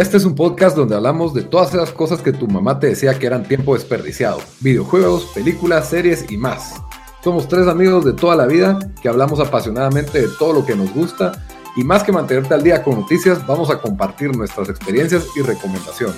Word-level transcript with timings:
Este 0.00 0.16
es 0.16 0.24
un 0.24 0.34
podcast 0.34 0.74
donde 0.74 0.96
hablamos 0.96 1.34
de 1.34 1.42
todas 1.42 1.74
esas 1.74 1.92
cosas 1.92 2.22
que 2.22 2.32
tu 2.32 2.48
mamá 2.48 2.80
te 2.80 2.86
decía 2.86 3.18
que 3.18 3.26
eran 3.26 3.46
tiempo 3.46 3.74
desperdiciado. 3.74 4.40
Videojuegos, 4.60 5.26
películas, 5.34 5.90
series 5.90 6.32
y 6.32 6.38
más. 6.38 6.76
Somos 7.22 7.46
tres 7.46 7.68
amigos 7.68 8.06
de 8.06 8.14
toda 8.14 8.34
la 8.34 8.46
vida 8.46 8.78
que 9.02 9.10
hablamos 9.10 9.40
apasionadamente 9.40 10.22
de 10.22 10.28
todo 10.38 10.54
lo 10.54 10.64
que 10.64 10.74
nos 10.74 10.90
gusta 10.94 11.46
y 11.76 11.84
más 11.84 12.02
que 12.02 12.12
mantenerte 12.12 12.54
al 12.54 12.62
día 12.62 12.82
con 12.82 12.98
noticias, 12.98 13.46
vamos 13.46 13.68
a 13.68 13.78
compartir 13.78 14.34
nuestras 14.34 14.70
experiencias 14.70 15.26
y 15.36 15.42
recomendaciones. 15.42 16.16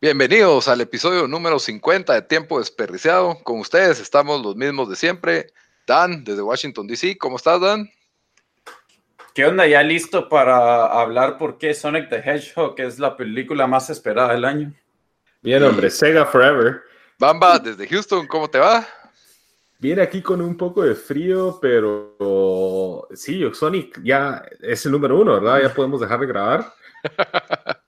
Bienvenidos 0.00 0.66
al 0.66 0.80
episodio 0.80 1.28
número 1.28 1.58
50 1.58 2.14
de 2.14 2.22
Tiempo 2.22 2.58
Desperdiciado. 2.58 3.36
Con 3.44 3.60
ustedes 3.60 4.00
estamos 4.00 4.40
los 4.42 4.56
mismos 4.56 4.88
de 4.88 4.96
siempre. 4.96 5.52
Dan, 5.86 6.24
desde 6.24 6.40
Washington, 6.40 6.86
D.C. 6.86 7.18
¿Cómo 7.18 7.36
estás, 7.36 7.60
Dan? 7.60 7.90
¿Qué 9.36 9.44
onda? 9.44 9.66
¿Ya 9.66 9.82
listo 9.82 10.30
para 10.30 10.86
hablar 10.86 11.36
por 11.36 11.58
qué 11.58 11.74
Sonic 11.74 12.08
the 12.08 12.22
Hedgehog 12.24 12.74
es 12.80 12.98
la 12.98 13.18
película 13.18 13.66
más 13.66 13.90
esperada 13.90 14.32
del 14.32 14.46
año? 14.46 14.72
Bien, 15.42 15.62
hombre, 15.62 15.90
Sega 15.90 16.24
Forever. 16.24 16.80
Bamba, 17.18 17.58
desde 17.58 17.86
Houston, 17.86 18.26
¿cómo 18.26 18.48
te 18.48 18.58
va? 18.58 18.88
Viene 19.78 20.00
aquí 20.00 20.22
con 20.22 20.40
un 20.40 20.56
poco 20.56 20.82
de 20.82 20.94
frío, 20.94 21.58
pero 21.60 23.06
sí, 23.12 23.44
Sonic 23.52 24.00
ya 24.02 24.42
es 24.62 24.86
el 24.86 24.92
número 24.92 25.20
uno, 25.20 25.34
¿verdad? 25.34 25.60
Ya 25.64 25.74
podemos 25.74 26.00
dejar 26.00 26.18
de 26.18 26.26
grabar. 26.28 26.72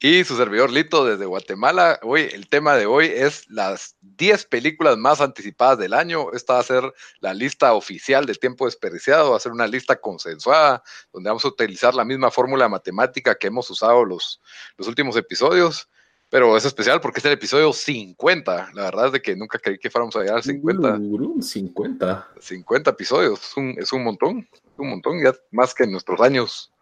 y 0.00 0.24
su 0.24 0.36
servidor 0.36 0.70
Lito 0.70 1.04
desde 1.04 1.24
Guatemala. 1.24 1.98
Hoy, 2.02 2.28
el 2.32 2.48
tema 2.48 2.74
de 2.74 2.86
hoy 2.86 3.06
es 3.06 3.48
las 3.48 3.96
10 4.02 4.46
películas 4.46 4.98
más 4.98 5.20
anticipadas 5.20 5.78
del 5.78 5.94
año. 5.94 6.32
Esta 6.32 6.54
va 6.54 6.60
a 6.60 6.64
ser 6.64 6.92
la 7.20 7.32
lista 7.32 7.72
oficial 7.72 8.26
de 8.26 8.34
tiempo 8.34 8.66
desperdiciado, 8.66 9.30
va 9.30 9.36
a 9.36 9.40
ser 9.40 9.52
una 9.52 9.66
lista 9.66 9.96
consensuada, 9.96 10.82
donde 11.12 11.30
vamos 11.30 11.44
a 11.44 11.48
utilizar 11.48 11.94
la 11.94 12.04
misma 12.04 12.30
fórmula 12.30 12.68
matemática 12.68 13.34
que 13.34 13.46
hemos 13.46 13.70
usado 13.70 14.04
los, 14.04 14.40
los 14.76 14.88
últimos 14.88 15.16
episodios. 15.16 15.88
Pero 16.28 16.56
es 16.56 16.64
especial 16.64 17.00
porque 17.00 17.20
es 17.20 17.24
el 17.26 17.32
episodio 17.32 17.72
50. 17.72 18.72
La 18.74 18.82
verdad 18.82 19.06
es 19.06 19.12
de 19.12 19.22
que 19.22 19.36
nunca 19.36 19.58
creí 19.58 19.78
que 19.78 19.88
fuéramos 19.88 20.16
a 20.16 20.20
llegar 20.20 20.36
al 20.36 20.42
50. 20.42 20.98
50. 21.40 22.28
50 22.40 22.90
episodios. 22.90 23.40
Es 23.40 23.56
un, 23.56 23.74
es 23.78 23.92
un 23.92 24.02
montón. 24.02 24.48
Un 24.76 24.90
montón, 24.90 25.22
ya 25.22 25.32
más 25.52 25.72
que 25.72 25.84
en 25.84 25.92
nuestros 25.92 26.20
años 26.20 26.73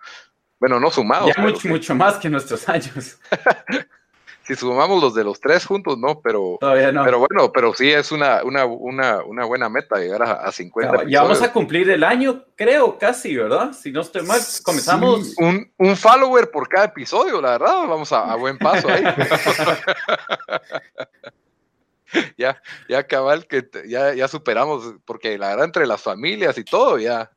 bueno, 0.63 0.79
no 0.79 0.93
sumados. 0.93 1.29
Ya 1.35 1.43
mucho, 1.43 1.67
mucho 1.67 1.93
más 1.93 2.19
que 2.19 2.31
nuestros 2.31 2.69
años. 2.69 3.19
si 4.45 4.55
sumamos 4.55 5.03
los 5.03 5.13
de 5.13 5.25
los 5.25 5.41
tres 5.41 5.67
juntos, 5.67 5.99
no, 5.99 6.21
pero. 6.21 6.59
Todavía 6.61 6.93
no. 6.93 7.03
Pero 7.03 7.19
bueno, 7.19 7.51
pero 7.51 7.75
sí 7.75 7.91
es 7.91 8.13
una, 8.13 8.45
una, 8.45 8.65
una, 8.65 9.25
una 9.25 9.45
buena 9.45 9.69
meta 9.69 9.99
llegar 9.99 10.23
a, 10.23 10.33
a 10.35 10.53
50. 10.53 11.07
Ya, 11.09 11.23
vamos 11.23 11.43
a 11.43 11.53
cumplir 11.53 11.91
el 11.91 12.05
año, 12.05 12.45
creo, 12.55 12.97
casi, 12.97 13.35
¿verdad? 13.35 13.73
Si 13.73 13.91
no 13.91 14.03
estoy 14.03 14.23
mal, 14.23 14.41
comenzamos. 14.63 15.35
un, 15.37 15.69
un, 15.79 15.97
follower 15.97 16.48
por 16.53 16.69
cada 16.69 16.85
episodio, 16.85 17.41
la 17.41 17.59
verdad. 17.59 17.89
Vamos 17.89 18.13
a, 18.13 18.33
a 18.33 18.36
buen 18.36 18.57
paso 18.57 18.89
ahí. 18.89 19.03
ya, 22.39 22.63
ya 22.89 23.05
cabal, 23.05 23.48
que 23.48 23.69
ya, 23.89 24.15
ya 24.15 24.29
superamos, 24.29 24.95
porque 25.05 25.36
la 25.36 25.48
verdad, 25.48 25.65
entre 25.65 25.89
las 25.89 26.01
familias 26.01 26.57
y 26.57 26.63
todo, 26.63 27.01
ya. 27.01 27.33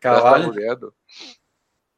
Cabal. 0.00 0.52
Ya 0.56 0.76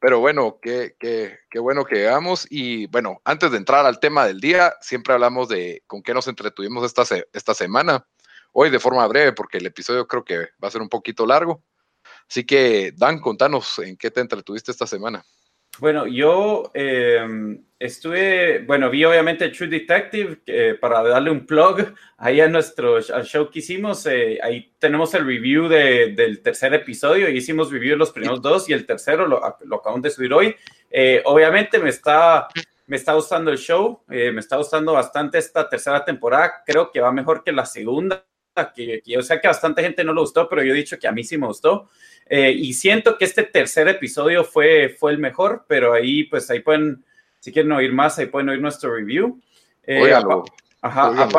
pero 0.07 0.21
bueno, 0.21 0.57
qué, 0.61 0.95
qué, 0.97 1.37
qué, 1.49 1.59
bueno 1.59 1.83
que 1.83 1.95
llegamos. 1.95 2.47
Y 2.49 2.87
bueno, 2.87 3.19
antes 3.25 3.51
de 3.51 3.57
entrar 3.57 3.85
al 3.85 3.99
tema 3.99 4.25
del 4.25 4.39
día, 4.39 4.73
siempre 4.79 5.13
hablamos 5.13 5.49
de 5.49 5.83
con 5.85 6.01
qué 6.01 6.13
nos 6.13 6.29
entretuvimos 6.29 6.85
esta, 6.85 7.03
esta 7.33 7.53
semana. 7.53 8.07
Hoy 8.53 8.69
de 8.69 8.79
forma 8.79 9.05
breve, 9.07 9.33
porque 9.33 9.57
el 9.57 9.65
episodio 9.65 10.07
creo 10.07 10.23
que 10.23 10.37
va 10.63 10.69
a 10.69 10.71
ser 10.71 10.81
un 10.81 10.87
poquito 10.87 11.25
largo. 11.25 11.61
Así 12.29 12.45
que, 12.45 12.93
Dan, 12.95 13.19
contanos 13.19 13.79
en 13.79 13.97
qué 13.97 14.09
te 14.09 14.21
entretuviste 14.21 14.71
esta 14.71 14.87
semana. 14.87 15.25
Bueno, 15.79 16.07
yo 16.07 16.71
em, 16.73 17.63
estuve, 17.77 18.59
bueno, 18.65 18.89
vi 18.89 19.05
obviamente 19.05 19.49
True 19.49 19.69
Detective 19.69 20.39
eh, 20.47 20.75
para 20.79 21.03
darle 21.03 21.29
un 21.29 21.45
plug 21.45 21.93
ahí 22.17 22.41
a 22.41 22.47
nuestro 22.47 22.99
show 23.01 23.49
que 23.49 23.59
hicimos. 23.59 24.05
Eh, 24.07 24.39
ahí 24.41 24.73
tenemos 24.79 25.13
el 25.13 25.25
review 25.25 25.67
del 25.67 26.41
tercer 26.41 26.73
episodio. 26.73 27.29
y 27.29 27.37
Hicimos 27.37 27.71
review 27.71 27.91
de 27.91 27.97
los 27.97 28.11
primeros 28.11 28.41
dos 28.41 28.67
y 28.69 28.73
el 28.73 28.85
tercero 28.85 29.27
lo, 29.27 29.39
lo 29.65 29.75
acabamos 29.75 30.01
de 30.01 30.09
subir 30.09 30.33
hoy. 30.33 30.55
Eh, 30.89 31.21
obviamente 31.25 31.77
me 31.77 31.89
está, 31.89 32.47
me 32.87 32.95
está 32.95 33.13
gustando 33.13 33.51
el 33.51 33.57
show, 33.57 34.01
me 34.07 34.39
está 34.39 34.57
gustando 34.57 34.93
bastante 34.93 35.37
esta 35.37 35.69
tercera 35.69 36.03
temporada. 36.03 36.63
Creo 36.65 36.91
que 36.91 37.01
va 37.01 37.11
mejor 37.11 37.43
que 37.43 37.51
la 37.51 37.65
segunda, 37.65 38.25
que, 38.73 39.01
que 39.01 39.11
yo 39.11 39.21
sé 39.21 39.39
que 39.39 39.47
a 39.47 39.51
bastante 39.51 39.81
gente 39.81 40.03
no 40.03 40.13
le 40.13 40.21
gustó, 40.21 40.47
pero 40.47 40.63
yo 40.63 40.73
he 40.73 40.77
dicho 40.77 40.99
que 40.99 41.07
a 41.07 41.11
mí 41.11 41.23
sí 41.23 41.37
me 41.37 41.47
gustó. 41.47 41.89
Eh, 42.29 42.51
y 42.51 42.73
siento 42.73 43.17
que 43.17 43.25
este 43.25 43.43
tercer 43.43 43.87
episodio 43.87 44.43
fue, 44.43 44.89
fue 44.89 45.11
el 45.11 45.17
mejor, 45.17 45.65
pero 45.67 45.93
ahí, 45.93 46.23
pues 46.25 46.49
ahí 46.49 46.59
pueden, 46.59 47.03
si 47.39 47.51
quieren 47.51 47.71
oír 47.71 47.93
más, 47.93 48.19
ahí 48.19 48.25
pueden 48.25 48.49
oír 48.49 48.61
nuestro 48.61 48.93
review. 48.93 49.39
Eh, 49.83 50.13
ajá, 50.81 51.29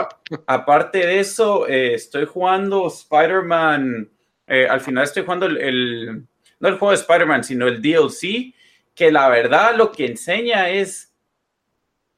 aparte 0.47 0.99
de 0.99 1.21
eso, 1.21 1.69
eh, 1.69 1.95
estoy 1.95 2.25
jugando 2.25 2.87
Spider-Man, 2.89 4.11
al 4.47 4.81
final 4.81 5.05
estoy 5.05 5.25
jugando 5.25 5.45
el, 5.45 6.25
no 6.59 6.69
el 6.69 6.79
juego 6.79 6.91
de 6.91 6.97
Spider-Man, 6.97 7.45
sino 7.45 7.69
el 7.69 7.83
DLC, 7.83 8.55
que 8.95 9.13
la 9.13 9.29
verdad 9.29 9.77
lo 9.77 9.93
que 9.93 10.07
enseña 10.07 10.71
es 10.71 11.13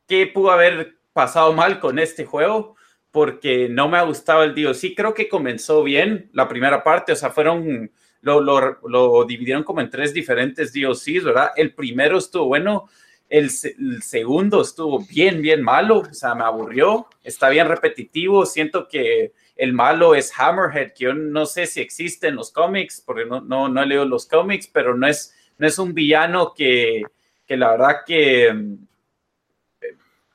qué 0.07 0.29
pudo 0.29 0.53
haber 0.53 0.95
pasado 1.13 1.53
mal 1.53 1.81
con 1.81 1.99
este 1.99 2.25
juego 2.25 2.77
porque 3.11 3.69
no 3.69 3.89
me 3.89 3.99
ha 3.99 4.03
gustado 4.03 4.43
el 4.45 4.55
DLC. 4.55 4.95
Creo 4.97 5.15
que 5.15 5.29
comenzó 5.29 5.83
bien 5.83 6.31
la 6.33 6.49
primera 6.49 6.83
parte, 6.85 7.13
o 7.13 7.17
sea, 7.17 7.31
fueron 7.31 7.91
lo, 8.23 8.41
lo, 8.41 9.25
dividieron 9.25 9.65
como 9.65 9.81
en 9.81 9.91
tres 9.91 10.13
diferentes 10.13 10.73
DLCs, 10.73 11.25
¿verdad? 11.25 11.51
El 11.57 11.75
primero 11.75 12.19
estuvo 12.19 12.47
bueno, 12.47 12.89
el, 13.29 13.51
segundo 13.51 14.61
estuvo 14.61 15.01
bien, 15.07 15.41
bien 15.41 15.63
malo, 15.63 16.01
o 16.01 16.15
sea, 16.15 16.35
me 16.35 16.45
aburrió, 16.45 17.07
está 17.23 17.49
bien 17.49 17.69
repetitivo, 17.69 18.45
siento 18.45 18.89
que 18.89 19.33
el 19.57 19.73
malo 19.73 20.15
es 20.15 20.33
Hammerhead, 20.39 20.93
que 20.93 21.05
yo 21.05 21.15
no 21.15 21.47
sé 21.47 21.67
si 21.67 21.81
existe 21.81 22.29
en 22.29 22.37
los 22.37 22.51
cómics, 22.51 23.03
porque 23.05 23.25
no, 23.25 23.41
no, 23.41 23.69
no 23.69 23.83
he 23.83 23.87
leído 23.87 24.05
los 24.05 24.27
cómics, 24.27 24.67
pero 24.67 24.97
no 24.97 25.07
es, 25.07 25.35
no 25.59 25.67
es 25.67 25.79
un 25.79 25.95
villano 25.95 26.55
que, 26.55 27.03
que 27.47 27.57
la 27.57 27.71
verdad 27.73 27.97
que 28.07 28.77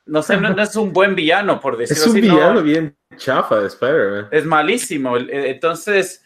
no 0.06 0.22
sé, 0.22 0.38
no, 0.38 0.62
es 0.62 0.76
un 0.76 0.94
buen 0.94 1.16
villano, 1.16 1.60
por 1.60 1.78
decirlo 1.78 2.04
así. 2.04 2.10
Es 2.10 2.16
un 2.16 2.22
villano 2.22 2.62
bien 2.62 2.96
chafa 3.18 3.60
de 3.60 3.68
Spider-Man. 3.68 4.28
Es 4.32 4.46
malísimo. 4.46 5.18
Entonces, 5.18 6.24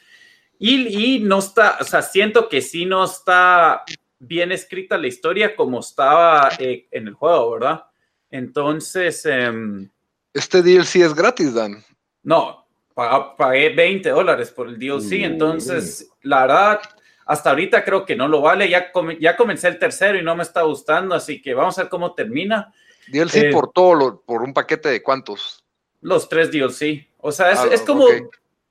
y, 0.57 1.19
no 1.19 1.39
está, 1.39 1.77
o 1.79 1.83
sea, 1.85 2.01
siento 2.01 2.49
que 2.49 2.61
sí 2.61 2.85
no 2.85 3.05
está 3.05 3.83
bien 4.19 4.51
escrita 4.51 4.97
la 4.97 5.07
historia 5.07 5.55
como 5.55 5.79
estaba 5.79 6.49
eh, 6.59 6.87
en 6.91 7.07
el 7.07 7.13
juego, 7.13 7.51
¿verdad? 7.51 7.85
Entonces... 8.29 9.25
Em, 9.25 9.89
este 10.33 10.61
DLC 10.61 10.97
es 10.97 11.15
gratis, 11.15 11.53
Dan. 11.53 11.83
No, 12.23 12.67
pagué 12.93 13.69
20 13.69 14.09
dólares 14.09 14.51
por 14.51 14.67
el 14.67 14.77
DLC, 14.77 15.23
entonces, 15.23 16.11
la 16.21 16.41
verdad, 16.41 16.81
hasta 17.25 17.51
ahorita 17.51 17.83
creo 17.85 18.05
que 18.05 18.15
no 18.15 18.27
lo 18.27 18.41
vale. 18.41 18.69
Ya, 18.69 18.91
ya 19.19 19.37
comencé 19.37 19.69
el 19.69 19.79
tercero 19.79 20.17
y 20.17 20.23
no 20.23 20.35
me 20.35 20.43
está 20.43 20.63
gustando, 20.63 21.15
así 21.15 21.41
que 21.41 21.53
vamos 21.53 21.77
a 21.77 21.83
ver 21.83 21.89
cómo 21.89 22.13
termina. 22.13 22.73
DLC 23.11 23.35
eh, 23.35 23.49
por 23.51 23.71
todo, 23.71 24.21
por 24.21 24.41
un 24.41 24.53
paquete 24.53 24.89
de 24.89 25.03
cuántos? 25.03 25.63
Los 26.01 26.29
tres 26.29 26.51
DLC. 26.51 27.07
O 27.17 27.31
sea, 27.31 27.51
es, 27.51 27.81
ah, 27.81 27.85
como 27.85 28.05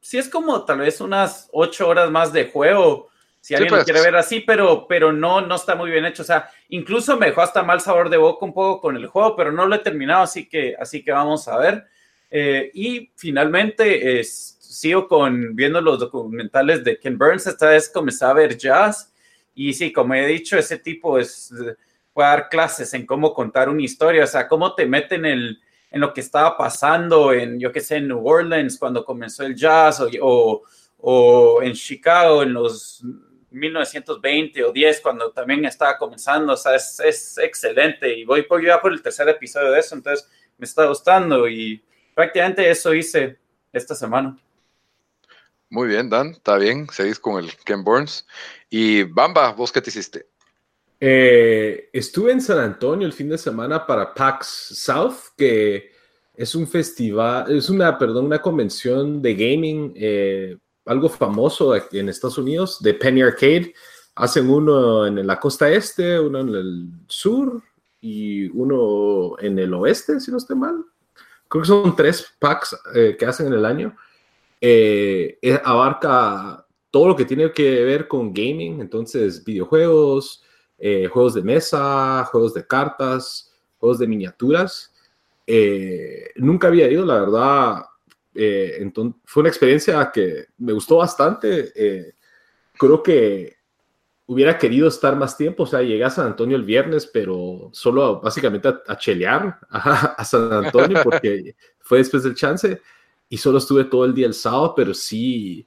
sí 0.00 0.18
es 0.18 0.28
como 0.28 0.64
tal 0.64 0.78
vez 0.78 1.00
unas 1.00 1.48
ocho 1.52 1.88
horas 1.88 2.10
más 2.10 2.32
de 2.32 2.50
juego, 2.50 3.08
si 3.40 3.54
alguien 3.54 3.72
lo 3.72 3.78
pues. 3.78 3.84
quiere 3.84 4.00
ver 4.00 4.16
así, 4.16 4.40
pero, 4.40 4.86
pero 4.88 5.12
no, 5.12 5.40
no 5.40 5.54
está 5.54 5.74
muy 5.74 5.90
bien 5.90 6.04
hecho. 6.04 6.22
O 6.22 6.26
sea, 6.26 6.50
incluso 6.70 7.16
me 7.16 7.26
dejó 7.26 7.42
hasta 7.42 7.62
mal 7.62 7.80
sabor 7.80 8.10
de 8.10 8.16
boca 8.16 8.44
un 8.44 8.54
poco 8.54 8.80
con 8.80 8.96
el 8.96 9.06
juego, 9.06 9.36
pero 9.36 9.52
no 9.52 9.66
lo 9.66 9.74
he 9.74 9.80
terminado, 9.80 10.22
así 10.22 10.48
que, 10.48 10.74
así 10.78 11.02
que 11.02 11.12
vamos 11.12 11.46
a 11.48 11.58
ver. 11.58 11.86
Eh, 12.30 12.70
y 12.74 13.10
finalmente 13.16 14.22
sigo 14.24 15.08
con 15.08 15.56
viendo 15.56 15.80
los 15.80 15.98
documentales 15.98 16.84
de 16.84 16.98
Ken 16.98 17.16
Burns, 17.16 17.46
esta 17.46 17.70
vez 17.70 17.88
comencé 17.88 18.24
a 18.24 18.32
ver 18.32 18.56
jazz. 18.56 19.12
Y 19.54 19.72
sí, 19.72 19.92
como 19.92 20.14
he 20.14 20.26
dicho, 20.26 20.56
ese 20.56 20.78
tipo 20.78 21.18
es, 21.18 21.52
dar 22.26 22.48
clases 22.48 22.92
en 22.94 23.06
cómo 23.06 23.32
contar 23.34 23.68
una 23.68 23.82
historia, 23.82 24.24
o 24.24 24.26
sea, 24.26 24.48
cómo 24.48 24.74
te 24.74 24.86
meten 24.86 25.24
el, 25.24 25.60
en 25.90 26.00
lo 26.00 26.12
que 26.12 26.20
estaba 26.20 26.56
pasando 26.56 27.32
en, 27.32 27.58
yo 27.58 27.72
qué 27.72 27.80
sé, 27.80 27.96
en 27.96 28.08
New 28.08 28.26
Orleans 28.26 28.78
cuando 28.78 29.04
comenzó 29.04 29.44
el 29.44 29.54
jazz 29.54 30.00
o, 30.20 30.62
o, 30.98 31.62
en 31.62 31.72
Chicago 31.74 32.42
en 32.42 32.52
los 32.52 33.02
1920 33.50 34.64
o 34.64 34.72
10 34.72 35.00
cuando 35.00 35.30
también 35.30 35.64
estaba 35.64 35.96
comenzando, 35.96 36.52
o 36.52 36.56
sea, 36.56 36.74
es, 36.74 37.00
es 37.00 37.38
excelente 37.38 38.16
y 38.16 38.24
voy 38.24 38.42
por, 38.42 38.64
ya 38.64 38.80
por 38.80 38.92
el 38.92 39.02
tercer 39.02 39.28
episodio 39.28 39.70
de 39.70 39.80
eso, 39.80 39.94
entonces 39.94 40.28
me 40.58 40.64
está 40.64 40.86
gustando 40.86 41.48
y 41.48 41.82
prácticamente 42.14 42.68
eso 42.68 42.92
hice 42.92 43.38
esta 43.72 43.94
semana. 43.94 44.36
Muy 45.70 45.88
bien, 45.88 46.08
Dan, 46.08 46.28
está 46.28 46.56
bien, 46.56 46.88
seguís 46.90 47.18
con 47.18 47.42
el 47.42 47.54
Ken 47.64 47.84
Burns. 47.84 48.26
Y 48.70 49.02
Bamba, 49.02 49.52
¿vos 49.52 49.70
qué 49.70 49.82
te 49.82 49.90
hiciste? 49.90 50.26
Eh, 51.00 51.90
estuve 51.92 52.32
en 52.32 52.40
San 52.40 52.58
Antonio 52.58 53.06
el 53.06 53.12
fin 53.12 53.28
de 53.28 53.38
semana 53.38 53.86
para 53.86 54.12
PAX 54.12 54.46
South, 54.74 55.34
que 55.36 55.92
es 56.34 56.54
un 56.54 56.66
festival, 56.66 57.56
es 57.56 57.70
una, 57.70 57.96
perdón, 57.96 58.26
una 58.26 58.42
convención 58.42 59.22
de 59.22 59.34
gaming, 59.34 59.92
eh, 59.96 60.56
algo 60.86 61.08
famoso 61.08 61.74
en 61.76 62.08
Estados 62.08 62.38
Unidos, 62.38 62.82
de 62.82 62.94
Penny 62.94 63.22
Arcade. 63.22 63.72
Hacen 64.16 64.50
uno 64.50 65.06
en 65.06 65.24
la 65.24 65.38
costa 65.38 65.70
este, 65.70 66.18
uno 66.18 66.40
en 66.40 66.48
el 66.48 66.88
sur 67.06 67.62
y 68.00 68.48
uno 68.48 69.38
en 69.38 69.58
el 69.58 69.72
oeste, 69.74 70.18
si 70.18 70.30
no 70.30 70.38
estoy 70.38 70.56
mal. 70.56 70.84
Creo 71.46 71.62
que 71.62 71.68
son 71.68 71.94
tres 71.94 72.26
packs 72.38 72.76
eh, 72.94 73.16
que 73.18 73.26
hacen 73.26 73.46
en 73.46 73.52
el 73.54 73.64
año. 73.64 73.96
abarca 75.64 76.66
todo 76.90 77.08
lo 77.08 77.16
que 77.16 77.24
tiene 77.24 77.52
que 77.52 77.84
ver 77.84 78.08
con 78.08 78.32
gaming, 78.32 78.80
entonces 78.80 79.44
videojuegos, 79.44 80.42
eh, 80.78 81.08
juegos 81.08 81.34
de 81.34 81.42
mesa, 81.42 82.24
juegos 82.30 82.54
de 82.54 82.66
cartas, 82.66 83.52
juegos 83.78 83.98
de 83.98 84.06
miniaturas. 84.06 84.94
Eh, 85.46 86.30
nunca 86.36 86.68
había 86.68 86.88
ido, 86.90 87.04
la 87.04 87.18
verdad. 87.18 87.84
Eh, 88.34 88.76
entonces, 88.78 89.20
fue 89.24 89.40
una 89.40 89.48
experiencia 89.48 90.10
que 90.12 90.46
me 90.58 90.72
gustó 90.72 90.98
bastante. 90.98 91.72
creo 92.78 93.02
que 93.02 93.56
hubiera 94.26 94.56
querido 94.56 94.86
estar 94.86 95.16
más 95.16 95.36
tiempo. 95.36 95.64
O 95.64 95.66
sea, 95.66 95.82
llegué 95.82 96.04
a 96.04 96.10
San 96.10 96.26
Antonio 96.26 96.56
el 96.56 96.64
viernes, 96.64 97.06
pero 97.06 97.70
solo 97.72 98.20
básicamente 98.20 98.68
a, 98.86 98.96
chelear 98.96 99.58
a, 99.70 100.24
San 100.24 100.52
Antonio 100.52 101.00
porque 101.04 101.56
fue 101.80 101.98
después 101.98 102.22
del 102.22 102.36
chance. 102.36 102.80
Y 103.28 103.36
solo 103.36 103.58
estuve 103.58 103.84
todo 103.84 104.04
el 104.04 104.14
día 104.14 104.26
el 104.26 104.34
sábado, 104.34 104.74
pero 104.76 104.94
sí 104.94 105.66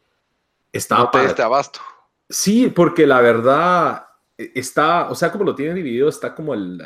estaba. 0.72 1.04
No 1.04 1.12
para... 1.12 1.44
abasto. 1.44 1.82
Sí, 2.30 2.72
porque 2.74 3.06
la 3.06 3.20
verdad 3.20 4.06
está, 4.56 5.10
o 5.10 5.16
sea, 5.16 5.32
como 5.32 5.44
lo 5.44 5.56
tienen 5.56 5.76
dividido, 5.76 6.10
está 6.10 6.34
como 6.34 6.54
el, 6.54 6.82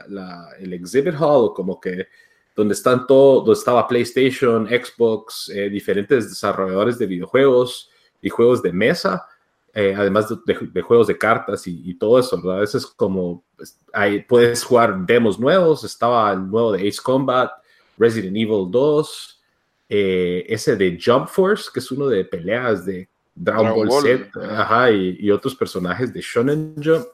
el 0.59 0.73
exhibit 0.73 1.15
hall, 1.19 1.53
como 1.53 1.79
que 1.79 2.07
donde 2.55 2.73
están 2.73 3.05
todo, 3.05 3.41
donde 3.41 3.59
estaba 3.59 3.87
PlayStation, 3.87 4.67
Xbox, 4.67 5.49
eh, 5.49 5.69
diferentes 5.69 6.29
desarrolladores 6.29 6.97
de 6.97 7.05
videojuegos 7.05 7.89
y 8.21 8.29
juegos 8.29 8.63
de 8.63 8.71
mesa, 8.71 9.27
eh, 9.73 9.93
además 9.95 10.33
de, 10.45 10.81
juegos 10.81 11.07
de 11.07 11.17
cartas 11.17 11.67
y, 11.67 11.93
todo 11.95 12.17
eso, 12.17 12.41
¿verdad? 12.41 12.63
Eso 12.63 12.77
es 12.77 12.85
como, 12.85 13.43
pues, 13.57 13.77
ahí 13.91 14.21
puedes 14.21 14.63
jugar 14.63 15.05
demos 15.05 15.37
nuevos, 15.37 15.83
estaba 15.83 16.31
el 16.31 16.49
nuevo 16.49 16.71
de 16.71 16.87
Ace 16.87 17.01
Combat, 17.03 17.51
Resident 17.97 18.37
Evil 18.37 18.67
2, 18.71 19.41
eh, 19.89 20.45
ese 20.47 20.77
de 20.77 20.97
Jump 21.03 21.27
Force, 21.27 21.69
que 21.73 21.81
es 21.81 21.91
uno 21.91 22.07
de 22.07 22.23
peleas 22.23 22.85
de 22.85 23.09
Dragon, 23.35 23.85
Ball, 23.85 24.01
Z, 24.01 24.61
ajá, 24.61 24.91
y, 24.91 25.17
y, 25.19 25.29
otros 25.29 25.53
personajes 25.55 26.13
de 26.13 26.21
Shonen 26.21 26.75
Jump 26.81 27.05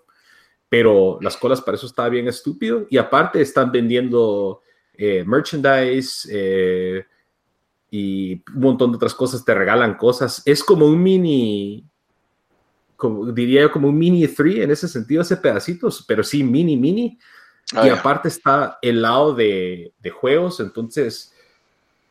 pero 0.71 1.17
las 1.19 1.35
colas 1.35 1.59
para 1.59 1.75
eso 1.75 1.85
está 1.85 2.07
bien 2.07 2.29
estúpido. 2.29 2.87
Y 2.89 2.97
aparte 2.97 3.41
están 3.41 3.73
vendiendo 3.73 4.61
eh, 4.93 5.21
merchandise 5.27 6.29
eh, 6.31 7.05
y 7.89 8.41
un 8.55 8.61
montón 8.61 8.91
de 8.91 8.95
otras 8.95 9.13
cosas, 9.13 9.43
te 9.43 9.53
regalan 9.53 9.95
cosas. 9.95 10.41
Es 10.45 10.63
como 10.63 10.85
un 10.85 11.03
mini, 11.03 11.85
como, 12.95 13.33
diría 13.33 13.63
yo, 13.63 13.71
como 13.73 13.89
un 13.89 13.97
mini 13.97 14.25
3 14.25 14.59
en 14.59 14.71
ese 14.71 14.87
sentido, 14.87 15.23
ese 15.23 15.35
pedacitos, 15.35 16.05
pero 16.07 16.23
sí 16.23 16.41
mini, 16.41 16.77
mini. 16.77 17.19
Ah, 17.73 17.87
y 17.87 17.89
aparte 17.89 18.29
está 18.29 18.79
el 18.81 19.01
lado 19.01 19.35
de, 19.35 19.93
de, 19.99 20.09
juegos, 20.09 20.61
entonces 20.61 21.33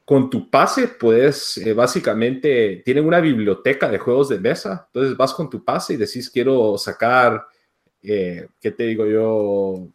con 0.04 0.28
tu 0.28 0.50
pase 0.50 0.86
puedes, 0.86 1.56
eh, 1.56 1.72
básicamente, 1.72 2.82
tienen 2.84 3.06
una 3.06 3.20
biblioteca 3.20 3.88
de 3.88 3.98
juegos 3.98 4.28
de 4.28 4.38
mesa, 4.38 4.86
entonces 4.88 5.16
vas 5.16 5.32
con 5.32 5.48
tu 5.48 5.64
pase 5.64 5.94
y 5.94 5.96
decís 5.96 6.28
quiero 6.28 6.76
sacar 6.76 7.46
eh, 8.02 8.49
¿qué 8.61 8.70
te 8.70 8.85
digo 8.85 9.06
yo? 9.06 9.88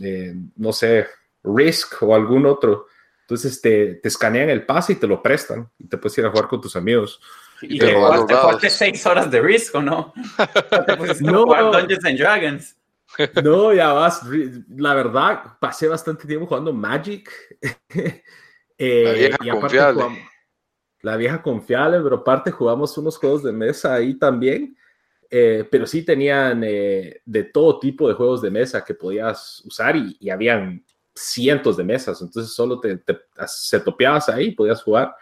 Eh, 0.00 0.34
no 0.56 0.72
sé, 0.72 1.06
Risk 1.42 2.02
o 2.02 2.14
algún 2.14 2.46
otro. 2.46 2.86
Entonces 3.22 3.60
te, 3.60 3.94
te, 3.96 4.08
escanean 4.08 4.50
el 4.50 4.64
pase 4.64 4.92
y 4.92 4.96
te 4.96 5.06
lo 5.06 5.22
prestan 5.22 5.68
y 5.78 5.88
te 5.88 5.98
puedes 5.98 6.16
ir 6.18 6.26
a 6.26 6.30
jugar 6.30 6.48
con 6.48 6.60
tus 6.60 6.76
amigos. 6.76 7.20
¿Y 7.62 7.78
te 7.78 7.94
jugaste, 7.94 8.70
seis 8.70 9.04
horas 9.06 9.30
de 9.30 9.40
Risk 9.40 9.74
o 9.74 9.82
no? 9.82 10.12
no, 11.20 11.44
Dungeons 11.72 12.04
and 12.04 12.18
Dragons. 12.18 12.76
No, 13.42 13.72
ya 13.72 13.92
vas. 13.92 14.22
La 14.68 14.94
verdad, 14.94 15.56
pasé 15.58 15.88
bastante 15.88 16.26
tiempo 16.26 16.46
jugando 16.46 16.72
Magic. 16.72 17.30
eh, 18.78 19.04
la 19.04 19.12
vieja 19.12 19.60
confiable. 19.60 20.04
la 21.00 21.16
vieja 21.16 21.42
confiable, 21.42 22.00
pero 22.02 22.16
aparte 22.16 22.50
jugamos 22.50 22.96
unos 22.98 23.16
juegos 23.16 23.42
de 23.42 23.52
mesa 23.52 23.94
ahí 23.94 24.14
también. 24.14 24.76
Eh, 25.30 25.66
pero 25.70 25.86
sí 25.86 26.04
tenían 26.04 26.62
eh, 26.64 27.20
de 27.24 27.44
todo 27.44 27.78
tipo 27.78 28.08
de 28.08 28.14
juegos 28.14 28.42
de 28.42 28.50
mesa 28.50 28.84
que 28.84 28.94
podías 28.94 29.62
usar 29.64 29.96
y, 29.96 30.30
habían 30.30 30.84
cientos 31.14 31.76
de 31.76 31.84
mesas, 31.84 32.20
entonces 32.20 32.52
solo 32.52 32.78
te, 32.78 33.00
se 33.46 33.80
topeabas 33.80 34.28
ahí, 34.28 34.52
podías 34.52 34.82
jugar. 34.82 35.14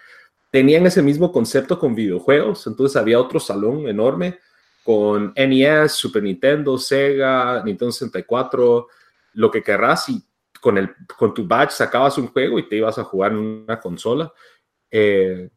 Tenían 0.50 0.86
ese 0.86 1.02
mismo 1.02 1.32
concepto 1.32 1.78
con 1.78 1.94
videojuegos, 1.94 2.66
entonces 2.66 2.96
había 2.96 3.20
otro 3.20 3.40
salón 3.40 3.88
enorme 3.88 4.38
con 4.84 5.32
NES, 5.34 5.92
Super 5.92 6.22
Nintendo, 6.22 6.76
Sega, 6.76 7.62
Nintendo 7.64 7.90
64, 7.90 8.86
lo 9.32 9.50
que 9.50 9.62
querrás 9.62 10.08
y 10.10 10.22
con, 10.60 10.78
el, 10.78 10.94
con 11.16 11.32
tu 11.32 11.46
badge 11.46 11.72
sacabas 11.72 12.18
un 12.18 12.28
juego 12.28 12.58
y 12.58 12.68
te 12.68 12.76
ibas 12.76 12.98
a 12.98 13.04
jugar 13.04 13.32
en 13.32 13.38
una 13.38 13.80
consola. 13.80 14.32
Eh, 14.90 15.48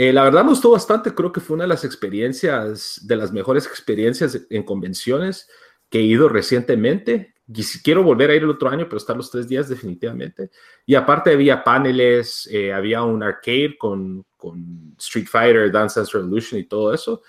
eh, 0.00 0.12
la 0.12 0.22
verdad 0.22 0.44
me 0.44 0.50
gustó 0.50 0.70
bastante, 0.70 1.12
creo 1.12 1.32
que 1.32 1.40
fue 1.40 1.56
una 1.56 1.64
de 1.64 1.70
las 1.70 1.84
experiencias, 1.84 3.00
de 3.02 3.16
las 3.16 3.32
mejores 3.32 3.66
experiencias 3.66 4.46
en 4.48 4.62
convenciones 4.62 5.48
que 5.90 5.98
he 5.98 6.02
ido 6.02 6.28
recientemente. 6.28 7.34
quiero 7.82 8.04
volver 8.04 8.30
a 8.30 8.36
ir 8.36 8.44
el 8.44 8.50
otro 8.50 8.68
año, 8.68 8.84
pero 8.84 8.98
estar 8.98 9.16
los 9.16 9.28
tres 9.28 9.48
días 9.48 9.68
definitivamente. 9.68 10.50
Y 10.86 10.94
aparte 10.94 11.32
había 11.32 11.64
paneles, 11.64 12.48
eh, 12.52 12.72
había 12.72 13.02
un 13.02 13.24
arcade 13.24 13.76
con, 13.76 14.24
con, 14.36 14.94
Street 14.98 15.26
Fighter, 15.26 15.72
Dance 15.72 15.98
Dance 15.98 16.16
Revolution 16.16 16.60
y 16.60 16.64
todo 16.68 16.94
eso. 16.94 17.22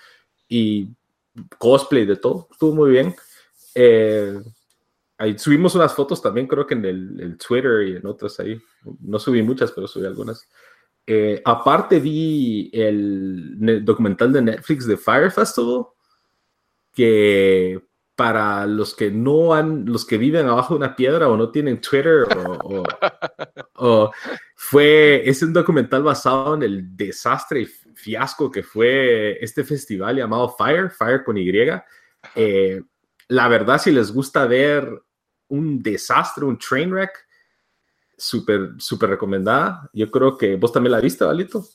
Y 0.48 0.90
cosplay 1.58 2.06
de 2.06 2.18
todo, 2.18 2.46
estuvo 2.52 2.72
muy 2.72 2.90
bien. 2.90 3.16
Eh, 3.74 4.40
ahí 5.18 5.36
subimos 5.36 5.74
unas 5.74 5.92
fotos 5.92 6.22
también, 6.22 6.46
creo 6.46 6.68
que 6.68 6.74
en 6.74 6.84
el, 6.84 7.20
el 7.20 7.36
Twitter 7.36 7.88
y 7.88 7.96
en 7.96 8.06
otras 8.06 8.38
ahí. 8.38 8.62
No 9.00 9.18
subí 9.18 9.42
muchas, 9.42 9.72
pero 9.72 9.88
subí 9.88 10.06
algunas. 10.06 10.48
Eh, 11.12 11.42
aparte 11.44 11.98
vi 11.98 12.70
el 12.72 13.84
documental 13.84 14.32
de 14.32 14.42
Netflix 14.42 14.86
de 14.86 14.96
Fire 14.96 15.32
Festival, 15.32 15.86
que 16.94 17.82
para 18.14 18.64
los 18.64 18.94
que 18.94 19.10
no 19.10 19.52
han, 19.52 19.86
los 19.86 20.06
que 20.06 20.18
viven 20.18 20.46
abajo 20.46 20.74
de 20.74 20.78
una 20.78 20.94
piedra 20.94 21.28
o 21.28 21.36
no 21.36 21.50
tienen 21.50 21.80
Twitter 21.80 22.28
o, 23.74 24.12
fue, 24.54 25.28
es 25.28 25.42
un 25.42 25.52
documental 25.52 26.04
basado 26.04 26.54
en 26.54 26.62
el 26.62 26.96
desastre 26.96 27.62
y 27.62 27.66
fiasco 27.66 28.48
que 28.48 28.62
fue 28.62 29.36
este 29.42 29.64
festival 29.64 30.14
llamado 30.14 30.54
Fire, 30.56 30.90
Fire 30.90 31.24
con 31.24 31.36
Y. 31.36 31.50
Eh, 32.36 32.82
la 33.26 33.48
verdad, 33.48 33.80
si 33.80 33.90
les 33.90 34.12
gusta 34.12 34.46
ver 34.46 34.88
un 35.48 35.82
desastre, 35.82 36.44
un 36.44 36.56
train 36.56 36.92
wreck, 36.92 37.26
súper, 38.20 38.70
súper 38.78 39.10
recomendada. 39.10 39.88
Yo 39.92 40.10
creo 40.10 40.36
que 40.36 40.56
vos 40.56 40.72
también 40.72 40.92
la 40.92 41.00
viste, 41.00 41.24
Valito. 41.24 41.66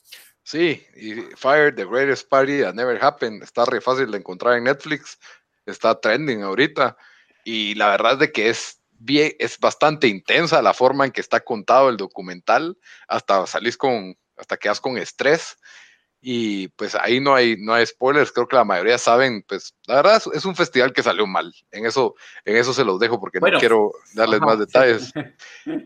Sí, 0.42 0.86
y 0.94 1.14
Fire, 1.34 1.74
The 1.74 1.84
Greatest 1.84 2.28
Party 2.28 2.60
That 2.60 2.74
Never 2.74 3.02
Happened, 3.02 3.42
está 3.42 3.64
re 3.64 3.80
fácil 3.80 4.12
de 4.12 4.18
encontrar 4.18 4.56
en 4.56 4.64
Netflix, 4.64 5.18
está 5.66 6.00
trending 6.00 6.42
ahorita, 6.42 6.96
y 7.44 7.74
la 7.74 7.88
verdad 7.88 8.12
es 8.12 8.18
de 8.20 8.32
que 8.32 8.48
es 8.48 8.80
bien, 8.90 9.32
es 9.40 9.58
bastante 9.58 10.06
intensa 10.06 10.62
la 10.62 10.72
forma 10.72 11.04
en 11.04 11.10
que 11.10 11.20
está 11.20 11.40
contado 11.40 11.88
el 11.88 11.96
documental, 11.96 12.78
hasta 13.08 13.44
salís 13.48 13.76
con, 13.76 14.16
hasta 14.36 14.56
quedas 14.56 14.80
con 14.80 14.96
estrés, 14.98 15.56
y 16.28 16.66
pues 16.70 16.96
ahí 16.96 17.20
no 17.20 17.36
hay, 17.36 17.56
no 17.56 17.72
hay 17.72 17.86
spoilers, 17.86 18.32
creo 18.32 18.48
que 18.48 18.56
la 18.56 18.64
mayoría 18.64 18.98
saben, 18.98 19.44
pues 19.46 19.76
la 19.86 19.94
verdad 19.94 20.20
es, 20.34 20.44
un 20.44 20.56
festival 20.56 20.92
que 20.92 21.04
salió 21.04 21.24
mal, 21.24 21.54
en 21.70 21.86
eso, 21.86 22.16
en 22.44 22.56
eso 22.56 22.74
se 22.74 22.84
los 22.84 22.98
dejo 22.98 23.20
porque 23.20 23.38
no 23.38 23.56
quiero 23.60 23.92
darles 24.12 24.40
más 24.40 24.58
detalles. 24.58 25.12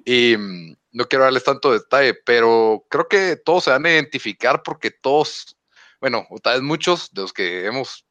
Y 0.07 0.39
mm, 0.39 0.77
no 0.93 1.05
quiero 1.05 1.25
darles 1.25 1.45
tanto 1.45 1.75
detalle, 1.75 2.15
pero 2.15 2.87
creo 2.89 3.07
que 3.07 3.37
todos 3.37 3.65
se 3.65 3.71
van 3.71 3.85
a 3.85 3.91
identificar 3.91 4.63
porque 4.63 4.91
todos, 4.91 5.59
bueno, 6.01 6.27
tal 6.43 6.55
vez 6.55 6.63
muchos 6.63 7.13
de 7.13 7.21
los 7.21 7.35
que 7.35 7.67
hemos 7.67 8.07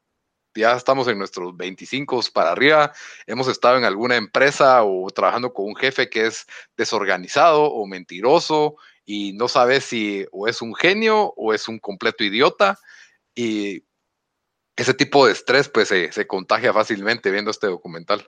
ya 0.54 0.76
estamos 0.76 1.08
en 1.08 1.18
nuestros 1.18 1.56
25 1.56 2.20
para 2.32 2.52
arriba, 2.52 2.92
hemos 3.26 3.48
estado 3.48 3.76
en 3.76 3.84
alguna 3.84 4.14
empresa 4.14 4.84
o 4.84 5.10
trabajando 5.10 5.52
con 5.52 5.66
un 5.66 5.74
jefe 5.74 6.08
que 6.08 6.26
es 6.26 6.46
desorganizado 6.76 7.64
o 7.64 7.88
mentiroso 7.88 8.76
y 9.12 9.32
no 9.32 9.48
sabes 9.48 9.86
si 9.86 10.24
o 10.30 10.46
es 10.46 10.62
un 10.62 10.72
genio 10.72 11.32
o 11.36 11.52
es 11.52 11.66
un 11.66 11.80
completo 11.80 12.22
idiota 12.22 12.78
y 13.34 13.82
ese 14.76 14.94
tipo 14.94 15.26
de 15.26 15.32
estrés 15.32 15.68
pues 15.68 15.88
se, 15.88 16.26
contagia 16.28 16.72
fácilmente 16.72 17.32
viendo 17.32 17.50
este 17.50 17.66
documental. 17.66 18.24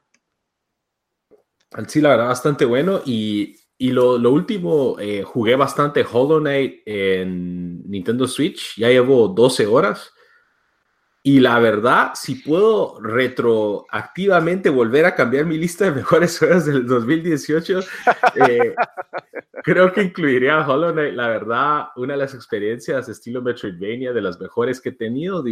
Sí, 1.87 2.01
la 2.01 2.09
verdad, 2.11 2.27
bastante 2.27 2.65
bueno. 2.65 3.01
Y, 3.07 3.61
lo, 3.79 4.17
último, 4.29 4.99
eh, 4.99 5.23
jugué 5.23 5.55
bastante 5.55 6.05
Hollow 6.05 6.41
Knight 6.41 6.83
en 6.85 7.89
Nintendo 7.89 8.27
Switch. 8.27 8.77
Ya 8.77 8.89
llevo 8.89 9.29
12 9.29 9.67
horas. 9.67 10.12
Y 11.25 11.39
la 11.39 11.61
verdad, 11.61 12.13
si 12.15 12.35
puedo 12.35 12.99
retroactivamente 13.01 14.71
volver 14.71 15.05
a 15.05 15.15
cambiar 15.15 15.47
mi 15.47 15.57
lista 15.57 15.85
de 15.85 15.93
mejores 15.93 16.37
juegos 16.37 16.67
del 16.67 16.85
2018, 16.85 17.81
eh, 18.35 18.75
creo 19.63 19.93
que 19.93 20.03
incluiría 20.03 20.67
Hollow 20.67 20.93
Knight. 20.93 21.15
La 21.15 21.29
verdad, 21.29 21.85
una 21.95 22.15
de 22.15 22.19
las 22.19 22.35
experiencias 22.35 23.09
estilo 23.09 23.41
Metroidvania 23.41 24.13
de 24.13 24.21
las 24.21 24.41
mejores 24.41 24.81
que 24.81 24.89
he 24.89 24.93
tenido. 24.93 25.45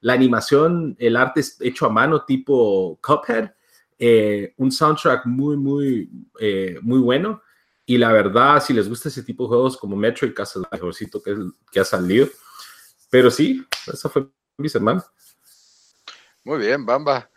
la 0.00 0.12
animación, 0.14 0.96
el 0.98 1.16
arte 1.16 1.42
hecho 1.60 1.84
a 1.84 1.90
mano 1.90 2.24
tipo 2.24 2.98
Cuphead, 3.02 3.50
eh, 3.98 4.54
un 4.56 4.72
soundtrack 4.72 5.26
muy, 5.26 5.58
muy, 5.58 6.10
eh, 6.40 6.78
muy 6.80 7.00
bueno. 7.00 7.42
Y 7.84 7.98
la 7.98 8.10
verdad, 8.10 8.62
si 8.62 8.72
les 8.72 8.88
gusta 8.88 9.10
ese 9.10 9.22
tipo 9.22 9.44
de 9.44 9.48
juegos 9.48 9.76
como 9.76 9.96
Metroid, 9.96 10.32
que 10.32 10.40
es 10.40 10.56
el 10.56 10.64
mejorcito 10.72 11.22
que, 11.22 11.36
que 11.70 11.80
ha 11.80 11.84
salido. 11.84 12.26
Pero 13.10 13.30
sí, 13.30 13.62
esa 13.86 14.08
fue 14.08 14.26
mis 14.58 14.74
hermanos. 14.74 15.04
Muy 16.44 16.58
bien, 16.58 16.84
Bamba. 16.84 17.30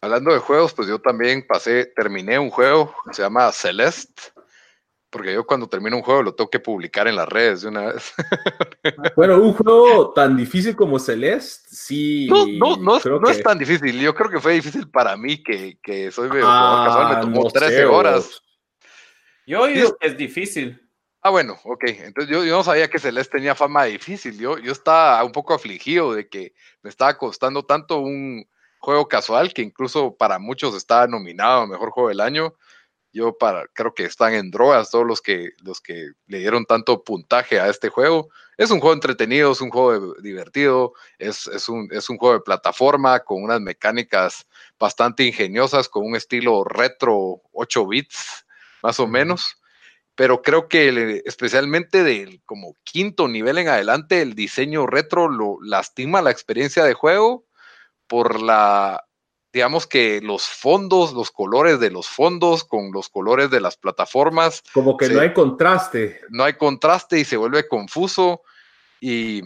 Hablando 0.00 0.32
de 0.32 0.38
juegos, 0.38 0.72
pues 0.74 0.88
yo 0.88 1.00
también 1.00 1.44
pasé, 1.46 1.86
terminé 1.86 2.38
un 2.38 2.50
juego 2.50 2.94
que 3.06 3.14
se 3.14 3.22
llama 3.22 3.50
Celeste, 3.50 4.22
porque 5.10 5.34
yo 5.34 5.44
cuando 5.44 5.68
termino 5.68 5.96
un 5.96 6.02
juego 6.02 6.22
lo 6.22 6.34
tengo 6.34 6.48
que 6.48 6.60
publicar 6.60 7.08
en 7.08 7.16
las 7.16 7.28
redes 7.28 7.62
de 7.62 7.68
una 7.68 7.92
vez. 7.92 8.14
Bueno, 9.16 9.38
un 9.38 9.52
juego 9.52 10.12
tan 10.12 10.36
difícil 10.36 10.76
como 10.76 10.98
Celeste, 10.98 11.68
sí. 11.70 12.28
No, 12.28 12.46
no, 12.76 12.98
no, 13.00 13.28
es, 13.28 13.42
tan 13.42 13.58
difícil. 13.58 14.00
Yo 14.00 14.14
creo 14.14 14.30
que 14.30 14.40
fue 14.40 14.54
difícil 14.54 14.88
para 14.88 15.16
mí, 15.16 15.42
que, 15.42 15.78
que 15.82 16.10
soy 16.10 16.28
medio 16.28 16.46
ah, 16.46 16.84
casual, 16.86 17.14
me 17.16 17.20
tomó 17.20 17.50
13 17.50 17.84
horas. 17.84 18.40
Yo 19.46 19.66
digo 19.66 19.96
que 19.98 20.06
es 20.06 20.16
difícil. 20.16 20.87
Ah, 21.20 21.30
bueno, 21.30 21.58
ok. 21.64 21.84
Entonces 21.84 22.30
yo, 22.30 22.44
yo, 22.44 22.56
no 22.56 22.62
sabía 22.64 22.88
que 22.88 22.98
Celeste 23.00 23.38
tenía 23.38 23.54
fama 23.54 23.84
difícil. 23.84 24.38
Yo, 24.38 24.58
yo 24.58 24.70
estaba 24.72 25.22
un 25.24 25.32
poco 25.32 25.52
afligido 25.52 26.14
de 26.14 26.28
que 26.28 26.54
me 26.82 26.90
estaba 26.90 27.18
costando 27.18 27.64
tanto 27.64 27.98
un 27.98 28.48
juego 28.78 29.08
casual 29.08 29.52
que 29.52 29.62
incluso 29.62 30.16
para 30.16 30.38
muchos 30.38 30.76
estaba 30.76 31.06
nominado 31.08 31.62
a 31.62 31.66
Mejor 31.66 31.90
Juego 31.90 32.08
del 32.10 32.20
Año. 32.20 32.54
Yo 33.12 33.36
para, 33.36 33.66
creo 33.68 33.94
que 33.94 34.04
están 34.04 34.34
en 34.34 34.50
drogas 34.50 34.90
todos 34.90 35.06
los 35.06 35.20
que, 35.20 35.50
los 35.64 35.80
que 35.80 36.10
le 36.26 36.38
dieron 36.38 36.66
tanto 36.66 37.02
puntaje 37.02 37.58
a 37.58 37.68
este 37.68 37.88
juego. 37.88 38.28
Es 38.56 38.70
un 38.70 38.80
juego 38.80 38.94
entretenido, 38.94 39.52
es 39.52 39.60
un 39.60 39.70
juego 39.70 40.14
divertido, 40.22 40.92
es, 41.18 41.46
es, 41.48 41.68
un, 41.68 41.88
es 41.92 42.08
un 42.10 42.18
juego 42.18 42.34
de 42.34 42.42
plataforma 42.42 43.20
con 43.20 43.42
unas 43.42 43.60
mecánicas 43.60 44.46
bastante 44.78 45.24
ingeniosas, 45.24 45.88
con 45.88 46.06
un 46.06 46.16
estilo 46.16 46.64
retro 46.64 47.42
8 47.52 47.86
bits, 47.88 48.46
más 48.82 49.00
o 49.00 49.08
menos 49.08 49.58
pero 50.18 50.42
creo 50.42 50.66
que 50.66 51.22
especialmente 51.26 52.02
del 52.02 52.42
como 52.44 52.74
quinto 52.82 53.28
nivel 53.28 53.56
en 53.58 53.68
adelante, 53.68 54.20
el 54.20 54.34
diseño 54.34 54.84
retro 54.84 55.28
lo 55.28 55.58
lastima 55.62 56.22
la 56.22 56.32
experiencia 56.32 56.82
de 56.82 56.92
juego 56.92 57.46
por 58.08 58.42
la, 58.42 59.04
digamos 59.52 59.86
que 59.86 60.20
los 60.20 60.42
fondos, 60.42 61.12
los 61.12 61.30
colores 61.30 61.78
de 61.78 61.92
los 61.92 62.08
fondos 62.08 62.64
con 62.64 62.90
los 62.90 63.08
colores 63.08 63.48
de 63.50 63.60
las 63.60 63.76
plataformas. 63.76 64.64
Como 64.74 64.96
que 64.96 65.08
no 65.08 65.20
hay 65.20 65.32
contraste. 65.32 66.20
No 66.30 66.42
hay 66.42 66.54
contraste 66.54 67.20
y 67.20 67.24
se 67.24 67.36
vuelve 67.36 67.68
confuso 67.68 68.42
y 69.00 69.40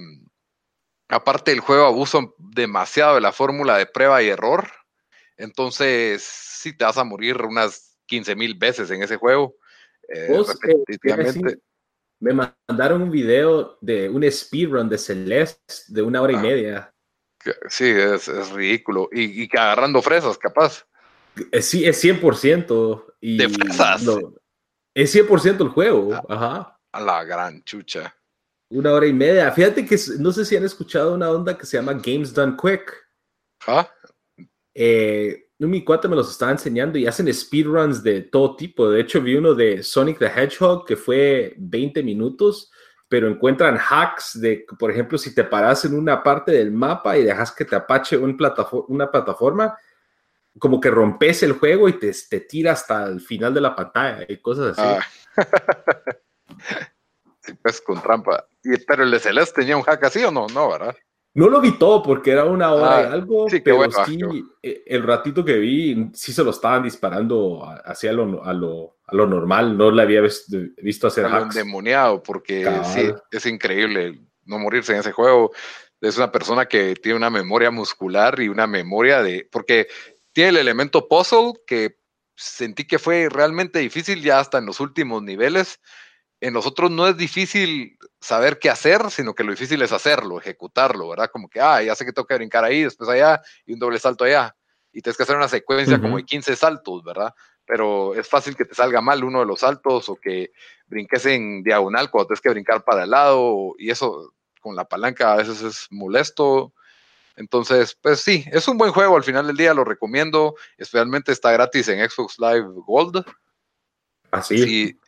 aparte 1.11 1.52
el 1.52 1.61
juego 1.61 1.85
abusa 1.85 2.21
demasiado 2.38 3.17
de 3.17 3.21
la 3.21 3.33
fórmula 3.33 3.76
de 3.76 3.85
prueba 3.85 4.23
y 4.23 4.29
error. 4.29 4.73
Entonces, 5.37 6.23
sí 6.23 6.75
te 6.75 6.87
vas 6.87 6.97
a 6.97 7.05
morir 7.05 7.43
unas 7.43 7.99
15 8.07 8.37
mil 8.37 8.55
veces 8.55 8.91
en 8.91 9.02
ese 9.02 9.19
juego. 9.19 9.57
Eh, 10.09 10.28
eh, 10.32 11.56
me 12.21 12.32
mandaron 12.32 13.02
un 13.02 13.11
video 13.11 13.78
de 13.80 14.09
un 14.09 14.30
speedrun 14.30 14.88
de 14.88 14.99
Celeste 14.99 15.85
de 15.88 16.02
una 16.02 16.23
hora 16.23 16.32
y 16.32 16.37
media. 16.37 16.94
Sí, 17.68 17.87
es, 17.87 18.28
ridículo. 18.52 19.09
Y, 19.12 19.49
que 19.49 19.59
agarrando 19.59 20.00
fresas, 20.00 20.38
capaz. 20.38 20.87
Eh, 21.50 21.62
sí, 21.62 21.85
es 21.85 22.02
100%. 22.04 23.14
Y 23.21 23.38
de 23.38 23.49
fresas. 23.49 24.02
es 24.94 25.14
100% 25.14 25.62
el 25.62 25.68
juego. 25.68 26.14
Ah, 26.14 26.25
Ajá. 26.28 26.80
A 26.92 27.00
la 27.00 27.25
gran 27.25 27.62
chucha. 27.64 28.14
Una 28.71 28.92
hora 28.92 29.06
y 29.06 29.12
media. 29.12 29.50
Fíjate 29.50 29.85
que 29.85 29.99
no 30.18 30.30
sé 30.30 30.44
si 30.44 30.56
han 30.56 30.64
escuchado 30.64 31.14
una 31.14 31.30
onda 31.30 31.56
que 31.59 31.66
se 31.66 31.76
llama 31.76 31.94
Games 31.94 32.32
Done 32.32 32.56
Quick. 32.56 32.92
¿Ah? 33.66 33.90
Eh, 34.75 35.49
mi 35.69 35.85
cuate 35.85 36.09
me 36.09 36.16
los 36.16 36.31
estaba 36.31 36.52
enseñando 36.52 36.99
y 36.99 37.07
hacen 37.07 37.33
speedruns 37.33 38.02
de 38.02 38.23
todo 38.23 38.57
tipo. 38.57 38.90
De 38.90 39.00
hecho, 39.00 39.21
vi 39.21 39.37
uno 39.37 39.54
de 39.54 39.83
Sonic 39.83 40.19
the 40.19 40.26
Hedgehog 40.26 40.87
que 40.87 40.97
fue 40.97 41.54
20 41.59 42.02
minutos, 42.02 42.71
pero 43.09 43.28
encuentran 43.28 43.78
hacks 43.78 44.40
de, 44.40 44.64
por 44.78 44.90
ejemplo, 44.90 45.19
si 45.19 45.35
te 45.35 45.45
paras 45.45 45.85
en 45.85 45.95
una 45.95 46.23
parte 46.23 46.52
del 46.52 46.73
mapa 46.73 47.16
y 47.16 47.25
dejas 47.25 47.52
que 47.52 47.64
te 47.64 47.76
apache 47.76 48.16
una 48.16 49.11
plataforma, 49.11 49.76
como 50.59 50.81
que 50.81 50.90
rompes 50.90 51.42
el 51.42 51.52
juego 51.52 51.88
y 51.88 51.95
te, 51.99 52.12
te 52.28 52.40
tira 52.40 52.73
hasta 52.73 53.04
el 53.04 53.21
final 53.21 53.54
de 53.54 53.61
la 53.61 53.75
pantalla 53.75 54.25
y 54.28 54.37
cosas 54.38 54.78
así. 54.78 55.00
Ah. 55.37 55.47
pues 57.62 57.81
con 57.81 58.00
trampa. 58.02 58.47
Pero 58.87 59.02
el 59.02 59.11
de 59.11 59.19
Celeste 59.19 59.61
tenía 59.61 59.76
un 59.76 59.83
hack 59.83 60.04
así 60.04 60.23
o 60.25 60.31
no, 60.31 60.47
no, 60.49 60.71
¿verdad? 60.71 60.95
No 61.34 61.48
lo 61.48 61.60
vi 61.60 61.78
todo 61.78 62.02
porque 62.02 62.30
era 62.30 62.44
una 62.44 62.72
hora 62.72 63.00
y 63.00 63.04
ah, 63.04 63.12
algo, 63.12 63.46
pero 63.64 63.90
sí, 64.04 64.18
eh, 64.62 64.82
el 64.86 65.02
ratito 65.02 65.42
que 65.42 65.56
vi, 65.56 66.10
sí 66.12 66.30
se 66.32 66.44
lo 66.44 66.50
estaban 66.50 66.82
disparando 66.82 67.64
hacia 67.86 68.12
lo, 68.12 68.44
a, 68.44 68.52
lo, 68.52 68.98
a 69.06 69.14
lo 69.14 69.26
normal. 69.26 69.78
No 69.78 69.90
le 69.90 70.02
había 70.02 70.20
visto 70.20 71.06
hacer 71.06 71.24
hacks. 71.24 71.56
endemoniado, 71.56 72.22
porque 72.22 72.70
sí, 72.84 73.10
es 73.30 73.46
increíble 73.46 74.20
no 74.44 74.58
morirse 74.58 74.92
en 74.92 75.00
ese 75.00 75.12
juego. 75.12 75.52
Es 76.02 76.18
una 76.18 76.30
persona 76.30 76.66
que 76.66 76.94
tiene 76.96 77.16
una 77.16 77.30
memoria 77.30 77.70
muscular 77.70 78.38
y 78.40 78.48
una 78.48 78.66
memoria 78.66 79.22
de. 79.22 79.48
Porque 79.50 79.88
tiene 80.32 80.50
el 80.50 80.56
elemento 80.58 81.08
puzzle 81.08 81.54
que 81.66 81.96
sentí 82.36 82.86
que 82.86 82.98
fue 82.98 83.28
realmente 83.30 83.78
difícil 83.78 84.22
ya 84.22 84.38
hasta 84.40 84.58
en 84.58 84.66
los 84.66 84.80
últimos 84.80 85.22
niveles 85.22 85.80
en 86.42 86.52
nosotros 86.52 86.90
no 86.90 87.06
es 87.06 87.16
difícil 87.16 87.96
saber 88.20 88.58
qué 88.58 88.68
hacer, 88.68 89.12
sino 89.12 89.32
que 89.32 89.44
lo 89.44 89.52
difícil 89.52 89.80
es 89.80 89.92
hacerlo, 89.92 90.40
ejecutarlo, 90.40 91.08
¿verdad? 91.08 91.30
Como 91.30 91.49
que, 91.49 91.61
ah, 91.61 91.80
ya 91.80 91.94
sé 91.94 92.04
que 92.04 92.12
tengo 92.12 92.26
que 92.26 92.34
brincar 92.34 92.64
ahí, 92.64 92.82
después 92.82 93.08
allá 93.08 93.40
y 93.64 93.75
un 93.75 93.78
doble 93.78 94.00
salto 94.00 94.25
allá. 94.25 94.52
Y 94.92 95.02
tienes 95.02 95.16
que 95.16 95.22
hacer 95.22 95.37
una 95.37 95.46
secuencia 95.46 96.00
como 96.00 96.16
de 96.16 96.25
15 96.25 96.56
saltos, 96.56 97.04
¿verdad? 97.04 97.32
Pero 97.64 98.16
es 98.16 98.28
fácil 98.28 98.56
que 98.56 98.64
te 98.64 98.75
salga 98.75 99.00
mal 99.00 99.22
uno 99.22 99.38
de 99.38 99.46
los 99.46 99.61
saltos 99.61 100.08
o 100.08 100.16
que 100.16 100.50
brinques 100.87 101.25
en 101.26 101.62
diagonal 101.62 102.11
cuando 102.11 102.26
tienes 102.26 102.40
que 102.40 102.50
brincar 102.50 102.82
para 102.82 103.04
el 103.04 103.11
lado 103.11 103.75
y 103.78 103.90
eso 103.90 104.34
con 104.61 104.75
la 104.75 104.84
palanca 104.84 105.34
a 105.34 105.37
veces 105.37 105.62
es 105.62 105.87
molesto. 105.90 106.75
Entonces, 107.37 107.96
pues 108.02 108.20
sí, 108.20 108.44
es 108.50 108.66
un 108.66 108.78
buen 108.78 108.90
juego 108.90 109.16
al 109.16 109.22
final 109.22 109.46
del 109.46 109.56
día, 109.56 109.75
lo 109.75 109.84
recomiendo, 109.84 110.56
especialmente 110.76 111.30
está 111.30 111.52
gratis 111.52 111.87
en 111.87 112.11
Xbox 112.11 112.40
Live 112.40 112.66
Gold. 112.84 113.25
Así. 114.32 114.58
Sí, 114.58 115.00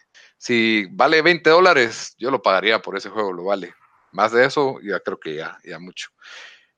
si 0.44 0.84
vale 0.90 1.22
20 1.22 1.48
dólares, 1.48 2.14
yo 2.18 2.30
lo 2.30 2.42
pagaría 2.42 2.82
por 2.82 2.98
ese 2.98 3.08
juego, 3.08 3.32
lo 3.32 3.44
vale. 3.44 3.74
Más 4.12 4.30
de 4.30 4.44
eso, 4.44 4.78
ya 4.82 5.00
creo 5.00 5.18
que 5.18 5.36
ya, 5.36 5.58
ya 5.64 5.78
mucho. 5.78 6.10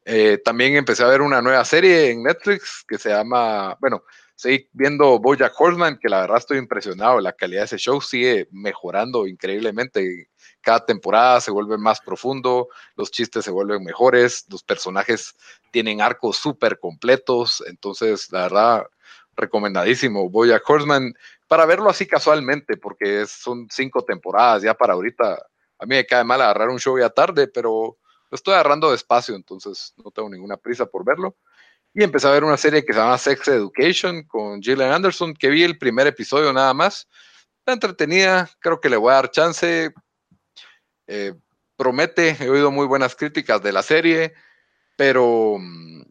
Eh, 0.05 0.39
también 0.39 0.77
empecé 0.77 1.03
a 1.03 1.09
ver 1.09 1.21
una 1.21 1.43
nueva 1.43 1.65
serie 1.65 2.13
en 2.13 2.23
Netflix 2.23 2.85
que 2.87 2.97
se 2.97 3.09
llama, 3.09 3.77
bueno, 3.81 4.05
seguí 4.37 4.69
viendo 4.73 5.19
Bojack 5.19 5.61
Horseman, 5.61 5.99
que 5.99 6.09
la 6.09 6.21
verdad 6.21 6.37
estoy 6.37 6.59
impresionado, 6.59 7.21
la 7.21 7.33
calidad 7.33 7.63
de 7.63 7.65
ese 7.65 7.79
show 7.79 8.01
sigue 8.01 8.47
mejorando 8.53 9.27
increíblemente. 9.27 10.29
Cada 10.61 10.87
temporada 10.87 11.41
se 11.41 11.51
vuelve 11.51 11.77
más 11.77 12.01
profundo, 12.01 12.69
los 12.95 13.11
chistes 13.11 13.45
se 13.45 13.51
vuelven 13.51 13.83
mejores, 13.83 14.47
los 14.49 14.63
personajes 14.63 15.35
tienen 15.73 16.01
arcos 16.01 16.37
súper 16.37 16.79
completos, 16.79 17.65
entonces 17.67 18.31
la 18.31 18.43
verdad, 18.43 18.87
recomendadísimo. 19.37 20.29
Bojack 20.31 20.69
Horseman, 20.69 21.15
para 21.49 21.67
verlo 21.67 21.89
así 21.89 22.07
casualmente, 22.07 22.77
porque 22.77 23.27
son 23.27 23.69
cinco 23.71 24.03
temporadas 24.03 24.63
ya 24.63 24.75
para 24.75 24.95
ahorita. 24.95 25.35
A 25.79 25.87
mí 25.87 25.95
me 25.97 26.07
cae 26.07 26.25
mal 26.25 26.41
agarrar 26.41 26.69
un 26.69 26.79
show 26.79 26.99
ya 26.99 27.11
tarde, 27.11 27.49
pero 27.49 27.99
lo 28.31 28.35
estoy 28.35 28.55
agarrando 28.55 28.91
despacio, 28.91 29.35
entonces 29.35 29.95
no 30.03 30.11
tengo 30.11 30.29
ninguna 30.29 30.57
prisa 30.57 30.87
por 30.87 31.05
verlo. 31.05 31.37
Y 31.95 32.03
empecé 32.03 32.29
a 32.29 32.33
ver 32.33 32.45
una 32.45 32.57
serie 32.57 32.85
que 32.85 32.93
se 32.93 32.99
llama 32.99 33.17
Sex 33.17 33.49
Education 33.49 34.25
con 34.25 34.61
Gillian 34.61 34.93
Anderson, 34.93 35.35
que 35.35 35.49
vi 35.49 35.63
el 35.63 35.79
primer 35.79 36.07
episodio 36.07 36.53
nada 36.53 36.75
más. 36.75 37.09
Está 37.61 37.73
entretenida, 37.73 38.51
creo 38.61 38.81
que 38.81 38.91
le 38.91 38.97
voy 38.97 39.13
a 39.13 39.17
dar 39.17 39.31
chance. 39.31 39.95
Eh, 41.07 41.35
promete, 41.77 42.37
he 42.41 42.51
oído 42.51 42.71
muy 42.71 42.87
buenas 42.87 43.15
críticas 43.15 43.63
de 43.63 43.73
la 43.73 43.83
serie, 43.83 44.35
pero 44.97 45.57
mm, 45.59 46.03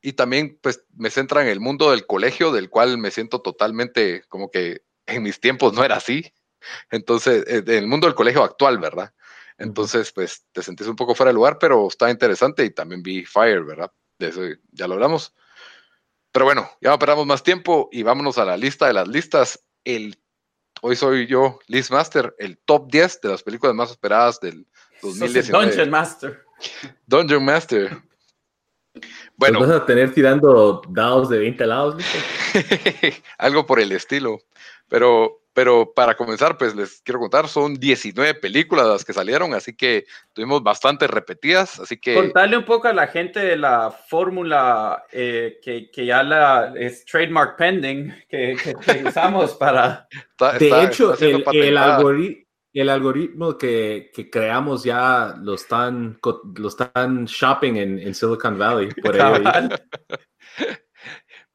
y 0.00 0.12
también 0.12 0.58
pues 0.62 0.84
me 0.96 1.10
centra 1.10 1.42
en 1.42 1.48
el 1.48 1.60
mundo 1.60 1.90
del 1.90 2.06
colegio, 2.06 2.52
del 2.52 2.70
cual 2.70 2.98
me 2.98 3.10
siento 3.10 3.40
totalmente 3.40 4.22
como 4.28 4.50
que 4.50 4.82
en 5.06 5.22
mis 5.22 5.40
tiempos 5.40 5.72
no 5.72 5.84
era 5.84 5.96
así. 5.96 6.32
Entonces, 6.90 7.44
eh, 7.46 7.62
en 7.66 7.70
el 7.70 7.86
mundo 7.86 8.06
del 8.06 8.14
colegio 8.14 8.42
actual, 8.44 8.78
¿verdad? 8.78 9.12
Entonces, 9.58 10.12
pues 10.12 10.44
te 10.52 10.62
sentís 10.62 10.86
un 10.86 10.96
poco 10.96 11.14
fuera 11.14 11.30
de 11.30 11.34
lugar, 11.34 11.58
pero 11.58 11.88
está 11.88 12.10
interesante 12.10 12.64
y 12.64 12.70
también 12.70 13.02
vi 13.02 13.24
Fire, 13.24 13.64
¿verdad? 13.64 13.92
De 14.18 14.28
eso 14.28 14.42
ya 14.70 14.86
lo 14.86 14.94
hablamos. 14.94 15.34
Pero 16.30 16.44
bueno, 16.44 16.70
ya 16.80 16.90
no 16.90 16.98
perdamos 16.98 17.26
más 17.26 17.42
tiempo 17.42 17.88
y 17.90 18.02
vámonos 18.02 18.38
a 18.38 18.44
la 18.44 18.56
lista 18.56 18.86
de 18.86 18.92
las 18.92 19.08
listas. 19.08 19.64
El, 19.84 20.20
hoy 20.82 20.94
soy 20.94 21.26
yo, 21.26 21.58
Liz 21.66 21.90
Master, 21.90 22.34
el 22.38 22.58
top 22.58 22.90
10 22.90 23.20
de 23.22 23.28
las 23.30 23.42
películas 23.42 23.74
más 23.74 23.90
esperadas 23.90 24.38
del 24.38 24.66
2019. 25.02 25.66
Dungeon 25.66 25.90
Master. 25.90 26.44
Dungeon 27.06 27.44
Master. 27.44 28.02
Bueno. 29.36 29.60
¿Vas 29.60 29.70
a 29.70 29.86
tener 29.86 30.12
tirando 30.12 30.82
dados 30.88 31.28
de 31.28 31.38
20 31.38 31.66
lados? 31.66 31.96
Algo 33.38 33.66
por 33.66 33.80
el 33.80 33.92
estilo. 33.92 34.40
Pero 34.88 35.42
pero 35.58 35.92
para 35.92 36.16
comenzar, 36.16 36.56
pues 36.56 36.76
les 36.76 37.00
quiero 37.00 37.18
contar, 37.18 37.48
son 37.48 37.74
19 37.74 38.34
películas 38.34 38.86
las 38.86 39.04
que 39.04 39.12
salieron, 39.12 39.54
así 39.54 39.74
que 39.74 40.04
tuvimos 40.32 40.62
bastantes 40.62 41.10
repetidas, 41.10 41.80
así 41.80 41.98
que... 41.98 42.14
Contarle 42.14 42.58
un 42.58 42.64
poco 42.64 42.86
a 42.86 42.92
la 42.92 43.08
gente 43.08 43.40
de 43.40 43.56
la 43.56 43.90
fórmula 43.90 45.04
eh, 45.10 45.58
que, 45.60 45.90
que, 45.90 46.06
ya 46.06 46.22
la, 46.22 46.72
es 46.76 47.04
trademark 47.04 47.56
pending, 47.56 48.14
que, 48.28 48.56
que 48.62 49.04
usamos 49.04 49.54
para... 49.54 50.06
de 50.60 50.84
hecho, 50.84 51.18
el, 51.18 51.44
el, 51.52 51.76
algoritmo, 51.76 52.44
el, 52.72 52.88
algoritmo 52.88 53.56
que, 53.56 54.10
que, 54.14 54.30
creamos 54.30 54.84
ya 54.84 55.34
lo 55.40 55.54
están, 55.54 56.18
lo 56.56 56.68
están 56.68 57.24
shopping 57.24 57.74
en, 57.74 57.98
en 57.98 58.14
Silicon 58.14 58.58
Valley. 58.58 58.88
Por 59.02 59.20
ahí. 59.20 59.44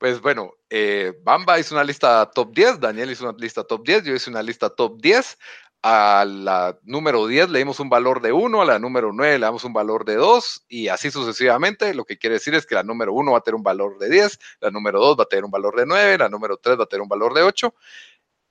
Pues 0.03 0.19
bueno, 0.19 0.51
eh, 0.69 1.13
Bamba 1.23 1.57
hizo 1.59 1.75
una 1.75 1.83
lista 1.85 2.29
top 2.29 2.53
10, 2.53 2.81
Daniel 2.81 3.11
hizo 3.11 3.23
una 3.23 3.37
lista 3.37 3.63
top 3.63 3.85
10, 3.85 4.03
yo 4.03 4.13
hice 4.13 4.29
una 4.29 4.43
lista 4.43 4.69
top 4.69 4.99
10. 4.99 5.37
A 5.81 6.25
la 6.27 6.77
número 6.83 7.25
10 7.25 7.49
le 7.49 7.59
dimos 7.59 7.79
un 7.79 7.89
valor 7.89 8.21
de 8.21 8.33
1, 8.33 8.61
a 8.61 8.65
la 8.65 8.79
número 8.79 9.13
9 9.13 9.39
le 9.39 9.45
damos 9.45 9.63
un 9.63 9.71
valor 9.71 10.03
de 10.03 10.15
2 10.15 10.65
y 10.67 10.89
así 10.89 11.09
sucesivamente. 11.09 11.93
Lo 11.93 12.03
que 12.03 12.17
quiere 12.17 12.33
decir 12.33 12.53
es 12.53 12.65
que 12.65 12.75
la 12.75 12.83
número 12.83 13.13
1 13.13 13.31
va 13.31 13.37
a 13.37 13.41
tener 13.41 13.55
un 13.55 13.63
valor 13.63 13.97
de 13.97 14.09
10, 14.09 14.39
la 14.59 14.71
número 14.71 14.99
2 14.99 15.19
va 15.19 15.23
a 15.23 15.27
tener 15.27 15.45
un 15.45 15.51
valor 15.51 15.77
de 15.77 15.85
9, 15.85 16.17
la 16.17 16.27
número 16.27 16.57
3 16.57 16.77
va 16.79 16.83
a 16.83 16.87
tener 16.87 17.01
un 17.01 17.07
valor 17.07 17.33
de 17.33 17.43
8. 17.43 17.73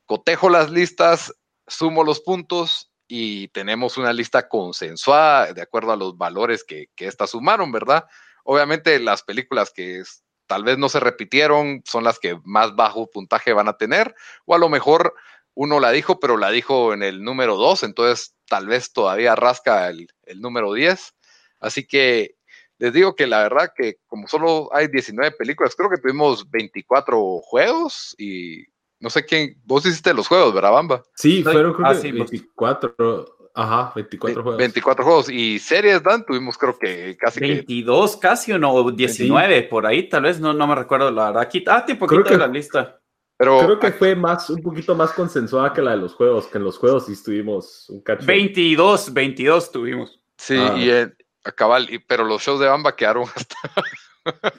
Cotejo 0.07 0.49
las 0.49 0.71
listas, 0.71 1.35
sumo 1.67 2.05
los 2.05 2.21
puntos 2.21 2.93
y 3.09 3.49
tenemos 3.49 3.97
una 3.99 4.13
lista 4.13 4.49
consensuada 4.49 5.53
de 5.53 5.63
acuerdo 5.63 5.93
a 5.93 5.97
los 5.97 6.17
valores 6.17 6.65
que, 6.65 6.87
que 6.95 7.07
estas 7.07 7.31
sumaron, 7.31 7.73
¿verdad? 7.73 8.05
Obviamente 8.45 8.99
las 8.99 9.23
películas 9.23 9.73
que 9.75 10.03
tal 10.47 10.65
vez 10.65 10.79
no 10.79 10.89
se 10.89 11.01
repitieron, 11.01 11.83
son 11.85 12.05
las 12.05 12.19
que 12.19 12.39
más 12.45 12.75
bajo 12.75 13.11
puntaje 13.11 13.53
van 13.53 13.69
a 13.69 13.77
tener, 13.77 14.15
o 14.45 14.55
a 14.55 14.59
lo 14.59 14.69
mejor 14.69 15.15
uno 15.55 15.81
la 15.81 15.91
dijo, 15.91 16.19
pero 16.21 16.37
la 16.37 16.51
dijo 16.51 16.95
en 16.95 17.03
el 17.03 17.23
número 17.23 17.57
2, 17.57 17.83
entonces 17.83 18.35
tal 18.49 18.67
vez 18.67 18.93
todavía 18.93 19.35
rasca 19.35 19.89
el, 19.89 20.09
número 20.37 20.73
10. 20.73 21.15
Así 21.61 21.87
que 21.87 22.37
les 22.79 22.93
digo 22.93 23.15
que 23.15 23.27
la 23.27 23.43
verdad 23.43 23.73
que 23.77 23.97
como 24.07 24.27
solo 24.29 24.71
hay 24.75 24.89
19 24.89 25.33
películas, 25.33 25.75
creo 25.77 25.91
que 25.91 25.99
tuvimos 25.99 26.51
24 26.51 27.41
juegos 27.41 28.15
y 28.19 28.65
no 29.03 29.11
sé 29.11 29.27
quién, 29.27 29.61
vos 29.65 29.85
hiciste 29.85 30.15
los 30.15 30.29
juegos, 30.29 30.55
¿verdad, 30.55 30.73
Bamba? 30.73 31.03
Sí, 31.15 31.43
fueron 31.43 31.75
creo 31.75 32.01
24. 32.01 32.95
Ah, 32.99 33.43
Ajá, 33.55 33.93
24 33.95 34.43
juegos. 34.43 34.59
24 34.59 35.05
juegos. 35.05 35.29
Y 35.29 35.59
series, 35.59 36.03
Dan, 36.03 36.25
tuvimos 36.25 36.57
creo 36.57 36.79
que 36.79 37.17
casi 37.19 37.41
22 37.41 38.17
casi 38.17 38.53
o 38.53 38.59
no, 38.59 38.91
19 38.91 39.65
por 39.65 39.87
ahí, 39.87 40.09
tal 40.09 40.23
vez, 40.23 40.41
no, 40.41 40.55
no 40.55 40.67
me 40.67 40.75
recuerdo 40.75 41.11
la 41.11 41.27
verdad. 41.27 41.43
Aquí, 41.43 41.63
ah, 41.67 41.85
tiempo 41.85 42.07
creo 42.07 42.25
que, 42.25 42.37
la 42.39 42.47
lista. 42.47 42.99
Pero, 43.37 43.59
creo 43.59 43.79
que 43.79 43.93
fue 43.93 44.15
más, 44.15 44.49
un 44.49 44.63
poquito 44.63 44.95
más 44.95 45.13
consensuada 45.13 45.73
que 45.73 45.83
la 45.83 45.91
de 45.91 45.97
los 45.99 46.15
juegos, 46.15 46.47
que 46.47 46.59
en 46.59 46.65
los 46.65 46.79
juegos 46.79 47.07
sí 47.07 47.13
estuvimos 47.13 47.91
un 47.91 48.01
cacho. 48.01 48.25
22, 48.25 49.13
22 49.13 49.73
tuvimos. 49.73 50.21
Sí, 50.39 50.57
ah. 50.57 50.75
y 50.79 50.89
en, 50.89 51.15
a 51.45 51.53
cabal, 51.53 51.89
y, 51.91 51.99
pero 51.99 52.25
los 52.25 52.41
shows 52.41 52.61
de 52.61 52.69
Bamba 52.69 52.97
quedaron 52.97 53.25
hasta... 53.35 53.57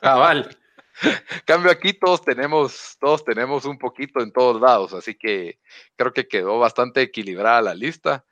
cabal. 0.02 0.56
Cambio 1.46 1.72
aquí 1.72 1.94
todos 1.94 2.22
tenemos, 2.22 2.98
todos 3.00 3.24
tenemos 3.24 3.66
un 3.66 3.78
poquito 3.78 4.22
en 4.22 4.32
todos 4.32 4.62
lados, 4.62 4.94
así 4.94 5.16
que 5.16 5.60
creo 5.96 6.14
que 6.14 6.28
quedó 6.28 6.60
bastante 6.60 7.02
equilibrada 7.02 7.62
la 7.62 7.76
lista. 7.76 8.26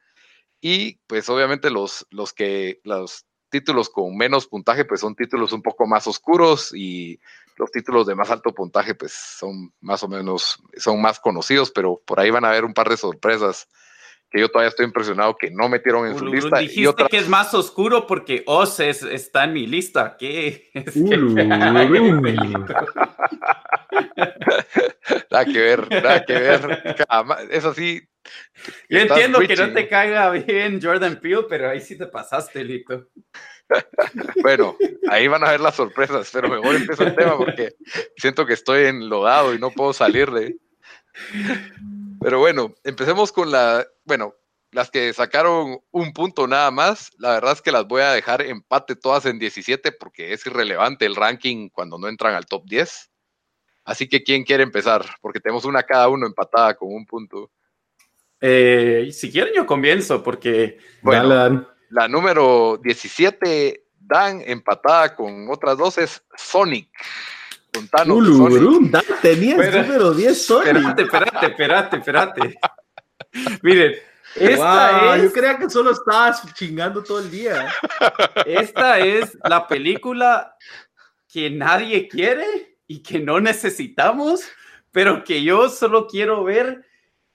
Y 0.62 0.98
pues 1.08 1.28
obviamente 1.30 1.72
los, 1.72 2.06
los 2.12 2.34
que 2.34 2.82
los 2.84 3.26
títulos 3.50 3.90
con 3.90 4.16
menos 4.16 4.48
puntaje 4.48 4.86
pues 4.86 5.02
son 5.02 5.16
títulos 5.16 5.52
un 5.52 5.62
poco 5.62 5.86
más 5.86 6.08
oscuros 6.08 6.72
y 6.74 7.20
los 7.58 7.70
títulos 7.72 8.08
de 8.08 8.16
más 8.16 8.32
alto 8.32 8.54
puntaje 8.54 8.96
pues 8.96 9.12
son 9.12 9.74
más 9.82 10.04
o 10.04 10.08
menos 10.08 10.62
son 10.78 11.02
más 11.02 11.20
conocidos, 11.20 11.72
pero 11.72 12.02
por 12.06 12.20
ahí 12.20 12.30
van 12.30 12.46
a 12.46 12.50
haber 12.50 12.64
un 12.64 12.74
par 12.74 12.90
de 12.90 12.98
sorpresas 12.98 13.68
que 14.32 14.40
yo 14.40 14.50
todavía 14.50 14.70
estoy 14.70 14.86
impresionado 14.86 15.36
que 15.36 15.52
no 15.52 15.68
metieron 15.68 16.08
en 16.08 16.18
su 16.18 16.26
lista. 16.26 16.60
Dijiste 16.60 16.82
y 16.82 16.88
otra... 16.88 17.08
que 17.08 17.18
es 17.18 17.28
más 17.28 17.54
oscuro 17.54 18.08
porque 18.08 18.44
Oz 18.48 18.80
está 18.80 19.44
en 19.44 19.54
mi 19.54 19.68
lista. 19.68 20.16
¿Qué? 20.18 20.72
Es 20.74 20.96
nada 25.32 25.46
que 25.46 25.60
ver, 25.60 25.90
nada 25.90 26.26
que 26.26 26.34
ver. 26.34 26.96
Eso 27.52 27.74
sí, 27.74 28.02
yo 28.90 29.00
entiendo 29.00 29.40
que 29.40 29.56
no 29.56 29.74
te 29.74 29.88
caiga 29.88 30.30
bien 30.30 30.80
Jordan 30.82 31.20
Peele, 31.20 31.46
pero 31.50 31.70
ahí 31.70 31.82
sí 31.82 31.98
te 31.98 32.08
pasaste, 32.08 32.64
Lito. 32.64 33.08
bueno, 34.42 34.78
ahí 35.10 35.28
van 35.28 35.44
a 35.44 35.52
ver 35.52 35.60
las 35.60 35.76
sorpresas, 35.76 36.30
pero 36.32 36.50
mejor 36.50 36.76
empiezo 36.76 37.04
el 37.04 37.16
tema 37.16 37.38
porque 37.38 37.74
siento 38.18 38.46
que 38.46 38.54
estoy 38.54 38.86
enlodado 38.86 39.54
y 39.54 39.60
no 39.60 39.72
puedo 39.72 39.94
salir 39.94 40.30
de. 40.32 40.56
Pero 42.22 42.40
bueno, 42.40 42.76
empecemos 42.84 43.32
con 43.32 43.52
la, 43.52 43.86
bueno, 44.06 44.36
las 44.72 44.90
que 44.92 45.12
sacaron 45.12 45.80
un 45.92 46.14
punto 46.14 46.48
nada 46.48 46.70
más. 46.72 47.12
La 47.18 47.32
verdad 47.32 47.54
es 47.54 47.62
que 47.62 47.72
las 47.72 47.88
voy 47.88 48.02
a 48.04 48.12
dejar 48.12 48.42
empate 48.44 48.96
todas 48.96 49.26
en 49.26 49.40
17 49.40 49.92
porque 49.94 50.32
es 50.34 50.46
irrelevante 50.46 51.06
el 51.06 51.16
ranking 51.16 51.70
cuando 51.70 51.98
no 51.98 52.08
entran 52.08 52.36
al 52.36 52.46
top 52.46 52.64
10. 52.66 53.12
Así 53.84 54.08
que, 54.08 54.24
¿quién 54.24 54.44
quiere 54.44 54.64
empezar? 54.64 55.04
Porque 55.22 55.40
tenemos 55.40 55.66
una 55.66 55.84
cada 55.84 56.08
uno 56.08 56.28
empatada 56.28 56.76
con 56.76 56.94
un 56.94 57.06
punto. 57.06 57.52
Eh, 58.40 59.10
si 59.12 59.32
quieren, 59.32 59.54
yo 59.56 59.66
comienzo 59.66 60.24
porque. 60.24 60.78
Bueno, 61.02 61.68
la 61.90 62.08
número 62.08 62.80
17, 62.82 63.84
Dan, 64.00 64.44
empatada 64.46 65.16
con 65.16 65.50
otras 65.50 65.78
dos, 65.78 65.98
es 65.98 66.24
Sonic. 66.36 66.90
Contanos. 67.74 68.92
Dan, 68.92 69.04
tenías 69.22 69.58
número 69.58 70.14
10 70.14 70.46
Sonic. 70.46 70.68
Espérate, 70.76 71.04
espérate, 71.04 71.46
espérate, 71.48 71.98
espérate. 71.98 72.60
Miren. 73.62 73.96
Esta 74.34 75.16
es, 75.16 75.24
yo 75.24 75.34
creía 75.34 75.58
que 75.58 75.70
solo 75.70 75.92
estabas 75.92 76.54
chingando 76.54 77.04
todo 77.04 77.20
el 77.20 77.30
día. 77.30 77.70
Esta 78.46 78.98
es 79.00 79.38
la 79.44 79.68
película 79.68 80.56
que 81.28 81.50
nadie 81.50 82.08
quiere 82.08 82.78
y 82.88 83.04
que 83.04 83.20
no 83.20 83.42
necesitamos, 83.42 84.42
pero 84.92 85.26
que 85.26 85.44
yo 85.44 85.70
solo 85.70 86.08
quiero 86.08 86.46
ver 86.46 86.86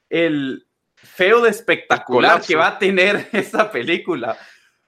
el, 0.08 0.66
feo 1.06 1.40
de 1.40 1.50
espectacular 1.50 2.42
que 2.42 2.56
va 2.56 2.68
a 2.68 2.78
tener 2.78 3.28
esta 3.32 3.70
película. 3.70 4.36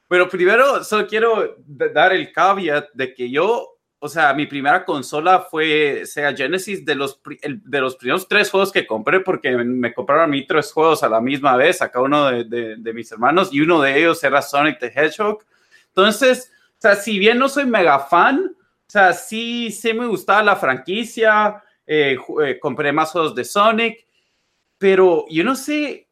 Pero 0.08 0.28
primero, 0.28 0.82
solo 0.84 1.06
quiero 1.06 1.56
dar 1.66 2.12
el 2.12 2.32
caveat 2.32 2.88
de 2.94 3.14
que 3.14 3.30
yo, 3.30 3.77
o 4.00 4.08
sea, 4.08 4.32
mi 4.32 4.46
primera 4.46 4.84
consola 4.84 5.40
fue 5.40 6.02
Sega 6.06 6.34
Genesis 6.34 6.84
de 6.84 6.94
los, 6.94 7.20
de 7.42 7.80
los 7.80 7.96
primeros 7.96 8.28
tres 8.28 8.50
juegos 8.50 8.70
que 8.70 8.86
compré, 8.86 9.20
porque 9.20 9.56
me 9.56 9.92
compraron 9.92 10.24
a 10.24 10.28
mí 10.28 10.46
tres 10.46 10.72
juegos 10.72 11.02
a 11.02 11.08
la 11.08 11.20
misma 11.20 11.56
vez, 11.56 11.82
a 11.82 11.90
cada 11.90 12.04
uno 12.04 12.26
de, 12.30 12.76
de, 12.76 12.92
mis 12.92 13.10
hermanos, 13.10 13.48
y 13.52 13.60
uno 13.60 13.82
de 13.82 13.98
ellos 13.98 14.22
era 14.22 14.40
Sonic 14.40 14.78
the 14.78 14.92
Hedgehog. 14.94 15.44
Entonces, 15.88 16.52
o 16.70 16.80
sea, 16.80 16.94
si 16.94 17.18
bien 17.18 17.38
no 17.38 17.48
soy 17.48 17.66
mega 17.66 17.98
fan, 17.98 18.54
o 18.54 18.90
sea, 18.90 19.12
sí, 19.12 19.72
sí 19.72 19.92
me 19.92 20.06
gustaba 20.06 20.44
la 20.44 20.56
franquicia, 20.56 21.62
eh, 21.84 22.16
eh, 22.44 22.58
compré 22.60 22.92
más 22.92 23.10
juegos 23.10 23.34
de 23.34 23.44
Sonic, 23.44 24.06
pero 24.78 25.24
yo 25.28 25.42
no 25.42 25.56
sé, 25.56 26.08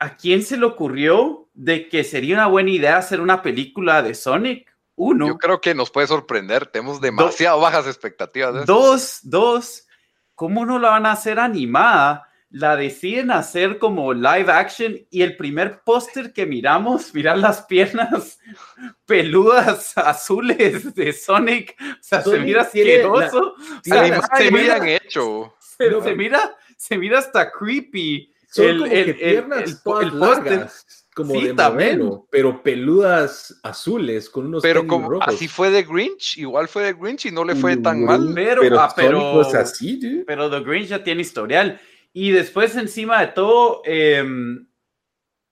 ¿a 0.00 0.16
quién 0.16 0.42
se 0.42 0.56
le 0.56 0.66
ocurrió 0.66 1.48
de 1.54 1.88
que 1.88 2.02
sería 2.02 2.34
una 2.34 2.46
buena 2.48 2.70
idea 2.70 2.96
hacer 2.96 3.20
una 3.20 3.42
película 3.42 4.02
de 4.02 4.14
Sonic? 4.14 4.76
Uno. 4.98 5.28
Yo 5.28 5.38
creo 5.38 5.60
que 5.60 5.74
nos 5.74 5.90
puede 5.90 6.08
sorprender. 6.08 6.66
Tenemos 6.66 7.00
demasiado 7.00 7.60
bajas 7.60 7.86
expectativas. 7.86 8.66
dos, 8.66 9.20
dos. 9.22 9.86
¿Cómo 10.34 10.66
no 10.66 10.78
la 10.78 10.90
van 10.90 11.06
a 11.06 11.12
hacer 11.12 11.38
animada? 11.38 12.28
La 12.50 12.74
deciden 12.74 13.30
hacer 13.30 13.78
como 13.78 14.12
live 14.12 14.50
action 14.50 14.96
y 15.10 15.22
el 15.22 15.36
primer 15.36 15.82
póster 15.82 16.32
que 16.32 16.46
miramos, 16.46 17.14
mirar 17.14 17.38
las 17.38 17.62
piernas 17.62 18.40
peludas 19.06 19.96
azules 19.96 20.94
de 20.94 21.12
Sonic, 21.12 21.76
o 21.80 22.02
sea, 22.02 22.22
se 22.22 22.38
mira 22.40 22.62
asqueroso. 22.62 23.54
se, 23.82 24.50
mira 24.50 24.88
hecho. 24.88 25.54
se 25.58 26.16
mira, 26.16 26.56
se 26.76 26.98
mira 26.98 27.18
hasta 27.18 27.52
creepy 27.52 28.32
son 28.50 28.64
el, 28.64 28.78
como 28.78 28.90
que 28.90 29.14
piernas 29.14 29.82
todas 29.82 30.12
largas. 30.12 30.97
Como 31.18 31.34
de 31.34 31.52
modelo, 31.52 32.28
pero 32.30 32.62
peludas 32.62 33.58
azules 33.64 34.30
con 34.30 34.46
unos 34.46 34.62
Pero 34.62 34.86
como 34.86 35.20
así 35.20 35.48
fue 35.48 35.68
de 35.70 35.82
Grinch, 35.82 36.38
igual 36.38 36.68
fue 36.68 36.84
de 36.84 36.92
Grinch 36.92 37.26
y 37.26 37.32
no 37.32 37.44
le 37.44 37.56
fue 37.56 37.76
tan 37.76 38.04
mal. 38.04 38.30
Pero, 38.36 38.60
pero, 38.62 38.80
ah, 38.80 38.92
pero, 38.94 39.40
así, 39.40 40.22
pero 40.24 40.48
The 40.48 40.60
Grinch 40.60 40.86
ya 40.86 41.02
tiene 41.02 41.22
historial. 41.22 41.80
Y 42.12 42.30
después, 42.30 42.76
encima 42.76 43.20
de 43.20 43.26
todo, 43.28 43.82
eh, 43.84 44.24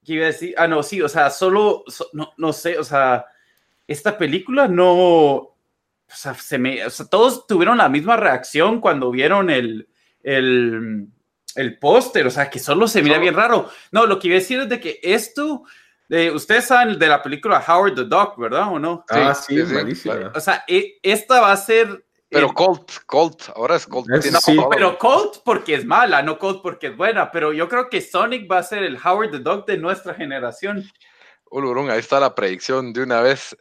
¿qué 0.05 0.13
iba 0.13 0.23
a 0.23 0.27
decir? 0.27 0.55
Ah, 0.57 0.69
no, 0.69 0.85
sí, 0.85 1.03
o 1.03 1.09
sea, 1.09 1.31
solo, 1.31 1.83
no, 2.13 2.33
no 2.37 2.53
sé, 2.53 2.79
o 2.79 2.85
sea, 2.85 3.27
esta 3.89 4.17
película 4.17 4.69
no, 4.69 4.95
o 4.95 5.57
sea, 6.07 6.35
se 6.35 6.59
me, 6.59 6.87
o 6.87 6.91
sea, 6.91 7.07
todos 7.07 7.49
tuvieron 7.49 7.79
la 7.79 7.89
misma 7.89 8.17
reacción 8.17 8.81
cuando 8.81 9.11
vieron 9.11 9.51
el, 9.51 9.89
el, 10.23 11.09
el 11.57 11.79
póster, 11.79 12.27
o 12.27 12.31
sea, 12.31 12.49
que 12.51 12.59
solo 12.59 12.87
se 12.89 13.03
mira 13.03 13.19
bien 13.19 13.35
raro. 13.35 13.71
No, 13.91 14.07
lo 14.07 14.19
que 14.19 14.29
iba 14.29 14.37
a 14.37 14.41
decir 14.41 14.61
es 14.61 14.69
de 14.69 14.81
que 14.81 15.01
esto, 15.03 15.65
de, 16.09 16.31
ustedes 16.31 16.67
saben 16.67 16.99
de 16.99 17.07
la 17.09 17.23
película 17.23 17.65
Howard 17.67 17.95
the 17.95 18.05
Duck, 18.05 18.37
¿verdad 18.39 18.73
o 18.73 18.79
no? 18.79 19.05
Ah, 19.11 19.35
sí, 19.35 19.57
sí, 19.95 20.09
O 20.35 20.41
sea, 20.41 20.65
e, 20.69 20.99
esta 21.03 21.41
va 21.41 21.53
a 21.53 21.57
ser 21.57 22.07
pero 22.29 22.53
Colt, 22.53 22.91
Colt, 23.07 23.43
ahora 23.55 23.77
es 23.77 23.87
Colt. 23.87 24.09
pero 24.71 24.99
Colt 24.99 25.37
porque 25.45 25.75
es 25.75 25.85
mala, 25.85 26.23
no 26.23 26.39
Colt 26.39 26.61
porque 26.61 26.89
es 26.89 26.97
buena. 26.97 27.31
Pero 27.31 27.53
yo 27.53 27.69
creo 27.69 27.89
que 27.89 28.01
Sonic 28.01 28.51
va 28.51 28.59
a 28.59 28.63
ser 28.63 28.83
el 28.83 28.99
Howard 29.03 29.31
the 29.31 29.39
Dog 29.39 29.65
de 29.65 29.79
nuestra 29.79 30.13
generación. 30.13 30.85
Ulurun, 31.51 31.89
ahí 31.89 32.01
está 32.01 32.19
la 32.19 32.35
predicción 32.35 32.93
de 32.93 33.05
una 33.05 33.21
vez. 33.21 33.57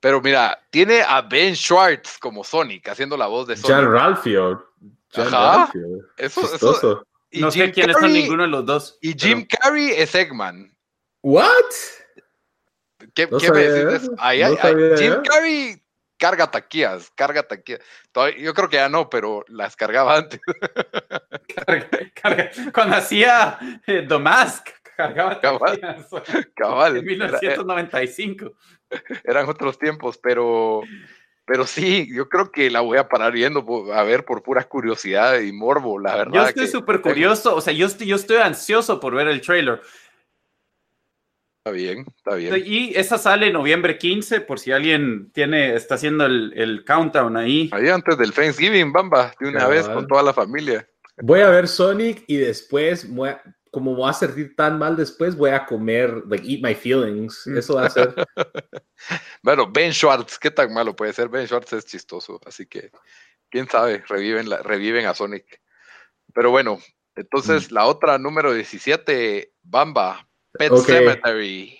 Pero 0.00 0.20
mira, 0.20 0.58
tiene 0.70 1.02
a 1.02 1.22
Ben 1.22 1.54
Schwartz 1.54 2.18
como 2.18 2.44
Sonic, 2.44 2.88
haciendo 2.88 3.16
la 3.16 3.28
voz 3.28 3.46
de 3.46 3.56
Sonic. 3.56 3.76
Jan 3.76 3.92
Ralphio. 3.92 4.66
Ajá. 5.14 5.70
Eso, 6.16 6.54
eso. 6.54 7.06
No 7.32 7.50
sé 7.50 7.72
quiénes 7.72 7.96
son 7.96 8.12
ninguno 8.12 8.42
de 8.44 8.48
los 8.48 8.66
dos. 8.66 8.98
Y 9.00 9.12
Jim 9.18 9.46
Carrey 9.46 9.90
es 9.90 10.14
Eggman. 10.14 10.76
¿What? 11.22 11.48
¿Qué, 13.14 13.28
¿qué 13.28 13.52
me 13.52 13.60
decís? 13.60 14.10
Jim 14.98 15.22
Carrey 15.22 15.82
carga 16.18 16.50
taquillas, 16.50 17.10
carga 17.14 17.42
taquillas. 17.44 17.80
yo 18.38 18.52
creo 18.52 18.68
que 18.68 18.76
ya 18.76 18.88
no, 18.88 19.08
pero 19.08 19.44
las 19.48 19.76
cargaba 19.76 20.16
antes. 20.16 20.40
Cuando 22.74 22.96
hacía 22.96 23.58
eh, 23.86 24.04
The 24.06 24.18
Mask, 24.18 24.68
cargaba 24.96 25.40
taquillas. 25.40 26.06
Cabal. 26.54 26.96
En 26.98 27.04
1995. 27.04 28.52
Eran 29.24 29.48
otros 29.48 29.78
tiempos, 29.78 30.18
pero, 30.18 30.82
pero 31.48 31.66
sí, 31.66 32.06
yo 32.12 32.28
creo 32.28 32.52
que 32.52 32.70
la 32.70 32.82
voy 32.82 32.98
a 32.98 33.08
parar 33.08 33.32
viendo 33.32 33.64
a 33.94 34.02
ver 34.02 34.26
por 34.26 34.42
pura 34.42 34.62
curiosidad 34.64 35.40
y 35.40 35.50
morbo, 35.50 35.98
la 35.98 36.14
verdad. 36.14 36.34
Yo 36.34 36.46
estoy 36.46 36.66
súper 36.68 37.00
curioso, 37.00 37.56
o 37.56 37.60
sea, 37.62 37.72
yo 37.72 37.86
estoy, 37.86 38.06
yo 38.06 38.16
estoy 38.16 38.36
ansioso 38.36 39.00
por 39.00 39.14
ver 39.14 39.28
el 39.28 39.40
trailer. 39.40 39.80
Está 41.64 41.70
bien, 41.70 42.04
está 42.16 42.34
bien. 42.34 42.62
Y 42.66 42.94
esa 42.94 43.16
sale 43.16 43.50
noviembre 43.50 43.96
15, 43.96 44.42
por 44.42 44.60
si 44.60 44.72
alguien 44.72 45.30
tiene, 45.32 45.74
está 45.74 45.94
haciendo 45.94 46.26
el, 46.26 46.84
countdown 46.86 47.38
ahí. 47.38 47.70
Ahí 47.72 47.88
antes 47.88 48.18
del 48.18 48.32
Thanksgiving, 48.32 48.92
bamba, 48.92 49.32
de 49.40 49.48
una 49.48 49.66
vez 49.66 49.88
con 49.88 50.06
toda 50.06 50.22
la 50.22 50.34
familia. 50.34 50.86
Voy 51.20 51.40
a 51.40 51.48
ver 51.48 51.66
Sonic 51.66 52.24
y 52.26 52.36
después, 52.36 53.08
como 53.70 53.94
voy 53.94 54.10
a 54.10 54.12
sentir 54.12 54.54
tan 54.56 54.78
mal 54.78 54.96
después, 54.96 55.36
voy 55.36 55.50
a 55.50 55.66
comer, 55.66 56.22
like, 56.28 56.46
eat 56.46 56.62
my 56.62 56.74
feelings. 56.74 57.46
Eso 57.46 57.74
va 57.74 57.86
a 57.86 57.90
ser. 57.90 58.14
bueno, 59.42 59.70
Ben 59.70 59.92
Schwartz, 59.92 60.38
¿qué 60.38 60.50
tan 60.50 60.72
malo 60.72 60.94
puede 60.94 61.12
ser? 61.12 61.28
Ben 61.28 61.46
Schwartz 61.46 61.72
es 61.72 61.86
chistoso, 61.86 62.40
así 62.46 62.66
que, 62.66 62.90
quién 63.50 63.68
sabe, 63.68 64.02
reviven, 64.08 64.48
la, 64.48 64.58
reviven 64.58 65.06
a 65.06 65.14
Sonic. 65.14 65.60
Pero 66.34 66.50
bueno, 66.50 66.78
entonces 67.14 67.70
mm. 67.70 67.74
la 67.74 67.86
otra 67.86 68.18
número 68.18 68.52
17, 68.52 69.54
Bamba, 69.62 70.28
Pet 70.52 70.74
Cemetery. 70.76 71.78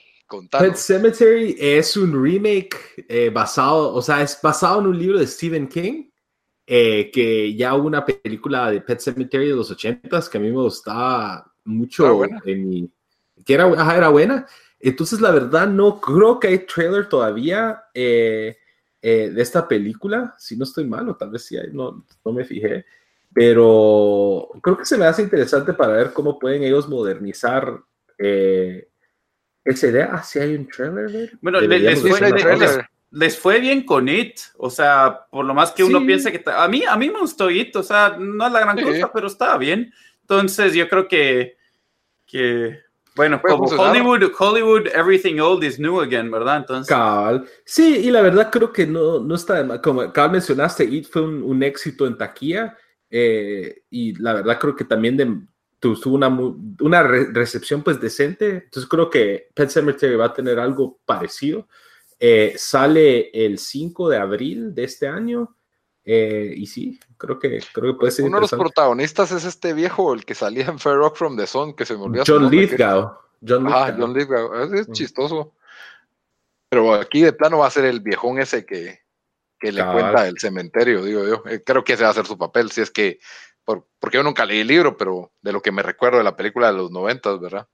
Pet 0.50 0.76
Cemetery 0.76 1.56
es 1.58 1.96
un 1.96 2.22
remake 2.22 3.06
eh, 3.08 3.30
basado, 3.30 3.94
o 3.94 4.02
sea, 4.02 4.22
es 4.22 4.38
basado 4.42 4.80
en 4.80 4.86
un 4.88 4.98
libro 4.98 5.18
de 5.18 5.26
Stephen 5.26 5.68
King, 5.68 6.10
eh, 6.66 7.10
que 7.10 7.54
ya 7.54 7.74
hubo 7.74 7.86
una 7.86 8.04
película 8.04 8.70
de 8.70 8.82
Pet 8.82 9.00
Cemetery 9.00 9.48
de 9.48 9.54
los 9.54 9.74
80s 9.74 10.28
que 10.28 10.36
a 10.36 10.40
mí 10.40 10.48
me 10.48 10.60
gustaba 10.60 11.47
mucho, 11.68 12.24
en 12.44 12.90
que 13.44 13.54
era, 13.54 13.66
era 13.96 14.08
buena. 14.08 14.46
Entonces, 14.80 15.20
la 15.20 15.30
verdad, 15.30 15.68
no 15.68 16.00
creo 16.00 16.38
que 16.38 16.48
hay 16.48 16.58
trailer 16.58 17.08
todavía 17.08 17.84
eh, 17.94 18.56
de 19.00 19.42
esta 19.42 19.68
película, 19.68 20.34
si 20.38 20.56
no 20.56 20.64
estoy 20.64 20.84
mal, 20.84 21.08
o 21.08 21.16
tal 21.16 21.30
vez 21.30 21.44
sí 21.44 21.56
hay, 21.56 21.68
no, 21.72 22.04
no 22.24 22.32
me 22.32 22.44
fijé. 22.44 22.84
Pero 23.32 24.48
creo 24.62 24.76
que 24.76 24.84
se 24.84 24.96
me 24.96 25.04
hace 25.04 25.22
interesante 25.22 25.72
para 25.72 25.92
ver 25.92 26.12
cómo 26.12 26.38
pueden 26.38 26.62
ellos 26.62 26.88
modernizar 26.88 27.80
eh, 28.18 28.88
esa 29.64 29.86
idea, 29.86 30.10
ah, 30.12 30.22
si 30.22 30.38
hay 30.38 30.54
un 30.54 30.66
trailer. 30.66 31.38
Bueno, 31.40 31.60
les 31.60 32.00
fue, 32.00 32.20
les, 33.10 33.38
fue, 33.38 33.60
bien 33.60 33.84
con 33.84 34.08
It, 34.08 34.40
o 34.56 34.70
sea, 34.70 35.26
por 35.30 35.44
lo 35.44 35.54
más 35.54 35.72
que 35.72 35.84
uno 35.84 36.04
piense 36.04 36.32
que 36.32 36.42
a 36.50 36.66
mí, 36.68 36.82
a 36.88 36.96
mí 36.96 37.10
me 37.10 37.20
gustó 37.20 37.50
It, 37.50 37.76
o 37.76 37.82
sea, 37.82 38.16
no 38.18 38.46
es 38.46 38.52
la 38.52 38.60
gran 38.60 38.82
cosa, 38.82 39.12
pero 39.12 39.26
estaba 39.26 39.58
bien. 39.58 39.92
Entonces, 40.22 40.74
yo 40.74 40.88
creo 40.88 41.06
que, 41.06 41.57
que 42.28 42.78
bueno, 43.18 43.42
como 43.42 43.64
Hollywood, 43.64 44.30
Hollywood, 44.38 44.86
everything 44.94 45.40
old 45.40 45.64
is 45.64 45.76
new 45.80 46.00
again, 46.00 46.30
¿verdad? 46.30 46.58
Entonces. 46.58 46.88
Cabal. 46.88 47.48
Sí, 47.64 48.02
y 48.04 48.10
la 48.12 48.22
verdad 48.22 48.48
creo 48.48 48.72
que 48.72 48.86
no, 48.86 49.18
no 49.18 49.34
está, 49.34 49.82
como 49.82 50.12
cabal 50.12 50.30
mencionaste, 50.30 50.84
It 50.84 51.08
fue 51.10 51.22
un, 51.22 51.60
éxito 51.64 52.06
en 52.06 52.16
taquilla, 52.16 52.76
eh, 53.10 53.82
y 53.90 54.14
la 54.22 54.34
verdad 54.34 54.60
creo 54.60 54.76
que 54.76 54.84
también 54.84 55.16
de, 55.16 55.36
tuvo 55.80 56.14
una, 56.14 56.28
una 56.28 57.02
recepción 57.02 57.82
pues 57.82 58.00
decente. 58.00 58.50
Entonces 58.50 58.88
creo 58.88 59.10
que 59.10 59.48
Pet 59.52 59.68
Cemetery 59.68 60.14
va 60.14 60.26
a 60.26 60.32
tener 60.32 60.60
algo 60.60 61.00
parecido. 61.04 61.66
Eh, 62.20 62.54
sale 62.56 63.30
el 63.32 63.58
5 63.58 64.10
de 64.10 64.16
abril 64.16 64.74
de 64.74 64.84
este 64.84 65.08
año. 65.08 65.56
Eh, 66.10 66.54
y 66.56 66.64
sí, 66.64 66.98
creo 67.18 67.38
que, 67.38 67.62
creo 67.70 67.92
que 67.92 67.98
puede 67.98 68.12
ser. 68.12 68.24
Uno 68.24 68.38
de 68.38 68.40
los 68.40 68.50
protagonistas 68.50 69.30
es 69.30 69.44
este 69.44 69.74
viejo, 69.74 70.14
el 70.14 70.24
que 70.24 70.34
salía 70.34 70.64
en 70.64 70.78
Fair 70.78 70.96
Rock 70.96 71.16
from 71.16 71.36
the 71.36 71.46
Sun, 71.46 71.74
que 71.74 71.84
se 71.84 71.98
me 71.98 72.04
olvidó. 72.04 72.24
John 72.26 72.50
Lithgow. 72.50 73.12
John 73.46 73.64
Lithgow. 73.64 73.78
Ah, 73.78 73.94
John 73.94 74.14
Lithgow. 74.14 74.74
Es, 74.74 74.88
mm. 74.88 74.92
chistoso. 74.92 75.52
Pero 76.70 76.94
aquí 76.94 77.20
de 77.20 77.34
plano 77.34 77.58
va 77.58 77.66
a 77.66 77.70
ser 77.70 77.84
el 77.84 78.00
viejón 78.00 78.38
ese 78.38 78.64
que, 78.64 79.00
que 79.60 79.70
le 79.70 79.84
cuenta 79.84 80.26
el 80.26 80.38
cementerio, 80.38 81.04
digo 81.04 81.26
yo. 81.26 81.42
Eh, 81.44 81.62
creo 81.62 81.84
que 81.84 81.92
ese 81.92 82.04
va 82.04 82.10
a 82.10 82.14
ser 82.14 82.24
su 82.24 82.38
papel, 82.38 82.70
si 82.70 82.80
es 82.80 82.90
que 82.90 83.20
porque 84.00 84.16
yo 84.16 84.22
nunca 84.22 84.46
leí 84.46 84.60
el 84.60 84.66
libro, 84.66 84.96
pero 84.96 85.30
de 85.42 85.52
lo 85.52 85.60
que 85.60 85.72
me 85.72 85.82
recuerdo 85.82 86.16
de 86.16 86.24
la 86.24 86.36
película 86.36 86.68
de 86.68 86.78
los 86.78 86.90
noventas, 86.90 87.38
¿verdad? 87.38 87.68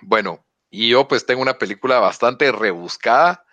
Bueno, 0.00 0.46
y 0.70 0.88
yo 0.88 1.06
pues 1.06 1.26
tengo 1.26 1.42
una 1.42 1.58
película 1.58 1.98
bastante 1.98 2.50
rebuscada. 2.52 3.44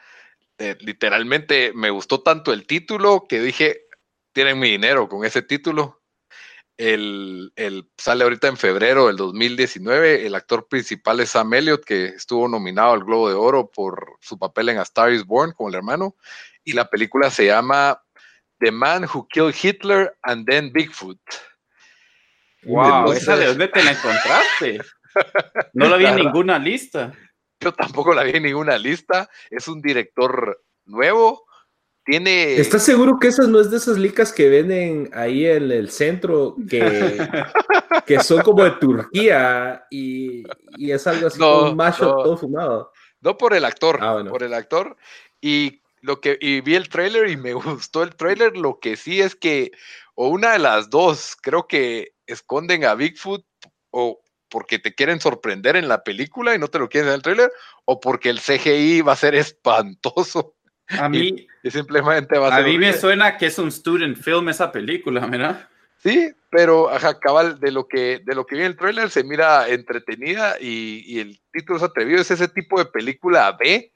Eh, 0.59 0.75
literalmente 0.81 1.71
me 1.73 1.89
gustó 1.89 2.21
tanto 2.21 2.51
el 2.51 2.67
título 2.67 3.25
que 3.29 3.39
dije, 3.39 3.85
tienen 4.33 4.59
mi 4.59 4.69
dinero 4.69 5.07
con 5.07 5.25
ese 5.25 5.41
título. 5.41 6.01
El, 6.75 7.51
sale 7.97 8.23
ahorita 8.23 8.49
en 8.49 8.57
febrero 8.57 9.07
del 9.07 9.15
2019. 9.15 10.25
El 10.25 10.35
actor 10.35 10.67
principal 10.67 11.21
es 11.21 11.29
Sam 11.29 11.53
Elliott, 11.53 11.83
que 11.85 12.05
estuvo 12.07 12.47
nominado 12.47 12.93
al 12.93 13.03
Globo 13.05 13.29
de 13.29 13.35
Oro 13.35 13.71
por 13.71 14.17
su 14.21 14.37
papel 14.37 14.69
en 14.69 14.79
A 14.79 14.83
Star 14.83 15.11
is 15.11 15.25
Born 15.25 15.53
como 15.53 15.69
el 15.69 15.75
hermano. 15.75 16.15
Y 16.63 16.73
la 16.73 16.89
película 16.89 17.29
se 17.29 17.45
llama 17.45 18.01
The 18.59 18.71
Man 18.71 19.05
Who 19.05 19.27
Killed 19.29 19.55
Hitler 19.61 20.17
and 20.23 20.45
Then 20.45 20.71
Bigfoot. 20.73 21.19
Wow, 22.63 23.13
¿esa 23.13 23.37
de 23.37 23.45
dónde 23.47 23.69
te 23.69 23.83
la 23.83 23.91
encontraste? 23.91 24.79
No 25.73 25.89
la 25.89 25.97
vi 25.97 26.05
en 26.05 26.17
ninguna 26.17 26.59
lista. 26.59 27.11
Yo 27.59 27.73
tampoco 27.73 28.13
la 28.13 28.23
vi 28.23 28.31
en 28.35 28.43
ninguna 28.43 28.77
lista. 28.77 29.29
Es 29.49 29.67
un 29.67 29.81
director 29.81 30.63
nuevo. 30.85 31.45
Tiene. 32.05 32.55
¿Estás 32.55 32.83
seguro 32.83 33.19
que 33.19 33.27
esa 33.27 33.43
no 33.47 33.59
es 33.59 33.69
de 33.69 33.77
esas 33.77 33.97
licas 33.97 34.31
que 34.31 34.49
venden 34.49 35.09
ahí 35.13 35.45
en 35.45 35.71
el 35.71 35.89
centro 35.89 36.55
que, 36.69 36.79
que 38.05 38.19
son 38.21 38.41
como 38.41 38.63
de 38.63 38.71
Turquía 38.71 39.85
y, 39.91 40.43
es 40.79 41.05
algo 41.05 41.27
así 41.27 41.39
como 41.39 41.69
un 41.71 41.75
macho 41.75 42.15
todo 42.23 42.37
fumado? 42.37 42.91
No 43.21 43.37
por 43.37 43.53
el 43.53 43.65
actor, 43.65 43.99
ah, 44.01 44.23
por 44.27 44.43
el 44.43 44.53
actor. 44.53 44.95
Y 45.41 45.81
lo 46.01 46.21
que 46.21 46.37
y 46.39 46.61
vi 46.61 46.75
el 46.75 46.87
trailer 46.87 47.29
y 47.29 47.35
me 47.35 47.53
gustó 47.53 48.03
el 48.03 48.15
trailer. 48.15 48.55
Lo 48.55 48.79
que 48.79 48.95
sí 48.95 49.19
es 49.19 49.35
que, 49.35 49.71
o 50.15 50.29
una 50.29 50.53
de 50.53 50.59
las 50.59 50.89
dos, 50.89 51.35
creo 51.41 51.67
que 51.67 52.13
esconden 52.25 52.85
a 52.85 52.95
Bigfoot 52.95 53.45
o 53.91 54.21
porque 54.49 54.79
te 54.79 54.93
quieren 54.93 55.19
sorprender 55.19 55.75
en 55.75 55.87
la 55.87 56.03
película 56.03 56.55
y 56.55 56.59
no 56.59 56.67
te 56.67 56.79
lo 56.79 56.89
quieren 56.89 57.09
en 57.09 57.15
el 57.15 57.21
trailer, 57.21 57.51
o 57.85 57.99
porque 57.99 58.29
el 58.29 58.39
CGI 58.39 59.01
va 59.01 59.13
a 59.13 59.17
ser 59.17 59.35
espantoso. 59.35 60.55
A 60.89 61.07
mí, 61.07 61.47
y, 61.63 61.71
simplemente 61.71 62.37
va 62.39 62.47
a, 62.47 62.57
a 62.57 62.61
mí 62.61 62.77
me 62.79 62.93
suena 62.93 63.37
que 63.37 63.45
es 63.45 63.59
un 63.59 63.71
student 63.71 64.17
film 64.17 64.49
esa 64.49 64.71
película, 64.71 65.25
¿verdad? 65.27 65.69
Sí, 66.01 66.31
pero 66.49 66.89
ajá, 66.89 67.19
cabal, 67.19 67.59
de 67.59 67.71
lo 67.71 67.87
que, 67.87 68.21
de 68.25 68.33
lo 68.33 68.45
que 68.45 68.55
vi 68.55 68.61
en 68.61 68.67
el 68.67 68.77
trailer 68.77 69.09
se 69.11 69.23
mira 69.23 69.67
entretenida 69.69 70.55
y, 70.59 71.03
y 71.05 71.19
el 71.19 71.39
título 71.51 71.77
es 71.77 71.83
atrevido, 71.83 72.21
es 72.21 72.31
ese 72.31 72.47
tipo 72.47 72.79
de 72.79 72.85
película 72.85 73.51
B 73.59 73.91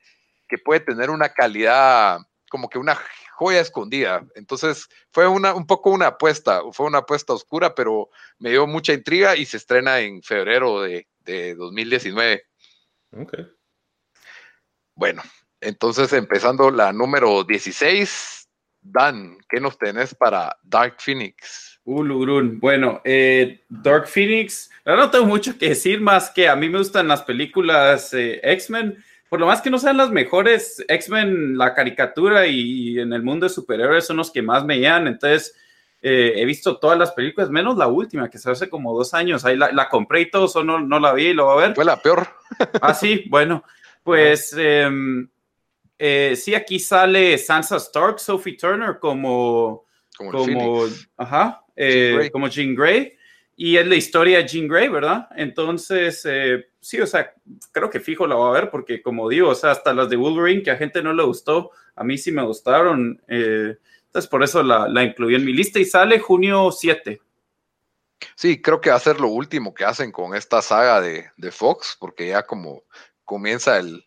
que 0.48 0.58
puede 0.60 0.82
tener 0.82 1.10
una 1.10 1.30
calidad 1.30 2.20
como 2.50 2.70
que 2.70 2.78
una 2.78 2.96
joya 3.44 3.62
escondida. 3.62 4.26
Entonces 4.36 4.88
fue 5.12 5.28
una, 5.28 5.54
un 5.54 5.68
poco 5.68 5.90
una 5.90 6.08
apuesta, 6.08 6.62
fue 6.72 6.88
una 6.88 7.00
apuesta 7.00 7.34
oscura, 7.34 7.76
pero 7.76 8.10
me 8.40 8.52
dio 8.52 8.66
mucha 8.68 8.94
intriga 8.94 9.36
y 9.36 9.46
se 9.46 9.58
estrena 9.58 10.00
en 10.00 10.24
febrero 10.24 10.82
de, 10.82 11.08
de 11.20 11.56
2019. 11.56 12.44
Ok. 13.18 13.34
Bueno, 14.96 15.22
entonces 15.60 16.14
empezando 16.14 16.72
la 16.72 16.94
número 16.94 17.44
16, 17.44 18.48
Dan, 18.82 19.38
¿qué 19.50 19.60
nos 19.60 19.78
tenés 19.78 20.14
para 20.14 20.58
Dark 20.64 20.96
Phoenix? 21.00 21.80
Ulurun. 21.86 22.60
Bueno, 22.60 23.02
eh, 23.04 23.64
Dark 23.70 24.08
Phoenix, 24.08 24.70
no 24.86 25.10
tengo 25.10 25.26
mucho 25.26 25.58
que 25.58 25.70
decir 25.70 26.02
más 26.02 26.30
que 26.30 26.48
a 26.48 26.56
mí 26.56 26.70
me 26.70 26.80
gustan 26.80 27.08
las 27.08 27.24
películas 27.24 28.14
eh, 28.14 28.40
X-Men. 28.44 29.04
Por 29.34 29.40
lo 29.40 29.48
más 29.48 29.62
que 29.62 29.72
no 29.72 29.80
sean 29.80 29.98
las 29.98 30.12
mejores, 30.12 30.86
X-Men, 30.88 31.58
la 31.58 31.74
caricatura 31.74 32.46
y, 32.46 33.00
en 33.00 33.14
el 33.14 33.24
mundo 33.24 33.48
de 33.48 33.50
superhéroes 33.50 34.06
son 34.06 34.18
los 34.18 34.30
que 34.30 34.44
más 34.44 34.64
me 34.64 34.78
llegan. 34.78 35.08
Entonces, 35.08 35.56
eh, 36.04 36.34
he 36.36 36.46
visto 36.46 36.78
todas 36.78 37.00
las 37.00 37.14
películas, 37.14 37.50
menos 37.50 37.76
la 37.76 37.88
última, 37.88 38.30
que 38.30 38.38
se 38.38 38.52
hace 38.52 38.70
como 38.70 38.96
dos 38.96 39.16
años. 39.16 39.44
Ahí 39.44 39.58
la, 39.58 39.90
compré 39.90 40.22
y 40.22 40.30
todo, 40.30 40.46
eso 40.46 40.64
no, 40.64 40.80
no, 40.80 41.00
la 41.00 41.14
vi 41.14 41.30
y 41.30 41.34
lo 41.34 41.48
va 41.48 41.54
a 41.54 41.68
ver. 41.68 41.74
Fue 41.74 41.84
la 41.84 42.00
peor. 42.00 42.28
ah, 42.80 42.94
sí, 42.94 43.26
bueno, 43.28 43.64
pues 44.04 44.56
em, 44.56 45.28
sí, 46.36 46.54
aquí 46.54 46.78
sale 46.78 47.36
Sansa 47.40 47.78
Stark, 47.78 48.20
Sophie 48.20 48.56
Turner 48.56 49.00
como, 49.00 49.86
como, 50.16 50.86
ajá, 51.18 51.66
eh, 51.76 52.30
como 52.32 52.50
Jean 52.50 52.76
Grey. 52.76 53.18
Y 53.56 53.78
es 53.78 53.86
la 53.86 53.96
historia 53.96 54.40
de 54.40 54.48
Jean 54.48 54.68
Grey, 54.68 54.90
¿verdad? 54.90 55.28
Entonces, 55.36 56.24
eh, 56.26 56.66
sí, 56.80 57.00
o 57.00 57.06
sea, 57.06 57.34
creo 57.72 57.90
que 57.90 58.00
fijo 58.00 58.26
la 58.26 58.36
voy 58.36 58.50
a 58.50 58.62
ver 58.62 58.72
porque, 58.72 59.02
como 59.02 59.30
digo, 59.30 59.50
o 59.50 59.56
sea, 59.56 59.72
hasta 59.72 59.94
las 59.94 60.10
de 60.10 60.16
Wolverine, 60.16 60.64
que 60.64 60.72
a 60.72 60.78
gente 60.78 61.04
no 61.04 61.14
le 61.14 61.24
gustó, 61.24 61.72
a 61.96 62.04
mí 62.04 62.18
sí 62.18 62.32
me 62.32 62.44
gustaron. 62.44 63.22
Eh, 63.28 63.78
entonces, 64.06 64.30
por 64.30 64.44
eso 64.44 64.64
la, 64.64 64.88
la, 64.88 65.04
incluí 65.04 65.36
en 65.36 65.46
mi 65.46 65.54
lista 65.54 65.80
y 65.80 65.86
sale 65.86 66.20
junio 66.20 66.72
7. 66.72 67.22
Sí, 68.36 68.62
creo 68.62 68.82
que 68.82 68.90
va 68.90 68.96
a 68.96 69.00
ser 69.00 69.20
lo 69.20 69.28
último 69.28 69.74
que 69.74 69.86
hacen 69.86 70.12
con 70.12 70.36
esta 70.36 70.62
saga 70.62 71.00
de, 71.02 71.30
de 71.38 71.52
Fox, 71.52 71.96
porque 72.00 72.30
ya 72.30 72.44
como 72.44 72.84
comienza 73.24 73.78
el, 73.78 74.04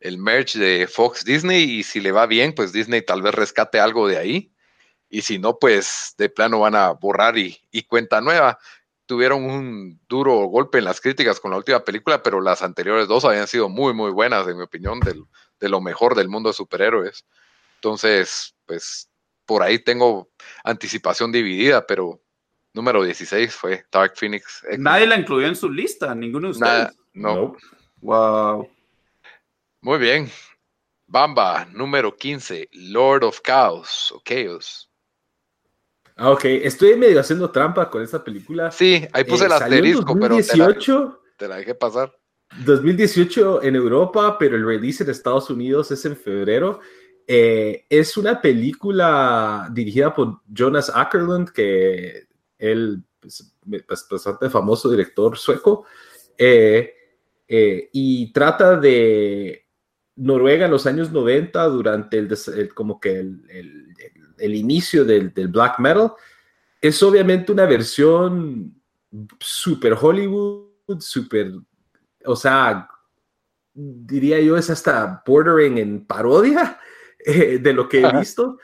el 0.00 0.18
merge 0.18 0.58
de 0.58 0.86
Fox 0.86 1.24
Disney 1.24 1.62
y 1.62 1.82
si 1.84 2.00
le 2.00 2.12
va 2.12 2.26
bien, 2.26 2.54
pues 2.54 2.72
Disney 2.72 3.00
tal 3.00 3.22
vez 3.22 3.34
rescate 3.34 3.80
algo 3.80 4.08
de 4.08 4.18
ahí 4.18 4.53
y 5.14 5.22
si 5.22 5.38
no, 5.38 5.60
pues 5.60 6.16
de 6.18 6.28
plano 6.28 6.58
van 6.58 6.74
a 6.74 6.90
borrar 6.90 7.38
y, 7.38 7.56
cuenta 7.86 8.20
nueva. 8.20 8.58
Tuvieron 9.06 9.44
un 9.44 10.00
duro 10.08 10.46
golpe 10.46 10.78
en 10.78 10.84
las 10.84 11.00
críticas 11.00 11.38
con 11.38 11.52
la 11.52 11.56
última 11.56 11.84
película, 11.84 12.20
pero 12.20 12.40
las 12.40 12.62
anteriores 12.62 13.06
dos 13.06 13.24
habían 13.24 13.46
sido 13.46 13.68
muy, 13.68 13.94
muy 13.94 14.10
buenas, 14.10 14.48
en 14.48 14.56
mi 14.56 14.64
opinión, 14.64 14.98
de 14.98 15.68
lo 15.68 15.80
mejor 15.80 16.16
del 16.16 16.28
mundo 16.28 16.48
de 16.48 16.54
superhéroes. 16.54 17.24
Entonces, 17.76 18.56
pues 18.66 19.08
por 19.46 19.62
ahí 19.62 19.78
tengo 19.78 20.30
anticipación 20.64 21.30
dividida, 21.30 21.86
pero 21.86 22.20
número 22.72 23.04
16 23.04 23.54
fue 23.54 23.84
Dark 23.92 24.14
Phoenix. 24.16 24.64
Nadie 24.78 25.06
la 25.06 25.16
incluyó 25.16 25.46
en 25.46 25.54
su 25.54 25.70
lista, 25.70 26.12
ninguno 26.12 26.48
de 26.48 26.52
ustedes. 26.54 26.96
no. 27.12 27.56
Wow. 28.00 28.68
Muy 29.80 29.98
bien. 30.00 30.28
Bamba, 31.06 31.68
número 31.72 32.16
15, 32.16 32.68
Lord 32.72 33.22
of 33.22 33.40
Chaos 33.42 34.10
o 34.10 34.20
Chaos. 34.24 34.90
Ah, 36.16 36.30
ok, 36.30 36.44
estoy 36.44 36.96
medio 36.96 37.18
haciendo 37.18 37.50
trampa 37.50 37.90
con 37.90 38.02
esta 38.02 38.22
película. 38.22 38.70
Sí, 38.70 39.06
ahí 39.12 39.24
puse 39.24 39.46
el 39.46 39.52
eh, 39.52 39.54
asterisco, 39.54 40.14
pero 40.14 40.36
te 40.36 40.56
la, 40.56 40.76
te 41.36 41.48
la, 41.48 41.56
dejé 41.56 41.74
pasar. 41.74 42.16
2018 42.64 43.64
en 43.64 43.74
Europa, 43.74 44.38
pero 44.38 44.56
el 44.56 44.64
release 44.64 45.02
en 45.02 45.10
Estados 45.10 45.50
Unidos 45.50 45.90
es 45.90 46.04
en 46.04 46.16
febrero. 46.16 46.78
Eh, 47.26 47.86
es 47.88 48.16
una 48.16 48.40
película 48.40 49.68
dirigida 49.72 50.14
por 50.14 50.40
Jonas 50.46 50.92
Ackerlund, 50.94 51.50
que 51.50 52.28
él 52.58 53.02
es 53.22 53.54
pues, 53.68 54.06
bastante 54.08 54.48
famoso 54.50 54.88
director 54.88 55.36
sueco, 55.36 55.84
eh, 56.38 56.94
y 57.48 58.32
trata 58.32 58.76
de 58.76 59.66
Noruega 60.16 60.66
en 60.66 60.70
los 60.70 60.86
años 60.86 61.10
90, 61.10 61.64
durante 61.64 62.18
el, 62.18 62.72
como 62.72 63.00
que 63.00 63.18
el 63.18 63.42
el 63.48 64.23
inicio 64.38 65.04
del, 65.04 65.30
black 65.30 65.78
metal, 65.78 66.12
es 66.80 67.02
obviamente 67.02 67.52
una 67.52 67.66
versión 67.66 68.74
super 69.40 69.96
Hollywood, 70.00 71.00
super, 71.00 71.52
o 72.24 72.36
sea, 72.36 72.88
diría 73.74 74.40
yo, 74.40 74.56
es 74.56 74.70
hasta 74.70 75.22
bordering 75.26 75.78
en 75.78 76.06
parodia 76.06 76.78
eh, 77.24 77.58
de 77.58 77.72
lo 77.72 77.88
que 77.88 78.00
he 78.00 78.18
visto, 78.18 78.58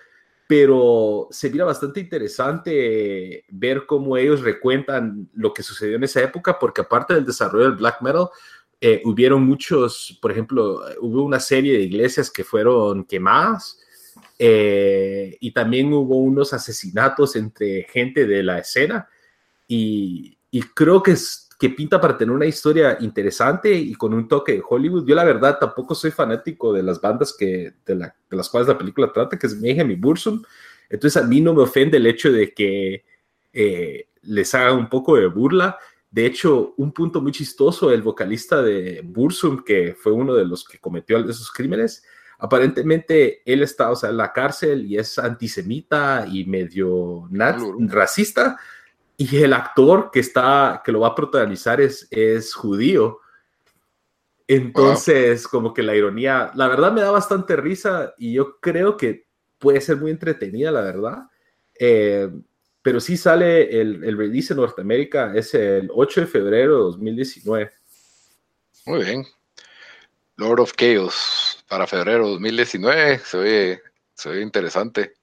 pero 0.47 1.29
se 1.31 1.49
mira 1.51 1.65
bastante 1.65 2.01
interesante 2.01 3.45
ver 3.49 3.87
cómo 3.87 4.17
ellos 4.17 4.41
recuentan 4.41 5.31
lo 5.35 5.55
que 5.55 5.63
sucedió 5.63 5.97
en 5.97 6.05
esa 6.05 6.23
época, 6.23 6.59
porque 6.59 6.81
aparte 6.81 7.15
del 7.15 7.25
desarrollo 7.25 7.67
del 7.67 7.77
black 7.77 8.03
metal, 8.03 8.29
eh, 8.81 9.03
hubieron 9.05 9.45
muchos, 9.45 10.19
por 10.23 10.33
ejemplo, 10.33 10.81
hubo 11.01 11.23
una 11.23 11.39
serie 11.39 11.75
de 11.75 11.85
iglesias 11.85 12.31
que 12.31 12.45
fueron 12.45 13.05
quemadas, 13.05 13.79
eh, 14.39 15.37
y 15.41 15.53
también 15.53 15.93
hubo 15.93 16.19
unos 16.19 16.53
asesinatos 16.53 17.37
entre 17.37 17.85
gente 17.85 18.27
de 18.27 18.43
la 18.43 18.59
escena 18.59 19.09
y, 19.67 20.37
creo 20.75 21.03
que, 21.03 21.13
es, 21.13 21.49
que 21.59 21.71
pinta 21.71 22.01
para 22.01 22.19
tener 22.19 22.35
una 22.35 22.47
historia 22.47 22.99
interesante 23.01 23.73
y 23.73 23.95
con 23.95 24.13
un 24.13 24.27
toque 24.27 24.55
de 24.55 24.63
Hollywood. 24.69 25.07
Yo 25.07 25.15
la 25.15 25.25
verdad 25.25 25.59
tampoco 25.61 25.95
soy 25.95 26.11
fanático 26.11 26.73
de 26.73 26.83
las 26.83 27.01
bandas 27.01 27.35
que, 27.39 27.75
de, 27.87 28.13
las 28.31 28.49
cuales 28.49 28.69
la 28.69 28.79
película 28.79 29.13
trata, 29.13 29.39
que 29.39 29.47
es 29.47 29.61
Mayhem 29.61 29.93
y 29.93 29.95
Bursum. 29.95 30.43
Entonces 30.89 31.23
a 31.23 31.27
mí 31.27 31.41
no 31.41 31.55
me 31.55 31.63
ofende 31.63 31.99
el 31.99 32.07
hecho 32.07 32.33
de 32.33 32.53
que 32.53 33.05
eh, 33.53 34.09
les 34.23 34.55
haga 34.55 34.73
un 34.73 34.89
poco 34.89 35.17
de 35.17 35.27
burla. 35.27 35.79
De 36.11 36.27
hecho, 36.27 36.75
un 36.77 36.93
punto 36.93 37.21
muy 37.21 37.31
chistoso, 37.31 37.93
el 37.93 38.03
vocalista 38.03 38.61
de 38.63 39.01
Bursum, 39.05 39.63
que 39.63 39.95
fue 39.95 40.11
uno 40.11 40.35
de 40.35 40.45
los 40.45 40.65
que 40.65 40.79
cometió 40.79 41.19
esos 41.19 41.53
crímenes, 41.53 42.03
aparentemente 42.41 43.43
él 43.45 43.63
está, 43.63 43.91
o 43.91 43.97
sea, 43.97 44.11
en 44.11 44.17
la 44.17 44.33
cárcel 44.33 44.87
y 44.87 44.99
es 44.99 45.19
antisemita 45.19 46.27
y 46.27 46.45
medio 46.47 47.29
racista. 47.31 48.59
Y 49.17 49.43
el 49.43 49.53
actor 49.53 50.11
que 50.11 50.21
está, 50.21 50.83
que 50.85 50.93
lo 50.93 51.01
va 51.01 51.09
a 51.09 51.15
protagonizar 51.15 51.81
es, 51.81 52.09
es 52.11 52.55
judío. 52.55 53.19
Entonces, 54.49 55.47
como 55.47 55.75
que 55.75 55.83
la 55.83 55.95
ironía, 55.95 56.51
la 56.55 56.67
verdad 56.69 56.93
me 56.93 57.03
da 57.03 57.11
bastante 57.11 57.55
risa 57.57 58.15
y 58.19 58.33
yo 58.33 58.59
creo 58.59 58.97
que 58.97 59.27
puede 59.59 59.81
ser 59.81 59.99
muy 59.99 60.11
entretenida, 60.11 60.73
la 60.73 60.81
verdad. 60.81 61.19
Eh, 61.79 62.31
pero 62.83 62.99
sí 62.99 63.19
sale 63.19 63.81
el, 63.81 64.03
el 64.03 64.17
release 64.17 64.55
en 64.55 64.61
Norteamérica, 64.61 65.35
es 65.35 65.53
el 65.55 65.91
8 65.93 66.23
de 66.23 66.27
febrero 66.27 66.77
de 66.77 66.83
2019. 66.85 67.71
Muy 68.87 69.05
bien. 69.05 69.27
Lord 70.37 70.61
of 70.61 70.73
Chaos 70.75 71.50
para 71.71 71.87
febrero 71.87 72.29
2019. 72.31 73.21
Se 73.21 73.39
ve, 73.39 73.83
se 74.15 74.29
ve 74.29 74.43
interesante 74.43 75.15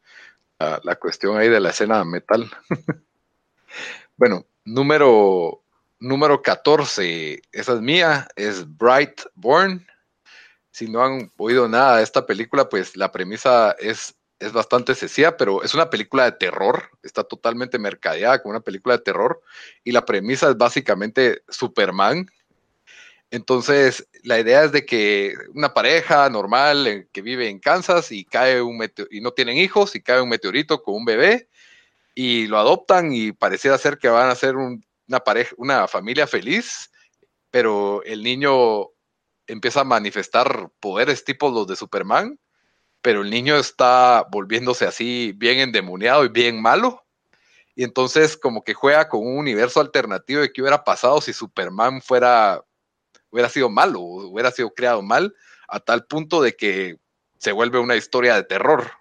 la, 0.57 0.95
cuestión 0.95 1.37
ahí 1.37 1.49
de 1.49 1.59
la 1.59 1.71
escena 1.71 2.03
metal. 2.05 2.49
bueno, 4.17 4.45
número, 4.63 5.61
número 5.99 6.41
14, 6.41 7.41
esa 7.51 7.73
es 7.73 7.81
mía, 7.81 8.29
es 8.37 8.65
Bright 8.77 9.23
Born. 9.35 9.85
Si 10.71 10.89
no 10.89 11.03
han 11.03 11.31
oído 11.35 11.67
nada 11.67 11.97
de 11.97 12.03
esta 12.03 12.25
película, 12.25 12.69
pues 12.69 12.95
la 12.95 13.11
premisa 13.11 13.75
es, 13.77 14.15
es 14.39 14.53
bastante 14.53 14.95
sencilla, 14.95 15.35
pero 15.35 15.63
es 15.63 15.73
una 15.73 15.89
película 15.89 16.23
de 16.23 16.31
terror. 16.31 16.91
Está 17.03 17.25
totalmente 17.25 17.77
mercadeada 17.77 18.41
como 18.41 18.51
una 18.51 18.61
película 18.61 18.95
de 18.95 19.03
terror. 19.03 19.41
Y 19.83 19.91
la 19.91 20.05
premisa 20.05 20.49
es 20.49 20.57
básicamente 20.57 21.43
Superman 21.49 22.29
entonces, 23.29 24.07
la 24.23 24.39
idea 24.39 24.63
es 24.63 24.71
de 24.71 24.85
que 24.85 25.33
una 25.53 25.73
pareja 25.73 26.29
normal 26.29 26.87
eh, 26.87 27.07
que 27.11 27.21
vive 27.21 27.49
en 27.49 27.59
Kansas 27.59 28.11
y 28.11 28.23
cae 28.23 28.61
un 28.61 28.81
y 29.11 29.21
no 29.21 29.31
tienen 29.31 29.57
hijos 29.57 29.95
y 29.95 30.01
cae 30.01 30.21
un 30.21 30.29
meteorito 30.29 30.81
con 30.81 30.95
un 30.95 31.05
bebé 31.05 31.49
y 32.15 32.47
lo 32.47 32.57
adoptan 32.57 33.13
y 33.13 33.33
pareciera 33.33 33.77
ser 33.77 33.97
que 33.97 34.09
van 34.09 34.29
a 34.29 34.35
ser 34.35 34.55
una 34.55 34.79
una 35.57 35.87
familia 35.87 36.27
feliz, 36.27 36.91
pero 37.51 38.03
el 38.03 38.23
niño 38.23 38.87
empieza 39.47 39.81
a 39.81 39.85
manifestar 39.85 40.69
poderes 40.79 41.23
tipo 41.23 41.49
los 41.49 41.67
de 41.67 41.75
Superman, 41.75 42.39
pero 43.01 43.21
el 43.21 43.29
niño 43.29 43.57
está 43.57 44.25
volviéndose 44.31 44.85
así 44.85 45.33
bien 45.35 45.59
endemoniado 45.59 46.25
y 46.25 46.29
bien 46.29 46.61
malo. 46.61 47.05
Y 47.75 47.83
entonces 47.83 48.37
como 48.37 48.63
que 48.63 48.73
juega 48.73 49.07
con 49.09 49.21
un 49.21 49.37
universo 49.37 49.81
alternativo 49.81 50.41
de 50.41 50.51
qué 50.51 50.61
hubiera 50.61 50.83
pasado 50.83 51.21
si 51.21 51.33
Superman 51.33 52.01
fuera 52.01 52.63
hubiera 53.29 53.49
sido 53.49 53.69
malo, 53.69 54.01
hubiera 54.01 54.51
sido 54.51 54.73
creado 54.73 55.01
mal, 55.01 55.35
a 55.67 55.79
tal 55.79 56.05
punto 56.05 56.41
de 56.41 56.55
que 56.55 56.97
se 57.37 57.51
vuelve 57.51 57.79
una 57.79 57.95
historia 57.95 58.35
de 58.35 58.43
terror. 58.43 58.91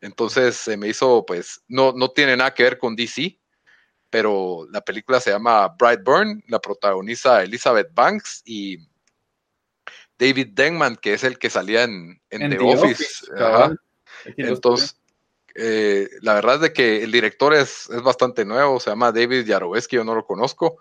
Entonces 0.00 0.56
se 0.56 0.76
me 0.76 0.88
hizo, 0.88 1.24
pues, 1.26 1.62
no, 1.68 1.92
no 1.92 2.10
tiene 2.10 2.36
nada 2.36 2.54
que 2.54 2.62
ver 2.62 2.78
con 2.78 2.96
DC, 2.96 3.38
pero 4.08 4.66
la 4.70 4.80
película 4.80 5.20
se 5.20 5.30
llama 5.30 5.68
Brightburn, 5.68 6.42
la 6.48 6.58
protagoniza 6.58 7.42
Elizabeth 7.42 7.92
Banks 7.94 8.42
y 8.44 8.78
David 10.18 10.48
Denman, 10.52 10.96
que 10.96 11.14
es 11.14 11.24
el 11.24 11.38
que 11.38 11.48
salía 11.48 11.84
en, 11.84 12.20
The, 12.28 12.58
Office. 12.60 13.26
Entonces, 14.36 15.00
eh, 15.54 16.08
la 16.20 16.34
verdad 16.34 16.56
es 16.56 16.60
de 16.60 16.72
que 16.72 17.02
el 17.02 17.10
director 17.10 17.54
es, 17.54 17.88
es 17.90 18.02
bastante 18.02 18.44
nuevo, 18.44 18.80
se 18.80 18.90
llama 18.90 19.12
David 19.12 19.46
Yaroveski, 19.46 19.96
yo 19.96 20.04
no 20.04 20.14
lo 20.14 20.24
conozco, 20.24 20.78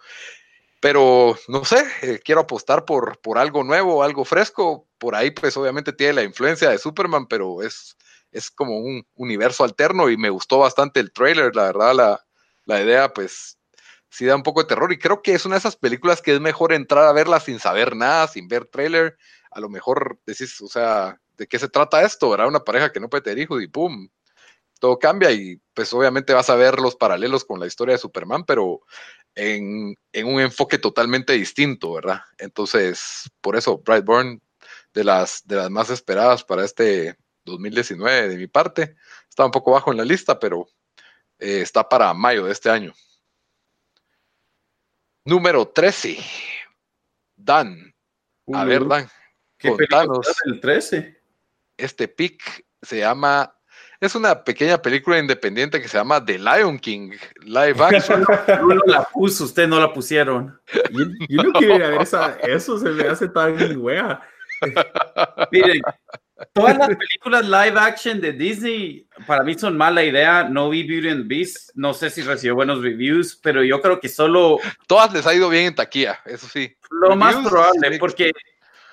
Pero 0.81 1.37
no 1.47 1.65
sé, 1.65 1.83
eh, 2.01 2.19
quiero 2.23 2.41
apostar 2.41 2.85
por, 2.85 3.19
por 3.19 3.37
algo 3.37 3.63
nuevo, 3.63 4.03
algo 4.03 4.23
fresco. 4.25 4.87
Por 4.97 5.15
ahí, 5.15 5.31
pues 5.31 5.57
obviamente 5.57 5.93
tiene 5.93 6.13
la 6.13 6.23
influencia 6.23 6.69
de 6.69 6.77
Superman, 6.77 7.27
pero 7.27 7.61
es, 7.61 7.97
es 8.31 8.49
como 8.49 8.77
un 8.77 9.05
universo 9.15 9.63
alterno 9.63 10.09
y 10.09 10.17
me 10.17 10.29
gustó 10.29 10.59
bastante 10.59 10.99
el 10.99 11.11
trailer. 11.11 11.55
La 11.55 11.63
verdad, 11.63 11.93
la, 11.93 12.25
la 12.65 12.81
idea, 12.81 13.13
pues 13.13 13.57
sí 14.09 14.25
da 14.25 14.35
un 14.35 14.43
poco 14.43 14.61
de 14.61 14.67
terror. 14.69 14.91
Y 14.93 14.99
creo 14.99 15.21
que 15.21 15.33
es 15.33 15.45
una 15.45 15.55
de 15.55 15.59
esas 15.59 15.75
películas 15.75 16.21
que 16.21 16.33
es 16.33 16.39
mejor 16.41 16.73
entrar 16.73 17.05
a 17.05 17.13
verla 17.13 17.39
sin 17.39 17.59
saber 17.59 17.95
nada, 17.95 18.27
sin 18.27 18.47
ver 18.47 18.65
trailer. 18.65 19.17
A 19.51 19.59
lo 19.59 19.69
mejor 19.69 20.19
decís, 20.25 20.61
o 20.61 20.67
sea, 20.67 21.19
¿de 21.37 21.47
qué 21.47 21.59
se 21.59 21.69
trata 21.69 22.03
esto? 22.03 22.29
¿Verdad? 22.29 22.47
Una 22.47 22.63
pareja 22.63 22.91
que 22.91 22.99
no 22.99 23.09
puede 23.09 23.23
tener 23.23 23.39
hijos 23.39 23.61
y 23.61 23.67
¡pum! 23.67 24.09
Todo 24.79 24.97
cambia 24.97 25.31
y 25.31 25.61
pues 25.73 25.91
obviamente 25.93 26.33
vas 26.33 26.49
a 26.49 26.55
ver 26.55 26.79
los 26.79 26.95
paralelos 26.95 27.43
con 27.45 27.59
la 27.59 27.67
historia 27.67 27.95
de 27.95 27.99
Superman, 27.99 28.45
pero 28.45 28.81
en, 29.39 29.95
un 30.25 30.41
enfoque 30.41 30.77
totalmente 30.77 31.33
distinto, 31.33 31.93
¿verdad? 31.93 32.21
Entonces, 32.37 33.29
por 33.39 33.55
eso, 33.55 33.77
Brightburn, 33.77 34.41
de 34.93 35.03
las, 35.03 35.47
de 35.47 35.55
las 35.55 35.69
más 35.69 35.89
esperadas 35.89 36.43
para 36.43 36.65
este 36.65 37.17
2019 37.45 38.27
de 38.27 38.37
mi 38.37 38.47
parte, 38.47 38.95
está 39.29 39.45
un 39.45 39.51
poco 39.51 39.71
bajo 39.71 39.91
en 39.91 39.97
la 39.97 40.03
lista, 40.03 40.37
pero 40.37 40.67
eh, 41.37 41.61
está 41.61 41.87
para 41.87 42.13
mayo 42.13 42.45
de 42.45 42.51
este 42.51 42.69
año. 42.69 42.93
Número 45.23 45.67
13. 45.69 46.17
Dan. 47.35 47.95
A 48.53 48.65
ver, 48.65 48.85
Dan. 48.85 49.09
¿Qué 49.57 49.69
contanos. 49.69 50.27
el 50.45 50.59
13? 50.59 51.21
Este 51.77 52.07
pick 52.09 52.65
se 52.81 52.99
llama. 52.99 53.55
Es 53.99 54.15
una 54.15 54.43
pequeña 54.43 54.81
película 54.81 55.19
independiente 55.19 55.81
que 55.81 55.87
se 55.87 55.97
llama 55.97 56.23
The 56.23 56.39
Lion 56.39 56.79
King 56.79 57.11
Live 57.41 57.83
Action. 57.83 58.25
Uno 58.63 58.81
la 58.85 59.03
puso, 59.03 59.43
usted 59.43 59.67
no 59.67 59.79
la 59.79 59.91
pusieron. 59.91 60.57
Yo, 61.27 61.43
no 61.43 61.51
quiero 61.51 61.77
ver 61.77 62.01
esa, 62.01 62.37
eso, 62.43 62.79
se 62.79 62.89
me 62.89 63.07
hace 63.07 63.27
tan 63.27 63.77
wea. 63.77 64.21
Miren, 65.51 65.81
Todas 66.53 66.77
las 66.77 66.87
películas 66.95 67.43
live 67.43 67.79
action 67.79 68.21
de 68.21 68.31
Disney 68.31 69.05
para 69.27 69.43
mí 69.43 69.57
son 69.57 69.75
mala 69.75 70.03
idea. 70.03 70.43
No 70.43 70.69
vi 70.69 70.83
Beauty 70.83 71.09
and 71.09 71.27
the 71.27 71.35
Beast, 71.35 71.71
no 71.75 71.93
sé 71.93 72.09
si 72.09 72.21
recibió 72.21 72.55
buenos 72.55 72.81
reviews, 72.81 73.37
pero 73.41 73.63
yo 73.63 73.81
creo 73.81 73.99
que 73.99 74.07
solo. 74.07 74.59
Todas 74.87 75.11
les 75.13 75.25
ha 75.27 75.33
ido 75.33 75.49
bien 75.49 75.65
en 75.65 75.75
taquilla, 75.75 76.19
eso 76.25 76.47
sí. 76.47 76.73
Lo 76.89 77.15
más 77.15 77.35
probable, 77.35 77.97
porque 77.99 78.31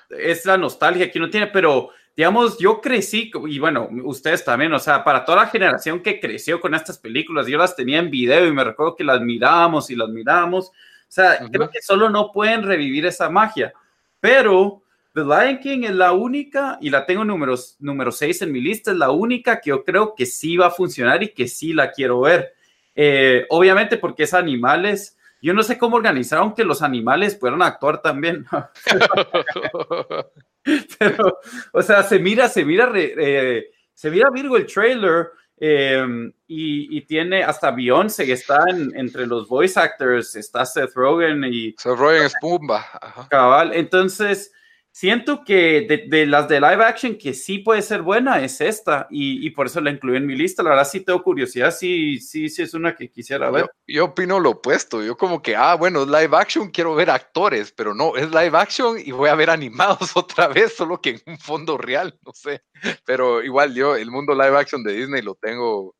es 0.09 0.45
la 0.45 0.57
nostalgia 0.57 1.09
que 1.09 1.19
uno 1.19 1.29
tiene, 1.29 1.47
pero 1.47 1.91
digamos, 2.17 2.57
yo 2.57 2.81
crecí, 2.81 3.31
y 3.47 3.59
bueno, 3.59 3.87
ustedes 4.05 4.43
también, 4.43 4.73
o 4.73 4.79
sea, 4.79 5.03
para 5.03 5.23
toda 5.23 5.43
la 5.43 5.49
generación 5.49 6.01
que 6.01 6.19
creció 6.19 6.59
con 6.59 6.73
estas 6.73 6.97
películas, 6.97 7.45
yo 7.45 7.59
las 7.59 7.75
tenía 7.75 7.99
en 7.99 8.09
video 8.09 8.47
y 8.47 8.51
me 8.51 8.63
recuerdo 8.63 8.95
que 8.95 9.03
las 9.03 9.21
mirábamos 9.21 9.91
y 9.91 9.95
las 9.95 10.09
mirábamos. 10.09 10.69
O 10.69 10.71
sea, 11.07 11.37
creo 11.51 11.69
que 11.69 11.79
solo 11.79 12.09
no 12.09 12.31
pueden 12.31 12.63
revivir 12.63 13.05
esa 13.05 13.29
magia, 13.29 13.71
pero 14.19 14.81
The 15.13 15.21
Lion 15.21 15.59
King 15.59 15.83
es 15.83 15.93
la 15.93 16.13
única, 16.13 16.79
y 16.81 16.89
la 16.89 17.05
tengo 17.05 17.23
número, 17.23 17.53
número 17.77 18.11
6 18.11 18.41
en 18.41 18.51
mi 18.51 18.61
lista, 18.61 18.89
es 18.89 18.97
la 18.97 19.11
única 19.11 19.61
que 19.61 19.69
yo 19.69 19.83
creo 19.83 20.15
que 20.15 20.25
sí 20.25 20.57
va 20.57 20.67
a 20.67 20.71
funcionar 20.71 21.21
y 21.21 21.35
que 21.35 21.47
sí 21.47 21.71
la 21.71 21.91
quiero 21.91 22.21
ver. 22.21 22.53
Eh, 22.95 23.45
obviamente 23.49 23.97
porque 23.97 24.23
es 24.23 24.33
animales. 24.33 25.19
Yo 25.39 25.53
no 25.53 25.61
sé 25.61 25.77
cómo 25.77 25.97
organizaron 25.97 26.55
que 26.55 26.63
los 26.63 26.81
animales 26.81 27.35
puedan 27.35 27.61
actuar 27.61 28.01
también. 28.01 28.47
Pero, 30.99 31.39
o 31.71 31.81
sea, 31.81 32.03
se 32.03 32.19
mira, 32.19 32.49
se 32.49 32.65
mira, 32.65 32.91
eh, 32.95 33.67
se 33.93 34.11
mira 34.11 34.29
Virgo 34.29 34.57
el 34.57 34.65
trailer 34.65 35.29
em, 35.57 36.31
y, 36.47 37.01
tiene 37.01 37.43
hasta 37.43 37.71
Beyoncé 37.71 38.25
que 38.25 38.33
está 38.33 38.63
entre 38.95 39.25
los 39.25 39.47
voice 39.47 39.79
actors, 39.79 40.35
está 40.35 40.65
Seth 40.65 40.93
Rogen 40.93 41.43
y... 41.45 41.73
Seth 41.77 41.97
Rogen 41.97 42.23
es 42.23 42.33
Pumba. 42.39 42.85
Cabal, 43.29 43.73
entonces 43.73 44.51
siento 44.97 45.43
que 45.43 46.07
de, 46.09 46.25
las 46.25 46.47
de 46.47 46.59
live 46.59 46.83
action 46.83 47.19
que 47.19 47.35
sí 47.35 47.59
puede 47.59 47.83
ser 47.83 48.01
buena 48.01 48.41
es 48.43 48.61
esta 48.61 49.05
y, 49.11 49.47
por 49.51 49.67
eso 49.67 49.79
la 49.79 49.91
incluí 49.91 50.17
en 50.17 50.25
mi 50.25 50.35
lista. 50.35 50.63
La 50.63 50.71
verdad 50.71 50.87
sí 50.87 51.01
tengo 51.01 51.21
curiosidad, 51.21 51.69
sí, 51.69 52.19
sí, 52.19 52.49
sí 52.49 52.63
es 52.63 52.73
una 52.73 52.95
que 52.95 53.11
quisiera 53.11 53.51
ver. 53.51 53.69
Yo, 53.85 54.05
opino 54.05 54.39
lo 54.39 54.51
opuesto, 54.51 55.03
yo 55.03 55.15
como 55.15 55.39
que, 55.43 55.55
ah, 55.55 55.75
bueno, 55.75 56.01
es 56.01 56.07
live 56.07 56.35
action, 56.35 56.71
quiero 56.71 56.95
ver 56.95 57.11
actores, 57.11 57.71
pero 57.71 57.93
no, 57.93 58.15
es 58.15 58.31
live 58.31 58.57
action 58.57 58.97
y 58.97 59.11
voy 59.11 59.29
a 59.29 59.35
ver 59.35 59.49
animados 59.51 60.17
otra 60.17 60.47
vez, 60.47 60.75
solo 60.75 60.99
que 60.99 61.11
en 61.11 61.21
un 61.27 61.37
fondo 61.37 61.77
real, 61.77 62.17
no 62.25 62.31
sé. 62.33 62.63
Pero 63.05 63.43
igual 63.43 63.75
yo, 63.75 63.95
el 63.95 64.09
mundo 64.09 64.33
live 64.33 64.57
action 64.57 64.81
de 64.81 64.93
Disney 64.93 65.21
lo 65.21 65.35
tengo, 65.35 65.95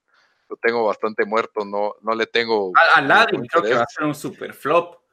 lo 0.49 0.55
tengo 0.55 0.83
bastante 0.87 1.23
muerto, 1.23 1.63
no, 1.65 1.93
no 2.01 2.15
le 2.15 2.25
tengo... 2.25 2.71
Aladdin 2.95 3.45
creo 3.45 3.61
que 3.61 3.75
va 3.75 3.83
a 3.83 3.87
ser 3.87 4.05
un 4.05 4.15
super 4.15 4.53
flop. 4.53 5.06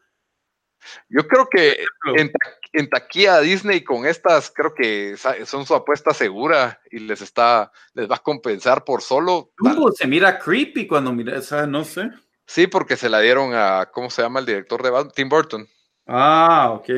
Yo 1.09 1.27
creo 1.27 1.49
que 1.51 1.85
en, 2.17 2.31
en, 2.73 2.91
taquilla 2.91 3.41
Disney 3.41 3.83
con 3.83 4.07
estas, 4.07 4.51
creo 4.51 4.75
que 4.75 5.17
son 5.45 5.67
su 5.67 5.75
apuesta 5.75 6.13
segura 6.15 6.81
y 6.91 7.01
les 7.01 7.21
está, 7.23 7.71
les 7.95 8.11
va 8.11 8.17
a 8.17 8.23
compensar 8.23 8.85
por 8.85 9.03
solo. 9.03 9.51
se 9.95 10.07
mira 10.07 10.39
creepy 10.39 10.87
cuando 10.87 11.13
mira, 11.13 11.39
o 11.39 11.43
sea, 11.43 11.67
no 11.67 11.85
sé. 11.85 12.11
Sí, 12.47 12.67
porque 12.67 12.97
se 12.97 13.09
la 13.09 13.21
dieron 13.21 13.53
a, 13.55 13.91
¿cómo 13.93 14.11
se 14.11 14.23
llama 14.23 14.41
el 14.41 14.47
director 14.47 14.83
de 14.83 15.11
Tim 15.15 15.29
Burton? 15.29 15.67
Ah, 16.07 16.73
ok. 16.73 16.89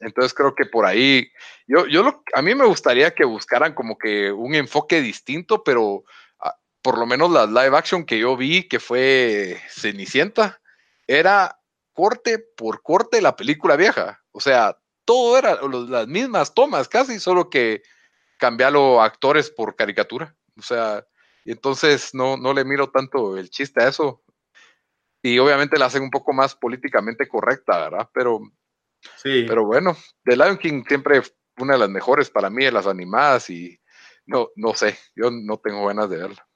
Entonces 0.00 0.34
creo 0.34 0.54
que 0.54 0.66
por 0.66 0.84
ahí, 0.84 1.30
yo, 1.66 1.86
yo 1.86 2.02
lo, 2.02 2.22
a 2.34 2.42
mí 2.42 2.54
me 2.54 2.66
gustaría 2.66 3.14
que 3.14 3.24
buscaran 3.24 3.72
como 3.72 3.96
que 3.96 4.32
un 4.32 4.54
enfoque 4.54 5.00
distinto, 5.00 5.62
pero 5.62 6.04
ah, 6.40 6.56
por 6.82 6.98
lo 6.98 7.06
menos 7.06 7.30
las 7.30 7.48
live 7.48 7.76
action 7.76 8.04
que 8.04 8.18
yo 8.18 8.36
vi, 8.36 8.68
que 8.68 8.80
fue 8.80 9.60
Cenicienta, 9.70 10.60
era 11.06 11.60
corte 11.94 12.38
por 12.38 12.82
corte 12.82 13.22
la 13.22 13.36
película 13.36 13.76
vieja. 13.76 14.22
O 14.32 14.40
sea, 14.40 14.78
todo 15.06 15.38
era 15.38 15.58
las 15.62 16.06
mismas 16.06 16.52
tomas 16.52 16.88
casi, 16.88 17.18
solo 17.18 17.48
que 17.48 17.82
cambiarlo 18.38 19.00
actores 19.00 19.50
por 19.50 19.76
caricatura. 19.76 20.36
O 20.58 20.62
sea, 20.62 21.06
y 21.44 21.52
entonces 21.52 22.14
no, 22.14 22.36
no 22.36 22.52
le 22.52 22.64
miro 22.64 22.90
tanto 22.90 23.38
el 23.38 23.48
chiste 23.48 23.82
a 23.82 23.88
eso. 23.88 24.22
Y 25.22 25.38
obviamente 25.38 25.78
la 25.78 25.86
hacen 25.86 26.02
un 26.02 26.10
poco 26.10 26.34
más 26.34 26.54
políticamente 26.54 27.26
correcta, 27.26 27.78
¿verdad? 27.78 28.10
Pero, 28.12 28.40
sí. 29.16 29.46
pero 29.48 29.64
bueno, 29.64 29.96
The 30.24 30.36
Lion 30.36 30.58
King 30.58 30.84
siempre 30.86 31.22
una 31.58 31.74
de 31.74 31.78
las 31.78 31.88
mejores 31.88 32.30
para 32.30 32.50
mí 32.50 32.64
de 32.64 32.72
las 32.72 32.86
animadas 32.86 33.48
y 33.48 33.80
no, 34.26 34.48
no 34.56 34.74
sé, 34.74 34.98
yo 35.14 35.30
no 35.30 35.58
tengo 35.58 35.86
ganas 35.86 36.10
de 36.10 36.16
verla. 36.16 36.46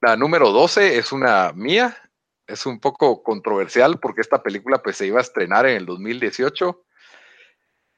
La 0.00 0.16
número 0.16 0.50
12 0.50 0.96
es 0.96 1.10
una 1.10 1.52
mía, 1.52 1.96
es 2.48 2.66
un 2.66 2.80
poco 2.80 3.22
controversial 3.22 4.00
porque 4.00 4.22
esta 4.22 4.42
película 4.42 4.82
pues 4.82 4.96
se 4.96 5.06
iba 5.06 5.18
a 5.18 5.22
estrenar 5.22 5.66
en 5.66 5.76
el 5.76 5.86
2018, 5.86 6.84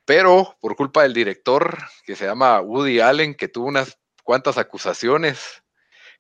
pero 0.05 0.57
por 0.61 0.77
culpa 0.77 1.05
del 1.05 1.15
director 1.15 1.79
que 2.05 2.17
se 2.17 2.27
llama 2.27 2.61
Woody 2.61 3.01
Allen, 3.01 3.35
que 3.35 3.49
tuvo 3.49 3.67
unas 3.67 3.99
cuantas 4.25 4.59
acusaciones 4.59 5.63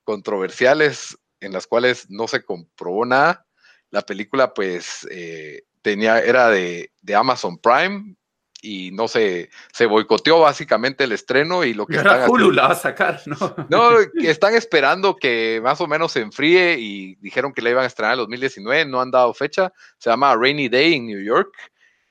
controversiales 0.04 1.18
en 1.40 1.52
las 1.52 1.66
cuales 1.66 2.08
no 2.08 2.28
se 2.28 2.44
comprobó 2.44 3.04
nada, 3.04 3.46
la 3.90 4.02
película 4.02 4.54
pues 4.54 5.06
eh, 5.10 5.62
tenía, 5.82 6.20
era 6.20 6.48
de, 6.48 6.92
de 7.02 7.14
Amazon 7.14 7.58
Prime, 7.58 8.14
y 8.62 8.90
no 8.92 9.08
se, 9.08 9.50
se 9.72 9.86
boicoteó 9.86 10.40
básicamente 10.40 11.04
el 11.04 11.12
estreno 11.12 11.64
y 11.64 11.74
lo 11.74 11.86
que 11.86 11.96
están 11.96 12.28
Hulu 12.28 12.50
la 12.50 12.68
va 12.68 12.72
a 12.72 12.76
sacar, 12.76 13.20
¿no? 13.26 13.54
No, 13.68 13.98
están 14.22 14.54
esperando 14.54 15.16
que 15.16 15.60
más 15.62 15.80
o 15.80 15.86
menos 15.86 16.12
se 16.12 16.20
enfríe 16.20 16.78
y 16.78 17.14
dijeron 17.16 17.52
que 17.52 17.62
la 17.62 17.70
iban 17.70 17.84
a 17.84 17.86
estrenar 17.86 18.14
en 18.14 18.20
2019, 18.20 18.84
no 18.86 19.00
han 19.00 19.10
dado 19.10 19.32
fecha. 19.34 19.72
Se 19.98 20.10
llama 20.10 20.36
Rainy 20.36 20.68
Day 20.68 20.94
in 20.94 21.06
New 21.06 21.22
York. 21.22 21.54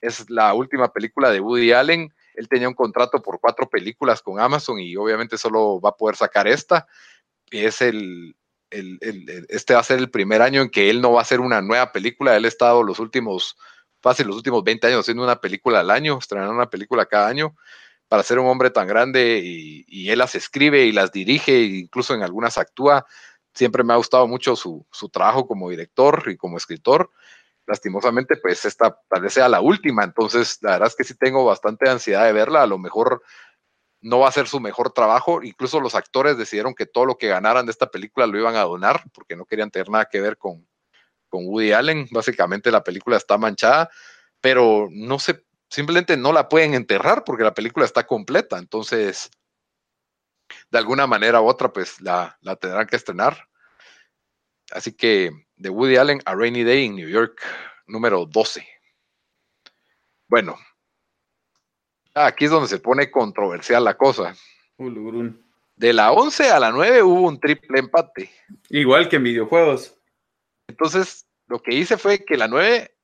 Es 0.01 0.29
la 0.29 0.53
última 0.53 0.91
película 0.91 1.29
de 1.29 1.39
Woody 1.39 1.71
Allen. 1.71 2.13
Él 2.33 2.47
tenía 2.47 2.69
un 2.69 2.75
contrato 2.75 3.21
por 3.21 3.39
cuatro 3.39 3.69
películas 3.69 4.21
con 4.21 4.39
Amazon 4.39 4.79
y 4.79 4.95
obviamente 4.95 5.37
solo 5.37 5.79
va 5.79 5.89
a 5.89 5.97
poder 5.97 6.15
sacar 6.15 6.47
esta. 6.47 6.87
Es 7.51 7.81
el, 7.81 8.35
el, 8.69 8.97
el, 9.01 9.45
este 9.49 9.73
va 9.73 9.81
a 9.81 9.83
ser 9.83 9.99
el 9.99 10.09
primer 10.09 10.41
año 10.41 10.61
en 10.61 10.69
que 10.69 10.89
él 10.89 11.01
no 11.01 11.11
va 11.11 11.19
a 11.19 11.23
hacer 11.23 11.41
una 11.41 11.61
nueva 11.61 11.91
película. 11.91 12.35
Él 12.35 12.45
ha 12.45 12.47
estado 12.47 12.81
los 12.81 12.99
últimos 12.99 13.57
fácil 14.01 14.27
los 14.27 14.37
últimos 14.37 14.63
20 14.63 14.87
años 14.87 15.01
haciendo 15.01 15.23
una 15.23 15.39
película 15.39 15.79
al 15.81 15.91
año, 15.91 16.17
estrenando 16.17 16.53
una 16.53 16.69
película 16.69 17.05
cada 17.05 17.27
año, 17.27 17.55
para 18.07 18.23
ser 18.23 18.39
un 18.39 18.47
hombre 18.47 18.71
tan 18.71 18.87
grande 18.87 19.39
y, 19.43 20.09
él 20.09 20.19
las 20.19 20.35
escribe 20.35 20.85
y 20.85 20.91
las 20.91 21.11
dirige, 21.11 21.55
e 21.57 21.63
incluso 21.65 22.13
en 22.15 22.23
algunas 22.23 22.57
actúa. 22.57 23.05
Siempre 23.53 23.83
me 23.83 23.93
ha 23.93 23.97
gustado 23.97 24.27
mucho 24.27 24.55
su, 24.55 24.85
trabajo 25.11 25.47
como 25.47 25.69
director 25.69 26.23
y 26.27 26.37
como 26.37 26.57
escritor. 26.57 27.11
Lastimosamente, 27.67 28.37
pues 28.37 28.65
esta 28.65 28.99
tal 29.07 29.21
vez 29.21 29.33
sea 29.33 29.47
la 29.47 29.61
última, 29.61 30.03
entonces 30.03 30.57
la 30.61 30.71
verdad 30.71 30.87
es 30.87 30.95
que 30.95 31.03
sí 31.03 31.15
tengo 31.15 31.45
bastante 31.45 31.89
ansiedad 31.89 32.25
de 32.25 32.33
verla. 32.33 32.63
A 32.63 32.67
lo 32.67 32.79
mejor 32.79 33.21
no 34.01 34.19
va 34.19 34.29
a 34.29 34.31
ser 34.31 34.47
su 34.47 34.59
mejor 34.59 34.91
trabajo. 34.91 35.43
Incluso 35.43 35.79
los 35.79 35.95
actores 35.95 36.37
decidieron 36.37 36.73
que 36.73 36.87
todo 36.87 37.05
lo 37.05 37.17
que 37.17 37.27
ganaran 37.27 37.65
de 37.65 37.71
esta 37.71 37.91
película 37.91 38.27
lo 38.27 38.39
iban 38.39 38.55
a 38.55 38.63
donar 38.63 39.03
porque 39.13 39.35
no 39.35 39.45
querían 39.45 39.71
tener 39.71 39.89
nada 39.89 40.05
que 40.05 40.21
ver 40.21 40.37
con, 40.37 40.67
con 41.29 41.45
Woody 41.45 41.71
Allen. 41.71 42.07
Básicamente 42.11 42.71
la 42.71 42.83
película 42.83 43.17
está 43.17 43.37
manchada, 43.37 43.89
pero 44.41 44.87
no 44.91 45.19
se, 45.19 45.45
simplemente 45.69 46.17
no 46.17 46.33
la 46.33 46.49
pueden 46.49 46.73
enterrar 46.73 47.23
porque 47.23 47.43
la 47.43 47.53
película 47.53 47.85
está 47.85 48.05
completa. 48.05 48.57
Entonces, 48.57 49.31
de 50.69 50.77
alguna 50.77 51.07
manera 51.07 51.41
u 51.41 51.47
otra, 51.47 51.71
pues 51.71 52.01
la, 52.01 52.37
la 52.41 52.55
tendrán 52.55 52.87
que 52.87 52.95
estrenar. 52.95 53.47
Así 54.71 54.93
que 54.93 55.31
de 55.55 55.69
Woody 55.69 55.97
Allen 55.97 56.21
a 56.25 56.35
Rainy 56.35 56.63
Day 56.63 56.85
in 56.85 56.95
New 56.95 57.09
York, 57.09 57.41
número 57.87 58.25
12. 58.25 58.67
Bueno, 60.27 60.57
aquí 62.13 62.45
es 62.45 62.51
donde 62.51 62.67
se 62.67 62.79
pone 62.79 63.09
controversial 63.09 63.83
la 63.83 63.97
cosa. 63.97 64.35
De 65.75 65.93
la 65.93 66.11
11 66.11 66.51
a 66.51 66.59
la 66.59 66.71
9 66.71 67.03
hubo 67.03 67.27
un 67.27 67.39
triple 67.39 67.79
empate. 67.79 68.29
Igual 68.69 69.09
que 69.09 69.15
en 69.15 69.23
videojuegos. 69.23 69.98
Entonces, 70.69 71.25
lo 71.47 71.63
que 71.63 71.73
hice 71.73 71.97
fue 71.97 72.23
que 72.23 72.37
la 72.37 72.47
9 72.47 72.95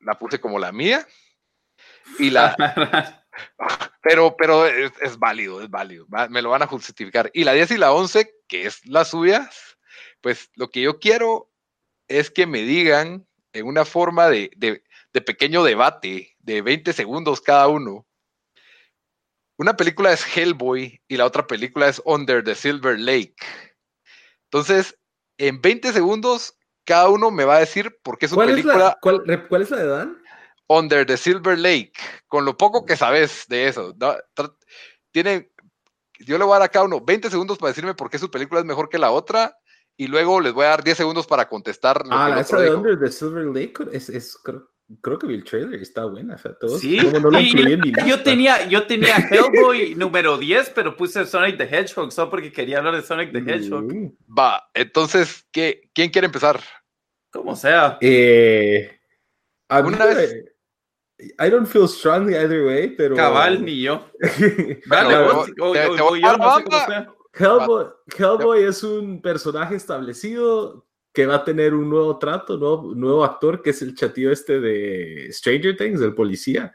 la 0.00 0.18
puse 0.18 0.40
como 0.40 0.58
la 0.58 0.72
mía 0.72 1.06
y 2.18 2.30
la... 2.30 2.56
pero 4.02 4.36
pero 4.38 4.66
es, 4.66 5.18
válido, 5.18 5.60
es 5.60 5.68
válido. 5.68 6.06
Me 6.30 6.40
lo 6.40 6.48
van 6.48 6.62
a 6.62 6.66
justificar. 6.66 7.30
Y 7.34 7.44
la 7.44 7.52
10 7.52 7.72
y 7.72 7.76
la 7.76 7.92
11, 7.92 8.34
que 8.48 8.66
es 8.66 8.86
la 8.86 9.04
suya, 9.04 9.50
pues 10.22 10.50
lo 10.54 10.70
que 10.70 10.80
yo 10.80 10.98
quiero 10.98 11.52
es 12.08 12.30
que 12.30 12.46
me 12.46 12.62
digan 12.62 13.26
en 13.52 13.66
una 13.66 13.84
forma 13.84 14.28
de, 14.28 14.50
de 14.56 15.20
pequeño 15.20 15.62
debate 15.62 16.34
de 16.38 16.62
20 16.62 16.90
segundos 16.94 17.42
cada 17.42 17.68
uno. 17.68 18.06
Una 19.58 19.76
película 19.76 20.10
es 20.10 20.24
Hellboy 20.34 21.02
y 21.06 21.16
la 21.18 21.26
otra 21.26 21.46
película 21.46 21.86
es 21.86 22.00
Under 22.06 22.42
the 22.42 22.54
Silver 22.54 22.98
Lake. 22.98 23.36
Entonces, 24.44 24.98
en 25.36 25.60
20 25.60 25.92
segundos, 25.92 26.56
cada 26.84 27.08
uno 27.08 27.30
me 27.30 27.44
va 27.44 27.56
a 27.56 27.60
decir 27.60 27.98
por 28.02 28.18
qué 28.18 28.28
su 28.28 28.36
película. 28.36 28.98
cuál, 29.00 29.22
es 29.62 29.70
la 29.70 29.76
de 29.76 29.86
Dan? 29.86 30.22
Under 30.66 31.06
the 31.06 31.16
Silver 31.16 31.58
Lake. 31.58 31.92
Con 32.26 32.44
lo 32.44 32.56
poco 32.56 32.84
que 32.84 32.96
sabes 32.96 33.46
de 33.48 33.68
eso. 33.68 33.94
Tiene, 35.10 35.50
yo 36.20 36.38
le 36.38 36.44
voy 36.44 36.56
a 36.56 36.58
dar 36.58 36.66
a 36.66 36.70
cada 36.70 36.86
uno 36.86 37.00
20 37.00 37.30
segundos 37.30 37.58
para 37.58 37.70
decirme 37.70 37.94
por 37.94 38.10
qué 38.10 38.18
su 38.18 38.30
película 38.30 38.60
es 38.60 38.66
mejor 38.66 38.88
que 38.88 38.98
la 38.98 39.10
otra. 39.10 39.56
Y 39.96 40.08
luego 40.08 40.40
les 40.40 40.52
voy 40.52 40.64
a 40.64 40.70
dar 40.70 40.82
10 40.82 40.96
segundos 40.96 41.26
para 41.26 41.48
contestar. 41.48 42.06
Lo 42.06 42.14
ah, 42.14 42.40
esa 42.40 42.58
de 42.58 42.74
Under 42.74 42.98
the 42.98 43.10
Silver 43.10 43.44
Lake 43.46 43.74
es, 43.92 44.08
es 44.08 44.36
creo 44.42 44.73
que 45.18 45.26
vi 45.26 45.34
el 45.34 45.44
trailer 45.44 45.80
está 45.80 46.04
buena. 46.04 46.34
O 46.34 46.38
sea, 46.38 46.54
todos, 46.54 46.80
sí, 46.80 46.98
yo 48.06 48.22
tenía, 48.22 48.66
yo 48.68 48.86
tenía 48.86 49.16
Hellboy 49.30 49.94
número 49.94 50.36
10, 50.38 50.70
pero 50.74 50.96
puse 50.96 51.26
Sonic 51.26 51.56
the 51.56 51.64
Hedgehog 51.64 52.12
solo 52.12 52.30
porque 52.30 52.52
quería 52.52 52.78
hablar 52.78 52.96
de 52.96 53.02
Sonic 53.02 53.32
the 53.32 53.38
Hedgehog. 53.38 53.84
Mm. 53.84 54.12
Va, 54.38 54.68
entonces, 54.74 55.46
¿qué, 55.50 55.90
¿quién 55.94 56.10
quiere 56.10 56.26
empezar? 56.26 56.60
Como 57.30 57.56
sea. 57.56 57.98
Eh, 58.00 58.98
Una 59.70 60.06
vez. 60.06 60.44
I 61.38 61.48
don't 61.48 61.66
feel 61.66 61.88
strongly 61.88 62.34
either 62.34 62.64
way, 62.66 62.88
pero. 62.88 63.16
Cabal, 63.16 63.64
ni 63.64 63.82
yo. 63.82 64.10
Vale, 64.86 65.14
Hellboy, 67.36 67.86
Hellboy 68.16 68.62
es 68.64 68.82
un 68.82 69.20
personaje 69.20 69.74
establecido 69.74 70.86
que 71.14 71.26
va 71.26 71.36
a 71.36 71.44
tener 71.44 71.74
un 71.74 71.88
nuevo 71.88 72.18
trato, 72.18 72.58
nuevo, 72.58 72.92
nuevo 72.92 73.24
actor, 73.24 73.62
que 73.62 73.70
es 73.70 73.80
el 73.82 73.94
chatío 73.94 74.32
este 74.32 74.60
de 74.60 75.28
Stranger 75.30 75.76
Things, 75.76 76.00
el 76.00 76.12
policía. 76.12 76.74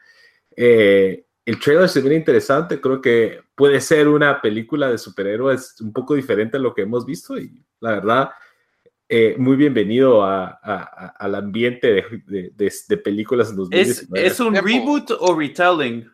Eh, 0.55 1.25
el 1.45 1.59
trailer 1.59 1.89
se 1.89 1.99
ve 1.99 2.15
interesante, 2.15 2.79
creo 2.79 3.01
que 3.01 3.41
puede 3.53 3.81
ser 3.81 4.07
una 4.07 4.41
película 4.41 4.89
de 4.89 4.97
superhéroes 4.97 5.81
un 5.81 5.91
poco 5.91 6.15
diferente 6.15 6.55
a 6.55 6.59
lo 6.61 6.73
que 6.73 6.83
hemos 6.83 7.05
visto 7.05 7.37
y 7.37 7.61
la 7.81 7.91
verdad, 7.91 8.29
eh, 9.09 9.35
muy 9.37 9.57
bienvenido 9.57 10.23
a, 10.23 10.47
al 11.17 11.35
ambiente 11.35 12.05
de, 12.27 12.53
de, 12.55 12.97
películas 12.97 13.49
en 13.49 13.57
2019. 13.57 14.25
¿Es, 14.25 14.33
¿Es, 14.33 14.39
un 14.39 14.55
reboot 14.55 15.11
o 15.19 15.37
retelling? 15.37 16.09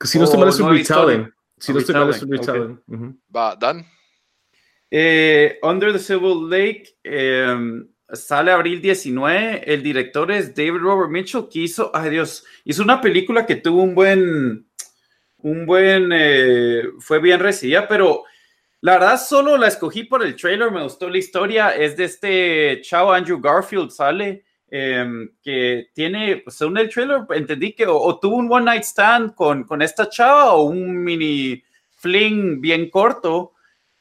Si 0.00 0.18
no 0.18 0.24
estoy 0.24 0.40
mal 0.40 0.48
es 0.48 0.60
un 0.60 0.70
retelling. 0.70 1.32
Si 1.58 1.72
no 1.72 1.80
estoy 1.80 1.94
mal 1.96 2.10
es 2.10 2.22
un 2.22 2.30
retelling. 2.30 3.20
Va, 3.34 3.56
Dan. 3.56 3.84
Eh, 4.94 5.58
Under 5.62 5.90
the 5.90 5.98
Civil 5.98 6.50
Lake 6.50 6.98
em, 7.02 7.88
sale 8.12 8.50
abril 8.50 8.82
19. 8.82 9.62
El 9.64 9.82
director 9.82 10.30
es 10.30 10.54
David 10.54 10.80
Robert 10.82 11.10
Mitchell, 11.10 11.48
que 11.50 11.60
hizo, 11.60 11.90
ay 11.94 12.10
Dios, 12.10 12.44
hizo 12.66 12.82
una 12.82 13.00
película 13.00 13.46
que 13.46 13.56
tuvo 13.56 13.82
un 13.82 13.94
buen, 13.94 14.66
un 15.38 15.64
buen, 15.64 16.10
eh, 16.12 16.82
fue 16.98 17.20
bien 17.20 17.40
recibida, 17.40 17.88
pero 17.88 18.24
la 18.82 18.98
verdad 18.98 19.18
solo 19.18 19.56
la 19.56 19.68
escogí 19.68 20.04
por 20.04 20.22
el 20.22 20.36
trailer, 20.36 20.70
me 20.70 20.82
gustó 20.82 21.08
la 21.08 21.16
historia. 21.16 21.70
Es 21.70 21.96
de 21.96 22.04
este 22.04 22.80
chavo 22.82 23.12
Andrew 23.12 23.40
Garfield, 23.40 23.90
sale. 23.90 24.44
Em, 24.74 25.30
que 25.42 25.88
tiene, 25.94 26.38
pues, 26.38 26.56
según 26.56 26.76
el 26.76 26.90
trailer, 26.90 27.22
entendí 27.30 27.72
que 27.72 27.86
o, 27.86 28.18
tuvo 28.18 28.36
un 28.36 28.52
one 28.52 28.66
night 28.66 28.82
stand 28.82 29.34
con, 29.34 29.64
con 29.64 29.80
esta 29.80 30.08
chava 30.08 30.52
o 30.52 30.64
un 30.64 31.02
mini 31.02 31.62
fling 31.96 32.60
bien 32.60 32.90
corto 32.90 33.52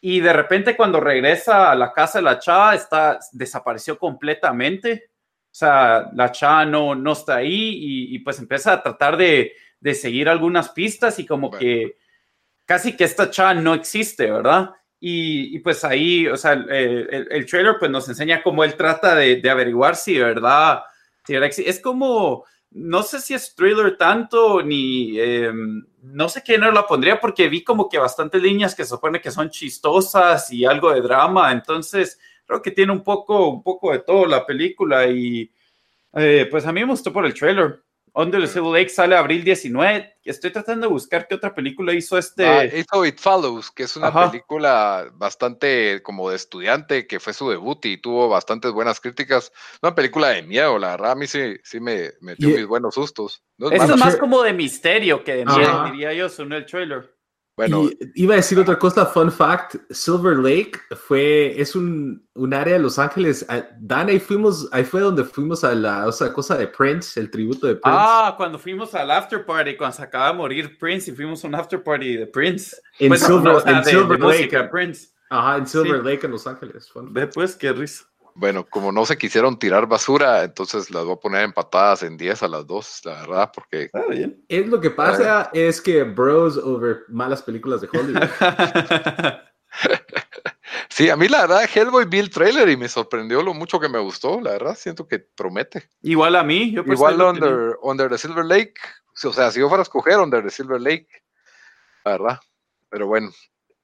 y 0.01 0.19
de 0.19 0.33
repente 0.33 0.75
cuando 0.75 0.99
regresa 0.99 1.71
a 1.71 1.75
la 1.75 1.93
casa 1.93 2.17
de 2.17 2.23
la 2.23 2.39
chava, 2.39 2.73
está, 2.73 3.19
desapareció 3.31 3.99
completamente. 3.99 5.11
O 5.45 5.53
sea, 5.53 6.09
la 6.13 6.31
chava 6.31 6.65
no, 6.65 6.95
no 6.95 7.11
está 7.11 7.35
ahí 7.35 8.09
y, 8.09 8.19
pues 8.19 8.39
empieza 8.39 8.73
a 8.73 8.81
tratar 8.81 9.15
de, 9.15 9.53
de, 9.79 9.93
seguir 9.93 10.27
algunas 10.27 10.69
pistas 10.69 11.19
y 11.19 11.25
como 11.25 11.51
que 11.51 11.97
casi 12.65 12.97
que 12.97 13.03
esta 13.03 13.29
chava 13.29 13.53
no 13.53 13.75
existe, 13.75 14.31
¿verdad? 14.31 14.71
Y, 14.99 15.55
y 15.55 15.59
pues 15.59 15.83
ahí, 15.83 16.27
o 16.27 16.37
sea, 16.37 16.53
el, 16.53 17.27
el, 17.29 17.45
trailer 17.45 17.75
pues 17.79 17.91
nos 17.91 18.07
enseña 18.07 18.41
cómo 18.41 18.63
él 18.63 18.75
trata 18.75 19.15
de, 19.15 19.37
de 19.37 19.49
averiguar 19.49 19.95
si 19.95 20.13
de 20.15 20.23
verdad, 20.23 20.83
si 21.25 21.35
Es 21.65 21.79
como, 21.79 22.45
no 22.71 23.03
sé 23.03 23.19
si 23.19 23.33
es 23.33 23.53
thriller 23.55 23.97
tanto, 23.97 24.63
ni 24.63 25.19
em, 25.19 25.85
no 26.01 26.29
sé 26.29 26.43
qué 26.43 26.57
no 26.57 26.71
la 26.71 26.87
pondría 26.87 27.19
porque 27.19 27.47
vi 27.47 27.63
como 27.63 27.87
que 27.87 27.97
bastantes 27.97 28.41
líneas 28.41 28.75
que 28.75 28.83
se 28.83 28.89
supone 28.89 29.21
que 29.21 29.31
son 29.31 29.49
chistosas 29.49 30.51
y 30.51 30.65
algo 30.65 30.91
de 30.91 31.01
drama, 31.01 31.51
entonces 31.51 32.19
creo 32.45 32.61
que 32.61 32.71
tiene 32.71 32.91
un 32.91 33.03
poco, 33.03 33.47
un 33.49 33.63
poco 33.63 33.91
de 33.91 33.99
todo 33.99 34.25
la 34.25 34.45
película 34.45 35.07
y 35.07 35.51
eh, 36.13 36.47
pues 36.49 36.65
a 36.65 36.71
mí 36.71 36.81
me 36.81 36.91
gustó 36.91 37.13
por 37.13 37.25
el 37.25 37.33
trailer. 37.33 37.83
Under 38.13 38.41
the 38.41 38.47
Civil 38.47 38.73
Lake 38.73 38.89
sale 38.89 39.15
abril 39.15 39.43
19. 39.43 40.17
Estoy 40.23 40.51
tratando 40.51 40.87
de 40.87 40.93
buscar 40.93 41.27
qué 41.27 41.35
otra 41.35 41.55
película 41.55 41.93
hizo 41.93 42.17
este. 42.17 42.45
Ah, 42.45 42.65
hizo 42.65 43.05
It 43.05 43.19
Follows, 43.19 43.71
que 43.71 43.83
es 43.83 43.95
una 43.95 44.11
película 44.29 45.09
bastante 45.13 46.03
como 46.03 46.29
de 46.29 46.35
estudiante, 46.35 47.07
que 47.07 47.21
fue 47.21 47.33
su 47.33 47.49
debut 47.49 47.85
y 47.85 47.97
tuvo 47.97 48.27
bastantes 48.27 48.71
buenas 48.73 48.99
críticas. 48.99 49.53
Una 49.81 49.95
película 49.95 50.29
de 50.29 50.43
miedo, 50.43 50.77
la 50.77 50.91
verdad, 50.91 51.11
a 51.11 51.15
mí 51.15 51.25
sí, 51.25 51.55
sí 51.63 51.79
me, 51.79 52.11
dio 52.37 52.49
mis 52.49 52.67
buenos 52.67 52.95
sustos. 52.95 53.43
es, 53.57 53.81
es 53.81 53.97
más 53.97 54.17
como 54.17 54.43
de 54.43 54.53
misterio 54.53 55.23
que 55.23 55.35
de 55.35 55.45
miedo, 55.45 55.85
diría 55.85 56.13
yo, 56.13 56.27
según 56.27 56.53
el 56.53 56.65
trailer. 56.65 57.20
Bueno, 57.57 57.89
iba 58.15 58.33
a 58.33 58.37
decir 58.37 58.57
otra 58.57 58.79
cosa, 58.79 59.05
fun 59.05 59.31
fact, 59.31 59.75
Silver 59.89 60.37
Lake 60.37 60.71
fue, 60.95 61.59
es 61.59 61.75
un, 61.75 62.25
un 62.33 62.53
área 62.53 62.75
de 62.75 62.79
Los 62.79 62.97
Ángeles, 62.97 63.45
Dan, 63.77 64.07
ahí 64.09 64.19
fuimos, 64.19 64.69
ahí 64.71 64.83
fue 64.83 65.01
donde 65.01 65.23
fuimos 65.25 65.63
a 65.63 65.75
la 65.75 66.07
otra 66.07 66.31
cosa 66.31 66.57
de 66.57 66.67
Prince, 66.67 67.19
el 67.19 67.29
tributo 67.29 67.67
de 67.67 67.75
Prince. 67.75 67.99
Ah, 67.99 68.33
cuando 68.37 68.57
fuimos 68.57 68.95
al 68.95 69.11
after 69.11 69.45
party, 69.45 69.75
cuando 69.75 69.97
se 69.97 70.03
acaba 70.03 70.29
de 70.29 70.33
morir 70.33 70.77
Prince 70.79 71.11
y 71.11 71.13
fuimos 71.13 71.43
a 71.43 71.47
un 71.47 71.55
after 71.55 71.83
party 71.83 72.17
de 72.17 72.27
Prince. 72.27 72.77
En 72.99 73.09
pues, 73.09 73.21
Silver, 73.21 74.19
Lake. 74.19 74.69
Prince. 74.71 75.09
Ajá, 75.29 75.57
en 75.57 75.67
Silver 75.67 76.03
Lake 76.03 76.25
en 76.25 76.31
Los 76.31 76.47
Ángeles. 76.47 76.89
Ve 77.11 77.27
pues, 77.27 77.55
qué 77.55 77.73
risa. 77.73 78.10
Bueno, 78.35 78.65
como 78.69 78.91
no 78.91 79.05
se 79.05 79.17
quisieron 79.17 79.57
tirar 79.59 79.87
basura, 79.87 80.43
entonces 80.43 80.89
las 80.89 81.05
voy 81.05 81.13
a 81.13 81.19
poner 81.19 81.43
empatadas 81.43 82.03
en 82.03 82.17
10 82.17 82.43
a 82.43 82.47
las 82.47 82.65
2, 82.65 83.01
la 83.05 83.13
verdad, 83.21 83.51
porque... 83.53 83.89
Ah, 83.93 84.03
bien. 84.09 84.43
Es 84.47 84.67
lo 84.67 84.79
que 84.79 84.89
pasa 84.89 85.49
es 85.53 85.81
que 85.81 86.03
bros 86.03 86.57
over 86.57 87.03
malas 87.09 87.41
películas 87.41 87.81
de 87.81 87.89
Hollywood. 87.91 88.29
sí, 90.89 91.09
a 91.09 91.15
mí 91.15 91.27
la 91.27 91.41
verdad, 91.41 91.69
Hellboy 91.73 92.05
vi 92.05 92.19
el 92.19 92.29
trailer 92.29 92.69
y 92.69 92.77
me 92.77 92.87
sorprendió 92.87 93.41
lo 93.41 93.53
mucho 93.53 93.79
que 93.79 93.89
me 93.89 93.99
gustó, 93.99 94.39
la 94.41 94.51
verdad, 94.51 94.75
siento 94.75 95.07
que 95.07 95.19
promete. 95.19 95.89
Igual 96.01 96.35
a 96.35 96.43
mí. 96.43 96.71
Yo 96.71 96.83
Igual 96.85 97.21
under, 97.21 97.77
under 97.81 98.09
the 98.09 98.17
Silver 98.17 98.45
Lake, 98.45 98.75
o 99.23 99.33
sea, 99.33 99.51
si 99.51 99.59
yo 99.59 99.67
fuera 99.67 99.81
a 99.81 99.83
escoger 99.83 100.19
Under 100.19 100.43
the 100.43 100.49
Silver 100.49 100.81
Lake, 100.81 101.07
la 102.05 102.11
verdad. 102.11 102.39
Pero 102.89 103.07
bueno, 103.07 103.31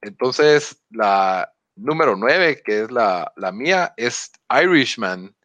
entonces 0.02 0.84
la, 0.90 1.52
número 1.78 2.16
9, 2.16 2.62
que 2.64 2.82
es 2.82 2.92
la, 2.92 3.32
la 3.36 3.52
mía, 3.52 3.94
es 3.98 4.32
Irishman. 4.50 5.36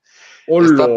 Hola, 0.48 0.88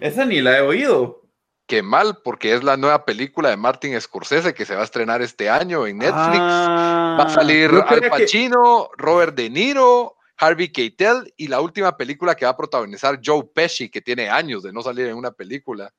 Esa 0.00 0.24
ni 0.24 0.40
la 0.40 0.58
he 0.58 0.60
oído. 0.60 1.22
Qué 1.66 1.82
mal, 1.82 2.18
porque 2.24 2.54
es 2.54 2.64
la 2.64 2.78
nueva 2.78 3.04
película 3.04 3.50
de 3.50 3.56
Martin 3.58 4.00
Scorsese 4.00 4.54
que 4.54 4.64
se 4.64 4.74
va 4.74 4.80
a 4.80 4.84
estrenar 4.84 5.20
este 5.20 5.50
año 5.50 5.86
en 5.86 5.98
Netflix. 5.98 6.38
va 6.38 7.22
a 7.22 7.26
ah, 7.26 7.28
salir 7.28 7.70
Al 7.70 8.08
Pacino, 8.08 8.88
Robert 8.96 9.34
De 9.34 9.50
Niro, 9.50 10.16
Harvey 10.38 10.72
Keitel 10.72 11.34
y 11.36 11.48
la 11.48 11.60
última 11.60 11.94
película 11.96 12.34
que 12.34 12.46
va 12.46 12.52
a 12.52 12.56
protagonizar 12.56 13.20
Joe 13.22 13.44
Pesci, 13.54 13.90
que 13.90 14.00
tiene 14.00 14.30
años 14.30 14.62
de 14.62 14.72
no 14.72 14.80
salir 14.80 15.08
en 15.08 15.16
una 15.16 15.32
película. 15.32 15.92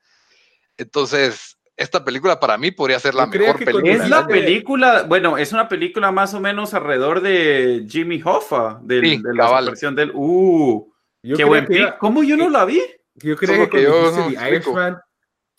Entonces, 0.75 1.58
esta 1.79 2.03
película 2.03 2.39
para 2.39 2.57
mí 2.57 2.71
podría 2.71 2.99
ser 2.99 3.15
la 3.15 3.25
mejor 3.25 3.57
película. 3.57 3.91
Es 3.91 4.09
la 4.09 4.27
película, 4.27 5.03
bueno, 5.03 5.37
es 5.37 5.53
una 5.53 5.67
película 5.67 6.11
más 6.11 6.33
o 6.33 6.39
menos 6.39 6.73
alrededor 6.73 7.21
de 7.21 7.85
Jimmy 7.87 8.21
Hoffa, 8.23 8.79
de 8.83 9.19
la 9.33 9.61
versión 9.61 9.95
del. 9.95 10.11
¡Uh! 10.13 10.91
¡Qué 11.23 11.43
buen 11.43 11.65
pick! 11.65 11.97
¿Cómo 11.97 12.23
yo 12.23 12.37
no 12.37 12.49
la 12.49 12.65
vi? 12.65 12.81
Yo 13.15 13.35
creo 13.35 13.69
que, 13.69 13.83
yo 13.83 14.11
The 14.11 14.49
Irishman 14.49 14.97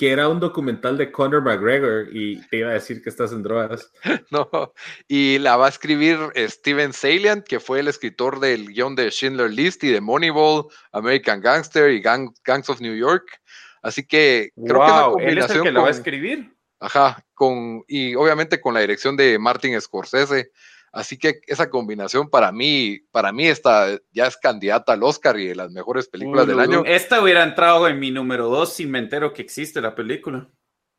que 0.01 0.11
era 0.11 0.31
un 0.31 0.41
documental 0.41 0.97
de 0.97 1.13
Conor 1.13 1.43
McGregor 1.43 2.09
y 2.11 2.41
te 2.49 2.57
iba 2.57 2.71
a 2.71 2.73
decir 2.73 3.03
que 3.03 3.11
estás 3.11 3.33
en 3.33 3.43
drogas. 3.43 3.93
No, 4.31 4.73
y 5.07 5.39
la 5.41 5.59
va 5.59 5.67
a 5.67 5.69
escribir 5.69 6.17
Steven 6.35 6.95
Salient, 6.95 7.47
que 7.47 7.61
fue 7.61 7.81
el 7.81 7.89
escritor 7.89 8.41
del 8.41 8.69
guion 8.69 8.95
de 8.95 9.11
Schindler 9.11 9.51
List 9.51 9.85
y 9.85 9.89
de 9.89 10.01
Moneyball, 10.01 10.69
American 10.93 11.43
Gangster 11.43 11.91
y 11.91 12.01
Gangs 12.01 12.71
of 12.71 12.81
New 12.81 12.97
York. 12.97 13.43
Así 13.83 14.07
que 14.07 14.51
creo 14.55 14.81
que 14.81 14.91
la 14.91 15.05
combinación 15.05 15.29
¿él 15.29 15.39
es 15.39 15.63
que 15.63 15.73
la 15.73 15.81
va 15.81 15.89
a 15.89 15.91
escribir. 15.91 16.57
Ajá, 16.81 17.25
con, 17.35 17.85
y 17.89 18.15
obviamente 18.15 18.61
con 18.61 18.75
la 18.75 18.81
dirección 18.81 19.17
de 19.17 19.39
Martin 19.39 19.79
Scorsese. 19.81 20.51
Así 20.93 21.19
que 21.19 21.41
esa 21.47 21.71
combinación 21.71 22.29
para 22.29 22.51
mí, 22.51 22.99
para 23.13 23.33
mí 23.33 23.47
está, 23.47 23.97
ya 24.11 24.27
es 24.27 24.37
candidata 24.37 24.93
al 24.93 25.03
Oscar 25.05 25.39
y 25.39 25.47
de 25.47 25.55
las 25.55 25.71
mejores 25.71 26.09
películas 26.09 26.47
del 26.47 26.59
año. 26.59 26.83
Esta 26.85 27.23
hubiera 27.23 27.45
entrado 27.45 27.87
en 27.87 28.01
mi 28.01 28.11
número 28.11 28.49
dos 28.49 28.73
si 28.73 28.87
me 28.87 28.99
entero 28.99 29.33
que 29.33 29.43
existe 29.43 29.81
la 29.81 29.95
película. 29.95 30.49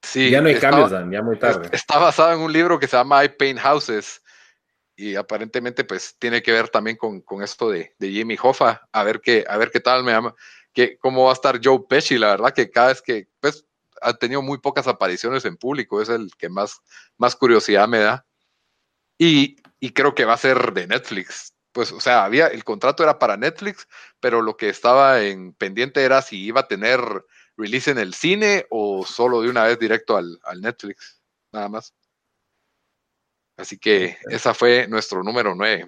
Sí, 0.01 0.29
ya 0.29 0.41
no 0.41 0.47
hay 0.47 0.55
cambios, 0.55 0.91
Dan, 0.91 1.11
ya 1.11 1.21
muy 1.21 1.37
tarde. 1.37 1.69
Está 1.73 1.99
basada 1.99 2.33
en 2.33 2.39
un 2.39 2.53
libro 2.53 2.79
que 2.79 2.87
se 2.87 2.95
llama 2.95 3.23
I 3.23 3.29
Paint 3.29 3.59
Houses 3.59 4.21
y 4.95 5.15
aparentemente 5.15 5.83
pues 5.83 6.15
tiene 6.19 6.41
que 6.41 6.51
ver 6.51 6.69
también 6.69 6.95
con, 6.95 7.23
esto 7.43 7.69
de, 7.69 7.93
Jimmy 7.99 8.37
Hoffa, 8.41 8.87
a 8.91 9.03
ver 9.03 9.19
qué, 9.19 9.43
a 9.47 9.57
ver 9.57 9.71
qué 9.71 9.79
tal 9.79 10.03
me 10.03 10.11
llama, 10.11 10.35
que, 10.73 10.97
cómo 10.97 11.25
va 11.25 11.31
a 11.31 11.33
estar 11.33 11.59
Joe 11.63 11.81
Pesci, 11.87 12.17
la 12.17 12.29
verdad 12.29 12.53
que 12.53 12.71
cada 12.71 12.87
vez 12.89 13.01
que, 13.01 13.27
pues, 13.39 13.65
ha 14.01 14.13
tenido 14.13 14.41
muy 14.41 14.57
pocas 14.57 14.87
apariciones 14.87 15.45
en 15.45 15.57
público, 15.57 16.01
es 16.01 16.09
el 16.09 16.31
que 16.37 16.49
más, 16.49 16.81
más 17.17 17.35
curiosidad 17.35 17.87
me 17.87 17.99
da. 17.99 18.25
Y, 19.17 19.57
creo 19.93 20.15
que 20.15 20.25
va 20.25 20.33
a 20.33 20.37
ser 20.37 20.73
de 20.73 20.87
Netflix. 20.87 21.53
Pues, 21.71 21.91
o 21.91 21.99
sea, 21.99 22.25
había, 22.25 22.47
el 22.47 22.63
contrato 22.63 23.03
era 23.03 23.19
para 23.19 23.37
Netflix, 23.37 23.87
pero 24.19 24.41
lo 24.41 24.57
que 24.57 24.69
estaba 24.69 25.21
en 25.21 25.53
pendiente 25.53 26.03
era 26.03 26.21
si 26.21 26.43
iba 26.43 26.61
a 26.61 26.67
tener 26.67 26.99
release 27.55 27.91
en 27.91 27.99
el 27.99 28.13
cine 28.13 28.65
o 28.69 29.05
solo 29.05 29.41
de 29.41 29.49
una 29.49 29.63
vez 29.63 29.77
directo 29.79 30.17
al, 30.17 30.39
Netflix, 30.59 31.21
nada 31.51 31.69
más. 31.69 31.93
Así 33.57 33.77
que 33.77 34.17
esa 34.29 34.53
fue 34.53 34.87
nuestro 34.87 35.23
número 35.23 35.53
9. 35.55 35.87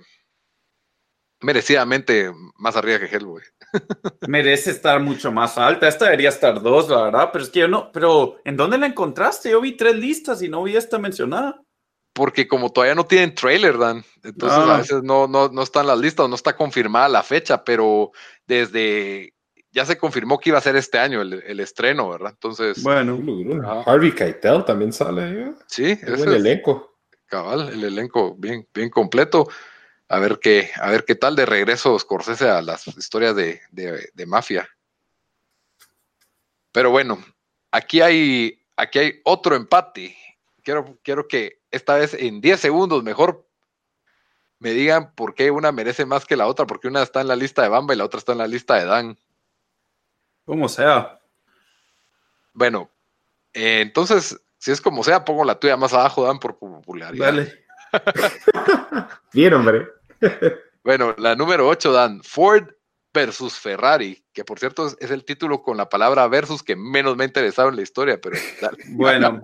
Merecidamente 1.44 2.32
más 2.58 2.76
arriba 2.76 3.00
que 3.00 3.16
Hellboy. 3.16 3.44
Merece 4.28 4.72
estar 4.72 5.00
mucho 5.00 5.32
más 5.32 5.58
alta. 5.58 5.88
Esta 5.88 6.06
debería 6.06 6.30
estar 6.30 6.62
dos, 6.62 6.90
la 6.90 7.04
verdad. 7.04 7.30
Pero 7.32 7.44
es 7.44 7.50
que 7.50 7.60
yo 7.60 7.68
no. 7.68 7.92
Pero, 7.92 8.38
¿en 8.46 8.58
dónde 8.58 8.78
la 8.78 8.88
encontraste? 8.88 9.52
Yo 9.52 9.62
vi 9.62 9.78
tres 9.78 9.96
listas 9.96 10.42
y 10.42 10.50
no 10.50 10.64
vi 10.64 10.76
esta 10.76 10.98
mencionada 10.98 11.62
porque 12.14 12.48
como 12.48 12.72
todavía 12.72 12.96
no 12.96 13.06
tienen 13.06 13.34
trailer, 13.34 13.78
Dan, 13.78 14.04
entonces 14.24 14.60
a 14.60 14.76
ah. 14.76 14.78
veces 14.78 15.04
no, 15.04 15.28
no, 15.28 15.50
no 15.50 15.64
están 15.64 15.88
las 15.88 15.98
listas, 15.98 16.30
no 16.30 16.36
está 16.36 16.56
confirmada 16.56 17.10
la 17.10 17.24
fecha, 17.24 17.64
pero 17.64 18.12
desde 18.46 19.34
ya 19.72 19.86
se 19.86 19.98
confirmó 19.98 20.38
que 20.38 20.52
iba 20.52 20.60
a 20.60 20.62
ser 20.62 20.76
este 20.76 21.00
año 21.00 21.22
el, 21.22 21.60
estreno, 21.60 22.10
¿verdad? 22.10 22.32
Entonces. 22.34 22.84
Bueno, 22.84 23.20
Harvey 23.88 24.12
Keitel 24.12 24.64
también 24.64 24.94
sale. 24.94 25.24
¿eh? 25.24 25.54
Sí, 25.68 25.86
es 25.86 26.22
el 26.22 26.36
elenco. 26.36 27.00
Cabal, 27.26 27.70
el 27.70 27.84
elenco 27.84 28.36
bien, 28.38 28.68
bien 28.72 28.92
completo. 28.92 29.48
A 30.10 30.20
ver 30.20 30.40
qué, 30.40 30.70
a 30.80 30.90
ver 30.90 31.06
qué 31.06 31.16
tal 31.16 31.36
de 31.36 31.46
regreso 31.46 31.98
Scorsese 31.98 32.50
a 32.50 32.62
las 32.62 32.88
historias 32.88 33.36
de, 33.36 33.62
de 33.72 34.26
mafia. 34.26 34.70
Pero 36.72 36.92
bueno, 36.92 37.24
aquí 37.72 38.02
hay, 38.02 38.60
aquí 38.76 39.00
hay 39.00 39.22
otro 39.24 39.56
empate 39.56 40.16
quiero, 40.64 40.98
quiero 41.04 41.28
que 41.28 41.62
esta 41.70 41.96
vez 41.96 42.14
en 42.14 42.42
10 42.42 42.60
segundos 42.60 43.04
mejor 43.04 43.48
me 44.60 44.72
digan 44.72 45.14
por 45.14 45.36
qué 45.36 45.52
una 45.52 45.72
merece 45.72 46.06
más 46.06 46.26
que 46.26 46.38
la 46.38 46.48
otra, 46.48 46.66
porque 46.66 46.88
una 46.88 47.04
está 47.04 47.22
en 47.22 47.28
la 47.28 47.36
lista 47.36 47.62
de 47.62 47.70
Bamba 47.70 47.94
y 47.94 47.98
la 47.98 48.06
otra 48.06 48.18
está 48.18 48.32
en 48.32 48.38
la 48.38 48.48
lista 48.48 48.76
de 48.76 48.86
Dan. 48.86 49.18
Como 50.46 50.70
sea. 50.70 51.20
Bueno, 52.54 52.90
eh, 53.54 53.82
entonces, 53.82 54.40
si 54.58 54.72
es 54.72 54.80
como 54.80 55.04
sea, 55.04 55.26
pongo 55.26 55.44
la 55.44 55.60
tuya 55.60 55.76
más 55.76 55.94
abajo, 55.94 56.24
Dan, 56.26 56.40
por 56.40 56.58
popularidad. 56.58 57.26
Dale. 57.26 57.66
Bien, 59.34 59.54
hombre. 59.54 59.88
bueno, 60.84 61.16
la 61.18 61.36
número 61.36 61.68
8, 61.68 61.92
Dan. 61.92 62.24
Ford 62.24 62.70
versus 63.14 63.54
Ferrari, 63.54 64.24
que 64.34 64.44
por 64.44 64.60
cierto 64.60 64.88
es, 65.00 65.12
el 65.12 65.24
título 65.24 65.62
con 65.62 65.78
la 65.78 65.88
palabra 65.88 66.28
versus 66.28 66.64
que 66.64 66.76
menos 66.76 67.16
me 67.16 67.24
ha 67.24 67.28
interesado 67.28 67.70
en 67.70 67.76
la 67.76 67.84
historia, 67.84 68.20
pero 68.20 68.36
bueno, 68.90 69.42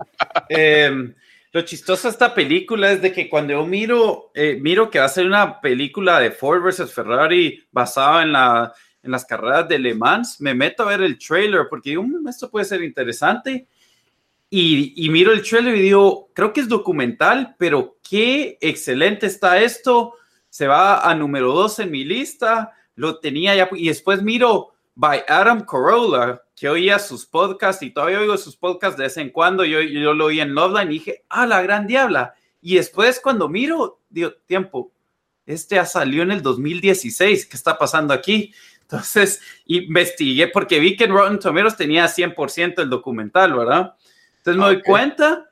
em, 0.48 1.14
lo 1.52 1.62
chistoso 1.62 2.08
de 2.08 2.12
esta 2.12 2.34
película 2.34 2.90
es 2.90 3.00
de 3.00 3.12
que 3.12 3.28
cuando 3.28 3.52
yo 3.52 3.64
miro, 3.64 4.32
eh, 4.34 4.58
miro 4.60 4.90
que 4.90 4.98
va 4.98 5.04
a 5.04 5.08
ser 5.08 5.26
una 5.26 5.60
película 5.60 6.18
de 6.18 6.32
Ford 6.32 6.62
versus 6.62 6.92
Ferrari 6.92 7.64
basada 7.70 8.22
en, 8.22 8.32
la, 8.32 8.72
en 9.02 9.10
las 9.12 9.24
carreras 9.24 9.68
de 9.68 9.78
Le 9.78 9.94
Mans, 9.94 10.40
me 10.40 10.54
meto 10.54 10.82
a 10.82 10.86
ver 10.86 11.02
el 11.02 11.18
trailer 11.18 11.66
porque 11.70 11.90
digo, 11.90 12.02
mm, 12.02 12.26
esto 12.28 12.50
puede 12.50 12.64
ser 12.64 12.82
interesante. 12.82 13.68
Y, 14.50 14.92
y 14.96 15.08
miro 15.10 15.32
el 15.32 15.42
trailer 15.42 15.76
y 15.76 15.82
digo, 15.82 16.30
creo 16.34 16.52
que 16.52 16.60
es 16.60 16.68
documental, 16.68 17.54
pero 17.56 17.98
qué 18.08 18.58
excelente 18.60 19.26
está 19.26 19.60
esto. 19.60 20.14
Se 20.48 20.66
va 20.66 21.08
a 21.08 21.14
número 21.14 21.52
dos 21.52 21.78
en 21.78 21.90
mi 21.92 22.04
lista 22.04 22.74
lo 23.00 23.18
tenía 23.18 23.54
ya, 23.56 23.68
y 23.72 23.88
después 23.88 24.22
miro 24.22 24.72
by 24.94 25.24
Adam 25.26 25.64
Carolla, 25.64 26.42
que 26.54 26.68
oía 26.68 26.98
sus 26.98 27.24
podcasts 27.24 27.82
y 27.82 27.90
todavía 27.90 28.20
oigo 28.20 28.36
sus 28.36 28.56
podcasts 28.56 28.98
de 28.98 29.04
vez 29.04 29.16
en 29.16 29.30
cuando, 29.30 29.64
yo, 29.64 29.80
yo 29.80 30.12
lo 30.12 30.26
oí 30.26 30.40
en 30.40 30.54
Loveline 30.54 30.90
y 30.90 30.98
dije, 30.98 31.24
ah, 31.30 31.46
la 31.46 31.62
gran 31.62 31.86
diabla. 31.86 32.34
Y 32.60 32.74
después 32.74 33.18
cuando 33.18 33.48
miro, 33.48 34.00
digo, 34.10 34.34
tiempo, 34.44 34.92
este 35.46 35.76
ya 35.76 35.86
salió 35.86 36.22
en 36.22 36.30
el 36.30 36.42
2016, 36.42 37.46
¿qué 37.46 37.56
está 37.56 37.78
pasando 37.78 38.12
aquí? 38.12 38.52
Entonces, 38.82 39.40
investigué 39.64 40.48
porque 40.48 40.78
vi 40.78 40.94
que 40.94 41.04
en 41.04 41.12
Rotten 41.12 41.38
Tomatoes 41.38 41.76
tenía 41.76 42.04
100% 42.04 42.82
el 42.82 42.90
documental, 42.90 43.54
¿verdad? 43.54 43.94
Entonces 44.40 44.58
me 44.58 44.66
doy 44.66 44.82
cuenta 44.82 45.50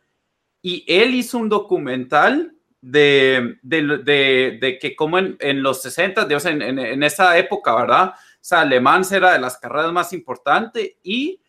y 0.62 0.84
él 0.88 1.14
hizo 1.14 1.38
un 1.38 1.48
documental 1.48 2.54
de, 2.80 3.58
de, 3.62 4.58
de, 4.60 4.78
que 4.80 4.96
como 4.96 5.18
en, 5.18 5.36
en 5.40 5.62
los 5.62 5.82
60, 5.82 6.24
Dios, 6.24 6.46
en, 6.46 6.62
en, 6.62 7.02
esa 7.02 7.36
época, 7.36 7.74
¿verdad? 7.74 8.14
O 8.14 8.38
sea, 8.40 8.60
Alemán 8.60 9.02
era 9.10 9.32
de 9.32 9.40
las 9.40 9.58
carreras 9.58 9.92
más 9.92 10.12
importantes 10.12 10.92
y 11.02 11.40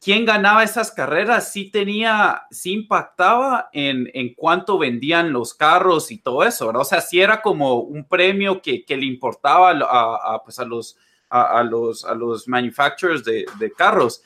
quien 0.00 0.26
ganaba 0.26 0.62
esas 0.62 0.90
carreras 0.90 1.50
sí 1.50 1.70
tenía, 1.70 2.42
sí 2.50 2.72
impactaba 2.72 3.70
en, 3.72 4.10
en 4.12 4.34
cuánto 4.34 4.76
vendían 4.76 5.32
los 5.32 5.54
carros 5.54 6.10
y 6.10 6.18
todo 6.18 6.44
eso, 6.44 6.66
¿verdad? 6.66 6.82
O 6.82 6.84
sea, 6.84 7.00
sí 7.00 7.22
era 7.22 7.40
como 7.40 7.80
un 7.80 8.06
premio 8.06 8.60
que, 8.60 8.84
que 8.84 8.98
le 8.98 9.06
importaba 9.06 9.70
a, 9.70 10.34
a, 10.34 10.42
pues 10.44 10.58
a 10.58 10.64
los, 10.66 10.98
a, 11.30 11.58
a, 11.60 11.64
los, 11.64 12.04
a 12.04 12.14
los 12.14 12.46
manufacturers 12.46 13.24
de, 13.24 13.46
de 13.58 13.72
carros. 13.72 14.22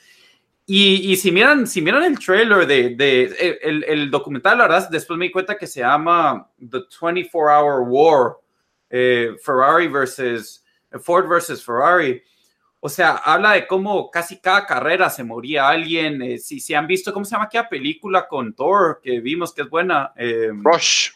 Y, 0.71 1.17
si 1.17 1.33
miran, 1.33 1.67
si 1.67 1.81
miran 1.81 2.05
el 2.05 2.19
trailer 2.19 2.67
de, 2.67 2.95
de 2.95 3.59
el, 3.63 3.85
el, 3.85 4.11
documental, 4.11 4.59
la 4.59 4.65
verdad, 4.69 4.91
después 4.91 5.19
me 5.19 5.25
di 5.25 5.31
cuenta 5.31 5.57
que 5.57 5.67
se 5.67 5.81
llama 5.81 6.47
The 6.59 6.81
24 7.01 7.51
Hour 7.51 7.89
War, 7.89 8.37
eh, 8.91 9.35
Ferrari 9.43 9.89
versus 9.89 10.63
Ford 11.01 11.27
versus 11.27 11.65
Ferrari. 11.65 12.23
O 12.81 12.89
sea, 12.91 13.17
habla 13.17 13.53
de 13.53 13.67
cómo 13.67 14.11
casi 14.11 14.43
cada 14.43 14.67
carrera 14.67 15.09
se 15.09 15.25
moría 15.25 15.71
alguien. 15.71 16.21
Eh, 16.21 16.37
si, 16.37 16.61
si 16.61 16.75
han 16.75 16.87
visto, 16.87 17.15
¿cómo 17.15 17.25
se 17.25 17.31
llama 17.31 17.47
aquella 17.47 17.67
película 17.67 18.29
con 18.29 18.55
Thor 18.55 19.01
que 19.03 19.21
vimos 19.21 19.55
que 19.55 19.63
es 19.63 19.71
buena? 19.71 20.13
Eh, 20.17 20.51
Rush. 20.53 21.13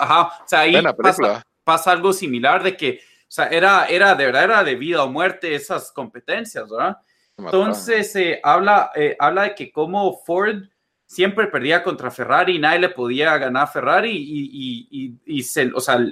ajá. 0.00 0.22
O 0.44 0.48
sea, 0.48 0.60
ahí 0.62 0.74
pasa, 1.00 1.46
pasa, 1.62 1.92
algo 1.92 2.12
similar 2.12 2.64
de 2.64 2.76
que, 2.76 3.00
o 3.00 3.30
sea, 3.30 3.46
era, 3.46 3.86
era 3.86 4.16
de 4.16 4.26
verdad, 4.26 4.42
era 4.42 4.64
de 4.64 4.74
vida 4.74 5.04
o 5.04 5.08
muerte 5.08 5.54
esas 5.54 5.92
competencias, 5.92 6.68
¿verdad? 6.68 6.96
Entonces, 7.38 8.14
eh, 8.16 8.40
habla, 8.42 8.90
eh, 8.94 9.16
habla 9.18 9.44
de 9.44 9.54
que 9.54 9.70
como 9.70 10.18
Ford 10.24 10.64
siempre 11.06 11.46
perdía 11.46 11.82
contra 11.82 12.10
Ferrari 12.10 12.58
nadie 12.58 12.80
le 12.80 12.88
podía 12.90 13.38
ganar 13.38 13.64
a 13.64 13.66
Ferrari 13.66 14.10
y, 14.12 15.42
se, 15.42 15.72
o 15.72 15.80
sea, 15.80 16.04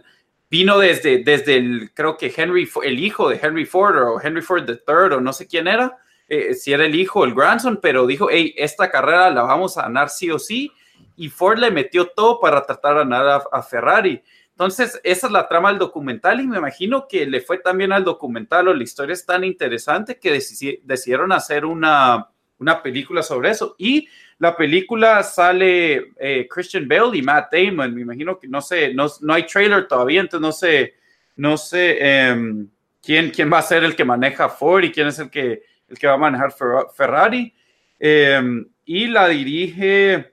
vino 0.48 0.78
desde, 0.78 1.22
desde 1.22 1.56
el, 1.56 1.90
creo 1.92 2.16
que 2.16 2.32
Henry, 2.34 2.68
el 2.84 2.98
hijo 2.98 3.28
de 3.28 3.38
Henry 3.42 3.66
Ford 3.66 3.96
o 3.98 4.20
Henry 4.20 4.40
Ford 4.40 4.68
III 4.68 5.16
o 5.16 5.20
no 5.20 5.32
sé 5.32 5.46
quién 5.46 5.66
era, 5.66 5.98
eh, 6.28 6.54
si 6.54 6.72
era 6.72 6.86
el 6.86 6.94
hijo 6.94 7.24
el 7.24 7.34
grandson, 7.34 7.78
pero 7.82 8.06
dijo, 8.06 8.28
hey, 8.30 8.54
esta 8.56 8.90
carrera 8.90 9.28
la 9.30 9.42
vamos 9.42 9.76
a 9.76 9.82
ganar 9.82 10.08
sí 10.08 10.30
o 10.30 10.38
sí 10.38 10.72
y 11.16 11.28
Ford 11.28 11.58
le 11.58 11.70
metió 11.70 12.06
todo 12.06 12.40
para 12.40 12.64
tratar 12.64 12.94
de 12.94 12.98
ganar 13.00 13.42
a 13.50 13.62
Ferrari. 13.62 14.22
Entonces, 14.56 14.98
esa 15.04 15.26
es 15.26 15.32
la 15.34 15.46
trama 15.46 15.68
del 15.68 15.78
documental 15.78 16.40
y 16.40 16.46
me 16.46 16.56
imagino 16.56 17.06
que 17.06 17.26
le 17.26 17.42
fue 17.42 17.58
también 17.58 17.92
al 17.92 18.04
documental 18.04 18.68
o 18.68 18.72
la 18.72 18.82
historia 18.82 19.12
es 19.12 19.26
tan 19.26 19.44
interesante 19.44 20.18
que 20.18 20.32
decidieron 20.32 21.30
hacer 21.32 21.66
una, 21.66 22.30
una 22.56 22.82
película 22.82 23.22
sobre 23.22 23.50
eso. 23.50 23.76
Y 23.76 24.08
la 24.38 24.56
película 24.56 25.22
sale 25.22 26.12
eh, 26.18 26.48
Christian 26.50 26.88
Bale 26.88 27.18
y 27.18 27.20
Matt 27.20 27.52
Damon. 27.52 27.94
Me 27.94 28.00
imagino 28.00 28.40
que 28.40 28.48
no 28.48 28.62
sé, 28.62 28.94
no, 28.94 29.08
no 29.20 29.34
hay 29.34 29.44
trailer 29.44 29.86
todavía, 29.86 30.22
entonces 30.22 30.40
no 30.40 30.52
sé, 30.52 30.94
no 31.36 31.58
sé 31.58 31.98
em, 32.00 32.66
quién, 33.02 33.30
quién 33.32 33.52
va 33.52 33.58
a 33.58 33.62
ser 33.62 33.84
el 33.84 33.94
que 33.94 34.06
maneja 34.06 34.48
Ford 34.48 34.84
y 34.84 34.90
quién 34.90 35.08
es 35.08 35.18
el 35.18 35.28
que, 35.28 35.64
el 35.86 35.98
que 35.98 36.06
va 36.06 36.14
a 36.14 36.16
manejar 36.16 36.54
Ferrari. 36.96 37.52
Em, 37.98 38.66
y 38.86 39.06
la 39.08 39.28
dirige 39.28 40.32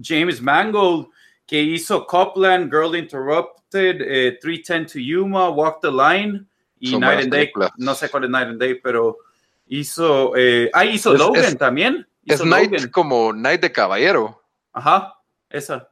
James 0.00 0.40
Mangold 0.40 1.08
que 1.48 1.62
hizo 1.62 2.06
Copland, 2.06 2.70
Girl 2.70 2.94
Interrupted, 2.94 4.38
310 4.40 4.82
eh, 4.82 4.86
to 4.86 4.98
Yuma, 4.98 5.48
Walk 5.48 5.80
the 5.80 5.90
Line 5.90 6.46
y 6.78 6.96
Night 6.98 7.24
and 7.24 7.32
Day. 7.32 7.50
No 7.78 7.94
sé 7.94 8.10
cuál 8.10 8.24
es 8.24 8.30
Night 8.30 8.48
and 8.48 8.60
Day, 8.60 8.74
pero 8.74 9.16
hizo. 9.66 10.36
Eh, 10.36 10.70
ah, 10.74 10.84
hizo 10.84 11.14
Logan 11.14 11.56
también. 11.56 12.06
Es 12.26 12.44
Night 12.44 12.90
como 12.90 13.32
Night 13.32 13.62
de 13.62 13.72
Caballero. 13.72 14.42
Ajá, 14.74 15.14
esa. 15.48 15.90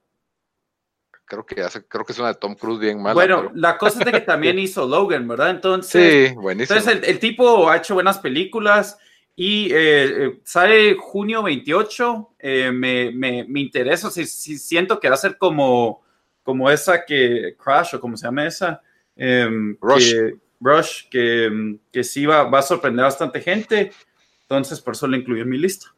Creo 1.24 1.46
que 1.46 1.62
hace, 1.62 1.84
creo 1.88 2.04
que 2.04 2.12
es 2.12 2.18
una 2.18 2.28
de 2.28 2.34
Tom 2.34 2.54
Cruise 2.54 2.78
bien 2.78 3.02
mala. 3.02 3.14
Bueno, 3.14 3.50
la 3.54 3.78
cosa 3.78 4.00
es 4.00 4.04
de 4.04 4.12
que 4.12 4.20
también 4.20 4.58
hizo 4.60 4.86
Logan, 4.86 5.26
¿verdad? 5.26 5.50
Entonces, 5.50 6.28
sí, 6.28 6.34
buenísimo. 6.34 6.78
Entonces 6.78 7.08
el, 7.08 7.18
tipo 7.18 7.70
ha 7.70 7.78
hecho 7.78 7.94
buenas 7.94 8.18
películas 8.18 8.98
y 9.38 9.70
eh, 9.70 10.24
eh, 10.24 10.40
sale 10.44 10.96
junio 10.98 11.42
28. 11.42 12.30
Eh, 12.38 12.72
me, 12.72 13.12
me, 13.12 13.44
me, 13.44 13.60
interesa, 13.60 14.10
si, 14.10 14.26
siento 14.26 14.98
que 14.98 15.08
va 15.08 15.14
a 15.14 15.18
ser 15.18 15.36
como, 15.36 16.02
como 16.42 16.70
esa 16.70 17.04
que 17.04 17.54
Crash 17.62 17.94
o 17.94 18.00
como 18.00 18.16
se 18.16 18.26
llama 18.26 18.46
esa. 18.46 18.80
Em, 19.14 19.76
Rush. 19.78 20.10
Que, 20.10 20.36
Rush, 20.58 21.08
que, 21.10 21.78
que 21.92 22.02
sí 22.02 22.24
va, 22.24 22.44
va 22.44 22.60
a 22.60 22.62
sorprender 22.62 23.02
a 23.02 23.08
bastante 23.08 23.42
gente. 23.42 23.92
Entonces, 24.40 24.80
por 24.80 24.94
eso 24.94 25.06
lo 25.06 25.16
incluí 25.16 25.40
en 25.40 25.50
mi 25.50 25.58
lista. 25.58 25.94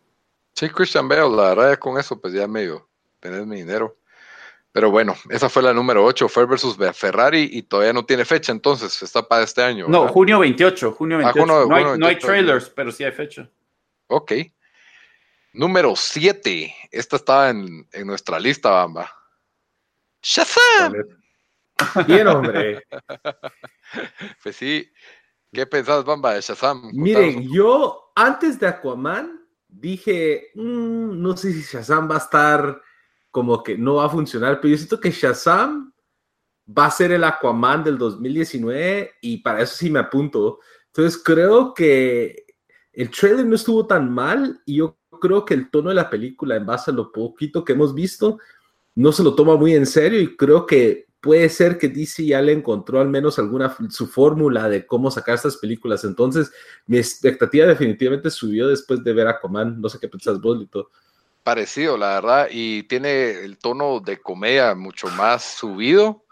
Sí, 0.55 0.69
Christian 0.69 1.07
Bale, 1.07 1.31
la 1.31 1.55
verdad, 1.55 1.79
con 1.79 1.97
eso, 1.97 2.21
pues 2.21 2.35
ya 2.35 2.49
medio 2.49 2.89
tener 3.21 3.47
mi 3.47 3.59
dinero. 3.59 3.97
Pero 4.73 4.91
bueno, 4.91 5.17
esa 5.31 5.49
fue 5.49 5.63
la 5.63 5.73
número 5.73 6.05
8, 6.05 6.29
Ford 6.29 6.49
versus 6.49 6.77
Ferrari, 6.95 7.49
y 7.53 7.63
todavía 7.63 7.93
no 7.93 8.05
tiene 8.05 8.25
fecha, 8.25 8.53
entonces 8.53 9.03
está 9.03 9.27
para 9.27 9.43
este 9.45 9.63
año. 9.63 9.87
No, 9.89 10.09
junio 10.09 10.39
28, 10.41 10.93
junio 10.93 11.19
28. 11.19 11.43
Ah, 11.43 11.47
no, 11.47 11.75
hay, 11.75 11.99
no, 11.99 12.07
hay, 12.07 12.19
trailers, 12.19 12.69
pero 12.69 12.93
sí 12.93 13.03
hay 13.03 13.13
fecha. 13.13 13.51
Ok. 14.09 14.33
Número 15.55 15.97
7, 15.97 16.75
esta 16.91 17.17
estaba 17.17 17.51
en, 17.51 17.89
en 17.93 18.07
nuestra 18.07 18.39
lista, 18.39 18.71
Bamba. 18.71 19.11
¡Shazam! 20.23 20.93
Bien, 22.07 22.27
hombre. 22.27 22.85
pues 24.43 24.57
sí. 24.57 24.91
¿Qué 25.53 25.67
pensás, 25.67 26.05
Bamba, 26.05 26.35
de 26.35 26.43
Shazam? 26.43 26.91
Miren, 26.93 27.51
yo 27.51 28.13
antes 28.15 28.61
de 28.61 28.67
Aquaman 28.67 29.49
dije, 29.67 30.51
mm, 30.55 31.21
no 31.21 31.37
sé 31.37 31.53
si 31.53 31.63
Shazam 31.63 32.11
va 32.11 32.17
a 32.17 32.19
estar 32.19 32.83
como 33.31 33.63
que 33.63 33.77
no 33.77 33.97
va 33.97 34.07
a 34.07 34.11
funcionar, 34.11 34.61
pero 34.61 34.73
yo 34.73 34.77
siento 34.77 35.01
que 35.01 35.11
Shazam 35.11 35.93
va 36.77 36.87
a 36.87 36.91
ser 36.91 37.13
el 37.13 37.25
Aquaman 37.25 37.85
del 37.85 37.99
2019 37.99 39.13
y 39.23 39.39
para 39.39 39.63
eso 39.63 39.75
sí 39.77 39.91
me 39.91 40.01
apunto. 40.01 40.61
Entonces 40.87 41.21
creo 41.23 41.73
que 41.75 42.47
el 42.93 43.11
trailer 43.11 43.47
no 43.47 43.55
estuvo 43.55 43.87
tan 43.87 44.13
mal 44.13 44.61
y 44.67 44.77
yo 44.77 44.99
creo 45.21 45.45
que 45.45 45.55
el 45.55 45.71
tono 45.71 45.91
de 45.91 45.95
la 45.95 46.11
película, 46.11 46.57
en 46.57 46.67
base 46.67 46.91
a 46.91 46.95
lo 46.95 47.13
poquito 47.13 47.65
que 47.65 47.73
hemos 47.73 47.95
visto, 47.95 48.39
no 48.95 49.13
se 49.13 49.23
lo 49.23 49.35
toma 49.35 49.57
muy 49.57 49.75
en 49.75 49.87
serio 49.87 50.21
y 50.21 50.37
creo 50.37 50.67
que 50.67 51.07
puede 51.21 51.49
ser 51.49 51.79
que 51.79 51.89
DC 51.89 52.27
ya 52.27 52.41
le 52.43 52.53
encontró 52.53 53.01
al 53.01 53.09
menos 53.09 53.39
alguna 53.39 53.77
su 53.91 54.07
fórmula 54.07 54.69
de 54.69 54.87
cómo 54.87 55.11
sacar 55.11 55.37
estas 55.37 55.57
películas. 55.57 56.05
Entonces, 56.05 56.51
mi 56.87 56.99
expectativa 56.99 57.67
definitivamente 57.67 58.31
subió 58.31 58.69
después 58.69 59.03
de 59.03 59.13
ver 59.13 59.29
Aquaman. 59.29 59.81
No 59.81 59.89
sé 59.89 59.99
qué 59.99 60.09
pensás 60.09 60.41
vos, 60.41 60.59
Lito. 60.59 60.91
Parecido, 61.49 61.97
la 61.97 62.09
verdad, 62.09 62.49
y 62.51 62.83
tiene 62.83 63.31
el 63.31 63.57
tono 63.57 64.01
de 64.01 64.21
comedia 64.21 64.75
mucho 64.75 65.09
más 65.09 65.43
subido. 65.43 66.27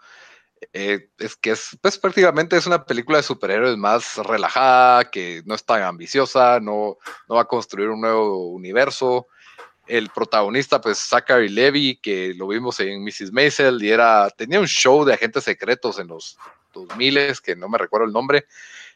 Eh, 0.71 1.09
es 1.17 1.35
que 1.35 1.49
es 1.49 1.75
pues, 1.81 1.97
prácticamente 1.97 2.55
es 2.55 2.67
una 2.67 2.85
película 2.85 3.17
de 3.17 3.23
superhéroes 3.23 3.77
más 3.77 4.17
relajada, 4.17 5.09
que 5.09 5.41
no 5.47 5.55
es 5.55 5.65
tan 5.65 5.81
ambiciosa, 5.81 6.59
no, 6.59 6.97
no 7.27 7.35
va 7.35 7.41
a 7.41 7.47
construir 7.47 7.89
un 7.89 8.01
nuevo 8.01 8.49
universo 8.49 9.25
el 9.87 10.09
protagonista, 10.09 10.79
pues 10.79 10.99
Zachary 10.99 11.49
Levy, 11.49 11.97
que 11.97 12.35
lo 12.35 12.49
vimos 12.49 12.79
en 12.79 13.03
Mrs. 13.03 13.31
Maisel, 13.31 13.81
y 13.83 13.89
era, 13.89 14.29
tenía 14.29 14.59
un 14.59 14.67
show 14.67 15.03
de 15.03 15.15
agentes 15.15 15.45
secretos 15.45 15.97
en 15.97 16.09
los 16.09 16.37
2000, 16.73 17.41
que 17.43 17.55
no 17.55 17.69
me 17.69 17.79
recuerdo 17.79 18.05
el 18.05 18.13
nombre. 18.13 18.45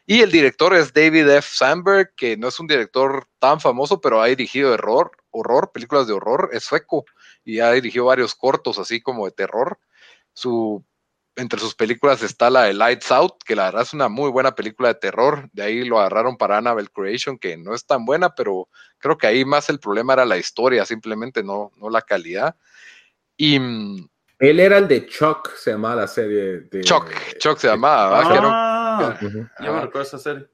Y 0.04 0.20
el 0.20 0.30
director 0.30 0.74
es 0.74 0.92
David 0.92 1.28
F. 1.28 1.48
Sandberg, 1.52 2.12
que 2.16 2.36
no 2.36 2.48
es 2.48 2.58
un 2.58 2.66
director 2.66 3.26
tan 3.38 3.60
famoso, 3.60 4.00
pero 4.00 4.20
ha 4.20 4.26
dirigido 4.26 4.72
horror, 4.72 5.12
horror, 5.30 5.70
películas 5.72 6.06
de 6.06 6.12
horror, 6.12 6.50
es 6.52 6.64
sueco, 6.64 7.04
y 7.44 7.60
ha 7.60 7.70
dirigido 7.70 8.06
varios 8.06 8.34
cortos 8.34 8.78
así 8.78 9.00
como 9.00 9.26
de 9.26 9.32
terror. 9.32 9.78
Su 10.34 10.84
entre 11.36 11.58
sus 11.58 11.74
películas 11.74 12.22
está 12.22 12.50
la 12.50 12.64
de 12.64 12.74
Lights 12.74 13.10
Out, 13.10 13.42
que 13.44 13.56
la 13.56 13.64
verdad 13.66 13.82
es 13.82 13.94
una 13.94 14.08
muy 14.08 14.30
buena 14.30 14.54
película 14.54 14.88
de 14.88 14.96
terror. 14.96 15.48
De 15.52 15.62
ahí 15.62 15.84
lo 15.84 15.98
agarraron 15.98 16.36
para 16.36 16.58
Annabelle 16.58 16.90
Creation, 16.90 17.38
que 17.38 17.56
no 17.56 17.74
es 17.74 17.86
tan 17.86 18.04
buena, 18.04 18.34
pero 18.34 18.68
creo 18.98 19.16
que 19.16 19.26
ahí 19.26 19.44
más 19.44 19.70
el 19.70 19.80
problema 19.80 20.12
era 20.12 20.26
la 20.26 20.36
historia, 20.36 20.84
simplemente 20.84 21.42
no, 21.42 21.70
no 21.76 21.88
la 21.88 22.02
calidad. 22.02 22.56
Y. 23.36 23.58
Mm, 23.58 24.08
Él 24.40 24.60
era 24.60 24.78
el 24.78 24.88
de 24.88 25.06
Chuck, 25.06 25.54
se 25.56 25.70
llamaba 25.70 26.02
la 26.02 26.08
serie. 26.08 26.60
De, 26.70 26.82
Chuck, 26.82 27.06
Chuck 27.38 27.58
se 27.58 27.68
llamaba. 27.68 28.20
Ah, 28.20 28.81
ya 29.00 29.72
me 29.72 29.80
recuerdo 29.80 30.02
esa 30.02 30.18
serie. 30.18 30.46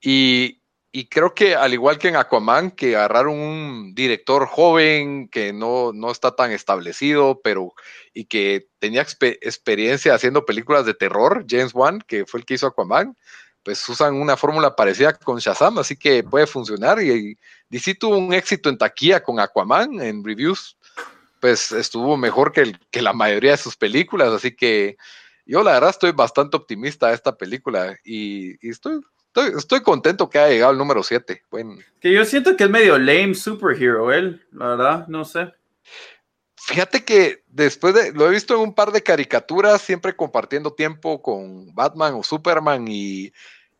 Y, 0.00 0.62
y 0.92 1.08
creo 1.08 1.34
que 1.34 1.56
al 1.56 1.72
igual 1.74 1.98
que 1.98 2.08
en 2.08 2.16
Aquaman, 2.16 2.70
que 2.70 2.94
agarraron 2.94 3.38
un 3.38 3.94
director 3.94 4.46
joven 4.46 5.28
que 5.28 5.52
no, 5.52 5.92
no 5.92 6.10
está 6.10 6.36
tan 6.36 6.52
establecido, 6.52 7.40
pero 7.42 7.72
y 8.12 8.26
que 8.26 8.68
tenía 8.78 9.02
experiencia 9.02 10.14
haciendo 10.14 10.44
películas 10.44 10.86
de 10.86 10.94
terror, 10.94 11.44
James 11.48 11.74
Wan, 11.74 12.00
que 12.06 12.26
fue 12.26 12.40
el 12.40 12.46
que 12.46 12.54
hizo 12.54 12.66
Aquaman, 12.66 13.16
pues 13.64 13.88
usan 13.88 14.14
una 14.14 14.36
fórmula 14.36 14.76
parecida 14.76 15.14
con 15.14 15.38
Shazam, 15.38 15.78
así 15.78 15.96
que 15.96 16.22
puede 16.22 16.46
funcionar. 16.46 17.02
Y 17.02 17.36
DC 17.70 17.96
tuvo 17.96 18.18
un 18.18 18.32
éxito 18.32 18.68
en 18.68 18.78
taquilla 18.78 19.22
con 19.22 19.40
Aquaman 19.40 20.00
en 20.00 20.22
reviews, 20.22 20.76
pues 21.40 21.72
estuvo 21.72 22.16
mejor 22.16 22.52
que, 22.52 22.72
que 22.90 23.02
la 23.02 23.12
mayoría 23.12 23.52
de 23.52 23.56
sus 23.56 23.76
películas, 23.76 24.28
así 24.28 24.54
que 24.54 24.96
yo 25.46 25.62
la 25.62 25.72
verdad 25.72 25.90
estoy 25.90 26.12
bastante 26.12 26.56
optimista 26.56 27.08
de 27.08 27.14
esta 27.14 27.36
película 27.36 27.96
y, 28.04 28.54
y 28.66 28.70
estoy 28.70 29.00
Estoy, 29.56 29.82
contento 29.82 30.30
que 30.30 30.38
haya 30.38 30.52
llegado 30.52 30.72
el 30.72 30.78
número 30.78 31.02
7. 31.02 31.42
Que 32.00 32.12
yo 32.12 32.24
siento 32.24 32.56
que 32.56 32.64
es 32.64 32.70
medio 32.70 32.98
lame 32.98 33.34
superhero 33.34 34.12
él, 34.12 34.46
la 34.52 34.68
verdad, 34.68 35.08
no 35.08 35.24
sé. 35.24 35.52
Fíjate 36.56 37.04
que 37.04 37.42
después 37.48 37.94
de, 37.94 38.12
lo 38.12 38.28
he 38.28 38.30
visto 38.30 38.54
en 38.54 38.60
un 38.60 38.74
par 38.74 38.92
de 38.92 39.02
caricaturas, 39.02 39.82
siempre 39.82 40.14
compartiendo 40.14 40.72
tiempo 40.72 41.20
con 41.20 41.74
Batman 41.74 42.14
o 42.14 42.22
Superman 42.22 42.86
y 42.88 43.32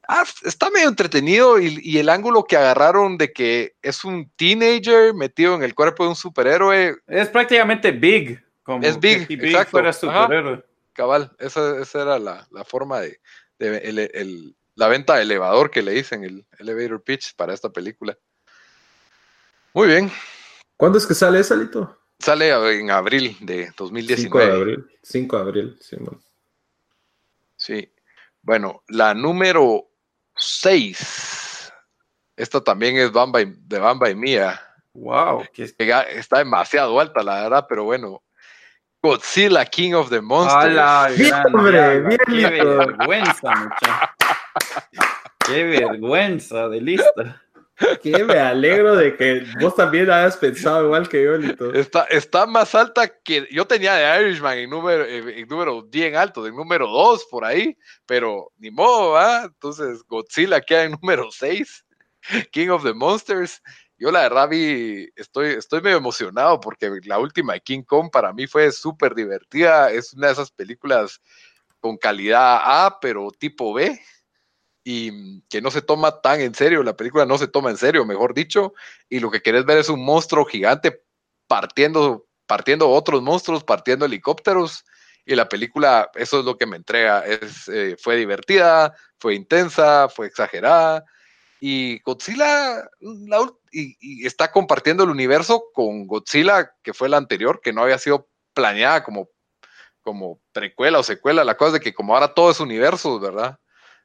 ah, 0.09 0.25
está 0.45 0.71
medio 0.71 0.89
entretenido 0.89 1.61
y, 1.61 1.99
el 1.99 2.09
ángulo 2.09 2.45
que 2.45 2.57
agarraron 2.57 3.17
de 3.17 3.33
que 3.33 3.75
es 3.81 4.05
un 4.05 4.31
teenager 4.37 5.15
metido 5.15 5.55
en 5.55 5.63
el 5.63 5.75
cuerpo 5.75 6.03
de 6.03 6.11
un 6.11 6.17
superhéroe. 6.17 6.97
Es 7.07 7.29
prácticamente 7.29 7.93
Big. 7.93 8.43
Como 8.65 8.83
es 8.83 8.99
Big, 8.99 9.27
exacto. 9.31 9.81
Cabal, 10.95 11.37
esa, 11.39 11.83
era 11.95 12.19
la, 12.19 12.47
forma 12.65 13.01
de, 13.01 13.21
el 13.59 14.57
la 14.77 14.89
venta 14.89 15.17
de 15.17 15.23
elevador 15.23 15.71
que 15.71 15.83
le 15.83 15.93
dicen, 15.93 16.25
el 16.25 16.47
elevator 16.59 17.03
pitch 17.03 17.35
para 17.37 17.55
esta 17.55 17.71
película. 17.71 18.19
Muy 19.73 19.89
bien. 19.89 20.11
¿Cuándo 20.77 20.99
es 20.99 21.07
que 21.07 21.15
sale 21.15 21.41
esa, 21.41 21.57
Lito? 21.57 21.99
Sale 22.19 22.51
en 22.79 22.91
abril 22.91 23.37
de 23.41 23.71
2019. 23.77 24.23
5 24.23 24.39
de 24.39 24.53
abril, 24.53 24.91
5 25.03 25.37
de 25.37 25.43
abril, 25.43 25.79
sí. 25.81 25.97
Bueno. 25.99 26.21
Sí. 27.57 27.93
Bueno, 28.43 28.83
la 28.89 29.15
número 29.15 29.89
6. 30.37 31.73
Esta 32.37 32.61
también 32.61 32.97
es 32.97 33.13
Bamba 33.13 33.41
de 33.45 33.79
Bamba 33.79 34.11
y 34.11 34.15
Mía. 34.15 34.61
Wow. 34.93 35.45
Está 35.57 36.39
demasiado 36.39 36.99
alta, 36.99 37.23
la 37.23 37.43
verdad, 37.43 37.67
pero 37.69 37.85
bueno. 37.85 38.23
Godzilla, 39.05 39.67
King 39.67 39.93
of 39.93 40.09
the 40.09 40.23
Monsters. 40.23 41.19
bien, 41.19 41.35
hombre, 41.53 42.01
bien, 42.01 42.19
Qué 42.27 42.65
vergüenza, 42.65 43.55
muchacho. 43.55 44.13
Qué 45.47 45.65
vergüenza 45.65 46.69
de 46.71 46.81
lista. 46.81 47.43
Que 48.03 48.25
me 48.25 48.39
alegro 48.39 48.97
de 48.97 49.15
que 49.17 49.45
vos 49.61 49.75
también 49.75 50.09
hayas 50.11 50.39
pensado 50.39 50.85
igual 50.85 51.07
que 51.07 51.23
yo, 51.23 51.37
Lito. 51.37 51.75
Está, 51.75 52.05
está 52.05 52.47
más 52.47 52.75
alta 52.75 53.09
que 53.23 53.47
yo 53.51 53.67
tenía 53.67 53.95
de 53.95 54.23
Irishman 54.23 54.57
en 54.57 54.71
número, 54.71 55.05
en 55.05 55.47
número 55.49 55.83
bien 55.83 56.17
alto, 56.17 56.47
en 56.47 56.57
número 56.57 56.87
2 56.87 57.27
por 57.31 57.45
ahí, 57.45 57.77
pero 58.07 58.53
ni 58.57 58.71
modo, 58.71 59.11
¿va? 59.11 59.43
Entonces 59.43 60.03
Godzilla 60.07 60.61
queda 60.61 60.85
en 60.85 60.93
número 60.93 61.31
6, 61.31 61.85
King 62.53 62.69
of 62.69 62.85
the 62.85 62.95
Monsters. 62.95 63.61
Yo 64.05 64.13
la 64.13 64.21
verdad 64.21 64.51
vi, 64.51 65.09
estoy, 65.17 65.53
estoy 65.53 65.81
medio 65.81 65.97
emocionado 65.97 66.61
porque 66.61 66.91
la 67.05 67.19
última 67.19 67.55
de 67.55 67.63
King 67.63 67.85
Kong 67.85 68.11
para 68.13 68.35
mí 68.35 68.47
fue 68.47 68.71
súper 68.71 69.15
divertida. 69.15 69.91
Es 69.91 70.13
una 70.13 70.27
de 70.27 70.35
esas 70.35 70.51
películas 70.51 71.23
con 71.81 71.97
calidad 71.97 72.61
A, 72.63 72.99
pero 73.01 73.31
tipo 73.31 73.73
B 73.73 73.99
y 74.85 75.41
que 75.49 75.63
no 75.63 75.71
se 75.71 75.81
toma 75.81 76.21
tan 76.21 76.43
en 76.43 76.55
serio, 76.55 76.83
la 76.83 76.95
película 76.95 77.25
no 77.25 77.39
se 77.39 77.49
toma 77.49 77.71
en 77.71 77.79
serio, 77.79 78.05
mejor 78.05 78.35
dicho, 78.35 78.75
y 79.09 79.21
lo 79.21 79.31
que 79.31 79.41
querés 79.41 79.65
ver 79.65 79.79
es 79.79 79.89
un 79.89 80.05
monstruo 80.05 80.45
gigante 80.45 81.03
partiendo, 81.47 82.27
partiendo 82.47 82.91
otros 82.91 83.23
monstruos, 83.23 83.65
partiendo 83.65 84.05
helicópteros, 84.05 84.85
y 85.25 85.35
la 85.35 85.49
película, 85.49 86.11
eso 86.17 86.41
es 86.41 86.45
lo 86.45 86.59
que 86.59 86.67
me 86.67 86.77
entrega, 86.77 87.25
es, 87.25 87.69
eh, 87.69 87.97
fue 87.99 88.17
divertida, 88.17 88.95
fue 89.19 89.35
intensa, 89.35 90.11
fue 90.11 90.27
exagerada, 90.27 91.07
y 91.61 92.01
Godzilla 92.01 92.89
y, 93.73 94.27
está 94.27 94.51
compartiendo 94.53 95.05
el 95.05 95.11
universo 95.11 95.65
con 95.73 96.07
Godzilla, 96.07 96.75
que 96.83 96.95
fue 96.95 97.09
la 97.09 97.17
anterior, 97.17 97.61
que 97.63 97.73
no 97.73 97.83
había 97.83 97.99
sido 97.99 98.29
planeada 98.53 99.03
como, 99.05 99.29
como 100.03 100.41
precuela 100.53 100.99
o 100.99 101.03
secuela, 101.03 101.45
la 101.45 101.57
cosa 101.57 101.69
es 101.69 101.73
de 101.75 101.81
que 101.81 101.95
como 101.95 102.15
ahora 102.15 102.35
todo 102.35 102.51
es 102.51 102.61
universo, 102.61 103.19
¿verdad? 103.19 103.59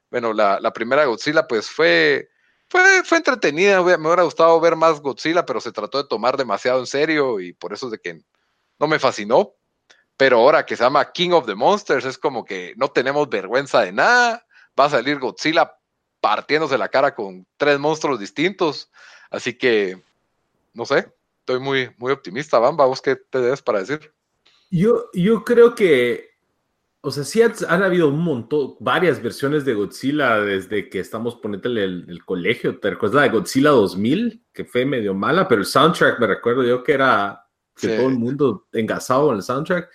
bueno, 0.10 0.34
la, 0.34 0.74
primera 0.74 1.06
Godzilla 1.06 1.47
pues 1.47 1.70
fue, 1.70 2.30
fue, 2.68 3.04
fue 3.04 3.18
entretenida, 3.18 3.82
me 3.82 4.08
hubiera 4.08 4.24
gustado 4.24 4.60
ver 4.60 4.76
más 4.76 5.00
Godzilla, 5.02 5.45
pero 5.45 5.62
se 5.62 5.72
trató 5.72 6.02
de 6.02 6.10
tomar 6.10 6.38
demasiado 6.38 6.80
en 6.80 6.88
serio 6.88 7.39
y 7.39 7.54
por 7.54 7.74
eso 7.74 7.88
es 7.88 7.91
de 7.91 8.00
que 8.00 8.22
no 8.80 8.88
me 8.88 9.00
fascinó. 9.00 9.54
Pero 10.18 10.39
ahora 10.39 10.66
que 10.66 10.76
se 10.76 10.84
llama 10.84 11.12
King 11.14 11.32
of 11.32 11.45
the 11.45 11.56
Monsters, 11.56 12.06
es 12.06 12.18
como 12.18 12.43
que 12.43 12.74
no 12.76 12.89
tenemos 12.89 13.30
vergüenza 13.30 13.82
de 13.82 13.93
nada. 13.93 14.45
Va 14.78 14.86
a 14.86 14.89
salir 14.89 15.18
Godzilla 15.18 15.78
partiéndose 16.22 16.78
la 16.78 16.89
cara 16.89 17.15
con 17.15 17.45
tres 17.57 17.80
monstruos 17.80 18.20
distintos. 18.20 18.91
Así 19.30 19.57
que, 19.57 20.01
no 20.74 20.86
sé, 20.86 21.11
estoy 21.39 21.59
muy, 21.59 21.91
muy 21.97 22.11
optimista. 22.11 22.59
Bamba, 22.59 22.86
¿vos 22.86 23.01
qué 23.01 23.15
te 23.15 23.39
debes 23.39 23.61
para 23.61 23.80
decir? 23.80 24.13
Yo, 24.70 25.09
yo 25.13 25.43
creo 25.43 25.76
que 25.76 26.30
o 27.01 27.11
sea, 27.11 27.24
sí 27.24 27.41
han, 27.41 27.84
habido 27.84 28.09
un 28.09 28.20
montón, 28.20 28.76
varias 28.80 29.22
versiones 29.22 29.63
de 29.63 29.74
Godzilla 29.74 30.41
desde 30.41 30.89
que 30.89 30.99
estamos 30.99 31.36
poniéndole 31.36 31.86
el, 31.86 32.05
el, 32.09 32.26
colegio. 32.26 32.78
¿Te 32.78 32.89
recuerdas 32.89 33.15
la 33.15 33.22
de 33.24 33.30
Godzilla 33.30 33.70
2000? 33.70 34.43
Que 34.51 34.65
fue 34.65 34.86
medio 34.86 35.13
mala, 35.13 35.47
pero 35.47 35.61
el 35.61 35.67
soundtrack 35.67 36.20
me 36.20 36.28
recuerdo 36.28 36.63
yo 36.63 36.84
que 36.84 36.91
era 36.91 37.45
que 37.74 37.95
todo 37.95 38.09
el 38.09 38.20
mundo 38.20 38.67
engasado 38.74 39.30
en 39.30 39.38
el 39.38 39.43
soundtrack. 39.43 39.89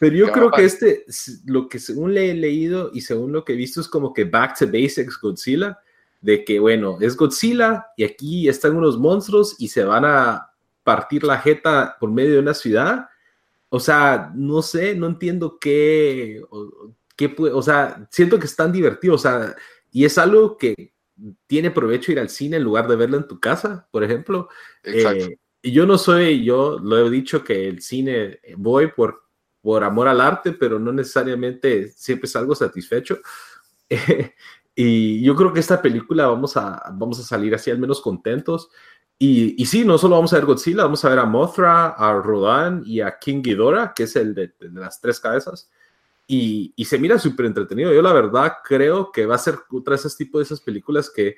Pero 0.00 0.16
yo 0.16 0.32
creo 0.32 0.50
que 0.50 0.64
este, 0.64 1.04
lo 1.44 1.68
que 1.68 1.78
según 1.78 2.14
le 2.14 2.32
he 2.32 2.34
leído 2.34 2.90
y 2.92 3.02
según 3.02 3.30
lo 3.30 3.44
que 3.44 3.52
he 3.52 3.56
visto 3.56 3.80
es 3.80 3.86
como 3.86 4.12
que 4.12 4.24
Back 4.24 4.58
to 4.58 4.66
Basics 4.66 5.20
Godzilla, 5.20 5.78
de 6.20 6.44
que 6.44 6.58
bueno, 6.58 6.98
es 7.00 7.16
Godzilla 7.16 7.86
y 7.96 8.02
aquí 8.02 8.48
están 8.48 8.76
unos 8.76 8.98
monstruos 8.98 9.54
y 9.58 9.68
se 9.68 9.84
van 9.84 10.04
a 10.04 10.50
partir 10.82 11.22
la 11.22 11.38
jeta 11.38 11.96
por 12.00 12.10
medio 12.10 12.32
de 12.32 12.38
una 12.40 12.54
ciudad 12.54 13.10
o 13.70 13.78
sea, 13.78 14.32
no 14.34 14.62
sé, 14.62 14.96
no 14.96 15.06
entiendo 15.06 15.58
qué, 15.58 16.42
qué 17.16 17.34
o 17.38 17.62
sea, 17.62 18.06
siento 18.10 18.38
que 18.38 18.46
es 18.46 18.56
tan 18.56 18.72
divertido, 18.72 19.14
o 19.14 19.18
sea, 19.18 19.54
y 19.92 20.04
es 20.04 20.18
algo 20.18 20.58
que 20.58 20.92
tiene 21.46 21.70
provecho 21.70 22.10
ir 22.10 22.18
al 22.18 22.30
cine 22.30 22.56
en 22.56 22.64
lugar 22.64 22.88
de 22.88 22.96
verlo 22.96 23.16
en 23.16 23.28
tu 23.28 23.38
casa, 23.38 23.86
por 23.92 24.02
ejemplo. 24.02 24.48
Exacto. 24.82 25.26
Eh, 25.26 25.38
y 25.62 25.70
yo 25.70 25.86
no 25.86 25.98
soy, 25.98 26.44
yo 26.44 26.80
lo 26.80 27.06
he 27.06 27.10
dicho 27.10 27.44
que 27.44 27.68
el 27.68 27.80
cine 27.80 28.40
voy 28.56 28.88
por, 28.88 29.22
por 29.62 29.84
amor 29.84 30.08
al 30.08 30.20
arte, 30.20 30.52
pero 30.52 30.78
no 30.78 30.92
necesariamente 30.92 31.88
siempre 31.92 32.28
salgo 32.28 32.54
satisfecho. 32.54 33.18
y 34.74 35.22
yo 35.22 35.36
creo 35.36 35.52
que 35.52 35.60
esta 35.60 35.82
película 35.82 36.26
vamos 36.26 36.56
a, 36.56 36.82
vamos 36.92 37.20
a 37.20 37.22
salir 37.22 37.54
así 37.54 37.70
al 37.70 37.78
menos 37.78 38.00
contentos. 38.00 38.70
Y, 39.22 39.66
sí, 39.66 39.84
no 39.84 39.98
solo 39.98 40.16
vamos 40.16 40.32
a 40.32 40.36
ver 40.36 40.46
Godzilla, 40.46 40.84
vamos 40.84 41.04
a 41.04 41.10
ver 41.10 41.18
a 41.18 41.26
Mothra, 41.26 41.88
a 41.88 42.14
Rodan 42.14 42.82
y 42.86 43.02
a 43.02 43.18
King 43.18 43.42
Ghidorah, 43.42 43.92
que 43.94 44.04
es 44.04 44.16
el 44.16 44.34
de, 44.34 44.54
las 44.72 44.98
tres 44.98 45.20
cabezas. 45.20 45.70
Y, 46.26 46.72
se 46.86 46.98
mira 46.98 47.18
súper 47.18 47.44
entretenido. 47.44 47.92
Yo 47.92 48.00
la 48.00 48.14
verdad 48.14 48.54
creo 48.64 49.12
que 49.12 49.26
va 49.26 49.34
a 49.34 49.38
ser 49.38 49.58
otra 49.70 49.92
de 49.92 50.00
esas 50.00 50.16
tipos 50.16 50.38
de 50.38 50.44
esas 50.44 50.62
películas 50.62 51.10
que 51.10 51.36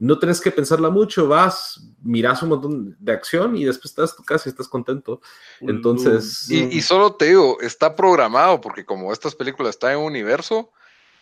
no 0.00 0.18
tienes 0.18 0.40
que 0.40 0.50
pensarla 0.50 0.88
mucho, 0.88 1.28
vas, 1.28 1.80
miras 2.02 2.42
un 2.42 2.48
montón 2.48 2.96
de 2.98 3.12
acción 3.12 3.54
y 3.54 3.66
después 3.66 3.90
estás 3.90 4.14
casa 4.14 4.48
y 4.48 4.50
estás 4.50 4.66
contento. 4.66 5.20
Entonces... 5.60 6.50
Y, 6.50 6.64
y 6.64 6.80
solo 6.80 7.14
te 7.14 7.26
digo, 7.26 7.60
está 7.60 7.94
programado 7.94 8.60
porque 8.62 8.84
como 8.84 9.12
estas 9.12 9.34
películas 9.34 9.74
están 9.76 9.92
en 9.92 9.98
un 9.98 10.06
universo, 10.06 10.72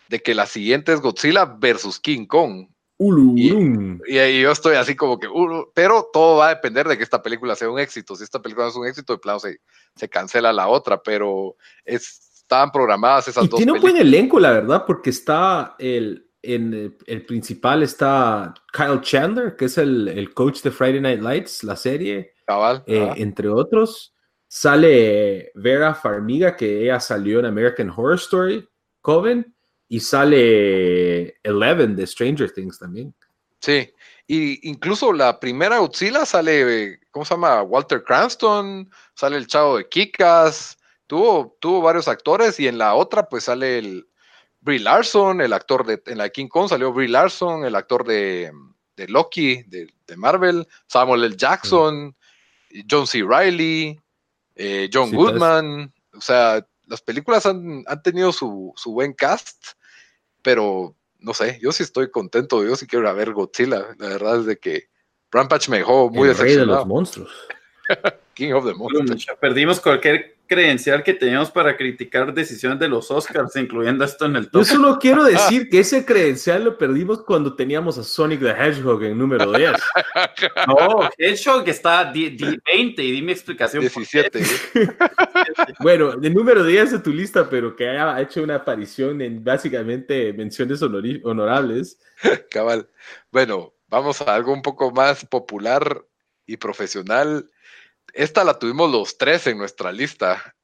de 0.09 0.23
que 0.23 0.35
la 0.35 0.47
siguiente 0.47 0.93
es 0.93 1.01
Godzilla 1.01 1.45
versus 1.45 1.99
King 1.99 2.27
Kong. 2.27 2.69
Y, 3.01 3.53
y, 4.07 4.41
yo 4.41 4.51
estoy 4.51 4.75
así 4.77 4.97
como 4.97 5.21
que, 5.21 5.29
pero 5.73 6.09
todo 6.13 6.39
va 6.39 6.47
a 6.47 6.55
depender 6.55 6.89
de 6.89 6.97
que 6.97 7.05
esta 7.05 7.23
película 7.23 7.55
sea 7.55 7.71
un 7.71 7.79
éxito. 7.79 8.17
Si 8.17 8.25
esta 8.25 8.43
película 8.43 8.67
no 8.67 8.71
es 8.71 8.77
un 8.77 8.87
éxito, 8.87 9.13
de 9.13 9.21
plano 9.21 9.39
se, 9.39 9.61
se 9.95 10.09
cancela 10.09 10.53
la 10.53 10.67
otra, 10.67 11.01
pero 11.01 11.57
estaban 11.85 12.73
programadas 12.73 13.29
esas 13.29 13.45
y 13.45 13.49
dos. 13.49 13.59
Tiene 13.59 13.73
un 13.73 13.81
buen 13.81 13.97
elenco, 13.97 14.41
la 14.41 14.51
verdad, 14.51 14.85
porque 14.85 15.11
está 15.11 15.77
el, 15.79 16.28
en 16.55 16.97
el, 17.07 17.27
principal 17.27 17.83
está 17.83 18.55
Kyle 18.73 19.01
Chandler, 19.01 19.57
que 19.57 19.67
es 19.67 19.77
el, 19.79 20.09
el, 20.09 20.33
coach 20.33 20.63
de 20.63 20.71
Friday 20.71 21.01
Night 21.01 21.21
Lights, 21.21 21.63
la 21.63 21.77
serie, 21.77 22.33
Cabal, 22.47 22.83
eh, 22.87 23.13
entre 23.17 23.49
otros. 23.49 24.15
Sale 24.47 25.53
Vera 25.55 25.95
Farmiga, 25.95 26.57
que 26.57 26.85
ella 26.85 27.01
salió 27.01 27.41
en 27.41 27.47
American 27.47 27.91
Horror 27.91 28.15
Story, 28.17 28.67
Coven 29.03 29.55
y 29.89 30.01
sale 30.01 31.39
Eleven 31.43 31.95
de 31.95 32.07
Stranger 32.07 32.51
Things 32.51 32.79
también. 32.79 33.15
Sí, 33.61 33.93
y 34.27 34.69
incluso 34.69 35.13
la 35.13 35.39
primera 35.39 35.79
Godzilla 35.79 36.25
sale, 36.25 37.01
¿cómo 37.11 37.25
se 37.25 37.35
llama? 37.35 37.63
Walter 37.63 38.03
Cranston, 38.03 38.91
sale 39.15 39.37
el 39.37 39.47
chavo 39.47 39.77
de 39.77 39.89
Kikas, 39.89 40.79
tuvo, 41.07 41.57
tuvo 41.61 41.83
varios 41.83 42.09
actores 42.09 42.59
y 42.61 42.69
en 42.69 42.79
la 42.79 42.95
otra 42.95 43.29
pues 43.29 43.45
sale 43.45 43.79
el 43.79 44.09
Brie 44.61 44.81
Larson, 44.81 45.41
el 45.41 45.53
actor 45.53 45.87
de, 45.87 46.03
en 46.07 46.19
la 46.19 46.29
King 46.31 46.49
Kong 46.49 46.69
salió 46.69 46.93
Brie 46.93 47.09
Larson, 47.09 47.65
el 47.65 47.75
actor 47.75 48.07
de, 48.07 48.53
de 48.97 49.09
Loki, 49.09 49.63
de, 49.65 49.89
Marvel, 50.17 50.67
Samuel 50.87 51.25
L. 51.25 51.37
Jackson, 51.37 52.17
John 52.91 53.07
C. 53.07 53.23
Reilly, 53.23 54.01
eh, 54.57 54.89
John 54.93 55.13
Goodman, 55.13 55.93
o 56.15 56.21
sea, 56.21 56.67
las 56.87 57.03
películas 57.03 57.45
han, 57.45 57.85
han 57.87 58.03
tenido 58.03 58.33
su, 58.33 58.73
su, 58.75 58.93
buen 58.93 59.13
cast 59.13 59.79
pero 60.43 60.97
no 61.19 61.35
sé, 61.35 61.59
yo 61.61 61.73
sí 61.73 61.83
estoy 61.83 62.11
contento, 62.11 62.65
yo 62.65 62.77
sí 62.77 62.87
quiero 62.87 63.05
ir 63.05 63.11
a 63.11 63.13
ver 63.13 63.33
Godzilla. 63.33 63.89
La 63.99 64.09
verdad 64.09 64.41
es 64.41 64.47
de 64.47 64.59
que 64.59 64.89
Rampage 65.31 65.71
me 65.71 65.79
dejó 65.79 66.09
muy 66.11 66.29
El 66.29 66.39
rey 66.39 66.57
de 66.57 66.65
los 66.65 66.87
monstruos. 66.87 67.31
King 68.35 68.53
of 68.53 68.65
the 68.65 68.73
Monsters. 68.73 69.27
Perdimos 69.41 69.81
cualquier 69.81 70.38
credencial 70.49 71.05
que 71.05 71.13
teníamos 71.13 71.51
para 71.51 71.77
criticar 71.77 72.33
decisiones 72.33 72.79
de 72.79 72.89
los 72.89 73.11
Oscars, 73.11 73.55
incluyendo 73.57 74.05
esto 74.05 74.25
en 74.25 74.37
el 74.37 74.51
top. 74.51 74.63
Yo 74.63 74.65
solo 74.65 74.99
quiero 74.99 75.23
decir 75.25 75.69
que 75.69 75.81
ese 75.81 76.05
credencial 76.05 76.65
lo 76.65 76.79
perdimos 76.79 77.23
cuando 77.23 77.55
teníamos 77.55 77.99
a 77.99 78.03
Sonic 78.03 78.41
the 78.41 78.51
Hedgehog 78.51 79.05
en 79.05 79.19
número 79.19 79.53
10. 79.53 79.73
No, 80.67 81.09
Hedgehog 81.17 81.69
está 81.69 82.11
20 82.13 83.03
y 83.03 83.13
dime 83.13 83.33
explicación. 83.33 83.83
17. 83.83 84.41
bueno, 85.81 86.13
el 86.13 86.35
número 86.35 86.65
10 86.65 86.93
de 86.93 86.99
tu 87.01 87.11
lista, 87.11 87.49
pero 87.49 87.77
que 87.77 87.89
haya 87.89 88.21
hecho 88.21 88.43
una 88.43 88.57
aparición 88.57 89.21
en 89.21 89.45
básicamente 89.45 90.33
menciones 90.33 90.81
honorables. 90.83 91.99
Cabal. 92.51 92.89
Bueno, 93.31 93.75
vamos 93.89 94.23
a 94.23 94.35
algo 94.35 94.53
un 94.53 94.63
poco 94.63 94.91
más 94.91 95.25
popular 95.27 96.05
y 96.47 96.57
profesional 96.57 97.49
esta 98.13 98.45
la 98.45 98.59
tuvimos 98.59 98.91
los 98.91 99.19
tres 99.19 99.47
en 99.47 99.59
nuestra 99.59 99.93
lista 99.93 100.55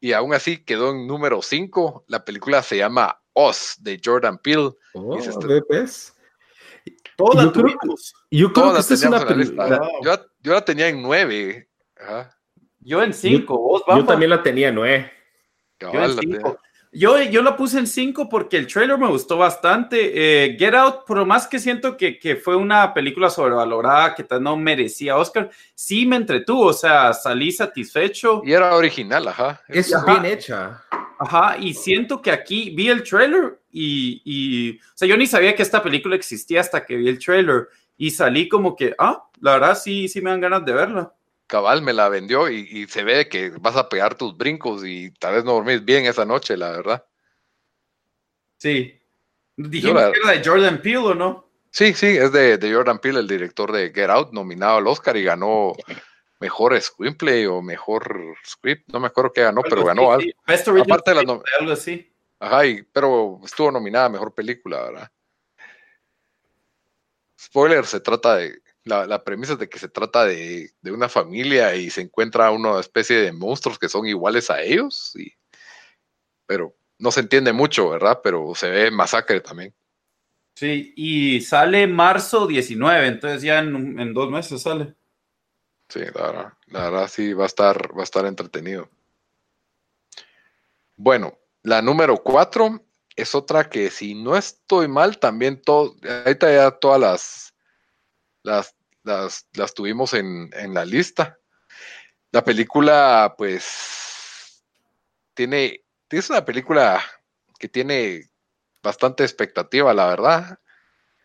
y 0.00 0.12
aún 0.12 0.34
así 0.34 0.64
quedó 0.64 0.90
en 0.90 1.06
número 1.06 1.42
5. 1.42 2.04
La 2.08 2.24
película 2.24 2.62
se 2.62 2.76
llama 2.76 3.20
Oz 3.32 3.76
de 3.78 4.00
Jordan 4.02 4.38
Peele. 4.38 4.72
Oh, 4.94 5.18
Toda 7.16 7.44
yo 7.44 7.52
creo, 7.52 7.66
yo 8.30 8.52
creo 8.52 8.72
que 8.72 8.80
esta 8.80 8.94
es 8.94 9.02
una 9.04 9.24
película. 9.24 9.80
Yo, 10.02 10.52
la 10.52 10.64
tenía 10.64 10.88
en 10.88 11.00
9. 11.02 11.68
Yo 12.80 13.02
en 13.02 13.14
5. 13.14 13.84
Yo, 13.86 13.96
yo, 13.96 14.04
también 14.04 14.30
la 14.30 14.42
tenía 14.42 14.68
en 14.68 14.74
9. 14.74 15.12
Yo 15.78 15.92
en 15.92 16.18
5. 16.18 16.58
Yo, 16.94 17.18
yo 17.22 17.42
la 17.42 17.56
puse 17.56 17.78
en 17.78 17.86
5 17.86 18.28
porque 18.28 18.58
el 18.58 18.66
trailer 18.66 18.98
me 18.98 19.08
gustó 19.08 19.38
bastante. 19.38 20.12
Eh, 20.14 20.56
Get 20.58 20.74
Out, 20.74 21.06
por 21.06 21.24
más 21.24 21.46
que 21.46 21.58
siento 21.58 21.96
que, 21.96 22.18
que, 22.18 22.36
fue 22.36 22.54
una 22.54 22.92
película 22.92 23.30
sobrevalorada, 23.30 24.14
que 24.14 24.26
no 24.38 24.58
merecía 24.58 25.16
Oscar, 25.16 25.50
sí 25.74 26.04
me 26.04 26.16
entretuvo, 26.16 26.66
o 26.66 26.72
sea, 26.74 27.14
salí 27.14 27.50
satisfecho. 27.50 28.42
Y 28.44 28.52
era 28.52 28.76
original, 28.76 29.26
ajá. 29.26 29.62
Es 29.68 29.90
bien 30.06 30.26
hecha. 30.26 30.84
Ajá, 31.18 31.56
y 31.58 31.72
siento 31.72 32.20
que 32.20 32.30
aquí 32.30 32.74
vi 32.76 32.90
el 32.90 33.02
trailer 33.04 33.58
y, 33.70 34.20
y, 34.24 34.76
o 34.76 34.92
sea, 34.94 35.08
yo 35.08 35.16
ni 35.16 35.26
sabía 35.26 35.54
que 35.54 35.62
esta 35.62 35.82
película 35.82 36.14
existía 36.14 36.60
hasta 36.60 36.84
que 36.84 36.96
vi 36.96 37.08
el 37.08 37.18
trailer 37.18 37.68
y 37.96 38.10
salí 38.10 38.48
como 38.48 38.76
que, 38.76 38.94
ah, 38.98 39.30
la 39.40 39.52
verdad 39.52 39.78
sí, 39.78 40.08
sí 40.08 40.20
me 40.20 40.28
dan 40.28 40.40
ganas 40.40 40.64
de 40.64 40.72
verla 40.72 41.14
cabal 41.52 41.82
me 41.82 41.92
la 41.92 42.08
vendió 42.08 42.48
y, 42.48 42.86
se 42.88 43.04
ve 43.04 43.28
que 43.28 43.50
vas 43.50 43.76
a 43.76 43.90
pegar 43.90 44.14
tus 44.14 44.34
brincos 44.34 44.86
y 44.86 45.10
tal 45.10 45.34
vez 45.34 45.44
no 45.44 45.52
dormís 45.52 45.84
bien 45.84 46.06
esa 46.06 46.24
noche, 46.24 46.56
la 46.56 46.70
verdad. 46.70 47.04
Sí. 48.56 48.98
Dijimos 49.54 50.02
que 50.02 50.20
era 50.24 50.32
de 50.32 50.42
Jordan 50.42 50.80
Peele, 50.80 50.96
¿o 50.96 51.14
no? 51.14 51.50
Sí, 51.70 51.92
sí, 51.92 52.06
es 52.06 52.32
de, 52.32 52.58
Jordan 52.72 52.98
Peele, 52.98 53.20
el 53.20 53.28
director 53.28 53.70
de 53.70 53.92
Get 53.94 54.08
Out, 54.08 54.32
nominado 54.32 54.78
al 54.78 54.86
Oscar 54.86 55.14
y 55.18 55.24
ganó 55.24 55.74
mejor 56.40 56.80
screenplay 56.80 57.44
o 57.44 57.60
mejor 57.60 58.34
script, 58.46 58.90
no 58.90 59.00
me 59.00 59.08
acuerdo 59.08 59.34
qué 59.34 59.42
ganó, 59.42 59.60
pero 59.60 59.84
ganó 59.84 60.10
algo. 60.10 60.30
Aparte 60.46 61.10
de 61.10 61.22
la 61.22 61.40
algo 61.60 61.72
así. 61.72 62.10
Ajá, 62.40 62.62
pero 62.94 63.42
estuvo 63.44 63.70
nominada 63.70 64.06
a 64.06 64.08
mejor 64.08 64.32
película, 64.32 64.84
¿verdad? 64.84 65.12
Spoiler, 67.38 67.84
se 67.84 68.00
trata 68.00 68.36
de 68.36 68.58
la, 68.84 69.22
premisa 69.24 69.52
es 69.52 69.58
de 69.58 69.68
que 69.68 69.78
se 69.78 69.88
trata 69.88 70.24
de, 70.24 70.72
una 70.84 71.08
familia 71.08 71.74
y 71.74 71.90
se 71.90 72.00
encuentra 72.00 72.50
una 72.50 72.80
especie 72.80 73.16
de 73.16 73.32
monstruos 73.32 73.78
que 73.78 73.88
son 73.88 74.06
iguales 74.06 74.50
a 74.50 74.62
ellos, 74.62 75.14
y, 75.16 75.32
pero 76.46 76.74
no 76.98 77.10
se 77.10 77.20
entiende 77.20 77.52
mucho, 77.52 77.90
¿verdad? 77.90 78.20
Pero 78.22 78.54
se 78.54 78.70
ve 78.70 78.90
masacre 78.90 79.40
también. 79.40 79.74
Sí, 80.54 80.92
y 80.96 81.40
sale 81.40 81.86
marzo 81.86 82.46
19, 82.46 83.06
entonces 83.06 83.42
ya 83.42 83.60
en, 83.60 84.12
dos 84.12 84.30
meses 84.30 84.62
sale. 84.62 84.94
Sí, 85.88 86.00
la 86.14 86.56
verdad, 86.72 87.08
sí 87.08 87.32
va 87.32 87.44
a 87.44 87.46
estar, 87.46 87.96
va 87.96 88.02
a 88.02 88.04
estar 88.04 88.26
entretenido. 88.26 88.88
Bueno, 90.96 91.38
la 91.62 91.82
número 91.82 92.16
cuatro 92.18 92.82
es 93.16 93.34
otra 93.34 93.68
que 93.68 93.90
si 93.90 94.14
no 94.14 94.36
estoy 94.36 94.88
mal, 94.88 95.18
también 95.18 95.60
todo, 95.60 95.96
ahorita 96.24 96.52
ya 96.52 96.70
todas 96.70 97.00
las 97.00 97.51
las, 98.42 98.74
las, 99.04 99.46
las 99.54 99.74
tuvimos 99.74 100.14
en, 100.14 100.50
en, 100.54 100.74
la 100.74 100.84
lista. 100.84 101.38
La 102.30 102.44
película, 102.44 103.34
pues, 103.36 104.64
tiene, 105.34 105.84
es 106.10 106.30
una 106.30 106.44
película 106.44 107.02
que 107.58 107.68
tiene 107.68 108.30
bastante 108.82 109.22
expectativa, 109.22 109.94
la 109.94 110.06
verdad. 110.06 110.58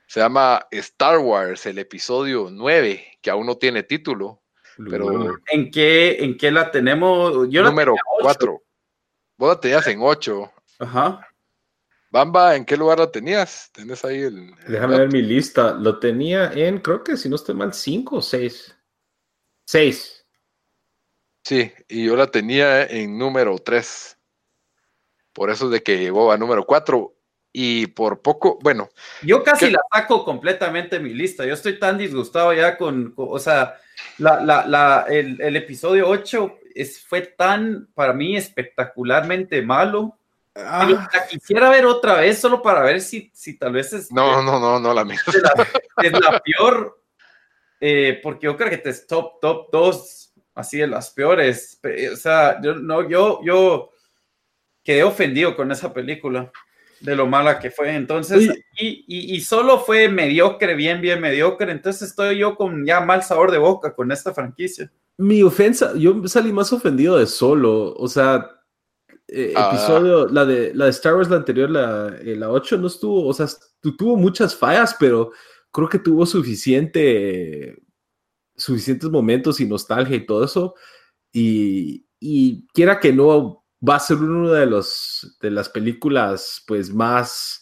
Se 0.08 0.20
llama 0.20 0.68
Star 0.72 1.20
Wars, 1.20 1.66
el 1.66 1.80
episodio 1.80 2.50
9, 2.52 3.20
que 3.22 3.30
aún 3.30 3.46
no 3.46 3.58
tiene 3.58 3.84
título. 3.84 4.42
Pero 4.90 5.38
¿En 5.52 5.72
qué, 5.72 6.24
en 6.24 6.38
qué 6.38 6.52
la 6.52 6.70
tenemos? 6.70 7.50
Yo 7.50 7.64
número 7.64 7.96
4. 8.22 8.62
Vos 9.38 9.50
la 9.50 9.60
tenías 9.60 9.88
en 9.88 10.00
8. 10.02 10.52
Ajá. 10.80 11.27
Bamba, 12.10 12.56
¿en 12.56 12.66
qué 12.66 12.78
lugar 12.78 13.00
la 13.00 13.12
tenías? 13.12 13.70
Tenés 13.74 14.06
ahí 14.06 14.22
el. 14.22 14.52
Déjame 14.68 14.98
ver 14.98 15.12
mi 15.12 15.22
lista. 15.22 15.74
Lo 15.74 16.00
tenía 16.00 16.52
en, 16.54 16.80
creo 16.80 17.04
que 17.04 17.18
si 17.18 17.28
no 17.28 17.36
estoy 17.36 17.56
mal, 17.56 17.74
5 17.74 18.16
o 18.18 18.22
6. 18.22 18.76
6. 19.66 20.26
Sí, 21.44 21.72
y 21.88 22.06
yo 22.06 22.16
la 22.16 22.28
tenía 22.28 22.86
en 22.86 23.18
número 23.18 23.58
3. 23.58 24.18
Por 25.34 25.50
eso 25.50 25.66
es 25.66 25.72
de 25.72 25.84
que 25.84 25.98
llegó 25.98 26.32
a 26.32 26.38
número 26.38 26.66
4 26.66 27.14
y 27.54 27.88
por 27.88 28.22
poco, 28.22 28.60
bueno. 28.62 28.90
Yo 29.24 29.44
casi 29.44 29.70
la 29.70 29.80
saco 29.94 30.24
completamente 30.24 30.98
de 30.98 31.04
mi 31.04 31.14
lista. 31.14 31.46
Yo 31.46 31.54
estoy 31.54 31.80
tan 31.80 31.98
disgustado 31.98 32.54
ya 32.54 32.78
con, 32.78 33.14
o 33.16 33.40
sea, 33.40 33.78
la, 34.18 34.42
la, 34.42 34.68
la, 34.68 35.06
el, 35.10 35.42
el, 35.42 35.56
episodio 35.56 36.08
8 36.08 36.60
es, 36.76 37.02
fue 37.02 37.22
tan, 37.22 37.88
para 37.94 38.14
mí, 38.14 38.36
espectacularmente 38.36 39.62
malo. 39.62 40.18
Ah. 40.66 41.10
La 41.14 41.28
quisiera 41.28 41.70
ver 41.70 41.86
otra 41.86 42.16
vez 42.16 42.40
solo 42.40 42.62
para 42.62 42.82
ver 42.82 43.02
si, 43.02 43.32
si 43.34 43.58
tal 43.58 43.74
vez 43.74 43.94
es... 43.94 44.12
No, 44.12 44.42
no, 44.42 44.60
no, 44.60 44.80
no, 44.80 44.94
la 44.94 45.06
misma. 45.06 45.34
Es 46.02 46.12
la, 46.12 46.40
peor, 46.40 47.02
eh, 47.80 48.20
porque 48.24 48.46
yo 48.46 48.58
creo 48.58 48.70
que 48.70 48.78
te 48.78 48.90
es 48.90 49.06
top, 49.06 49.40
top 49.40 49.70
2, 49.72 50.34
así 50.56 50.78
de 50.78 50.88
las 50.88 51.12
peores. 51.12 51.80
O 52.12 52.16
sea, 52.16 52.60
yo, 52.62 52.76
no, 52.76 53.08
yo, 53.08 53.40
yo 53.44 53.92
quedé 54.84 55.04
ofendido 55.04 55.56
con 55.56 55.72
esa 55.72 55.94
película 55.94 56.52
de 57.00 57.16
lo 57.16 57.28
mala 57.28 57.60
que 57.60 57.72
fue. 57.72 57.96
Entonces, 57.96 58.50
y, 58.80 59.06
y, 59.08 59.42
solo 59.42 59.80
fue 59.80 60.10
mediocre, 60.10 60.74
bien, 60.76 61.02
bien 61.02 61.22
mediocre. 61.22 61.72
Entonces 61.72 62.10
estoy 62.10 62.38
yo 62.40 62.56
con 62.56 62.86
ya 62.86 63.00
mal 63.02 63.24
sabor 63.24 63.52
de 63.52 63.58
boca 63.58 63.94
con 63.94 64.12
esta 64.12 64.34
franquicia. 64.34 64.92
Mi 65.18 65.42
ofensa, 65.42 65.94
yo 65.96 66.28
salí 66.28 66.52
más 66.52 66.72
ofendido 66.74 67.18
de 67.18 67.28
solo. 67.28 67.94
O 67.96 68.08
sea, 68.08 68.57
eh, 69.28 69.54
ah. 69.56 69.70
episodio, 69.72 70.28
la 70.28 70.46
de, 70.46 70.74
la 70.74 70.86
de 70.86 70.92
Star 70.92 71.16
Wars, 71.16 71.30
la 71.30 71.38
anterior, 71.38 71.70
la, 71.70 72.16
eh, 72.22 72.36
la 72.36 72.50
8, 72.50 72.78
no 72.78 72.88
estuvo, 72.88 73.28
o 73.28 73.34
sea, 73.34 73.48
tuvo 73.82 74.16
muchas 74.16 74.56
fallas, 74.56 74.96
pero 75.00 75.32
creo 75.72 75.90
que 75.90 76.00
tuvo 76.00 76.26
suficiente, 76.26 77.78
suficientes 78.56 79.10
momentos 79.10 79.60
y 79.60 79.66
nostalgia 79.66 80.16
y 80.16 80.26
todo 80.26 80.44
eso. 80.44 80.76
Y, 81.32 82.06
y 82.20 82.66
quiera 82.68 83.00
que 83.00 83.12
no 83.14 83.66
va 83.88 83.98
a 83.98 84.00
ser 84.00 84.18
una 84.18 84.54
de, 84.54 84.66
los, 84.66 85.38
de 85.42 85.52
las 85.52 85.70
películas 85.70 86.64
pues 86.66 86.92
más 86.94 87.62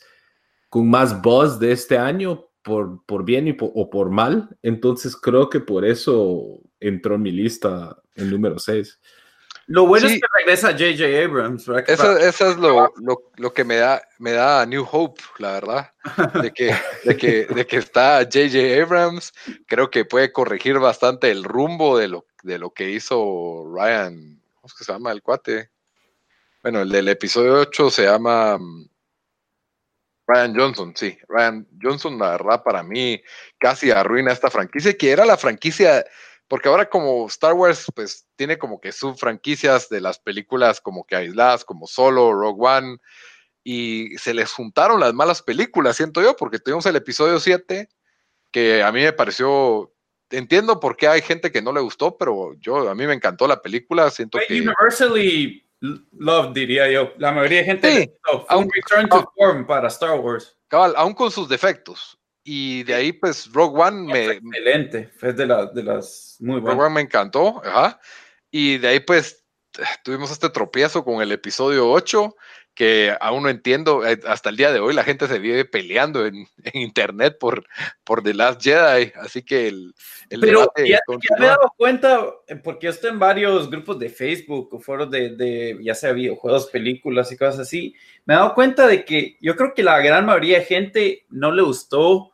con 0.70 0.90
más 0.90 1.22
buzz 1.22 1.60
de 1.60 1.72
este 1.72 1.98
año 1.98 2.50
por, 2.62 3.06
por 3.06 3.26
bien 3.26 3.48
y 3.48 3.58
o 3.60 3.90
por 3.90 4.10
mal. 4.10 4.58
Entonces 4.62 5.16
creo 5.16 5.50
que 5.50 5.60
por 5.60 5.86
eso 5.86 6.62
entró 6.80 7.16
en 7.16 7.22
mi 7.22 7.32
lista 7.32 7.98
el 8.16 8.32
número 8.32 8.60
6. 8.60 9.00
Lo 9.68 9.88
bueno 9.88 10.08
es 10.08 10.14
que 10.14 10.28
regresa 10.38 10.72
J.J. 10.72 11.24
Abrams. 11.24 11.68
Eso, 11.88 12.18
eso, 12.18 12.52
es 12.52 12.58
lo, 12.58 12.94
lo, 12.98 13.32
lo, 13.36 13.54
que 13.54 13.64
me 13.64 13.78
da, 13.78 14.08
me 14.20 14.32
da 14.32 14.66
New 14.66 14.88
Hope, 14.90 15.22
la 15.40 15.54
verdad. 15.54 15.92
De 16.42 16.52
que, 16.52 16.76
de 17.04 17.18
que, 17.18 17.46
de 17.46 17.66
que 17.66 17.78
está 17.78 18.20
J.J. 18.20 18.82
Abrams. 18.82 19.34
Creo 19.68 19.90
que 19.90 20.06
puede 20.06 20.32
corregir 20.32 20.78
bastante 20.78 21.32
el 21.32 21.44
rumbo 21.44 21.98
de 21.98 22.10
lo, 22.10 22.28
de 22.44 22.60
lo 22.60 22.72
que 22.72 22.92
hizo 22.92 23.66
Ryan. 23.74 24.40
¿Cómo 24.54 24.68
es 24.68 24.74
que 24.76 24.84
se 24.84 24.92
llama 24.92 25.12
el 25.12 25.24
cuate? 25.24 25.72
Bueno, 26.62 26.82
el 26.82 26.90
del 26.90 27.10
episodio 27.10 27.60
8 27.60 27.92
se 27.92 28.04
llama 28.06 28.58
mm, 28.58 28.90
Ryan 30.28 30.56
Johnson, 30.56 30.94
sí. 30.96 31.18
Ryan 31.28 31.68
Johnson, 31.82 32.18
la 32.18 32.32
verdad, 32.32 32.64
para 32.64 32.84
mí 32.84 33.22
casi 33.60 33.92
arruina 33.92 34.32
esta 34.32 34.50
franquicia, 34.50 34.98
que 34.98 35.12
era 35.12 35.26
la 35.26 35.38
franquicia, 35.38 36.04
porque 36.48 36.70
ahora 36.70 36.90
como 36.90 37.26
Star 37.28 37.54
Wars, 37.54 37.86
pues 37.96 38.28
tiene 38.36 38.58
como 38.58 38.80
que 38.80 38.92
subfranquicias 38.92 39.90
de 39.90 40.02
las 40.02 40.20
películas 40.20 40.82
como 40.82 41.06
que 41.06 41.16
aisladas, 41.16 41.66
como 41.66 41.88
Solo, 41.88 42.34
Rogue 42.34 42.68
One, 42.68 42.98
y 43.64 44.18
se 44.18 44.34
les 44.34 44.52
juntaron 44.52 45.00
las 45.00 45.14
malas 45.14 45.42
películas, 45.42 45.98
siento 45.98 46.22
yo, 46.22 46.36
porque 46.36 46.60
tuvimos 46.60 46.86
el 46.86 46.96
episodio 46.96 47.40
7, 47.40 47.90
que 48.52 48.84
a 48.84 48.92
mí 48.92 49.02
me 49.02 49.14
pareció 49.14 49.92
entiendo 50.30 50.80
por 50.80 50.98
qué 50.98 51.08
hay 51.08 51.22
gente 51.22 51.52
que 51.52 51.62
no 51.62 51.72
le 51.72 51.82
gustó, 51.82 52.18
pero 52.18 52.54
yo 52.60 52.90
a 52.90 52.96
mí 52.96 53.06
me 53.08 53.14
encantó 53.14 53.48
la 53.48 53.62
película, 53.62 54.10
siento 54.10 54.40
que 54.48 54.62
universally 54.62 55.64
love, 55.82 56.54
diría 56.54 56.90
yo. 56.90 57.14
La 57.18 57.32
mayoría 57.32 57.60
de 57.60 57.66
gente 57.66 57.92
sí, 57.92 58.12
un 58.56 58.70
return 58.72 59.10
to 59.10 59.32
form 59.36 59.66
para 59.66 59.88
Star 59.88 60.20
Wars. 60.20 60.58
Cabal, 60.68 60.94
aún 60.96 61.14
con 61.14 61.32
sus 61.32 61.48
defectos. 61.48 62.18
Y 62.48 62.84
de 62.84 62.94
ahí, 62.94 63.12
pues, 63.12 63.52
Rogue 63.52 63.82
One 63.82 64.14
me. 64.14 64.26
Excelente, 64.34 65.10
es 65.20 65.36
de, 65.36 65.46
de 65.74 65.84
las 65.84 66.38
muy 66.40 66.62
buenas. 66.62 66.78
Rogue 66.78 66.86
One 66.86 66.96
me 66.96 67.02
encantó, 67.02 67.62
ajá. 67.66 68.00
Y 68.50 68.78
de 68.78 68.88
ahí, 68.88 69.00
pues, 69.02 69.44
tuvimos 70.04 70.32
este 70.32 70.50
tropiezo 70.50 71.04
con 71.04 71.22
el 71.22 71.32
episodio 71.32 71.90
8 71.90 72.36
que 72.76 73.16
aún 73.22 73.44
no 73.44 73.50
entiendo, 73.50 74.06
eh, 74.06 74.20
hasta 74.28 74.50
el 74.50 74.58
día 74.58 74.72
de 74.74 74.82
hoy 74.82 74.94
la 74.94 75.06
gente 75.06 75.28
se 75.28 75.40
vive 75.40 75.64
peleando 75.64 76.26
en, 76.26 76.46
internet 76.74 77.38
por, 77.40 77.66
por 78.04 78.22
The 78.22 78.34
Last 78.34 78.62
Jedi, 78.62 79.14
así 79.16 79.44
que 79.44 79.70
el, 79.70 79.96
el 80.30 80.42
Pero 80.42 80.72
ya, 80.86 81.00
me 81.08 81.46
he 81.46 81.48
dado 81.48 81.74
cuenta, 81.78 82.26
eh, 82.48 82.58
porque 82.58 82.86
yo 82.86 82.92
estoy 82.92 83.12
en 83.12 83.20
varios 83.20 83.72
grupos 83.72 83.98
de 83.98 84.10
Facebook 84.10 84.74
o 84.74 84.80
foros 84.80 85.10
de, 85.10 85.36
de, 85.38 85.80
ya 85.82 85.96
sea 85.96 86.12
videojuegos, 86.12 86.68
películas 86.68 87.32
y 87.32 87.38
cosas 87.38 87.62
así, 87.62 87.96
me 88.26 88.34
he 88.34 88.38
dado 88.38 88.54
cuenta 88.54 88.88
de 88.88 89.06
que 89.06 89.38
yo 89.40 89.56
creo 89.56 89.74
que 89.74 89.82
la 89.82 90.00
gran 90.02 90.26
mayoría 90.26 90.60
de 90.60 90.66
gente 90.66 91.26
no 91.30 91.52
le 91.54 91.62
gustó 91.62 92.34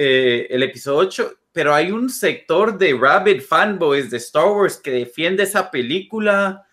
eh, 0.00 0.46
el 0.50 0.62
episodio 0.62 0.98
8, 0.98 1.38
pero 1.50 1.74
hay 1.74 1.90
un 1.90 2.08
sector 2.08 2.78
de 2.78 2.96
Rabbit 2.96 3.40
fanboys 3.40 4.12
de 4.12 4.18
Star 4.18 4.46
Wars 4.46 4.76
que 4.76 4.92
defiende 4.92 5.42
esa 5.42 5.72
película 5.72 6.64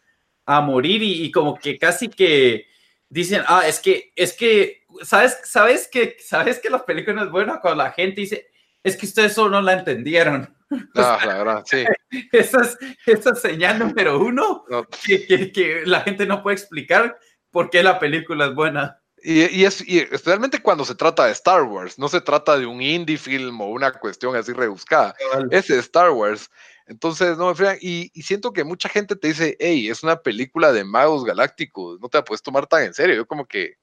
a 0.46 0.62
morir 0.62 1.02
y 1.02 1.32
como 1.32 1.58
que 1.58 1.80
casi 1.80 2.08
que 2.08 2.68
dicen, 3.10 3.42
ah, 3.48 3.64
es 3.68 3.80
que, 3.80 4.12
es 4.16 4.34
que, 4.34 4.86
¿sabes, 5.02 5.40
sabes 5.44 5.88
que, 5.92 6.18
sabes 6.20 6.60
que 6.60 6.70
la 6.70 6.86
película 6.86 7.24
es 7.24 7.32
buena 7.32 7.60
cuando 7.60 7.84
la 7.84 7.94
gente 7.94 8.22
dice, 8.22 8.48
es 8.84 8.96
que 8.96 9.08
ustedes 9.08 9.34
solo 9.34 9.50
no 9.50 9.62
la 9.64 9.74
entendieron. 9.74 10.56
Ah, 10.94 11.20
la 11.26 11.38
verdad, 11.40 11.64
sí. 11.66 11.84
Esa 12.32 12.62
es, 12.62 12.78
esa 13.08 13.34
señal 13.34 13.80
número 13.80 14.20
uno 14.20 14.66
que, 15.04 15.26
que, 15.26 15.52
que, 15.52 15.82
la 15.88 16.02
gente 16.02 16.28
no 16.28 16.44
puede 16.44 16.58
explicar 16.58 17.18
por 17.50 17.72
qué 17.72 17.82
la 17.82 17.98
película 17.98 18.46
es 18.46 18.54
buena. 18.54 19.02
Y, 19.28 19.62
y, 19.62 19.66
es 19.66 19.82
y 19.88 19.98
especialmente 19.98 20.62
cuando 20.62 20.86
se 20.86 20.94
trata 20.94 21.26
de 21.26 21.32
Star 21.32 21.64
Wars, 21.64 21.98
no 21.98 22.08
se 22.08 22.22
trata 22.22 22.60
de 22.60 22.68
un 22.68 22.80
indie 22.80 23.18
film 23.18 23.60
o 23.60 23.70
una 23.70 23.92
cuestión 23.92 24.36
así 24.36 24.54
rebuscada. 24.54 25.16
Es 25.50 25.68
Star 25.72 26.12
Wars. 26.12 26.48
Entonces, 26.86 27.36
no 27.36 27.48
me 27.48 27.56
frean. 27.56 27.78
Y, 27.82 28.10
siento 28.22 28.54
que 28.54 28.64
mucha 28.64 28.88
gente 28.88 29.16
te 29.16 29.30
dice, 29.30 29.58
hey, 29.60 29.90
es 29.90 30.04
una 30.04 30.18
película 30.22 30.72
de 30.72 30.84
magos 30.84 31.26
galácticos, 31.26 32.00
no 32.00 32.08
te 32.08 32.20
la 32.20 32.24
puedes 32.24 32.44
tomar 32.44 32.68
tan 32.68 32.84
en 32.84 32.94
serio. 32.94 33.16
Yo 33.16 33.26
como 33.26 33.48
que 33.48 33.78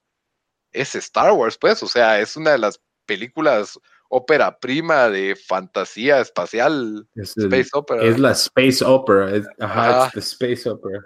es 0.70 0.95
Star 0.95 1.32
Wars, 1.32 1.59
pues, 1.59 1.82
o 1.82 1.88
sea, 1.88 2.20
es 2.20 2.36
una 2.36 2.53
de 2.53 2.59
las 2.59 2.80
películas 3.05 3.80
ópera 4.09 4.57
prima 4.61 5.09
de 5.09 5.34
fantasía 5.34 6.20
espacial. 6.20 7.09
Es, 7.16 7.36
space 7.36 7.70
opera. 7.72 8.05
es 8.05 8.20
la 8.20 8.30
Space 8.30 8.84
Opera. 8.84 9.43
ajá, 9.59 10.12
es 10.14 10.32
Space 10.34 10.68
Opera. 10.68 11.01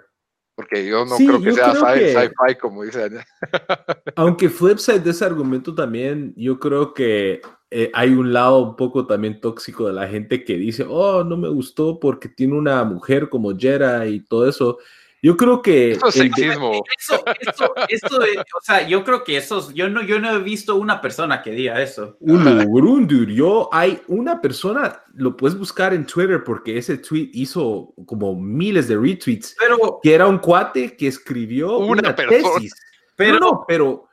Porque 0.57 0.83
yo 0.87 1.05
no 1.05 1.17
creo 1.17 1.39
que 1.39 1.53
sea 1.53 1.75
sci-fi, 1.75 2.55
como 2.59 2.81
dice 2.81 3.11
Aunque 4.15 4.49
flipside 4.49 5.01
de 5.01 5.11
ese 5.11 5.23
argumento 5.23 5.75
también, 5.75 6.33
yo 6.35 6.59
creo 6.59 6.95
que 6.95 7.41
eh, 7.69 7.91
hay 7.93 8.09
un 8.13 8.33
lado 8.33 8.63
un 8.63 8.75
poco 8.75 9.05
también 9.05 9.39
tóxico 9.39 9.85
de 9.85 9.93
la 9.93 10.07
gente 10.07 10.43
que 10.43 10.57
dice, 10.57 10.83
oh, 10.89 11.23
no 11.23 11.37
me 11.37 11.47
gustó 11.47 11.99
porque 11.99 12.27
tiene 12.27 12.55
una 12.55 12.83
mujer 12.85 13.29
como 13.29 13.55
Jera 13.55 14.07
y 14.07 14.21
todo 14.21 14.49
eso. 14.49 14.79
Yo 15.21 15.35
creo 15.35 15.61
que. 15.61 15.91
Eso 15.91 16.07
es 16.07 16.15
sexismo. 16.15 16.83
Eso, 16.99 17.23
eso, 17.39 17.73
eso 17.89 18.19
o 18.19 18.61
sea, 18.61 18.87
yo 18.87 19.03
creo 19.03 19.23
que 19.23 19.37
eso. 19.37 19.71
Yo 19.73 19.89
no, 19.89 20.03
yo 20.03 20.19
no 20.19 20.35
he 20.35 20.39
visto 20.39 20.75
una 20.75 21.01
persona 21.01 21.41
que 21.41 21.51
diga 21.51 21.81
eso. 21.81 22.17
Un 22.19 23.07
dude. 23.07 23.33
Yo, 23.33 23.69
hay 23.71 23.99
una 24.07 24.39
persona, 24.41 25.03
lo 25.13 25.35
puedes 25.35 25.57
buscar 25.57 25.93
en 25.93 26.05
Twitter 26.05 26.43
porque 26.43 26.77
ese 26.77 26.97
tweet 26.97 27.31
hizo 27.33 27.93
como 28.05 28.35
miles 28.35 28.87
de 28.87 28.97
retweets. 28.97 29.55
Pero. 29.59 29.99
Que 30.03 30.13
era 30.13 30.27
un 30.27 30.37
cuate 30.37 30.95
que 30.95 31.07
escribió 31.07 31.77
una, 31.79 32.15
tesis. 32.15 32.73
Pero. 33.15 33.39
No, 33.39 33.65
pero. 33.67 34.06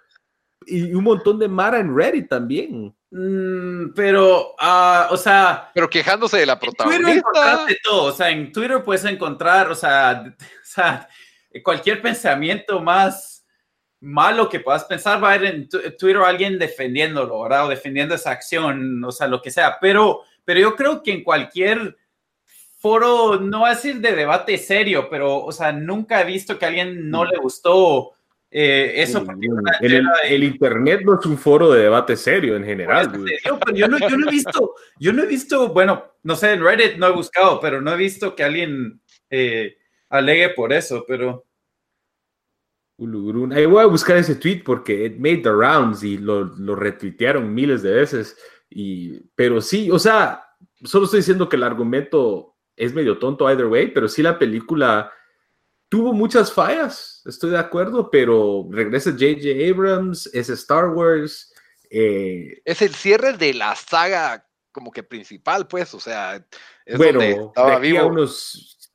Y 0.66 0.94
un 0.94 1.04
montón 1.04 1.38
de 1.38 1.48
Mara 1.48 1.78
en 1.78 1.96
Reddit 1.96 2.28
también. 2.28 2.94
Mm, 3.10 3.92
pero, 3.94 4.54
uh, 4.60 5.12
o 5.12 5.16
sea. 5.16 5.70
Pero 5.74 5.88
quejándose 5.88 6.38
de 6.38 6.46
la 6.46 6.58
protagonista. 6.58 7.10
En 7.10 7.22
Twitter 7.22 7.80
todo. 7.84 8.04
O 8.04 8.12
sea, 8.12 8.30
en 8.30 8.52
Twitter 8.52 8.82
puedes 8.82 9.04
encontrar, 9.04 9.70
o 9.70 9.74
sea, 9.74 10.24
o 10.38 10.64
sea, 10.64 11.08
cualquier 11.62 12.02
pensamiento 12.02 12.80
más 12.80 13.46
malo 14.00 14.48
que 14.48 14.60
puedas 14.60 14.84
pensar 14.84 15.22
va 15.22 15.30
a 15.30 15.34
haber 15.34 15.54
en 15.54 15.68
Twitter 15.68 16.18
alguien 16.18 16.58
defendiéndolo, 16.58 17.42
¿verdad? 17.42 17.66
O 17.66 17.68
defendiendo 17.68 18.14
esa 18.14 18.32
acción, 18.32 19.02
o 19.04 19.12
sea, 19.12 19.26
lo 19.26 19.40
que 19.40 19.50
sea. 19.50 19.78
Pero, 19.80 20.22
pero 20.44 20.60
yo 20.60 20.76
creo 20.76 21.02
que 21.02 21.12
en 21.12 21.24
cualquier 21.24 21.96
foro, 22.78 23.40
no 23.40 23.62
va 23.62 23.68
a 23.68 23.74
decir 23.74 24.00
de 24.00 24.14
debate 24.14 24.58
serio, 24.58 25.08
pero, 25.08 25.42
o 25.42 25.52
sea, 25.52 25.72
nunca 25.72 26.20
he 26.20 26.24
visto 26.24 26.58
que 26.58 26.66
a 26.66 26.68
alguien 26.68 27.08
no 27.08 27.24
mm. 27.24 27.28
le 27.28 27.38
gustó 27.38 28.13
eh, 28.56 29.02
eso. 29.02 29.26
el, 29.80 30.44
Internet 30.44 31.00
no 31.04 31.18
es 31.18 31.26
un 31.26 31.36
foro 31.36 31.72
de 31.72 31.82
debate 31.82 32.16
serio 32.16 32.54
en 32.54 32.64
general. 32.64 33.10
yo, 33.74 33.88
no, 33.88 33.96
he 33.96 34.30
visto, 34.30 34.76
yo 34.96 35.12
no 35.12 35.24
he 35.24 35.26
visto, 35.26 35.72
bueno, 35.72 36.04
no 36.22 36.36
sé, 36.36 36.52
en 36.52 36.62
Reddit 36.62 36.96
no 36.96 37.08
he 37.08 37.10
buscado, 37.10 37.58
pero 37.58 37.80
no 37.80 37.92
he 37.92 37.96
visto 37.96 38.36
que 38.36 38.44
alguien 38.44 39.00
eh, 39.28 39.76
alegue 40.08 40.50
por 40.50 40.72
eso, 40.72 41.04
pero... 41.08 41.44
Ahí 43.52 43.66
voy 43.66 43.82
a 43.82 43.86
buscar 43.86 44.18
ese 44.18 44.36
tweet 44.36 44.62
porque 44.64 45.06
it 45.06 45.16
made 45.16 45.38
the 45.38 45.50
rounds 45.50 46.04
y 46.04 46.16
lo, 46.16 46.44
lo 46.44 46.76
retuitearon 46.76 47.52
miles 47.52 47.82
de 47.82 47.92
veces. 47.92 48.38
Y, 48.70 49.18
pero 49.34 49.60
sí, 49.60 49.90
o 49.90 49.98
sea, 49.98 50.44
solo 50.84 51.06
estoy 51.06 51.18
diciendo 51.18 51.48
que 51.48 51.56
el 51.56 51.64
argumento 51.64 52.54
es 52.76 52.94
medio 52.94 53.18
tonto 53.18 53.50
either 53.50 53.66
way, 53.66 53.88
pero 53.88 54.06
sí 54.06 54.22
la 54.22 54.38
película 54.38 55.10
tuvo 55.94 56.12
muchas 56.12 56.52
fallas, 56.52 57.22
estoy 57.24 57.52
de 57.52 57.58
acuerdo, 57.58 58.10
pero 58.10 58.66
regresa 58.68 59.12
J.J. 59.12 59.70
Abrams, 59.70 60.28
es 60.34 60.50
Star 60.50 60.88
Wars. 60.88 61.54
Eh, 61.88 62.60
es 62.64 62.82
el 62.82 62.92
cierre 62.96 63.34
de 63.34 63.54
la 63.54 63.76
saga 63.76 64.44
como 64.72 64.90
que 64.90 65.04
principal, 65.04 65.68
pues, 65.68 65.94
o 65.94 66.00
sea, 66.00 66.44
es 66.84 66.98
bueno, 66.98 67.20
estaba 67.20 67.78
vivo. 67.78 68.08
unos 68.08 68.90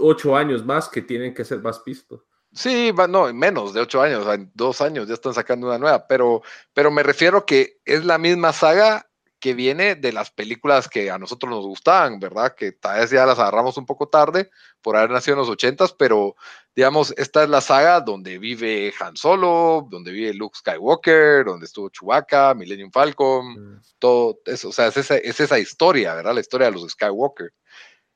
ocho 0.00 0.36
años 0.36 0.64
más 0.64 0.88
que 0.88 1.00
tienen 1.00 1.32
que 1.32 1.44
ser 1.44 1.60
más 1.60 1.78
pistos. 1.78 2.22
Sí, 2.52 2.92
no, 3.08 3.32
menos 3.32 3.72
de 3.72 3.80
ocho 3.80 4.02
años, 4.02 4.26
dos 4.52 4.80
años 4.80 5.06
ya 5.06 5.14
están 5.14 5.34
sacando 5.34 5.68
una 5.68 5.78
nueva, 5.78 6.08
pero, 6.08 6.42
pero 6.74 6.90
me 6.90 7.04
refiero 7.04 7.46
que 7.46 7.80
es 7.84 8.04
la 8.04 8.18
misma 8.18 8.52
saga 8.52 9.08
que 9.42 9.54
viene 9.54 9.96
de 9.96 10.12
las 10.12 10.30
películas 10.30 10.88
que 10.88 11.10
a 11.10 11.18
nosotros 11.18 11.50
nos 11.50 11.66
gustaban, 11.66 12.20
¿verdad? 12.20 12.54
Que 12.54 12.70
tal 12.70 13.00
vez 13.00 13.10
ya 13.10 13.26
las 13.26 13.40
agarramos 13.40 13.76
un 13.76 13.84
poco 13.84 14.08
tarde 14.08 14.50
por 14.80 14.96
haber 14.96 15.10
nacido 15.10 15.34
en 15.34 15.40
los 15.40 15.48
ochentas, 15.48 15.92
pero 15.92 16.36
digamos, 16.76 17.12
esta 17.16 17.42
es 17.42 17.50
la 17.50 17.60
saga 17.60 18.00
donde 18.00 18.38
vive 18.38 18.94
Han 19.00 19.16
Solo, 19.16 19.88
donde 19.90 20.12
vive 20.12 20.32
Luke 20.32 20.56
Skywalker, 20.56 21.44
donde 21.44 21.66
estuvo 21.66 21.88
Chewbacca, 21.88 22.54
Millennium 22.54 22.92
Falcon, 22.92 23.74
mm. 23.74 23.82
todo 23.98 24.38
eso, 24.44 24.68
o 24.68 24.72
sea, 24.72 24.86
es 24.86 24.96
esa, 24.96 25.16
es 25.16 25.40
esa 25.40 25.58
historia, 25.58 26.14
¿verdad? 26.14 26.34
La 26.34 26.40
historia 26.40 26.68
de 26.68 26.74
los 26.74 26.88
Skywalker. 26.92 27.52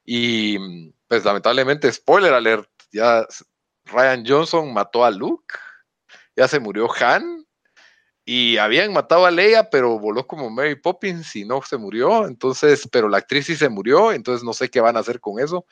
Y 0.04 0.92
pues 1.08 1.24
lamentablemente, 1.24 1.92
spoiler 1.92 2.34
alert, 2.34 2.70
ya 2.92 3.26
Ryan 3.86 4.24
Johnson 4.24 4.72
mató 4.72 5.04
a 5.04 5.10
Luke, 5.10 5.56
ya 6.36 6.46
se 6.46 6.60
murió 6.60 6.88
Han, 7.00 7.45
y 8.28 8.58
habían 8.58 8.92
matado 8.92 9.24
a 9.24 9.30
Leia, 9.30 9.70
pero 9.70 10.00
voló 10.00 10.26
como 10.26 10.50
Mary 10.50 10.74
Poppins 10.74 11.36
y 11.36 11.44
no 11.44 11.62
se 11.62 11.76
murió. 11.76 12.26
Entonces, 12.26 12.88
pero 12.90 13.08
la 13.08 13.18
actriz 13.18 13.46
sí 13.46 13.54
se 13.56 13.68
murió, 13.68 14.12
entonces 14.12 14.42
no 14.42 14.52
sé 14.52 14.68
qué 14.68 14.80
van 14.80 14.96
a 14.96 15.00
hacer 15.00 15.20
con 15.20 15.38
eso. 15.38 15.64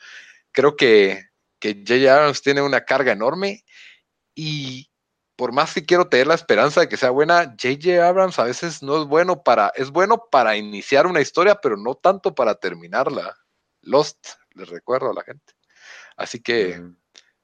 Creo 0.53 0.77
que, 0.77 1.25
que 1.59 1.83
J.J. 1.85 2.15
Abrams 2.15 2.41
tiene 2.41 2.61
una 2.61 2.85
carga 2.85 3.11
enorme 3.11 3.65
y 4.35 4.89
por 5.35 5.51
más 5.51 5.73
que 5.73 5.85
quiero 5.85 6.07
tener 6.07 6.27
la 6.27 6.35
esperanza 6.35 6.79
de 6.79 6.87
que 6.87 6.95
sea 6.95 7.09
buena, 7.09 7.55
J.J. 7.61 8.07
Abrams 8.07 8.39
a 8.39 8.45
veces 8.45 8.81
no 8.81 9.01
es 9.01 9.05
bueno 9.05 9.43
para, 9.43 9.73
es 9.75 9.91
bueno 9.91 10.23
para 10.31 10.55
iniciar 10.55 11.07
una 11.07 11.19
historia, 11.19 11.55
pero 11.55 11.75
no 11.75 11.95
tanto 11.95 12.33
para 12.33 12.55
terminarla. 12.55 13.35
Lost, 13.81 14.27
les 14.53 14.69
recuerdo 14.69 15.09
a 15.09 15.13
la 15.13 15.23
gente. 15.23 15.53
Así 16.15 16.41
que, 16.41 16.81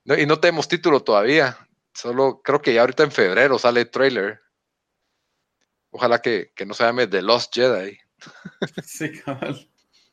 y 0.06 0.26
no 0.26 0.40
tenemos 0.40 0.70
título 0.70 1.02
todavía. 1.04 1.58
Solo 1.94 2.42
creo 2.42 2.62
que 2.62 2.74
ya 2.74 2.80
ahorita 2.80 3.04
en 3.04 3.12
febrero 3.12 3.60
sale 3.60 3.82
el 3.82 3.92
trailer. 3.92 4.40
Ojalá 5.92 6.22
que, 6.22 6.52
que 6.56 6.66
no 6.66 6.74
se 6.74 6.84
llame 6.84 7.08
The 7.08 7.22
Lost 7.22 7.54
Jedi. 7.54 7.98
Sí, 8.84 9.20
cabal. 9.22 9.68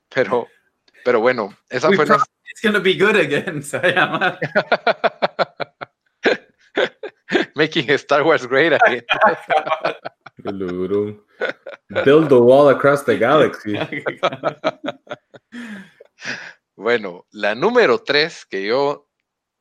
Pero, 0.08 0.48
pero 1.04 1.20
bueno, 1.20 1.56
esa 1.68 1.92
fue. 1.92 2.04
It's 2.04 2.62
gonna 2.62 2.80
be 2.80 2.94
good 2.94 3.16
again, 3.16 3.62
se 3.68 3.78
llama. 3.78 4.38
Making 7.54 7.90
Star 7.90 8.22
Wars 8.22 8.46
great 8.46 8.72
again. 8.72 9.04
Build 12.04 12.28
the 12.28 12.40
wall 12.40 12.70
across 12.70 13.04
the 13.04 13.18
galaxy. 13.18 13.76
bueno, 16.76 17.26
la 17.32 17.54
número 17.54 18.02
tres 18.02 18.46
que 18.46 18.64
yo 18.64 19.07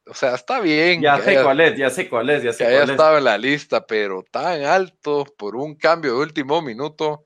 o 0.09 0.13
sea, 0.13 0.35
está 0.35 0.59
bien. 0.59 1.01
Ya 1.01 1.19
sé 1.19 1.41
cuál 1.41 1.59
es, 1.61 1.77
ya 1.77 1.89
sé 1.89 2.09
cuál 2.09 2.29
es, 2.29 2.43
ya 2.43 2.53
sé 2.53 2.59
que 2.59 2.69
haya 2.69 2.83
estado 2.83 3.17
en 3.17 3.23
la 3.23 3.37
lista, 3.37 3.85
pero 3.85 4.23
tan 4.29 4.63
alto 4.63 5.25
por 5.37 5.55
un 5.55 5.75
cambio 5.75 6.13
de 6.13 6.19
último 6.19 6.61
minuto. 6.61 7.25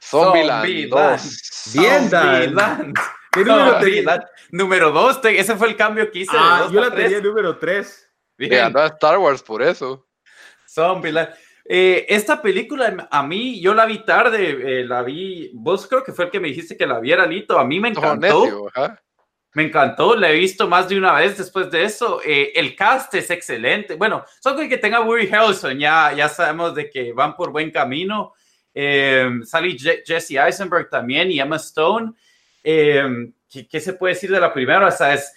Zombieland 0.00 0.88
2. 0.88 1.72
Bien, 1.74 2.10
Dan. 2.10 2.94
Número, 3.36 3.80
número 4.50 4.90
2, 4.90 5.20
ese 5.24 5.56
fue 5.56 5.68
el 5.68 5.76
cambio 5.76 6.10
que 6.10 6.20
hice. 6.20 6.36
Ah, 6.36 6.68
yo 6.72 6.80
la 6.80 6.90
tenía 6.90 7.20
número 7.20 7.58
3. 7.58 8.10
Bien. 8.38 8.76
a 8.76 8.86
Star 8.86 9.18
Wars 9.18 9.42
por 9.42 9.62
eso. 9.62 10.06
Zombieland. 10.66 11.28
Eh, 11.70 12.06
esta 12.08 12.40
película, 12.40 13.08
a 13.10 13.22
mí, 13.22 13.60
yo 13.60 13.74
la 13.74 13.84
vi 13.84 14.02
tarde, 14.04 14.80
eh, 14.80 14.84
la 14.86 15.02
vi, 15.02 15.50
vos 15.52 15.86
creo 15.86 16.02
que 16.02 16.12
fue 16.12 16.24
el 16.24 16.30
que 16.30 16.40
me 16.40 16.48
dijiste 16.48 16.78
que 16.78 16.86
la 16.86 16.98
viera, 16.98 17.26
Lito, 17.26 17.58
a 17.58 17.64
mí 17.64 17.78
me 17.78 17.90
encantó. 17.90 18.70
Me 19.58 19.64
encantó, 19.64 20.14
la 20.14 20.30
he 20.30 20.34
visto 20.38 20.68
más 20.68 20.88
de 20.88 20.96
una 20.96 21.14
vez 21.14 21.36
después 21.36 21.68
de 21.68 21.82
eso. 21.82 22.20
Eh, 22.24 22.52
el 22.54 22.76
cast 22.76 23.12
es 23.14 23.28
excelente. 23.28 23.96
Bueno, 23.96 24.24
solo 24.38 24.68
que 24.68 24.78
tenga 24.78 25.00
Woody 25.00 25.26
Harrelson, 25.34 25.76
ya, 25.80 26.12
ya 26.12 26.28
sabemos 26.28 26.76
de 26.76 26.88
que 26.88 27.12
van 27.12 27.34
por 27.34 27.50
buen 27.50 27.72
camino. 27.72 28.34
Eh, 28.72 29.28
sale 29.42 29.76
Jesse 29.76 30.36
Eisenberg 30.36 30.88
también 30.88 31.32
y 31.32 31.40
Emma 31.40 31.56
Stone. 31.56 32.12
Eh, 32.62 33.32
¿qué, 33.68 33.80
se 33.80 33.94
puede 33.94 34.14
decir 34.14 34.30
de 34.30 34.38
la 34.38 34.52
primera? 34.52 34.86
O 34.86 34.90
sea, 34.92 35.14
es, 35.14 35.34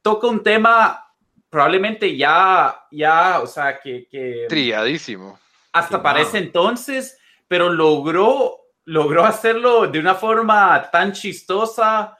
toca 0.00 0.28
un 0.28 0.40
tema 0.40 1.04
probablemente 1.50 2.16
ya, 2.16 2.86
ya, 2.92 3.40
o 3.40 3.48
sea, 3.48 3.80
que... 3.80 4.06
que 4.08 4.46
Triadísimo. 4.48 5.36
Hasta 5.72 6.00
parece 6.00 6.38
entonces, 6.38 7.18
pero 7.48 7.70
logró, 7.70 8.56
logró 8.84 9.24
hacerlo 9.24 9.88
de 9.88 9.98
una 9.98 10.14
forma 10.14 10.88
tan 10.92 11.10
chistosa 11.10 12.18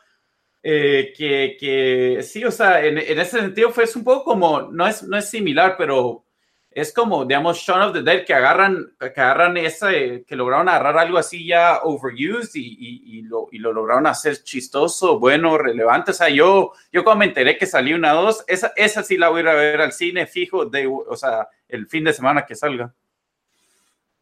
eh, 0.67 1.12
que, 1.15 1.59
que, 1.61 2.23
sí, 2.23 2.43
o 2.43 2.51
sea, 2.51 2.83
en, 2.83 2.97
en, 2.97 3.19
ese 3.19 3.39
sentido 3.39 3.71
fue 3.71 3.85
un 3.97 4.03
poco 4.03 4.25
como, 4.25 4.62
no 4.62 4.87
es, 4.87 5.03
no 5.03 5.19
es 5.19 5.29
similar, 5.29 5.75
pero 5.77 6.25
es 6.71 6.91
como, 6.95 7.27
digamos, 7.27 7.59
Shaun 7.59 7.83
of 7.83 7.93
the 7.93 8.03
Dead, 8.03 8.25
que 8.25 8.33
agarran, 8.33 8.95
que 8.99 9.21
agarran 9.21 9.59
ese, 9.59 10.25
que 10.27 10.35
lograron 10.35 10.71
agarrar 10.71 10.97
algo 10.97 11.19
así 11.19 11.47
ya 11.47 11.81
overused 11.83 12.55
y, 12.55 13.19
y, 13.19 13.23
lo, 13.23 13.49
y 13.53 13.59
lo 13.59 13.75
lograron 13.75 14.07
hacer 14.07 14.43
chistoso, 14.43 15.19
bueno, 15.19 15.59
relevante. 15.59 16.12
O 16.12 16.15
sea, 16.15 16.31
yo, 16.31 16.73
yo 16.91 17.05
cuando 17.05 17.19
me 17.19 17.27
enteré 17.27 17.59
que 17.59 17.67
salió 17.67 17.95
una 17.95 18.12
dos, 18.12 18.43
esa, 18.47 18.73
esa 18.75 19.03
sí 19.03 19.19
la 19.19 19.29
voy 19.29 19.41
a 19.41 19.43
ir 19.43 19.49
a 19.49 19.55
ver 19.55 19.81
al 19.83 19.93
cine 19.93 20.27
fijo, 20.27 20.65
de, 20.65 20.87
o 20.87 21.15
sea, 21.15 21.47
el 21.69 21.87
fin 21.89 22.05
de 22.05 22.15
semana 22.15 22.47
que 22.47 22.55
salga. 22.55 22.95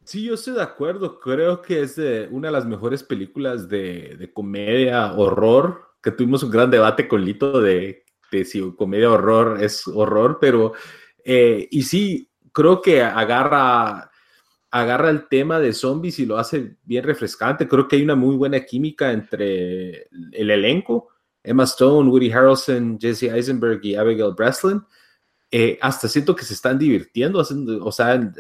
Sí, 0.02 0.24
yo 0.24 0.34
estoy 0.34 0.54
de 0.54 0.62
acuerdo. 0.62 1.20
Creo 1.20 1.62
que 1.62 1.82
es 1.82 1.94
de 1.94 2.26
una 2.32 2.48
de 2.48 2.52
las 2.52 2.66
mejores 2.66 3.04
películas 3.04 3.68
de, 3.68 4.16
de 4.18 4.32
comedia, 4.32 5.12
horror 5.12 5.91
que 6.02 6.10
tuvimos 6.10 6.42
un 6.42 6.50
gran 6.50 6.70
debate 6.70 7.06
con 7.06 7.24
Lito 7.24 7.60
de, 7.60 8.04
de 8.30 8.44
si 8.44 8.60
comedia 8.76 9.10
horror 9.10 9.62
es 9.62 9.86
horror, 9.86 10.38
pero 10.40 10.72
eh, 11.24 11.68
y 11.70 11.82
sí, 11.82 12.30
creo 12.52 12.80
que 12.82 13.02
agarra, 13.02 14.10
agarra 14.70 15.10
el 15.10 15.28
tema 15.28 15.60
de 15.60 15.72
zombies 15.72 16.18
y 16.18 16.26
lo 16.26 16.38
hace 16.38 16.76
bien 16.84 17.04
refrescante. 17.04 17.68
Creo 17.68 17.86
que 17.86 17.96
hay 17.96 18.02
una 18.02 18.16
muy 18.16 18.36
buena 18.36 18.60
química 18.60 19.12
entre 19.12 20.08
el 20.32 20.50
elenco, 20.50 21.08
Emma 21.42 21.64
Stone, 21.64 22.10
Woody 22.10 22.30
Harrelson, 22.30 22.98
Jesse 23.00 23.24
Eisenberg 23.24 23.80
y 23.84 23.94
Abigail 23.94 24.34
Breslin. 24.36 24.82
Eh, 25.54 25.78
hasta 25.82 26.08
siento 26.08 26.34
que 26.34 26.46
se 26.46 26.54
están 26.54 26.78
divirtiendo, 26.78 27.38
haciendo, 27.38 27.84
o 27.84 27.92
sea, 27.92 28.14
en, 28.14 28.32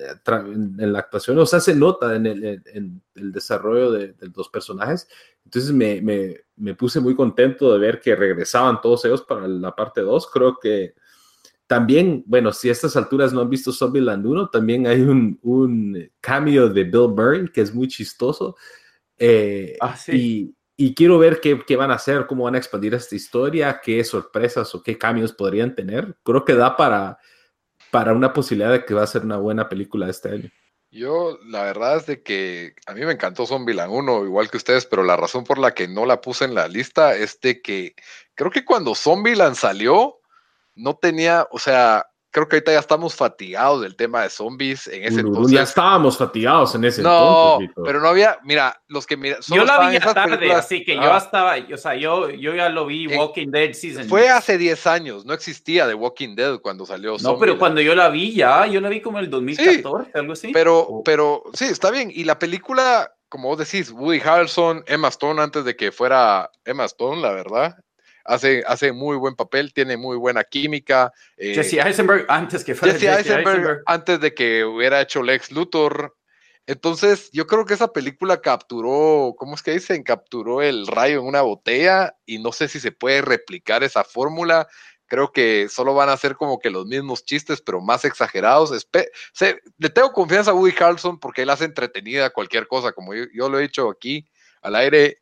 la 0.78 0.98
actuación, 0.98 1.38
o 1.38 1.44
sea, 1.44 1.60
se 1.60 1.74
nota 1.74 2.16
en 2.16 2.24
el, 2.24 2.62
en 2.64 3.02
el 3.14 3.32
desarrollo 3.32 3.92
de, 3.92 4.14
de, 4.14 4.30
los 4.34 4.48
personajes. 4.48 5.06
Entonces 5.44 5.72
me, 5.72 6.00
me, 6.00 6.40
me, 6.56 6.74
puse 6.74 7.00
muy 7.00 7.14
contento 7.14 7.70
de 7.70 7.78
ver 7.78 8.00
que 8.00 8.16
regresaban 8.16 8.80
todos 8.80 9.04
ellos 9.04 9.20
para 9.20 9.46
la 9.46 9.76
parte 9.76 10.00
2. 10.00 10.30
Creo 10.32 10.58
que 10.58 10.94
también, 11.66 12.24
bueno, 12.26 12.50
si 12.50 12.70
a 12.70 12.72
estas 12.72 12.96
alturas 12.96 13.30
no 13.34 13.42
han 13.42 13.50
visto 13.50 13.72
Zombieland 13.72 14.24
1, 14.24 14.48
también 14.48 14.86
hay 14.86 15.02
un, 15.02 15.38
un 15.42 16.10
cameo 16.18 16.70
de 16.70 16.84
Bill 16.84 17.08
Murray 17.08 17.48
que 17.52 17.60
es 17.60 17.74
muy 17.74 17.88
chistoso. 17.88 18.56
Eh, 19.18 19.76
ah, 19.80 19.96
sí. 19.98 20.12
y, 20.14 20.56
y 20.76 20.94
quiero 20.94 21.18
ver 21.18 21.40
qué, 21.40 21.62
qué, 21.66 21.76
van 21.76 21.90
a 21.90 21.94
hacer, 21.94 22.26
cómo 22.26 22.44
van 22.44 22.54
a 22.54 22.58
expandir 22.58 22.94
esta 22.94 23.14
historia, 23.14 23.80
qué 23.82 24.02
sorpresas 24.04 24.74
o 24.74 24.82
qué 24.82 24.98
cambios 24.98 25.32
podrían 25.32 25.74
tener. 25.74 26.16
Creo 26.22 26.44
que 26.44 26.54
da 26.54 26.76
para, 26.76 27.18
para 27.90 28.12
una 28.12 28.32
posibilidad 28.32 28.72
de 28.72 28.84
que 28.84 28.94
va 28.94 29.02
a 29.02 29.06
ser 29.06 29.22
una 29.22 29.36
buena 29.36 29.68
película 29.68 30.08
este 30.08 30.30
año. 30.30 30.50
Yo, 30.90 31.38
la 31.46 31.62
verdad 31.62 31.96
es 31.96 32.06
de 32.06 32.22
que 32.22 32.74
a 32.86 32.92
mí 32.92 33.02
me 33.04 33.12
encantó 33.12 33.46
Zombieland 33.46 33.92
1, 33.92 34.26
igual 34.26 34.50
que 34.50 34.58
ustedes, 34.58 34.84
pero 34.84 35.02
la 35.02 35.16
razón 35.16 35.44
por 35.44 35.58
la 35.58 35.72
que 35.72 35.88
no 35.88 36.04
la 36.04 36.20
puse 36.20 36.44
en 36.44 36.54
la 36.54 36.68
lista 36.68 37.14
es 37.14 37.40
de 37.40 37.62
que 37.62 37.94
creo 38.34 38.50
que 38.50 38.64
cuando 38.64 38.94
Zombieland 38.94 39.56
salió, 39.56 40.20
no 40.74 40.96
tenía, 40.96 41.48
o 41.50 41.58
sea, 41.58 42.11
creo 42.32 42.48
que 42.48 42.56
ahorita 42.56 42.72
ya 42.72 42.78
estamos 42.78 43.14
fatigados 43.14 43.82
del 43.82 43.94
tema 43.94 44.22
de 44.22 44.30
zombies 44.30 44.88
en 44.88 45.04
ese 45.04 45.20
entonces. 45.20 45.54
Ya 45.54 45.62
estábamos 45.62 46.16
fatigados 46.16 46.74
en 46.74 46.84
ese 46.84 47.02
no, 47.02 47.58
pero 47.84 48.00
no 48.00 48.08
había, 48.08 48.38
mira, 48.42 48.82
los 48.88 49.06
que 49.06 49.18
mira, 49.18 49.36
Yo 49.48 49.64
la 49.64 49.90
vi 49.90 49.98
tarde, 49.98 50.52
así 50.52 50.82
que 50.82 50.96
yo 50.96 51.14
estaba, 51.14 51.56
o 51.72 51.76
sea, 51.76 51.94
yo, 51.94 52.30
yo 52.30 52.54
ya 52.54 52.70
lo 52.70 52.86
vi 52.86 53.06
Walking 53.06 53.50
Dead 53.50 53.74
Season. 53.74 54.08
Fue 54.08 54.30
hace 54.30 54.56
10 54.56 54.86
años, 54.86 55.24
no 55.26 55.34
existía 55.34 55.86
The 55.86 55.94
Walking 55.94 56.34
Dead 56.34 56.58
cuando 56.60 56.86
salió. 56.86 57.16
No, 57.22 57.38
pero 57.38 57.58
cuando 57.58 57.82
yo 57.82 57.94
la 57.94 58.08
vi 58.08 58.32
ya, 58.32 58.66
yo 58.66 58.80
la 58.80 58.88
vi 58.88 59.02
como 59.02 59.18
en 59.18 59.26
el 59.26 59.30
2014, 59.30 60.10
algo 60.14 60.32
así. 60.32 60.52
Pero, 60.52 61.02
pero 61.04 61.44
sí, 61.52 61.66
está 61.66 61.90
bien. 61.90 62.10
Y 62.12 62.24
la 62.24 62.38
película, 62.38 63.12
como 63.28 63.48
vos 63.48 63.58
decís, 63.58 63.92
Woody 63.92 64.20
Harrelson, 64.24 64.82
Emma 64.86 65.08
Stone 65.08 65.40
antes 65.40 65.66
de 65.66 65.76
que 65.76 65.92
fuera 65.92 66.50
Emma 66.64 66.86
Stone, 66.86 67.20
la 67.20 67.32
verdad, 67.32 67.76
hace, 68.24 68.62
hace 68.66 68.92
muy 68.92 69.16
buen 69.16 69.34
papel, 69.34 69.72
tiene 69.72 69.96
muy 69.96 70.16
buena 70.16 70.44
química. 70.44 71.12
Eh, 71.36 71.54
Jesse 71.54 71.74
Eisenberg 71.74 72.26
antes 72.28 72.64
que 72.64 72.74
fuera 72.74 72.94
Jesse, 72.98 73.28
Eisenberg, 73.30 73.82
antes 73.86 74.20
de 74.20 74.34
que 74.34 74.64
hubiera 74.64 75.00
hecho 75.00 75.22
Lex 75.22 75.50
Luthor. 75.52 76.16
Entonces, 76.66 77.28
yo 77.32 77.46
creo 77.46 77.64
que 77.64 77.74
esa 77.74 77.92
película 77.92 78.40
capturó, 78.40 79.34
¿cómo 79.36 79.56
es 79.56 79.62
que 79.62 79.72
dicen? 79.72 80.04
Capturó 80.04 80.62
el 80.62 80.86
rayo 80.86 81.18
en 81.18 81.26
una 81.26 81.42
botella 81.42 82.16
y 82.24 82.38
no 82.38 82.52
sé 82.52 82.68
si 82.68 82.78
se 82.78 82.92
puede 82.92 83.20
replicar 83.20 83.82
esa 83.82 84.04
fórmula. 84.04 84.68
Creo 85.06 85.32
que 85.32 85.68
solo 85.68 85.92
van 85.92 86.08
a 86.08 86.16
ser 86.16 86.36
como 86.36 86.60
que 86.60 86.70
los 86.70 86.86
mismos 86.86 87.24
chistes, 87.24 87.60
pero 87.60 87.80
más 87.80 88.04
exagerados. 88.04 88.70
le 88.70 89.90
tengo 89.90 90.12
confianza 90.12 90.52
a 90.52 90.54
Woody 90.54 90.74
Harrelson 90.78 91.18
porque 91.18 91.42
él 91.42 91.50
hace 91.50 91.64
entretenida 91.64 92.30
cualquier 92.30 92.68
cosa, 92.68 92.92
como 92.92 93.12
yo 93.14 93.48
lo 93.48 93.58
he 93.58 93.62
dicho 93.62 93.90
aquí 93.90 94.24
al 94.62 94.76
aire 94.76 95.18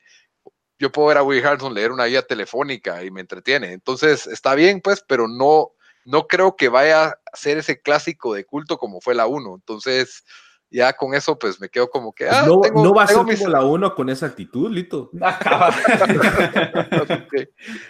yo 0.81 0.91
puedo 0.91 1.09
ver 1.09 1.19
a 1.19 1.23
Woody 1.23 1.41
Harrelson 1.41 1.75
leer 1.75 1.93
una 1.93 2.07
guía 2.07 2.23
telefónica 2.23 3.05
y 3.05 3.11
me 3.11 3.21
entretiene. 3.21 3.75
Entonces, 3.75 4.27
está 4.27 4.55
bien, 4.55 4.81
pues, 4.81 5.05
pero 5.07 5.29
no, 5.29 5.73
no 6.07 6.27
creo 6.27 6.57
que 6.57 6.71
vaya 6.71 7.09
a 7.09 7.19
ser 7.35 7.59
ese 7.59 7.83
clásico 7.83 8.33
de 8.33 8.47
culto 8.47 8.79
como 8.79 9.03
fue 9.03 9.15
la 9.15 9.27
1. 9.27 9.57
Entonces, 9.57 10.25
ya 10.71 10.95
con 10.95 11.13
eso, 11.15 11.39
pues 11.39 11.61
me 11.61 11.69
quedo 11.69 11.91
como 11.91 12.15
que. 12.15 12.27
Ah, 12.31 12.45
no, 12.47 12.63
no, 12.75 12.95
va 12.95 13.03
a 13.03 13.09
ser 13.09 13.19
como 13.19 13.49
la 13.49 13.63
1 13.63 13.95
con 13.95 14.09
esa 14.09 14.25
actitud, 14.25 14.71
Lito. 14.71 15.11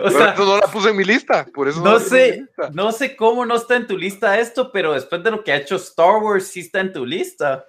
o 0.01 0.11
sea, 0.11 0.35
no 0.35 0.57
la 0.57 0.67
puse 0.67 0.91
en 0.91 0.97
mi 0.97 1.05
lista. 1.05 1.47
Por 1.55 1.69
eso 1.69 1.81
no, 1.83 2.01
sé, 2.01 2.45
no 2.73 2.91
sé 2.91 3.15
cómo 3.15 3.47
no 3.47 3.55
está 3.55 3.77
en 3.77 3.87
tu 3.87 3.97
lista 3.97 4.37
esto, 4.41 4.73
pero 4.73 4.95
después 4.95 5.23
de 5.23 5.31
lo 5.31 5.45
que 5.45 5.53
ha 5.53 5.59
hecho 5.59 5.77
Star 5.77 6.17
Wars, 6.21 6.49
sí 6.49 6.59
está 6.61 6.81
en 6.81 6.93
tu 6.93 7.07
lista. 7.07 7.65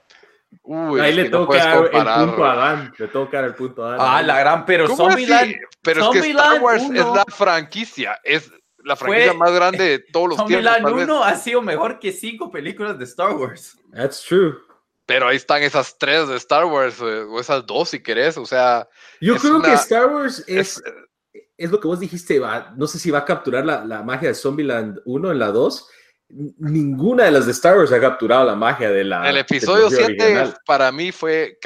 Ahí 1.01 1.13
le 1.13 1.29
toca 1.29 1.73
el 1.73 1.89
punto 1.89 2.45
a 2.45 2.55
Dan. 2.55 2.93
Le 2.97 3.07
toca 3.07 3.39
el 3.39 3.55
punto 3.55 3.85
a 3.85 3.91
Dan. 3.91 3.99
Ah, 4.01 4.21
la 4.21 4.39
gran, 4.39 4.65
pero 4.65 4.95
Zombieland. 4.95 5.55
Pero 5.81 6.11
es 6.11 6.21
que 6.21 6.29
Star 6.29 6.61
Wars 6.61 6.83
es 6.83 7.05
la 7.05 7.25
franquicia. 7.27 8.19
Es 8.23 8.51
la 8.83 8.95
franquicia 8.95 9.33
más 9.33 9.51
grande 9.51 9.83
de 9.83 9.99
todos 9.99 10.29
los 10.29 10.45
tiempos. 10.45 10.73
Zombieland 10.73 11.09
1 11.09 11.23
ha 11.23 11.35
sido 11.35 11.61
mejor 11.61 11.99
que 11.99 12.11
cinco 12.11 12.51
películas 12.51 12.97
de 12.97 13.05
Star 13.05 13.33
Wars. 13.33 13.77
That's 13.93 14.23
true. 14.23 14.57
Pero 15.05 15.27
ahí 15.27 15.35
están 15.35 15.63
esas 15.63 15.97
tres 15.97 16.27
de 16.27 16.37
Star 16.37 16.65
Wars, 16.65 16.99
eh, 17.01 17.25
o 17.27 17.39
esas 17.39 17.65
dos 17.65 17.89
si 17.89 18.01
querés. 18.01 18.37
O 18.37 18.45
sea. 18.45 18.87
Yo 19.19 19.35
creo 19.37 19.61
que 19.61 19.73
Star 19.73 20.07
Wars 20.07 20.43
es, 20.47 20.81
es, 21.57 21.71
lo 21.71 21.79
que 21.79 21.87
vos 21.87 21.99
dijiste. 21.99 22.39
Va, 22.39 22.73
no 22.77 22.87
sé 22.87 22.99
si 22.99 23.11
va 23.11 23.19
a 23.19 23.25
capturar 23.25 23.65
la, 23.65 23.83
la 23.83 24.03
magia 24.03 24.29
de 24.29 24.35
Zombieland 24.35 25.01
1 25.05 25.31
en 25.31 25.39
la 25.39 25.47
2 25.47 25.89
ninguna 26.57 27.25
de 27.25 27.31
las 27.31 27.45
de 27.45 27.51
Star 27.51 27.77
Wars 27.77 27.91
ha 27.91 27.99
capturado 27.99 28.45
la 28.45 28.55
magia 28.55 28.89
de 28.89 29.03
la. 29.03 29.29
El 29.29 29.37
episodio 29.37 29.89
7 29.89 30.53
para 30.65 30.91
mí 30.91 31.11
fue. 31.11 31.57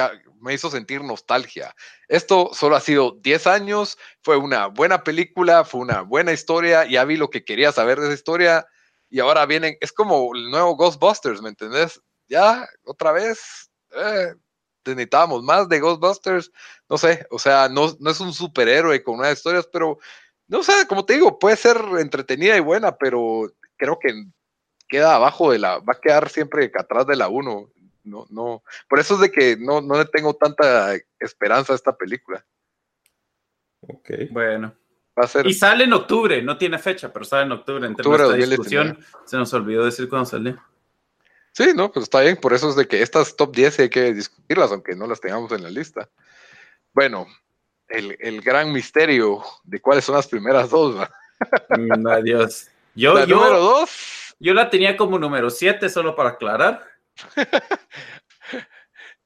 me 0.42 0.54
hizo 0.54 0.70
sentir 0.70 1.04
nostalgia. 1.04 1.74
Esto 2.08 2.52
solo 2.54 2.76
ha 2.76 2.82
sido 2.82 3.18
10 3.22 3.48
años, 3.48 3.98
fue 4.22 4.38
una 4.38 4.68
buena 4.68 5.04
película, 5.04 5.64
fue 5.64 5.82
una 5.82 6.02
buena 6.02 6.34
historia, 6.34 6.86
ya 6.86 7.04
vi 7.04 7.18
lo 7.18 7.30
que 7.30 7.44
quería 7.44 7.72
saber 7.72 8.00
de 8.00 8.08
esa 8.08 8.14
historia 8.14 8.68
y 9.10 9.20
ahora 9.20 9.46
vienen, 9.46 9.78
es 9.80 9.92
como 9.92 10.36
el 10.36 10.50
nuevo 10.50 10.76
Ghostbusters, 10.76 11.42
¿me 11.42 11.50
entendés? 11.50 12.02
Ya, 12.28 12.68
otra 12.86 13.12
vez, 13.12 13.72
eh, 13.96 14.34
necesitábamos 14.86 15.44
más 15.44 15.70
de 15.70 15.80
Ghostbusters, 15.80 16.52
no 16.90 16.98
sé, 16.98 17.26
o 17.32 17.40
sea, 17.40 17.70
no, 17.70 17.96
no 18.00 18.12
es 18.12 18.20
un 18.20 18.34
superhéroe 18.34 19.04
con 19.04 19.20
unas 19.20 19.38
historias, 19.38 19.68
pero, 19.72 20.00
no 20.48 20.64
sé, 20.64 20.86
como 20.88 21.06
te 21.06 21.14
digo, 21.14 21.40
puede 21.40 21.56
ser 21.56 21.78
entretenida 22.00 22.58
y 22.58 22.62
buena, 22.62 22.96
pero 22.98 23.48
creo 23.78 23.98
que 24.00 24.26
queda 24.88 25.16
abajo 25.16 25.52
de 25.52 25.60
la, 25.60 25.80
va 25.80 25.94
a 25.94 26.00
quedar 26.02 26.30
siempre 26.30 26.72
atrás 26.78 27.08
de 27.08 27.16
la 27.16 27.28
1. 27.28 27.70
No, 28.04 28.28
no, 28.30 28.64
por 28.88 29.00
eso 29.00 29.16
es 29.16 29.22
de 29.22 29.32
que 29.32 29.58
no, 29.58 29.82
no 29.82 29.98
le 29.98 30.06
tengo 30.06 30.36
tanta 30.36 30.96
esperanza 31.20 31.74
a 31.74 31.76
esta 31.76 31.96
película. 31.98 32.46
Ok. 33.82 34.10
Bueno. 34.32 34.76
Y 35.46 35.54
sale 35.54 35.86
en 35.86 35.94
octubre, 35.94 36.42
no 36.42 36.58
tiene 36.58 36.78
fecha, 36.78 37.12
pero 37.12 37.24
sale 37.24 37.46
en 37.46 37.54
octubre. 37.54 37.86
En 37.86 37.94
octubre 37.94 38.24
esta 38.24 38.36
discusión, 38.36 39.00
se 39.26 39.38
nos 39.38 39.54
olvidó 39.54 39.86
decir 39.86 40.10
cuándo 40.10 40.26
sale. 40.26 40.58
Sí, 41.54 41.72
no, 41.74 41.90
pues 41.90 42.04
está 42.04 42.20
bien, 42.20 42.36
por 42.36 42.52
eso 42.52 42.70
es 42.70 42.76
de 42.76 42.86
que 42.86 43.02
estas 43.02 43.34
top 43.38 43.56
10 43.56 43.80
hay 43.80 43.90
que 43.90 44.14
discutirlas, 44.14 44.72
aunque 44.72 44.94
no 44.94 45.08
las 45.08 45.22
tengamos 45.22 45.50
en 45.54 45.64
la 45.64 45.70
lista. 45.70 46.10
Bueno, 46.94 47.28
el, 47.88 48.42
gran 48.42 48.74
misterio 48.74 49.42
de 49.64 49.80
cuáles 49.80 50.04
son 50.04 50.16
las 50.16 50.28
primeras 50.28 50.70
dos. 50.70 50.96
Mm, 51.70 52.08
adiós. 52.08 52.68
Yo, 52.94 53.14
la 53.14 53.26
número 53.26 53.60
dos 53.60 53.90
yo 54.40 54.54
la 54.54 54.70
tenía 54.70 54.98
como 54.98 55.18
número 55.20 55.50
7, 55.50 55.90
solo 55.90 56.16
para 56.16 56.30
aclarar. 56.32 56.86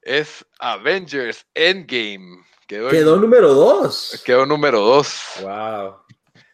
es 0.01 0.45
Avengers 0.59 1.45
Endgame. 1.53 2.43
Quedó, 2.67 3.17
número 3.17 3.53
2. 3.53 4.21
Quedó 4.23 4.45
número 4.45 4.79
2. 4.79 5.21
Wow. 5.41 5.95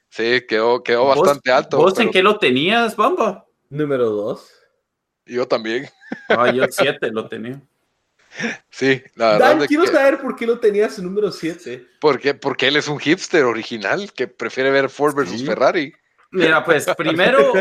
Sí, 0.09 0.41
quedó, 0.47 0.81
quedó 0.81 1.07
bastante 1.07 1.51
alto. 1.51 1.77
¿Vos 1.77 1.99
en 1.99 2.09
qué 2.09 2.23
lo 2.23 2.39
tenías, 2.39 2.95
Bamba? 2.95 3.45
Número 3.69 4.09
2. 4.09 4.51
Yo 5.25 5.45
también. 5.45 5.89
Ah, 6.29 6.51
yo 6.51 6.63
7 6.69 7.11
lo 7.11 7.27
tenía. 7.27 7.61
Sí, 8.69 9.01
la 9.15 9.33
verdad. 9.33 9.57
Dan, 9.57 9.67
quiero 9.67 9.85
saber 9.87 10.19
por 10.21 10.35
qué 10.35 10.45
lo 10.45 10.59
tenías 10.59 10.97
en 10.97 11.05
número 11.05 11.31
7. 11.31 11.85
Porque, 11.99 12.33
porque 12.33 12.67
él 12.67 12.77
es 12.77 12.87
un 12.87 12.99
hipster 12.99 13.43
original 13.43 14.11
que 14.13 14.27
prefiere 14.27 14.71
ver 14.71 14.89
Ford 14.89 15.15
versus 15.15 15.43
Ferrari. 15.43 15.93
Mira, 16.35 16.63
pues 16.63 16.85
primero, 16.97 17.53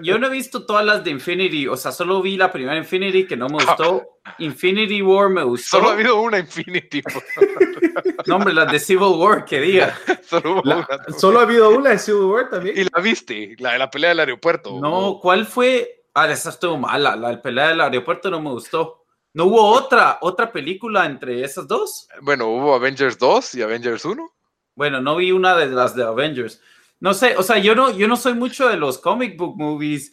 yo 0.00 0.18
no 0.18 0.26
he 0.26 0.30
visto 0.30 0.64
todas 0.64 0.84
las 0.84 1.04
de 1.04 1.10
Infinity, 1.10 1.68
o 1.68 1.76
sea, 1.76 1.92
solo 1.92 2.20
vi 2.22 2.36
la 2.36 2.50
primera 2.50 2.76
Infinity 2.76 3.26
que 3.26 3.36
no 3.36 3.48
me 3.48 3.64
gustó. 3.64 4.18
Infinity 4.38 5.02
War 5.02 5.28
me 5.28 5.44
gustó. 5.44 5.76
Solo 5.76 5.90
ha 5.90 5.92
habido 5.92 6.20
una 6.20 6.38
Infinity. 6.38 7.02
no, 8.26 8.36
hombre, 8.36 8.54
la 8.54 8.64
de 8.64 8.80
Civil 8.80 9.14
War, 9.16 9.44
que 9.44 9.60
diga. 9.60 9.96
Solo, 11.18 11.38
ha 11.38 11.42
habido 11.42 11.70
una 11.70 11.90
de 11.90 11.98
Civil 11.98 12.22
War 12.22 12.50
también. 12.50 12.78
Y 12.78 12.84
la 12.84 13.00
viste, 13.00 13.54
la 13.58 13.72
de 13.72 13.78
la 13.78 13.90
pelea 13.90 14.10
del 14.10 14.20
aeropuerto. 14.20 14.80
No, 14.80 15.18
¿cuál 15.20 15.46
fue? 15.46 16.06
Ah, 16.14 16.30
esa 16.30 16.50
estuvo 16.50 16.78
mala, 16.78 17.16
la, 17.16 17.32
la 17.32 17.42
pelea 17.42 17.68
del 17.68 17.80
aeropuerto 17.80 18.30
no 18.30 18.40
me 18.40 18.50
gustó. 18.50 19.04
¿No 19.34 19.46
hubo 19.46 19.68
otra, 19.68 20.18
otra 20.20 20.52
película 20.52 21.06
entre 21.06 21.42
esas 21.42 21.66
dos? 21.66 22.08
Bueno, 22.22 22.46
hubo 22.46 22.72
Avengers 22.72 23.18
2 23.18 23.56
y 23.56 23.62
Avengers 23.62 24.04
1. 24.04 24.32
Bueno, 24.76 25.00
no 25.00 25.16
vi 25.16 25.32
una 25.32 25.56
de 25.56 25.66
las 25.66 25.96
de 25.96 26.04
Avengers. 26.04 26.60
No 27.04 27.12
sé, 27.12 27.36
o 27.36 27.42
sea, 27.42 27.58
yo 27.58 27.74
no, 27.74 27.94
yo 27.94 28.08
no 28.08 28.16
soy 28.16 28.32
mucho 28.32 28.66
de 28.66 28.78
los 28.78 28.96
comic 28.96 29.36
book 29.36 29.58
movies 29.58 30.10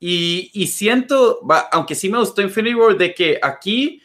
y, 0.00 0.50
y 0.52 0.66
siento, 0.66 1.38
aunque 1.70 1.94
sí 1.94 2.08
me 2.08 2.18
gustó 2.18 2.42
Infinity 2.42 2.74
War, 2.74 2.96
de 2.96 3.14
que 3.14 3.38
aquí 3.40 4.02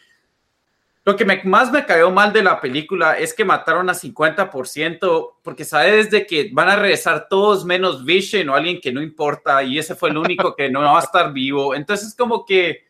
lo 1.04 1.16
que 1.16 1.26
más 1.26 1.72
me 1.72 1.84
cayó 1.84 2.12
mal 2.12 2.32
de 2.32 2.44
la 2.44 2.62
película 2.62 3.14
es 3.14 3.34
que 3.34 3.44
mataron 3.44 3.90
a 3.90 3.96
50%, 3.96 5.34
porque 5.42 5.66
sabes 5.66 6.12
de 6.12 6.28
que 6.28 6.52
van 6.54 6.70
a 6.70 6.76
regresar 6.76 7.28
todos 7.28 7.66
menos 7.66 8.06
Vision 8.06 8.50
o 8.50 8.54
alguien 8.54 8.80
que 8.82 8.92
no 8.92 9.02
importa, 9.02 9.64
y 9.64 9.80
ese 9.80 9.96
fue 9.96 10.12
el 10.12 10.18
único 10.18 10.56
que 10.56 10.70
no 10.70 10.82
va 10.82 11.00
a 11.00 11.04
estar 11.04 11.34
vivo. 11.34 11.74
Entonces, 11.74 12.14
como 12.14 12.46
que 12.46 12.87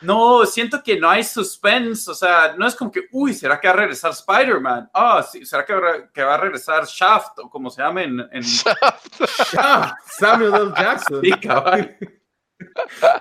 no, 0.00 0.46
siento 0.46 0.82
que 0.82 0.98
no 0.98 1.10
hay 1.10 1.24
suspense, 1.24 2.10
o 2.10 2.14
sea, 2.14 2.54
no 2.56 2.66
es 2.66 2.74
como 2.74 2.90
que, 2.90 3.08
uy, 3.10 3.34
¿será 3.34 3.60
que 3.60 3.68
va 3.68 3.74
a 3.74 3.76
regresar 3.76 4.12
Spider-Man? 4.12 4.90
Ah, 4.94 5.26
sí, 5.28 5.44
¿será 5.44 5.64
que 5.64 5.74
va, 5.74 6.08
que 6.12 6.22
va, 6.22 6.34
a 6.34 6.38
regresar 6.38 6.84
Shaft 6.84 7.38
o 7.40 7.50
como 7.50 7.68
se 7.70 7.82
llama 7.82 8.02
en... 8.02 8.42
Shaft. 8.42 9.20
Samuel 10.18 10.54
L. 10.54 10.72
Jackson. 10.76 11.20
Sí, 11.22 11.30
cabal. 11.32 11.96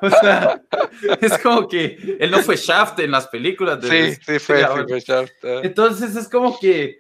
O 0.01 0.09
sea, 0.09 0.61
es 1.21 1.37
como 1.39 1.67
que 1.67 2.17
él 2.19 2.31
no 2.31 2.39
fue 2.39 2.55
Shaft 2.55 2.99
en 2.99 3.11
las 3.11 3.27
películas. 3.27 3.81
De 3.81 4.15
sí, 4.15 4.21
sí, 4.25 4.39
fue, 4.39 4.65
fue 4.87 4.99
Shaft. 4.99 5.43
Eh. 5.43 5.61
Entonces 5.63 6.15
es 6.15 6.27
como 6.27 6.59
que, 6.59 6.99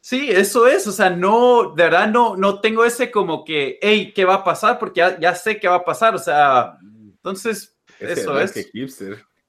sí, 0.00 0.30
eso 0.30 0.66
es, 0.66 0.86
o 0.86 0.92
sea, 0.92 1.10
no, 1.10 1.74
de 1.74 1.84
verdad 1.84 2.08
no, 2.08 2.36
no 2.36 2.60
tengo 2.60 2.84
ese 2.84 3.10
como 3.10 3.44
que, 3.44 3.78
hey, 3.80 4.12
¿qué 4.14 4.24
va 4.24 4.34
a 4.34 4.44
pasar? 4.44 4.78
Porque 4.78 4.98
ya, 4.98 5.18
ya 5.18 5.34
sé 5.34 5.58
qué 5.58 5.68
va 5.68 5.76
a 5.76 5.84
pasar, 5.84 6.14
o 6.14 6.18
sea, 6.18 6.78
entonces 6.82 7.75
eso 8.00 8.40
es. 8.40 8.70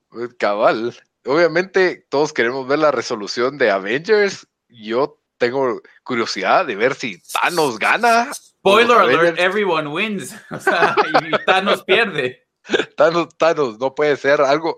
Pues, 0.09 0.33
cabal. 0.35 0.95
Obviamente 1.25 2.05
todos 2.09 2.31
queremos 2.31 2.67
ver 2.67 2.79
la 2.79 2.91
resolución 2.91 3.57
de 3.57 3.71
Avengers. 3.71 4.47
Yo 4.69 5.21
tengo 5.37 5.81
curiosidad 6.03 6.65
de 6.65 6.75
ver 6.75 6.95
si 6.95 7.21
Thanos 7.21 7.77
gana. 7.79 8.33
Spoiler 8.33 8.97
alert, 8.97 9.39
everyone 9.39 9.89
wins. 9.89 10.35
O 10.51 10.59
sea, 10.59 10.95
y 11.23 11.45
Thanos 11.45 11.83
pierde. 11.83 12.47
Thanos, 12.97 13.29
Thanos, 13.37 13.79
no 13.79 13.93
puede 13.93 14.15
ser 14.15 14.41
algo. 14.41 14.77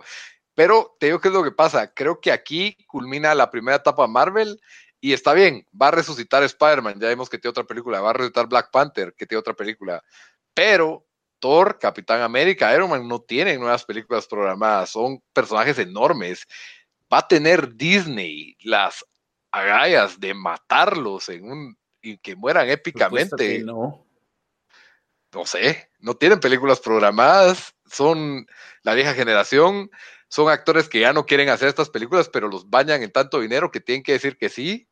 Pero 0.55 0.95
te 0.99 1.07
digo 1.07 1.21
qué 1.21 1.29
es 1.29 1.33
lo 1.33 1.43
que 1.43 1.51
pasa. 1.51 1.93
Creo 1.93 2.19
que 2.19 2.31
aquí 2.31 2.75
culmina 2.87 3.33
la 3.33 3.49
primera 3.49 3.77
etapa 3.77 4.07
Marvel 4.07 4.59
y 4.99 5.13
está 5.13 5.33
bien. 5.33 5.65
Va 5.79 5.87
a 5.87 5.91
resucitar 5.91 6.43
Spider-Man. 6.43 6.99
Ya 6.99 7.09
vimos 7.09 7.29
que 7.29 7.37
tiene 7.37 7.51
otra 7.51 7.63
película. 7.63 8.01
Va 8.01 8.09
a 8.09 8.13
resucitar 8.13 8.47
Black 8.47 8.69
Panther, 8.71 9.13
que 9.13 9.25
tiene 9.25 9.39
otra 9.39 9.53
película. 9.53 10.03
Pero 10.53 11.05
Thor, 11.39 11.79
Capitán 11.79 12.21
América, 12.21 12.73
Iron 12.73 12.89
Man 12.89 13.07
no 13.07 13.19
tienen 13.19 13.59
nuevas 13.59 13.85
películas 13.85 14.27
programadas, 14.27 14.91
son 14.91 15.21
personajes 15.33 15.79
enormes. 15.79 16.45
Va 17.11 17.19
a 17.19 17.27
tener 17.27 17.75
Disney 17.75 18.55
las 18.61 19.05
agallas 19.51 20.19
de 20.19 20.33
matarlos 20.33 21.29
en 21.29 21.51
un 21.51 21.77
y 22.01 22.17
que 22.17 22.35
mueran 22.35 22.69
épicamente. 22.69 23.59
no. 23.59 24.05
no 25.33 25.45
sé, 25.45 25.89
no 25.99 26.15
tienen 26.15 26.39
películas 26.39 26.79
programadas, 26.79 27.75
son 27.85 28.47
la 28.83 28.93
vieja 28.93 29.13
generación, 29.13 29.89
son 30.29 30.49
actores 30.49 30.87
que 30.87 31.01
ya 31.01 31.13
no 31.13 31.25
quieren 31.25 31.49
hacer 31.49 31.67
estas 31.67 31.89
películas, 31.89 32.29
pero 32.29 32.47
los 32.47 32.69
bañan 32.69 33.03
en 33.03 33.11
tanto 33.11 33.39
dinero 33.39 33.71
que 33.71 33.81
tienen 33.81 34.03
que 34.03 34.13
decir 34.13 34.37
que 34.37 34.49
sí. 34.49 34.87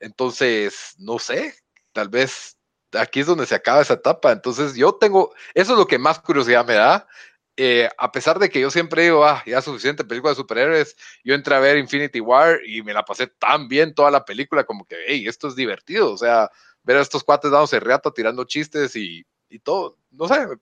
Entonces, 0.00 0.94
no 0.98 1.18
sé, 1.18 1.54
tal 1.92 2.08
vez 2.08 2.53
aquí 2.98 3.20
es 3.20 3.26
donde 3.26 3.46
se 3.46 3.54
acaba 3.54 3.82
esa 3.82 3.94
etapa. 3.94 4.32
Entonces, 4.32 4.74
yo 4.74 4.94
tengo, 4.94 5.34
eso 5.54 5.72
es 5.72 5.78
lo 5.78 5.86
que 5.86 5.98
más 5.98 6.20
curiosidad 6.20 6.66
me 6.66 6.74
da. 6.74 7.06
Eh, 7.56 7.88
a 7.98 8.10
pesar 8.10 8.38
de 8.40 8.50
que 8.50 8.60
yo 8.60 8.70
siempre 8.70 9.04
digo, 9.04 9.24
ah, 9.24 9.42
ya 9.46 9.62
suficiente 9.62 10.04
película 10.04 10.32
de 10.32 10.36
superhéroes, 10.36 10.96
yo 11.22 11.34
entré 11.34 11.54
a 11.54 11.60
ver 11.60 11.78
Infinity 11.78 12.20
War 12.20 12.58
y 12.66 12.82
me 12.82 12.92
la 12.92 13.04
pasé 13.04 13.28
tan 13.28 13.68
bien 13.68 13.94
toda 13.94 14.10
la 14.10 14.24
película 14.24 14.64
como 14.64 14.84
que, 14.86 14.96
hey, 15.06 15.24
esto 15.28 15.46
es 15.46 15.54
divertido, 15.54 16.12
o 16.12 16.18
sea, 16.18 16.50
ver 16.82 16.96
a 16.96 17.00
estos 17.00 17.22
cuates 17.22 17.52
dándose 17.52 17.78
reata, 17.78 18.10
tirando 18.10 18.44
chistes 18.44 18.96
y, 18.96 19.24
y 19.48 19.60
todo, 19.60 19.98
no 20.10 20.26
sé, 20.26 20.46
me, 20.48 20.56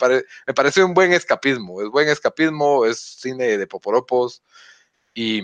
me, 0.47 0.55
parece 0.55 0.85
un 0.85 0.93
buen 0.93 1.13
escapismo, 1.13 1.81
es 1.81 1.89
buen 1.89 2.09
escapismo, 2.09 2.85
es 2.85 2.99
cine 2.99 3.57
de 3.57 3.67
poporopos 3.67 4.43
y, 5.15 5.43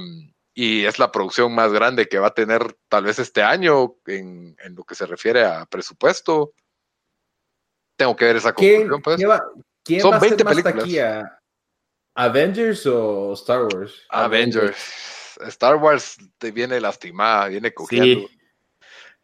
y, 0.54 0.84
es 0.84 0.98
la 0.98 1.10
producción 1.10 1.54
más 1.54 1.72
grande 1.72 2.08
que 2.08 2.18
va 2.18 2.28
a 2.28 2.34
tener 2.34 2.76
tal 2.88 3.04
vez 3.04 3.18
este 3.18 3.42
año 3.42 3.96
en, 4.06 4.54
en 4.62 4.74
lo 4.74 4.84
que 4.84 4.94
se 4.94 5.06
refiere 5.06 5.46
a 5.46 5.64
presupuesto. 5.66 6.52
Tengo 7.98 8.14
que 8.14 8.24
ver 8.26 8.36
esa 8.36 8.54
conclusión, 8.54 9.02
pues. 9.02 9.20
¿Quién 9.84 10.00
Son 10.00 10.12
va 10.12 10.18
20 10.20 10.34
a 10.34 10.36
ser 10.36 10.44
más 10.46 10.72
películas. 10.72 11.24
¿Avengers 12.14 12.86
o 12.86 13.32
Star 13.32 13.62
Wars? 13.64 14.06
Avengers. 14.08 15.36
Star 15.48 15.76
Wars 15.76 16.16
te 16.38 16.52
viene 16.52 16.80
lastimada, 16.80 17.48
viene 17.48 17.74
cogiendo. 17.74 18.28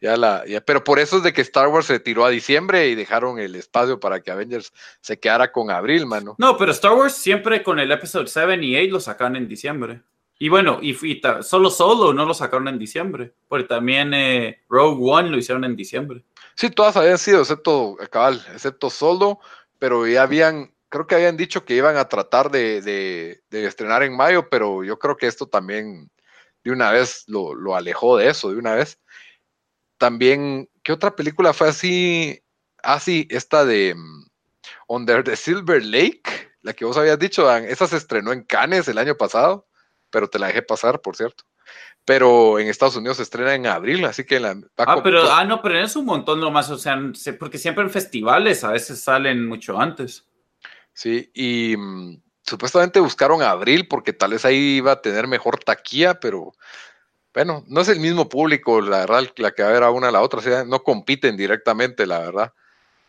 Ya 0.01 0.17
la, 0.17 0.45
ya, 0.45 0.59
pero 0.59 0.83
por 0.83 0.99
eso 0.99 1.17
es 1.17 1.23
de 1.23 1.31
que 1.31 1.41
Star 1.41 1.69
Wars 1.69 1.85
se 1.85 2.01
tiró 2.01 2.25
a 2.25 2.29
diciembre 2.29 2.89
y 2.89 2.95
dejaron 2.95 3.39
el 3.39 3.55
espacio 3.55 3.97
para 3.99 4.19
que 4.19 4.31
Avengers 4.31 4.73
se 4.99 5.17
quedara 5.17 5.53
con 5.53 5.71
abril, 5.71 6.05
mano. 6.05 6.35
No, 6.37 6.57
pero 6.57 6.71
Star 6.73 6.93
Wars 6.93 7.13
siempre 7.13 7.63
con 7.63 7.79
el 7.79 7.91
episodio 7.91 8.27
7 8.27 8.55
y 8.61 8.75
8 8.75 8.91
lo 8.91 8.99
sacan 8.99 9.37
en 9.37 9.47
diciembre. 9.47 10.01
Y 10.37 10.49
bueno, 10.49 10.79
y, 10.81 10.93
solo 11.41 11.69
Solo 11.69 12.13
no 12.13 12.25
lo 12.25 12.33
sacaron 12.33 12.67
en 12.67 12.77
diciembre, 12.77 13.33
porque 13.47 13.67
también 13.67 14.13
eh, 14.13 14.63
Rogue 14.67 14.99
One 15.01 15.29
lo 15.29 15.37
hicieron 15.37 15.63
en 15.63 15.77
diciembre. 15.77 16.23
Sí, 16.55 16.69
todas 16.69 16.95
habían 16.97 17.17
sido, 17.17 17.41
excepto 17.41 17.97
cabal, 18.09 18.45
excepto 18.53 18.89
Solo, 18.89 19.39
pero 19.79 20.07
ya 20.07 20.23
habían 20.23 20.75
creo 20.95 21.07
que 21.07 21.15
habían 21.15 21.35
dicho 21.37 21.65
que 21.65 21.75
iban 21.75 21.97
a 21.97 22.07
tratar 22.07 22.49
de, 22.51 23.41
estrenar 23.51 24.03
en 24.03 24.15
mayo, 24.15 24.49
pero 24.49 24.83
yo 24.83 24.97
creo 24.97 25.17
que 25.17 25.27
esto 25.27 25.47
también 25.47 26.09
de 26.63 26.71
una 26.71 26.91
vez 26.91 27.25
lo, 27.27 27.75
alejó 27.75 28.17
de 28.17 28.29
eso, 28.29 28.49
de 28.51 28.57
una 28.57 28.75
vez. 28.75 28.97
También, 29.97 30.69
¿qué 30.83 30.93
otra 30.93 31.15
película 31.15 31.53
fue 31.53 31.69
así? 31.69 32.41
Ah, 32.83 32.99
sí, 32.99 33.27
esta 33.29 33.65
de 33.65 33.93
mm, 33.95 34.25
Under 34.87 35.23
the 35.23 35.35
Silver 35.35 35.83
Lake, 35.83 36.23
la 36.61 36.73
que 36.73 36.85
vos 36.85 36.97
habías 36.97 37.19
dicho, 37.19 37.53
esa 37.57 37.87
se 37.87 37.97
estrenó 37.97 38.31
en 38.31 38.43
Cannes 38.43 38.87
el 38.87 38.97
año 38.97 39.15
pasado, 39.17 39.67
pero 40.09 40.29
te 40.29 40.39
la 40.39 40.47
dejé 40.47 40.61
pasar, 40.61 41.01
por 41.01 41.17
cierto. 41.17 41.43
Pero 42.05 42.59
en 42.59 42.67
Estados 42.67 42.95
Unidos 42.95 43.17
se 43.17 43.23
estrena 43.23 43.55
en 43.55 43.65
abril, 43.65 44.05
así 44.05 44.23
que 44.23 44.39
la... 44.39 44.55
Ah, 44.77 45.01
pero, 45.03 45.31
ah, 45.31 45.43
no, 45.43 45.61
pero 45.61 45.79
es 45.79 45.95
un 45.95 46.05
montón 46.05 46.39
nomás, 46.39 46.69
o 46.69 46.77
sea, 46.77 46.99
porque 47.39 47.57
siempre 47.57 47.83
en 47.83 47.89
festivales 47.89 48.63
a 48.63 48.71
veces 48.71 49.01
salen 49.01 49.47
mucho 49.47 49.79
antes. 49.79 50.27
Sí, 50.93 51.31
y 51.33 51.75
mm, 51.75 52.21
supuestamente 52.43 52.99
buscaron 52.99 53.41
a 53.41 53.49
Abril 53.49 53.87
porque 53.87 54.13
tal 54.13 54.31
vez 54.31 54.45
ahí 54.45 54.77
iba 54.77 54.91
a 54.91 55.01
tener 55.01 55.27
mejor 55.27 55.63
taquilla, 55.63 56.19
pero 56.19 56.53
bueno, 57.33 57.65
no 57.67 57.81
es 57.81 57.89
el 57.89 57.99
mismo 57.99 58.29
público, 58.29 58.79
la 58.79 58.99
verdad, 58.99 59.27
la 59.37 59.51
que 59.51 59.63
va 59.63 59.69
a 59.69 59.73
ver 59.73 59.83
a 59.83 59.89
una 59.89 60.07
a 60.07 60.11
la 60.11 60.21
otra, 60.21 60.39
o 60.39 60.43
sea, 60.43 60.63
no 60.63 60.83
compiten 60.83 61.35
directamente, 61.35 62.05
la 62.05 62.19
verdad. 62.19 62.53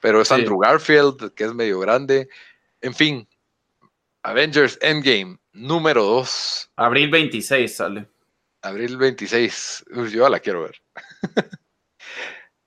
Pero 0.00 0.20
es 0.20 0.32
Andrew 0.32 0.58
Garfield, 0.58 1.32
que 1.34 1.44
es 1.44 1.54
medio 1.54 1.78
grande. 1.80 2.28
En 2.80 2.94
fin, 2.94 3.28
Avengers 4.22 4.78
Endgame, 4.82 5.38
número 5.52 6.04
2. 6.04 6.70
Abril 6.76 7.10
26 7.10 7.76
sale. 7.76 8.08
Abril 8.66 8.96
26. 8.96 9.86
yo 10.12 10.28
la 10.28 10.40
quiero 10.40 10.62
ver. 10.62 10.76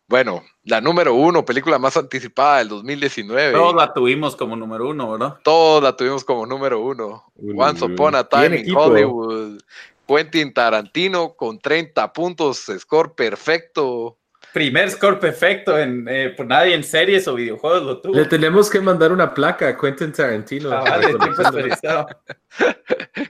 Bueno, 0.10 0.44
la 0.64 0.82
número 0.82 1.14
uno, 1.14 1.46
película 1.46 1.78
más 1.78 1.96
anticipada 1.96 2.58
del 2.58 2.70
2019. 2.70 3.54
Todos 3.54 3.76
la 3.76 3.94
tuvimos 3.94 4.36
como 4.36 4.56
número 4.56 4.90
uno, 4.90 5.12
¿verdad? 5.12 5.38
Todos 5.44 5.84
la 5.84 5.96
tuvimos 5.96 6.24
como 6.24 6.48
número 6.48 6.82
uno. 6.82 7.32
Once 7.56 7.86
Upon 7.86 8.16
a 8.16 8.24
Time 8.24 8.58
in 8.58 8.76
Hollywood. 8.76 9.62
Quentin 10.08 10.52
Tarantino 10.52 11.36
con 11.36 11.60
30 11.60 12.12
puntos, 12.12 12.66
score 12.80 13.14
perfecto. 13.14 14.18
Primer 14.54 14.90
score 14.90 15.20
perfecto 15.20 15.78
en 15.78 16.08
eh, 16.10 16.30
por 16.30 16.46
nadie 16.46 16.74
en 16.74 16.84
series 16.84 17.28
o 17.28 17.36
videojuegos 17.36 17.84
lo 17.84 18.02
tuvo. 18.02 18.16
Le 18.16 18.26
tenemos 18.26 18.70
que 18.70 18.82
mandar 18.82 19.12
una 19.12 19.34
placa 19.34 19.68
a 19.68 19.78
Quentin 19.78 20.12
Tarantino. 20.12 20.72
Ah, 20.72 21.00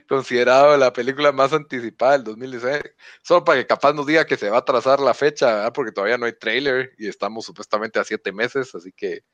Considerado 0.08 0.76
la 0.76 0.92
película 0.92 1.32
más 1.32 1.52
anticipada 1.52 2.12
del 2.12 2.24
2016. 2.24 2.82
Solo 3.22 3.44
para 3.44 3.60
que 3.60 3.66
capaz 3.66 3.92
nos 3.92 4.06
diga 4.06 4.24
que 4.24 4.36
se 4.36 4.48
va 4.48 4.58
a 4.58 4.64
trazar 4.64 5.00
la 5.00 5.12
fecha, 5.12 5.70
porque 5.72 5.92
todavía 5.92 6.16
no 6.16 6.26
hay 6.26 6.32
trailer 6.32 6.92
y 6.98 7.08
estamos 7.08 7.44
supuestamente 7.44 7.98
a 7.98 8.04
siete 8.04 8.32
meses, 8.32 8.74
así 8.74 8.92
que 8.92 9.24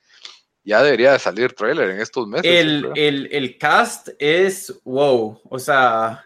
ya 0.65 0.83
debería 0.83 1.13
de 1.13 1.21
salir 1.21 1.55
trailer 1.55 1.91
en 1.91 2.01
estos 2.01 2.27
meses. 2.27 2.47
El, 2.47 2.91
el, 2.97 3.29
el 3.31 3.59
cast 3.59 4.09
es 4.19 4.81
wow, 4.85 5.41
o 5.45 5.59
sea, 5.61 6.26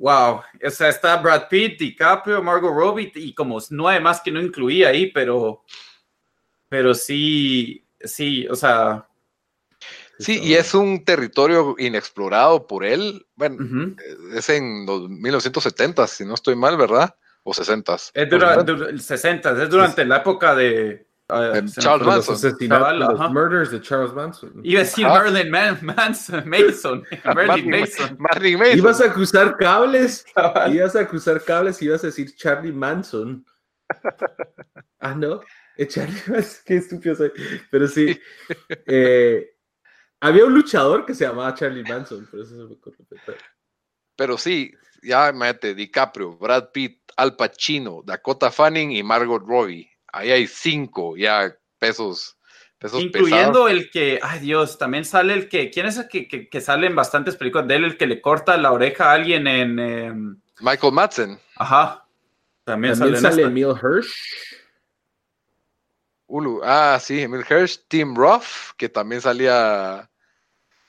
Wow, 0.00 0.40
o 0.64 0.70
sea, 0.70 0.88
está 0.88 1.16
Brad 1.18 1.48
Pitt, 1.48 1.78
DiCaprio, 1.78 2.42
Margot 2.42 2.72
Robbie 2.72 3.12
y 3.16 3.34
como 3.34 3.58
nueve 3.68 4.00
más 4.00 4.22
que 4.22 4.30
no 4.30 4.40
incluía 4.40 4.88
ahí, 4.88 5.12
pero, 5.12 5.62
pero 6.70 6.94
sí, 6.94 7.84
sí, 8.00 8.48
o 8.48 8.56
sea. 8.56 9.06
Sí, 10.18 10.40
y 10.42 10.54
es 10.54 10.72
un 10.72 11.04
territorio 11.04 11.74
inexplorado 11.78 12.66
por 12.66 12.82
él. 12.82 13.26
Bueno, 13.34 13.94
es 14.34 14.48
en 14.48 14.86
los 14.86 15.10
1970, 15.10 16.06
si 16.06 16.24
no 16.24 16.32
estoy 16.32 16.56
mal, 16.56 16.78
¿verdad? 16.78 17.14
O 17.42 17.52
60. 17.52 17.96
Es 18.14 18.30
durante 18.30 18.98
60, 18.98 19.62
es 19.62 19.68
durante 19.68 20.04
la 20.06 20.16
época 20.18 20.54
de 20.54 21.09
Uh, 21.30 21.62
Charles 21.80 22.06
Manson. 22.06 22.68
Los 22.68 23.30
murders 23.30 23.70
de 23.70 23.80
Charles 23.80 24.12
Manson. 24.12 24.60
Iba 24.64 24.80
a 24.80 24.84
decir 24.84 25.06
Marilyn 25.06 25.50
Manson, 25.50 26.48
Mason. 26.48 27.04
Marilyn 27.24 27.70
Mason. 27.70 28.16
Marilyn 28.18 28.58
Mason. 28.58 28.78
Ibas 28.78 29.00
a 29.00 29.04
acusar 29.06 29.56
cables. 29.56 30.24
Ibas 30.68 30.96
a 30.96 31.00
acusar 31.00 31.42
cables 31.44 31.80
y 31.82 31.86
ibas 31.86 32.02
a 32.02 32.08
decir 32.08 32.34
Charlie 32.34 32.72
Manson. 32.72 33.44
ah, 35.00 35.14
no. 35.14 35.40
Eh, 35.76 35.86
Charlie 35.86 36.20
Manson. 36.26 36.62
Qué 36.66 36.76
estúpido 36.76 37.14
soy. 37.14 37.32
Pero 37.70 37.86
sí. 37.86 38.18
Eh, 38.86 39.50
había 40.20 40.44
un 40.44 40.54
luchador 40.54 41.06
que 41.06 41.14
se 41.14 41.24
llamaba 41.26 41.54
Charlie 41.54 41.84
Manson. 41.84 42.26
Por 42.26 42.40
eso 42.40 42.56
se 42.56 42.74
me 42.74 43.36
Pero 44.16 44.36
sí, 44.36 44.74
ya 45.02 45.30
imagínate, 45.30 45.74
DiCaprio, 45.74 46.36
Brad 46.36 46.70
Pitt, 46.72 47.02
Al 47.16 47.36
Pacino, 47.36 48.02
Dakota 48.04 48.50
Fanning 48.50 48.90
y 48.90 49.02
Margot 49.02 49.42
Robbie 49.46 49.89
ahí 50.12 50.30
hay 50.30 50.46
cinco 50.46 51.16
ya 51.16 51.54
pesos. 51.78 52.36
pesos 52.78 53.02
Incluyendo 53.02 53.68
el 53.68 53.90
que, 53.90 54.20
ay 54.22 54.40
Dios, 54.40 54.78
también 54.78 55.04
sale 55.04 55.34
el 55.34 55.48
que, 55.48 55.70
¿quién 55.70 55.86
es 55.86 55.98
el 55.98 56.08
que, 56.08 56.28
que, 56.48 56.60
sale 56.60 56.86
en 56.86 56.94
bastantes 56.94 57.36
películas 57.36 57.66
de 57.68 57.76
él, 57.76 57.84
el 57.84 57.96
que 57.96 58.06
le 58.06 58.20
corta 58.20 58.56
la 58.56 58.72
oreja 58.72 59.10
a 59.10 59.14
alguien 59.14 59.46
en... 59.46 59.78
Em, 59.78 60.40
Michael 60.60 60.92
Madsen. 60.92 61.38
Ajá. 61.56 62.06
También, 62.64 62.94
sale, 62.94 63.42
Emil 63.42 63.74
Hirsch. 63.82 64.14
Ulu. 66.26 66.60
Ah, 66.62 66.98
sí, 67.00 67.22
Emil 67.22 67.44
Hirsch, 67.48 67.80
Tim 67.88 68.14
Ruff, 68.14 68.72
que 68.76 68.88
también 68.88 69.20
salía 69.20 70.08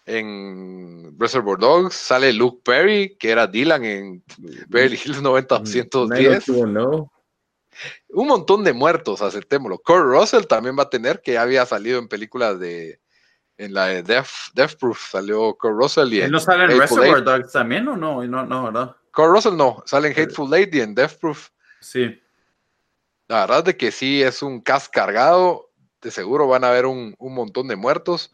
en 0.06 1.16
Reservoir 1.18 1.58
Dogs. 1.58 1.96
Sale 1.96 2.34
Luke 2.34 2.62
Perry, 2.64 3.16
que 3.18 3.32
era 3.32 3.48
Dylan 3.48 3.84
en 3.84 4.24
Beverly 4.68 5.00
Hills 5.04 5.22
90210. 5.22 6.48
No, 6.68 7.12
un 8.10 8.28
montón 8.28 8.64
de 8.64 8.74
muertos, 8.74 9.22
aceptémoslo. 9.22 9.80
Kurt 9.80 10.04
Russell 10.04 10.46
también 10.46 10.78
va 10.78 10.84
a 10.84 10.90
tener, 10.90 11.22
que 11.22 11.38
había 11.38 11.66
salido 11.66 12.00
en 12.00 12.08
películas 12.08 12.60
de. 12.60 13.00
En 13.58 13.76
la 13.76 13.88
de 13.88 14.02
Death, 14.02 14.28
Death 14.56 14.76
Proof 14.80 15.12
salió 15.12 15.56
Kurt 15.56 15.76
Russell. 15.76 16.12
Y 16.14 16.28
¿No 16.30 16.40
sale 16.40 16.64
en 16.64 16.80
Reservoir 16.80 17.24
Dogs 17.24 17.52
también 17.52 17.88
o 17.88 17.96
no? 17.96 18.24
No, 18.26 18.44
no, 18.44 18.64
¿verdad? 18.64 18.96
Kurt 19.14 19.30
Russell 19.30 19.56
no, 19.56 19.84
sale 19.86 20.08
en 20.08 20.20
Hateful 20.20 20.50
Lady 20.50 20.80
y 20.80 20.82
en 20.82 20.96
Death 20.96 21.20
Proof. 21.20 21.50
Sí. 21.80 22.20
La 23.28 23.42
verdad 23.42 23.64
de 23.64 23.78
que 23.78 23.92
sí 23.92 24.24
es 24.24 24.42
un 24.42 24.62
cast 24.62 24.92
cargado. 24.92 25.70
De 26.02 26.10
seguro 26.10 26.48
van 26.48 26.64
a 26.64 26.70
haber 26.70 26.88
un, 26.88 27.16
montón 27.20 27.68
de 27.68 27.76
muertos. 27.76 28.34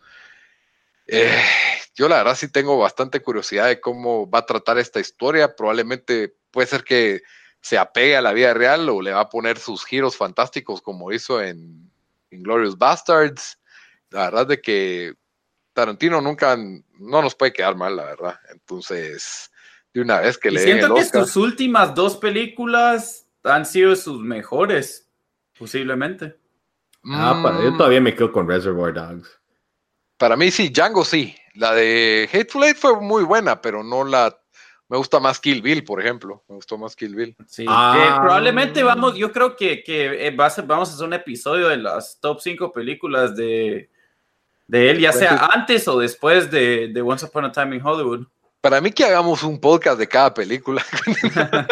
Eh, 1.07 1.41
yo 1.93 2.07
la 2.07 2.17
verdad 2.17 2.35
sí 2.35 2.49
tengo 2.49 2.77
bastante 2.77 3.19
curiosidad 3.21 3.67
de 3.67 3.81
cómo 3.81 4.29
va 4.29 4.39
a 4.39 4.45
tratar 4.45 4.77
esta 4.77 4.99
historia. 4.99 5.55
Probablemente 5.55 6.35
puede 6.51 6.67
ser 6.67 6.83
que 6.83 7.21
se 7.61 7.77
apegue 7.77 8.15
a 8.15 8.21
la 8.21 8.33
vida 8.33 8.53
real 8.53 8.87
o 8.89 9.01
le 9.01 9.11
va 9.11 9.21
a 9.21 9.29
poner 9.29 9.57
sus 9.57 9.85
giros 9.85 10.15
fantásticos 10.15 10.81
como 10.81 11.11
hizo 11.11 11.41
en 11.41 11.91
Glorious 12.31 12.77
Bastards. 12.77 13.59
La 14.09 14.25
verdad 14.25 14.47
de 14.47 14.61
que 14.61 15.13
Tarantino 15.77 16.21
nunca, 16.21 16.57
no 16.57 17.21
nos 17.21 17.35
puede 17.35 17.53
quedar 17.53 17.75
mal, 17.75 17.95
la 17.95 18.05
verdad. 18.05 18.39
Entonces, 18.51 19.51
de 19.93 20.01
una 20.01 20.21
vez 20.21 20.37
que 20.37 20.49
y 20.49 20.53
le 20.53 20.59
siento 20.61 20.95
que 20.95 21.03
sus 21.03 21.35
últimas 21.35 21.93
dos 21.93 22.17
películas 22.17 23.27
han 23.43 23.63
sido 23.63 23.95
sus 23.95 24.19
mejores, 24.19 25.07
posiblemente. 25.57 26.35
Ah, 27.05 27.39
para, 27.43 27.61
yo 27.61 27.71
mm. 27.71 27.77
todavía 27.77 28.01
me 28.01 28.15
quedo 28.15 28.31
con 28.31 28.47
Reservoir 28.47 28.93
Dogs. 28.93 29.39
Para 30.17 30.35
mí 30.35 30.49
sí, 30.49 30.69
Django 30.69 31.05
sí. 31.05 31.35
La 31.53 31.73
de 31.73 32.27
Hateful 32.33 32.63
Eight 32.63 32.77
fue 32.77 32.99
muy 32.99 33.23
buena, 33.23 33.61
pero 33.61 33.83
no 33.83 34.03
la 34.03 34.35
me 34.89 34.97
gusta 34.97 35.19
más 35.19 35.39
Kill 35.39 35.61
Bill, 35.61 35.83
por 35.83 35.99
ejemplo. 36.01 36.43
Me 36.47 36.55
gustó 36.55 36.77
más 36.77 36.95
Kill 36.95 37.13
Bill. 37.15 37.35
Sí. 37.45 37.65
Ah. 37.67 38.19
probablemente 38.21 38.83
vamos, 38.83 39.15
yo 39.15 39.31
creo 39.31 39.55
que, 39.55 39.83
que 39.83 40.27
eh, 40.27 40.31
vamos 40.31 40.89
a 40.89 40.93
hacer 40.93 41.05
un 41.05 41.13
episodio 41.13 41.67
de 41.67 41.77
las 41.77 42.19
top 42.21 42.39
5 42.39 42.71
películas 42.71 43.35
de, 43.35 43.89
de 44.67 44.89
él, 44.89 44.99
ya 44.99 45.11
sea 45.11 45.49
antes 45.53 45.87
o 45.87 45.99
después 45.99 46.49
de, 46.49 46.89
de, 46.93 47.01
Once 47.01 47.25
Upon 47.25 47.45
a 47.45 47.51
Time 47.51 47.75
in 47.75 47.85
Hollywood. 47.85 48.27
Para 48.61 48.79
mí 48.81 48.91
que 48.91 49.03
hagamos 49.03 49.43
un 49.43 49.59
podcast 49.59 49.99
de 49.99 50.07
cada 50.07 50.33
película. 50.33 50.83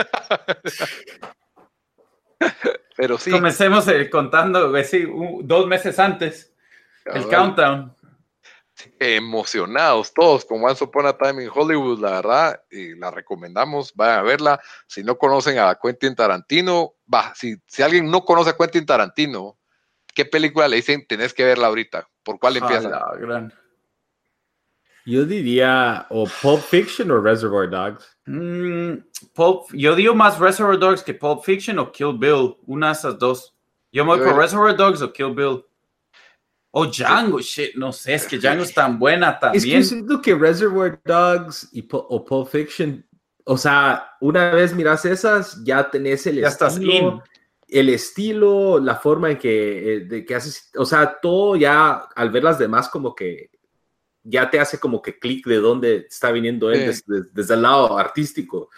Pero 2.98 3.18
sí. 3.18 3.32
Comencemos 3.32 3.88
eh, 3.88 4.10
contando, 4.10 4.74
sí, 4.84 5.06
dos 5.44 5.68
meses 5.68 6.00
antes. 6.00 6.54
el 7.06 7.28
countdown 7.28 7.96
emocionados 9.00 10.14
todos 10.14 10.46
con 10.46 10.64
Once 10.64 10.84
Upon 10.84 11.06
a 11.06 11.18
Time 11.18 11.44
in 11.44 11.50
Hollywood, 11.54 12.00
la 12.00 12.12
verdad, 12.12 12.62
y 12.70 12.96
la 12.96 13.12
recomendamos, 13.12 13.94
vayan 13.96 14.20
a 14.20 14.24
verla. 14.24 14.62
Si 14.88 15.04
no 15.04 15.18
conocen 15.18 15.60
a 15.60 15.78
Quentin 15.82 16.16
Tarantino, 16.16 16.96
va, 17.12 17.34
si, 17.36 17.56
si 17.68 17.84
alguien 17.84 18.10
no 18.10 18.26
conoce 18.26 18.52
a 18.52 18.58
Quentin 18.58 18.86
Tarantino, 18.86 19.58
¿qué 20.14 20.26
película 20.26 20.68
le 20.68 20.78
dicen 20.78 21.06
tenés 21.08 21.34
que 21.34 21.46
verla 21.46 21.68
ahorita? 21.68 22.08
¿Por 22.24 22.40
cuál 22.40 22.58
empieza? 22.58 22.90
Yo 25.06 25.24
diría 25.24 26.08
o 26.10 26.28
Pulp 26.42 26.62
Fiction 26.62 27.12
o 27.12 27.22
Reservoir 27.22 27.70
Dogs. 27.70 28.18
Mm, 28.26 28.96
yo 29.74 29.96
digo 29.96 30.16
más 30.16 30.40
Reservoir 30.40 30.80
Dogs 30.80 31.04
que 31.04 31.14
Pulp 31.14 31.44
Fiction 31.44 31.78
o 31.78 31.92
Kill 31.92 32.18
Bill, 32.18 32.56
una 32.66 32.88
de 32.88 32.94
esas 32.94 33.20
dos. 33.20 33.56
Yo 33.92 34.04
me 34.04 34.16
voy 34.16 34.26
por 34.26 34.36
Reservoir 34.36 34.76
Dogs 34.76 35.04
o 35.04 35.14
Kill 35.14 35.36
Bill. 35.36 35.64
O 36.78 36.88
Django, 36.88 37.40
shit, 37.40 37.74
no 37.76 37.94
sé, 37.94 38.16
es 38.16 38.28
que 38.28 38.38
Django 38.38 38.64
es 38.64 38.74
tan 38.74 39.00
buena 39.00 39.40
también. 39.40 39.64
Es 39.64 39.90
que 39.90 39.96
siento 39.96 40.22
que 40.22 40.36
Reservoir 40.36 41.00
Dogs 41.06 41.70
y 41.72 41.88
o 41.90 42.26
Pulp 42.26 42.50
Fiction, 42.50 43.06
o 43.46 43.58
sea, 43.58 44.18
una 44.20 44.52
vez 44.52 44.76
miras 44.76 45.06
esas, 45.06 45.64
ya 45.64 45.90
tenés 45.90 46.28
el 46.28 46.44
estilo, 46.44 47.24
el 47.70 47.88
estilo, 47.88 48.78
la 48.78 48.98
forma 48.98 49.32
en 49.32 49.38
que, 49.38 49.94
eh, 49.94 50.00
de 50.02 50.26
que 50.26 50.36
haces, 50.36 50.70
o 50.76 50.86
sea, 50.86 51.18
todo 51.22 51.56
ya 51.56 52.10
al 52.14 52.30
ver 52.30 52.44
las 52.44 52.60
demás 52.60 52.90
como 52.90 53.16
que 53.16 53.52
ya 54.24 54.50
te 54.50 54.60
hace 54.60 54.78
como 54.78 55.02
que 55.02 55.18
clic 55.18 55.48
de 55.48 55.62
dónde 55.62 56.08
está 56.10 56.30
viniendo 56.32 56.70
él 56.72 56.94
desde, 57.34 57.54
el 57.54 57.62
lado 57.62 57.98
artístico. 57.98 58.70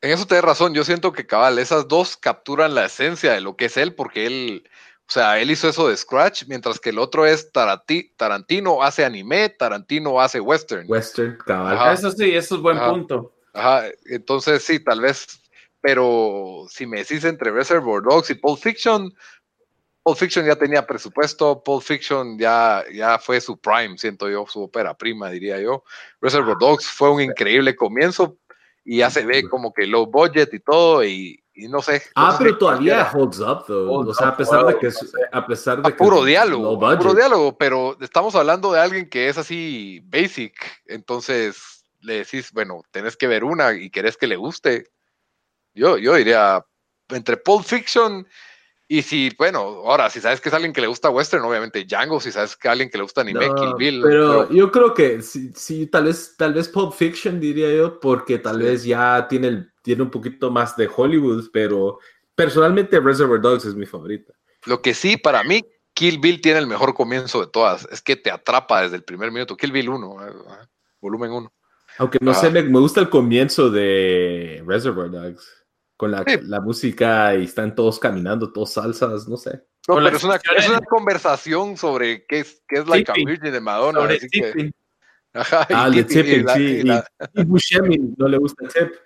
En 0.00 0.10
eso 0.10 0.26
tienes 0.26 0.44
razón, 0.44 0.74
yo 0.74 0.82
siento 0.82 1.12
que 1.12 1.28
cabal, 1.28 1.60
esas 1.60 1.86
dos 1.86 2.16
capturan 2.16 2.74
la 2.74 2.86
esencia 2.86 3.34
de 3.34 3.40
lo 3.40 3.54
que 3.54 3.66
es 3.66 3.76
él, 3.76 3.94
porque 3.94 4.26
él 4.26 4.68
o 5.12 5.14
sea, 5.14 5.38
él 5.38 5.50
hizo 5.50 5.68
eso 5.68 5.88
de 5.88 5.96
Scratch, 5.98 6.44
mientras 6.46 6.80
que 6.80 6.88
el 6.88 6.98
otro 6.98 7.26
es 7.26 7.52
Tarantino 7.52 8.82
hace 8.82 9.04
anime, 9.04 9.50
Tarantino 9.50 10.18
hace 10.18 10.40
western. 10.40 10.86
Western, 10.88 11.36
cabal. 11.44 11.92
Eso 11.92 12.10
sí, 12.12 12.34
eso 12.34 12.54
es 12.54 12.62
buen 12.62 12.78
punto. 12.78 13.30
Ajá, 13.52 13.88
entonces 14.06 14.64
sí, 14.64 14.80
tal 14.80 15.02
vez, 15.02 15.26
pero 15.82 16.64
si 16.70 16.86
me 16.86 17.00
decís 17.00 17.24
entre 17.24 17.50
Reservoir 17.50 18.02
Dogs 18.02 18.30
y 18.30 18.36
Pulp 18.36 18.58
Fiction, 18.58 19.12
Pulp 20.02 20.16
Fiction 20.16 20.46
ya 20.46 20.56
tenía 20.56 20.86
presupuesto, 20.86 21.62
Pulp 21.62 21.82
Fiction 21.82 22.38
ya, 22.38 22.82
ya 22.90 23.18
fue 23.18 23.38
su 23.42 23.58
prime, 23.58 23.98
siento 23.98 24.30
yo, 24.30 24.46
su 24.48 24.62
ópera 24.62 24.96
prima, 24.96 25.28
diría 25.28 25.60
yo. 25.60 25.84
Reservoir 26.22 26.56
Dogs 26.58 26.86
fue 26.86 27.10
un 27.10 27.20
increíble 27.20 27.76
comienzo 27.76 28.38
y 28.82 28.96
ya 29.00 29.10
se 29.10 29.26
ve 29.26 29.46
como 29.46 29.74
que 29.74 29.86
low 29.86 30.06
budget 30.06 30.54
y 30.54 30.60
todo, 30.60 31.04
y, 31.04 31.41
y 31.54 31.68
no 31.68 31.82
sé. 31.82 32.02
Ah, 32.14 32.36
pero 32.38 32.56
todavía 32.56 33.10
holds 33.12 33.40
up, 33.40 33.64
though. 33.66 34.08
o 34.08 34.14
sea, 34.14 34.28
a 34.28 34.36
pesar 34.36 34.66
de 34.66 34.78
que 34.78 34.86
es, 34.88 35.12
a 35.32 35.46
pesar 35.46 35.82
de 35.82 35.92
puro 35.92 36.24
diálogo, 36.24 36.78
puro 36.78 37.14
diálogo, 37.14 37.56
pero 37.56 37.96
estamos 38.00 38.34
hablando 38.34 38.72
de 38.72 38.80
alguien 38.80 39.08
que 39.08 39.28
es 39.28 39.38
así 39.38 40.00
basic, 40.04 40.54
entonces 40.86 41.84
le 42.00 42.18
decís, 42.18 42.50
bueno, 42.52 42.82
tenés 42.90 43.16
que 43.16 43.28
ver 43.28 43.44
una 43.44 43.74
y 43.74 43.90
querés 43.90 44.16
que 44.16 44.26
le 44.26 44.36
guste. 44.36 44.90
Yo, 45.74 45.96
yo 45.98 46.14
diría 46.14 46.64
entre 47.08 47.36
Pulp 47.36 47.64
Fiction 47.64 48.26
y 48.96 49.02
si, 49.02 49.30
bueno, 49.38 49.58
ahora, 49.58 50.10
si 50.10 50.20
sabes 50.20 50.40
que 50.40 50.48
es 50.48 50.54
alguien 50.54 50.72
que 50.72 50.80
le 50.80 50.86
gusta 50.86 51.10
western, 51.10 51.44
obviamente 51.44 51.84
Django, 51.84 52.20
si 52.20 52.30
sabes 52.30 52.56
que 52.56 52.68
es 52.68 52.72
alguien 52.72 52.90
que 52.90 52.98
le 52.98 53.04
gusta 53.04 53.22
anime, 53.22 53.48
Kill 53.54 53.74
Bill. 53.78 54.02
Pero, 54.02 54.50
yo 54.50 54.70
creo 54.70 54.92
que 54.92 55.22
sí, 55.22 55.50
sí, 55.54 55.86
tal 55.86 56.04
vez, 56.04 56.34
tal 56.36 56.54
vez 56.54 56.68
Pulp 56.68 56.92
Fiction 56.92 57.40
diría 57.40 57.74
yo, 57.74 58.00
porque 58.00 58.38
tal 58.38 58.60
vez 58.60 58.84
ya 58.84 59.26
tiene 59.28 59.48
el 59.48 59.72
tiene 59.82 60.02
un 60.02 60.10
poquito 60.10 60.50
más 60.50 60.76
de 60.76 60.88
Hollywood, 60.94 61.50
pero 61.52 61.98
personalmente 62.34 63.00
Reservoir 63.00 63.40
Dogs 63.40 63.64
es 63.64 63.74
mi 63.74 63.86
favorita. 63.86 64.32
Lo 64.64 64.80
que 64.80 64.94
sí, 64.94 65.16
para 65.16 65.42
mí, 65.42 65.64
Kill 65.92 66.18
Bill 66.18 66.40
tiene 66.40 66.60
el 66.60 66.66
mejor 66.66 66.94
comienzo 66.94 67.40
de 67.40 67.48
todas. 67.48 67.86
Es 67.90 68.00
que 68.00 68.16
te 68.16 68.30
atrapa 68.30 68.82
desde 68.82 68.96
el 68.96 69.04
primer 69.04 69.32
minuto. 69.32 69.56
Kill 69.56 69.72
Bill 69.72 69.88
1, 69.88 70.26
eh, 70.26 70.32
volumen 71.00 71.32
1. 71.32 71.52
Aunque 71.98 72.18
no 72.20 72.32
sé, 72.32 72.50
me, 72.50 72.62
gusta 72.62 73.00
el 73.00 73.10
comienzo 73.10 73.70
de 73.70 74.62
Reservoir 74.66 75.10
Dogs. 75.10 75.61
Con 76.02 76.10
la, 76.10 76.60
música 76.60 77.36
y 77.36 77.44
están 77.44 77.76
todos 77.76 78.00
caminando, 78.00 78.52
todos 78.52 78.72
salsas, 78.72 79.28
no 79.28 79.36
sé. 79.36 79.62
No, 79.86 79.94
pero 79.94 80.08
es 80.08 80.24
una, 80.24 80.34
es 80.56 80.68
una, 80.68 80.80
conversación 80.80 81.76
sobre 81.76 82.26
qué 82.26 82.40
es, 82.40 82.60
qué 82.66 82.80
es 82.80 82.88
Like 82.88 83.12
a 83.12 83.14
Virgin 83.14 83.52
de 83.52 83.60
Madonna. 83.60 84.02
así 84.06 84.26
que, 84.28 84.72
ajá, 85.32 85.64
ah, 85.70 85.88
de 85.88 86.02
tipping, 86.02 86.48
sí. 86.48 86.82
Y, 87.34 87.44
Buscemi 87.44 88.14
no 88.16 88.26
le 88.26 88.36
gusta 88.36 88.64
el 88.64 88.72
tip. 88.72 88.96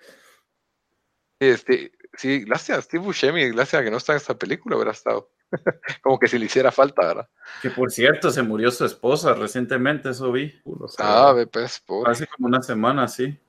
Este, 1.39 1.91
sí, 2.13 2.39
gracias, 2.39 2.85
Steve 2.85 3.03
Buscemi, 3.03 3.47
gracias 3.51 3.79
a 3.79 3.83
que 3.85 3.91
no 3.91 3.97
está 3.97 4.13
en 4.13 4.17
esta 4.17 4.35
película, 4.35 4.75
hubiera 4.77 4.89
estado. 4.89 5.29
Como 6.01 6.17
que 6.17 6.27
si 6.27 6.39
le 6.39 6.47
hiciera 6.47 6.71
falta, 6.71 7.05
¿verdad? 7.05 7.29
Que 7.61 7.69
por 7.69 7.91
cierto, 7.91 8.31
se 8.31 8.41
murió 8.41 8.71
su 8.71 8.85
esposa 8.85 9.35
recientemente, 9.35 10.09
eso 10.09 10.31
vi. 10.31 10.51
ah, 10.97 11.35
pues, 11.51 11.83
Hace 12.07 12.25
como 12.25 12.47
una 12.47 12.63
semana, 12.63 13.07
sí. 13.07 13.39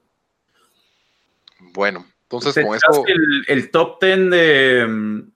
Bueno, 1.72 2.04
entonces 2.30 2.64
con 2.64 2.76
eso. 2.76 3.04
El, 3.46 3.70
top 3.70 4.02
10 4.02 4.30
de. 4.30 4.86
Mm, 4.86 5.32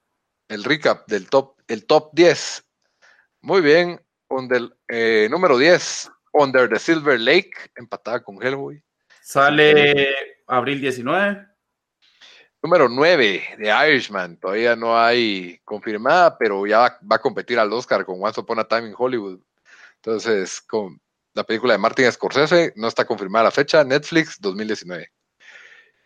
el 0.48 0.64
recap 0.64 1.08
del 1.08 1.28
top, 1.30 1.58
el 1.68 1.86
top 1.86 2.10
10. 2.12 2.64
Muy 3.40 3.62
bien. 3.62 4.00
Under, 4.28 4.62
eh, 4.88 5.28
número 5.30 5.58
10, 5.58 6.10
Under 6.32 6.68
the 6.68 6.78
Silver 6.78 7.18
Lake, 7.18 7.52
empatada 7.76 8.22
con 8.22 8.42
Hellboy. 8.42 8.82
Sale 9.22 10.14
abril 10.46 10.80
19. 10.80 11.48
Número 12.62 12.88
9 12.88 13.42
de 13.58 13.88
Irishman, 13.88 14.38
todavía 14.38 14.76
no 14.76 14.98
hay 14.98 15.58
confirmada, 15.64 16.38
pero 16.38 16.64
ya 16.66 16.78
va, 17.10 17.16
a 17.16 17.18
competir 17.18 17.58
al 17.58 17.72
Oscar 17.72 18.04
con 18.04 18.22
Once 18.22 18.40
Upon 18.40 18.60
a 18.60 18.64
Time 18.64 18.88
in 18.88 18.94
Hollywood. 18.96 19.40
Entonces, 19.96 20.60
con 20.60 21.00
la 21.34 21.44
película 21.44 21.72
de 21.72 21.78
Martin 21.78 22.10
Scorsese, 22.12 22.72
no 22.76 22.88
está 22.88 23.04
confirmada 23.04 23.46
la 23.46 23.50
fecha, 23.50 23.82
Netflix 23.82 24.40
2019. 24.40 25.10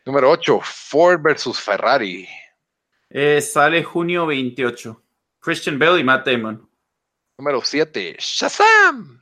Número 0.07 0.31
8, 0.31 0.61
Ford 0.63 1.21
versus 1.21 1.59
Ferrari. 1.59 2.29
Eh, 3.11 3.41
sale 3.41 3.83
junio 3.83 4.25
28. 4.27 5.03
Christian 5.41 5.81
Bale 5.81 5.99
y 5.99 6.05
Matt 6.05 6.25
Damon. 6.25 6.65
Número 7.37 7.61
7, 7.61 8.17
Shazam. 8.17 9.21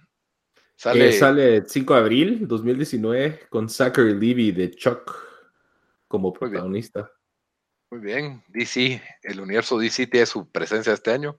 Sale, 0.76 1.12
sale 1.12 1.56
el 1.56 1.68
5 1.68 1.94
de 1.94 2.00
abril 2.00 2.38
2019 2.46 3.46
con 3.48 3.70
Zachary 3.70 4.12
Levy 4.12 4.52
de 4.52 4.72
Chuck 4.72 5.10
como 6.06 6.34
protagonista. 6.34 7.10
Muy 7.94 8.02
bien, 8.02 8.42
DC, 8.48 9.00
el 9.22 9.38
universo 9.38 9.78
DC 9.78 10.08
tiene 10.08 10.26
su 10.26 10.50
presencia 10.50 10.92
este 10.92 11.12
año. 11.12 11.38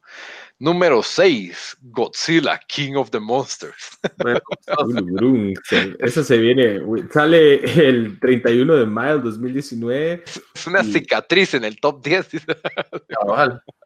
Número 0.58 1.04
6, 1.04 1.80
Godzilla, 1.82 2.58
King 2.66 2.94
of 2.96 3.10
the 3.10 3.20
Monsters. 3.20 4.00
Ese 6.00 6.24
se 6.24 6.38
viene, 6.38 6.80
sale 7.12 7.56
el 7.86 8.18
31 8.22 8.74
de 8.74 8.86
mayo 8.86 9.16
del 9.16 9.24
2019. 9.24 10.24
Es 10.56 10.66
una 10.66 10.82
cicatriz 10.82 11.56
en 11.56 11.66
el 11.66 11.78
top 11.78 12.02
10. 12.02 12.30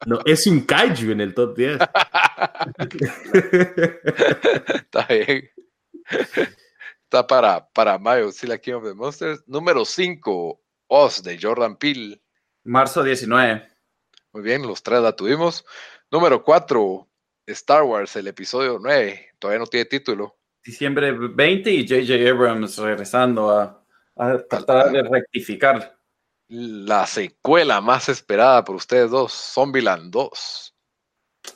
No, 0.06 0.20
es 0.28 0.46
un 0.46 0.62
kaiju 0.62 1.10
en 1.10 1.22
el 1.22 1.34
top 1.34 1.58
10. 1.58 1.80
Está 4.76 5.08
bien. 5.10 5.50
Está 7.06 7.26
para, 7.26 7.68
para 7.68 7.98
mayo, 7.98 8.26
Godzilla, 8.26 8.60
King 8.60 8.74
of 8.74 8.84
the 8.84 8.94
Monsters. 8.94 9.44
Número 9.48 9.84
5, 9.84 10.62
Oz 10.90 11.24
de 11.24 11.40
Jordan 11.42 11.76
Peele. 11.76 12.22
Marzo 12.70 13.04
19. 13.04 13.68
Muy 14.32 14.44
bien, 14.44 14.62
los 14.62 14.84
tres 14.84 15.02
la 15.02 15.16
tuvimos. 15.16 15.66
Número 16.12 16.44
4, 16.44 17.08
Star 17.48 17.82
Wars, 17.82 18.16
el 18.16 18.28
episodio 18.28 18.78
9. 18.80 19.30
Todavía 19.40 19.60
no 19.60 19.66
tiene 19.66 19.86
título. 19.86 20.38
Diciembre 20.64 21.12
20 21.12 21.72
y 21.72 21.88
J.J. 21.88 22.30
Abrams 22.30 22.78
regresando 22.78 23.50
a, 23.50 23.84
tratar 24.48 24.92
de 24.92 25.02
rectificar. 25.02 25.98
La 26.48 27.08
secuela 27.08 27.82
más 27.82 28.08
esperada 28.08 28.64
por 28.64 28.76
ustedes 28.76 29.10
dos, 29.10 29.34
Zombieland 29.34 30.12
2. 30.12 30.76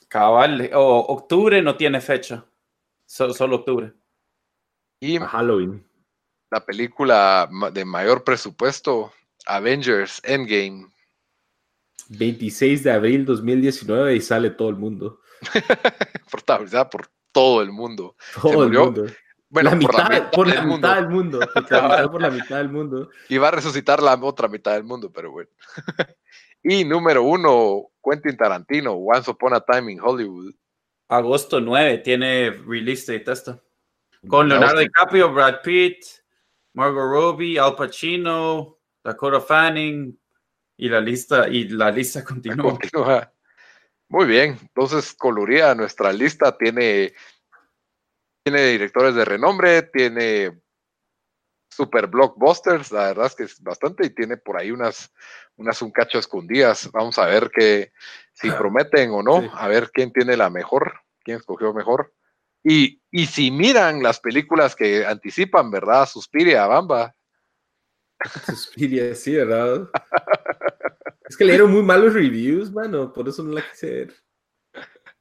Cabal, 0.07 0.71
o 0.73 0.97
octubre 0.97 1.61
no 1.61 1.77
tiene 1.77 2.01
fecha. 2.01 2.43
solo 3.05 3.57
octubre. 3.57 3.93
Y 4.99 5.19
Halloween. 5.19 5.87
La 6.49 6.65
película 6.65 7.47
de 7.71 7.85
mayor 7.85 8.23
presupuesto, 8.23 9.13
Avengers 9.45 10.19
Endgame. 10.23 10.92
26 12.09 12.83
de 12.83 12.91
abril 12.91 13.25
2019 13.25 14.15
y 14.15 14.21
sale 14.21 14.49
todo 14.51 14.69
el 14.69 14.75
mundo. 14.75 15.21
Protagonizada 16.31 16.89
por 16.89 17.07
todo 17.31 17.61
el 17.61 17.71
mundo. 17.71 18.15
Todo 18.41 18.63
el 18.63 18.71
mundo. 18.71 19.05
Bueno, 19.49 19.69
la 19.69 19.75
mitad, 19.75 20.31
por 20.31 20.47
la 20.47 20.63
mitad, 20.63 20.95
del 20.95 21.09
mundo. 21.09 21.39
por 22.11 22.21
la 22.21 22.31
mitad 22.31 22.57
del 22.57 22.69
mundo. 22.69 23.09
Y 23.29 23.37
va 23.37 23.49
a 23.49 23.51
resucitar 23.51 24.01
la 24.01 24.15
otra 24.15 24.47
mitad 24.47 24.73
del 24.73 24.83
mundo, 24.83 25.11
pero 25.11 25.31
bueno. 25.31 25.49
y 26.63 26.83
número 26.83 27.23
uno, 27.23 27.91
Quentin 28.03 28.35
Tarantino, 28.35 28.93
Once 28.93 29.29
Upon 29.29 29.53
a 29.53 29.61
Time 29.61 29.91
in 29.91 29.99
Hollywood. 30.01 30.53
Agosto 31.07 31.61
9 31.61 31.99
tiene 31.99 32.49
release 32.65 33.11
date 33.11 33.31
esta. 33.31 33.61
Con 34.27 34.49
Leonardo 34.49 34.79
DiCaprio, 34.79 35.31
Brad 35.31 35.61
Pitt, 35.61 36.03
Margot 36.73 37.03
Robbie, 37.03 37.59
Al 37.59 37.75
Pacino, 37.75 38.79
Dakota 39.03 39.39
Fanning 39.39 40.17
y 40.77 40.89
la 40.89 40.99
lista 40.99 41.47
y 41.47 41.67
la 41.69 41.91
lista 41.91 42.23
continúa. 42.23 43.31
Muy 44.09 44.25
bien, 44.27 44.57
entonces 44.61 45.13
colorida 45.13 45.73
nuestra 45.75 46.13
lista 46.13 46.57
tiene 46.57 47.13
tiene 48.43 48.65
directores 48.67 49.15
de 49.15 49.23
renombre, 49.23 49.83
tiene 49.83 50.59
super 51.73 52.07
blockbusters, 52.07 52.91
la 52.91 53.07
verdad 53.07 53.27
es 53.27 53.35
que 53.35 53.43
es 53.43 53.61
bastante 53.61 54.05
y 54.05 54.09
tiene 54.11 54.37
por 54.37 54.57
ahí 54.57 54.71
unas, 54.71 55.11
unas 55.55 55.81
un 55.81 55.91
cacho 55.91 56.19
escondidas. 56.19 56.91
Vamos 56.91 57.17
a 57.17 57.25
ver 57.25 57.49
que 57.49 57.91
si 58.33 58.51
prometen 58.51 59.11
o 59.11 59.23
no, 59.23 59.51
a 59.55 59.67
ver 59.67 59.91
quién 59.91 60.11
tiene 60.11 60.37
la 60.37 60.49
mejor, 60.49 60.93
quién 61.23 61.37
escogió 61.37 61.73
mejor. 61.73 62.13
Y, 62.63 63.01
y 63.11 63.25
si 63.25 63.51
miran 63.51 64.03
las 64.03 64.19
películas 64.19 64.75
que 64.75 65.05
anticipan, 65.05 65.71
¿verdad? 65.71 66.07
Suspiria, 66.07 66.67
Bamba. 66.67 67.15
Suspiria, 68.45 69.13
sí, 69.15 69.35
¿verdad? 69.35 69.89
es 71.25 71.37
que 71.37 71.45
le 71.45 71.53
dieron 71.53 71.71
muy 71.71 71.83
malos 71.83 72.13
reviews, 72.13 72.71
mano, 72.71 73.11
por 73.11 73.27
eso 73.27 73.43
no 73.43 73.53
la 73.53 73.61
quise 73.69 73.91
ver. 73.91 74.13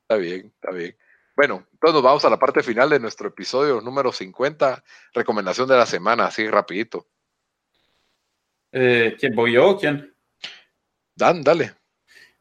Está 0.02 0.16
bien, 0.16 0.52
está 0.54 0.70
bien. 0.70 0.96
Bueno, 1.34 1.66
entonces 1.72 1.94
nos 1.94 2.02
vamos 2.02 2.24
a 2.24 2.30
la 2.30 2.38
parte 2.38 2.62
final 2.62 2.90
de 2.90 3.00
nuestro 3.00 3.28
episodio 3.28 3.80
número 3.80 4.12
50, 4.12 4.84
recomendación 5.14 5.68
de 5.68 5.76
la 5.76 5.86
semana, 5.86 6.26
así 6.26 6.48
rapidito. 6.48 7.08
Eh, 8.70 9.16
¿Quién 9.18 9.34
voy 9.34 9.52
yo 9.52 9.76
quién? 9.78 10.14
Dan, 11.14 11.42
dale. 11.42 11.74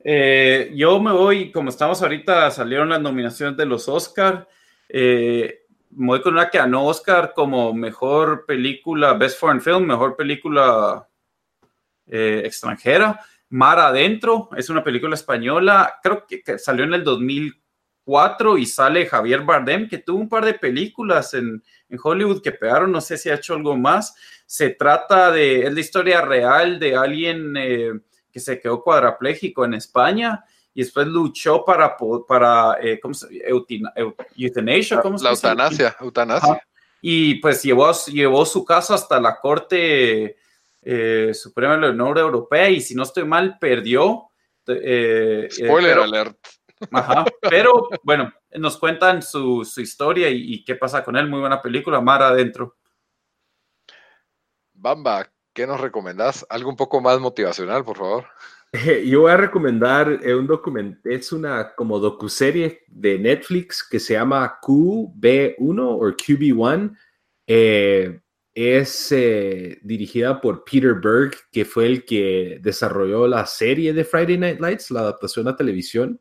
Eh, 0.04 0.72
yo 0.76 1.00
me 1.00 1.12
voy, 1.12 1.52
como 1.52 1.70
estamos 1.70 2.02
ahorita, 2.02 2.50
salieron 2.52 2.90
las 2.90 3.02
nominaciones 3.02 3.58
de 3.58 3.66
los 3.66 3.88
Oscar. 3.88 4.48
Eh, 4.90 5.61
me 5.94 6.08
voy 6.08 6.22
con 6.22 6.34
una 6.34 6.50
que 6.50 6.58
ganó 6.58 6.86
Oscar 6.86 7.34
como 7.36 7.74
mejor 7.74 8.46
película, 8.46 9.14
Best 9.14 9.40
Foreign 9.40 9.62
Film, 9.62 9.86
mejor 9.86 10.16
película 10.16 11.08
extranjera. 12.08 13.20
Mar 13.50 13.80
Adentro, 13.80 14.50
es 14.56 14.70
una 14.70 14.84
película 14.84 15.16
española, 15.16 16.00
creo 16.02 16.26
que, 16.26 16.58
salió 16.58 16.86
en 16.86 16.94
el 16.94 17.04
2000 17.04 17.62
y 18.58 18.66
sale 18.66 19.06
Javier 19.06 19.42
Bardem, 19.42 19.88
que 19.88 20.00
tuvo 20.00 20.20
un 20.20 20.30
par 20.30 20.44
de 20.46 20.54
películas 20.56 21.34
en, 21.34 21.64
Hollywood 22.02 22.42
que 22.42 22.54
pegaron, 22.54 22.92
no 22.92 23.02
sé 23.02 23.18
si 23.18 23.30
ha 23.30 23.36
hecho 23.36 23.54
algo 23.54 23.76
más. 23.76 24.16
Se 24.46 24.70
trata 24.70 25.30
de, 25.30 25.64
es 25.64 25.74
la 25.74 25.80
historia 25.80 26.22
real 26.22 26.80
de 26.80 26.96
alguien 26.96 27.54
eh, 27.58 27.92
que 28.32 28.40
se 28.40 28.60
quedó 28.62 28.82
cuadrapléjico 28.82 29.66
en 29.66 29.74
España 29.74 30.44
y 30.74 30.82
después 30.84 31.08
luchó 31.08 31.66
para, 31.66 31.96
para 32.28 32.78
eh, 32.82 33.00
¿cómo 33.00 33.14
se 33.14 33.28
eutanasia, 34.36 35.02
¿cómo 35.02 35.18
se 35.18 35.24
La 35.24 35.32
eutanasia, 35.32 35.96
eutanasia. 36.00 36.66
Y 37.02 37.36
pues 37.36 37.64
llevó, 37.64 37.92
llevó 38.08 38.46
su 38.46 38.64
caso 38.64 38.94
hasta 38.94 39.20
la 39.20 39.40
Corte 39.40 40.38
eh, 40.82 41.32
Suprema 41.34 41.76
de 41.76 41.82
la 41.82 41.90
Unión 41.90 42.18
Europea 42.18 42.70
y 42.70 42.80
si 42.82 42.96
no 42.96 43.04
estoy 43.04 43.26
mal, 43.26 43.58
perdió. 43.60 44.30
Spoiler 44.66 45.98
alert. 45.98 46.38
Ajá, 46.92 47.26
pero 47.42 47.90
bueno, 48.04 48.32
nos 48.56 48.78
cuentan 48.78 49.22
su, 49.22 49.68
historia 49.78 50.30
y, 50.30 50.64
qué 50.64 50.76
pasa 50.76 51.04
con 51.04 51.16
él. 51.16 51.28
Muy 51.30 51.40
buena 51.40 51.62
película, 51.62 52.02
Mar 52.02 52.24
adentro. 52.24 52.78
Bamba, 54.74 55.32
¿qué 55.54 55.68
nos 55.68 55.80
recomendás? 55.80 56.46
Algo 56.50 56.70
un 56.70 56.76
poco 56.76 57.02
más 57.02 57.20
motivacional, 57.20 57.84
por 57.84 57.98
favor. 57.98 58.28
Yo 59.06 59.22
voy 59.22 59.32
a 59.32 59.38
recomendar 59.38 60.22
eh, 60.24 60.34
un 60.34 60.48
documento, 60.48 61.10
es 61.10 61.32
una 61.34 61.76
como 61.76 62.00
docuserie 62.00 62.84
de 62.88 63.20
Netflix 63.20 63.86
que 63.88 64.00
se 64.00 64.14
llama 64.14 64.60
QB1 64.62 65.80
o 65.80 66.00
QB1. 66.00 66.96
Eh, 67.48 68.22
es 68.54 69.12
eh, 69.12 69.80
dirigida 69.84 70.40
por 70.40 70.64
Peter 70.64 70.96
Berg, 70.96 71.36
que 71.52 71.66
fue 71.66 71.86
el 71.86 72.06
que 72.06 72.60
desarrolló 72.62 73.28
la 73.28 73.46
serie 73.46 73.94
de 73.94 74.06
Friday 74.06 74.38
Night 74.38 74.60
Lights, 74.60 74.92
la 74.92 75.02
adaptación 75.02 75.48
a 75.48 75.56
televisión. 75.56 76.20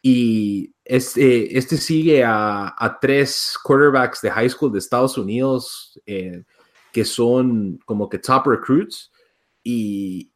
Y 0.00 0.74
este, 0.84 1.56
este 1.58 1.76
sigue 1.76 2.22
a, 2.24 2.98
tres 3.00 3.58
quarterbacks 3.62 4.22
de 4.22 4.30
high 4.30 4.48
school 4.48 4.72
de 4.72 4.78
Estados 4.78 5.18
Unidos 5.18 6.00
que 6.92 7.04
son 7.04 7.78
como 7.84 8.08
que 8.08 8.18
top 8.18 8.46
recruits, 8.46 9.10
y, 9.62 10.30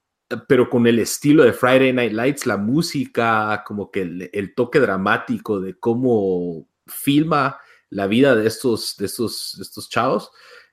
pero 0.48 0.68
con 0.68 0.86
el 0.86 0.98
estilo 0.98 1.44
de 1.44 1.52
Friday 1.52 1.92
Night 1.92 2.12
Lights, 2.12 2.46
la 2.46 2.56
música, 2.56 3.62
como 3.66 3.90
que 3.90 4.02
el, 4.32 4.54
toque 4.54 4.80
dramático 4.80 5.60
de 5.60 5.74
cómo 5.78 6.66
filma 6.86 7.58
la 7.90 8.06
vida 8.06 8.34
de 8.34 8.46
estos, 8.46 8.96
de 8.96 9.06
estos, 9.06 9.54
de 9.56 9.62
estos 9.62 9.88
chavos. 9.88 10.30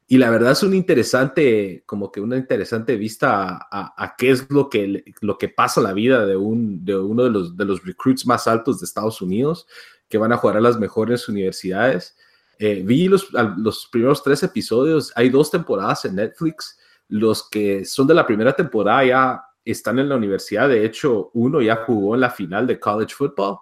Y 0.07 0.17
la 0.17 0.31
verdad 0.31 0.53
es 0.53 0.63
un 0.63 0.73
interesante, 0.73 1.83
como 1.85 2.11
que 2.11 2.19
una 2.19 2.37
interesante 2.37 2.95
vista 2.95 3.67
a, 3.71 4.15
qué 4.17 4.31
es 4.31 4.49
lo 4.49 4.69
que, 4.69 5.03
lo 5.21 5.37
que 5.37 5.49
pasa 5.49 5.81
en 5.81 5.83
la 5.85 5.93
vida 5.93 6.25
de, 6.25 6.35
un, 6.35 6.83
de 6.83 6.97
uno 6.97 7.25
de 7.25 7.29
los, 7.29 7.55
de 7.55 7.65
los 7.65 7.85
recruits 7.85 8.25
más 8.25 8.47
altos 8.47 8.79
de 8.79 8.85
Estados 8.85 9.21
Unidos, 9.21 9.67
que 10.07 10.17
van 10.17 10.33
a 10.33 10.37
jugar 10.37 10.57
a 10.57 10.61
las 10.61 10.79
mejores 10.79 11.29
universidades. 11.29 12.17
Eh, 12.57 12.81
vi 12.83 13.07
los, 13.07 13.27
los 13.57 13.87
primeros 13.91 14.23
tres 14.23 14.41
episodios, 14.41 15.13
hay 15.15 15.29
dos 15.29 15.51
temporadas 15.51 16.05
en 16.05 16.15
Netflix, 16.15 16.79
los 17.07 17.47
que 17.47 17.85
son 17.85 18.07
de 18.07 18.13
la 18.13 18.25
primera 18.25 18.53
temporada 18.53 19.05
ya 19.05 19.43
están 19.65 19.99
en 19.99 20.09
la 20.09 20.15
universidad, 20.15 20.69
de 20.69 20.85
hecho 20.85 21.31
uno 21.33 21.61
ya 21.61 21.77
jugó 21.77 22.15
en 22.15 22.21
la 22.21 22.29
final 22.29 22.67
de 22.67 22.79
college 22.79 23.13
football, 23.13 23.59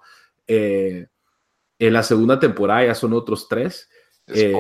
eh, 0.48 1.08
en 1.80 1.94
la 1.94 2.04
segunda 2.04 2.40
temporada 2.40 2.86
ya 2.86 2.96
son 2.96 3.14
otros 3.14 3.48
tres. 3.48 3.90
Eh, 4.28 4.54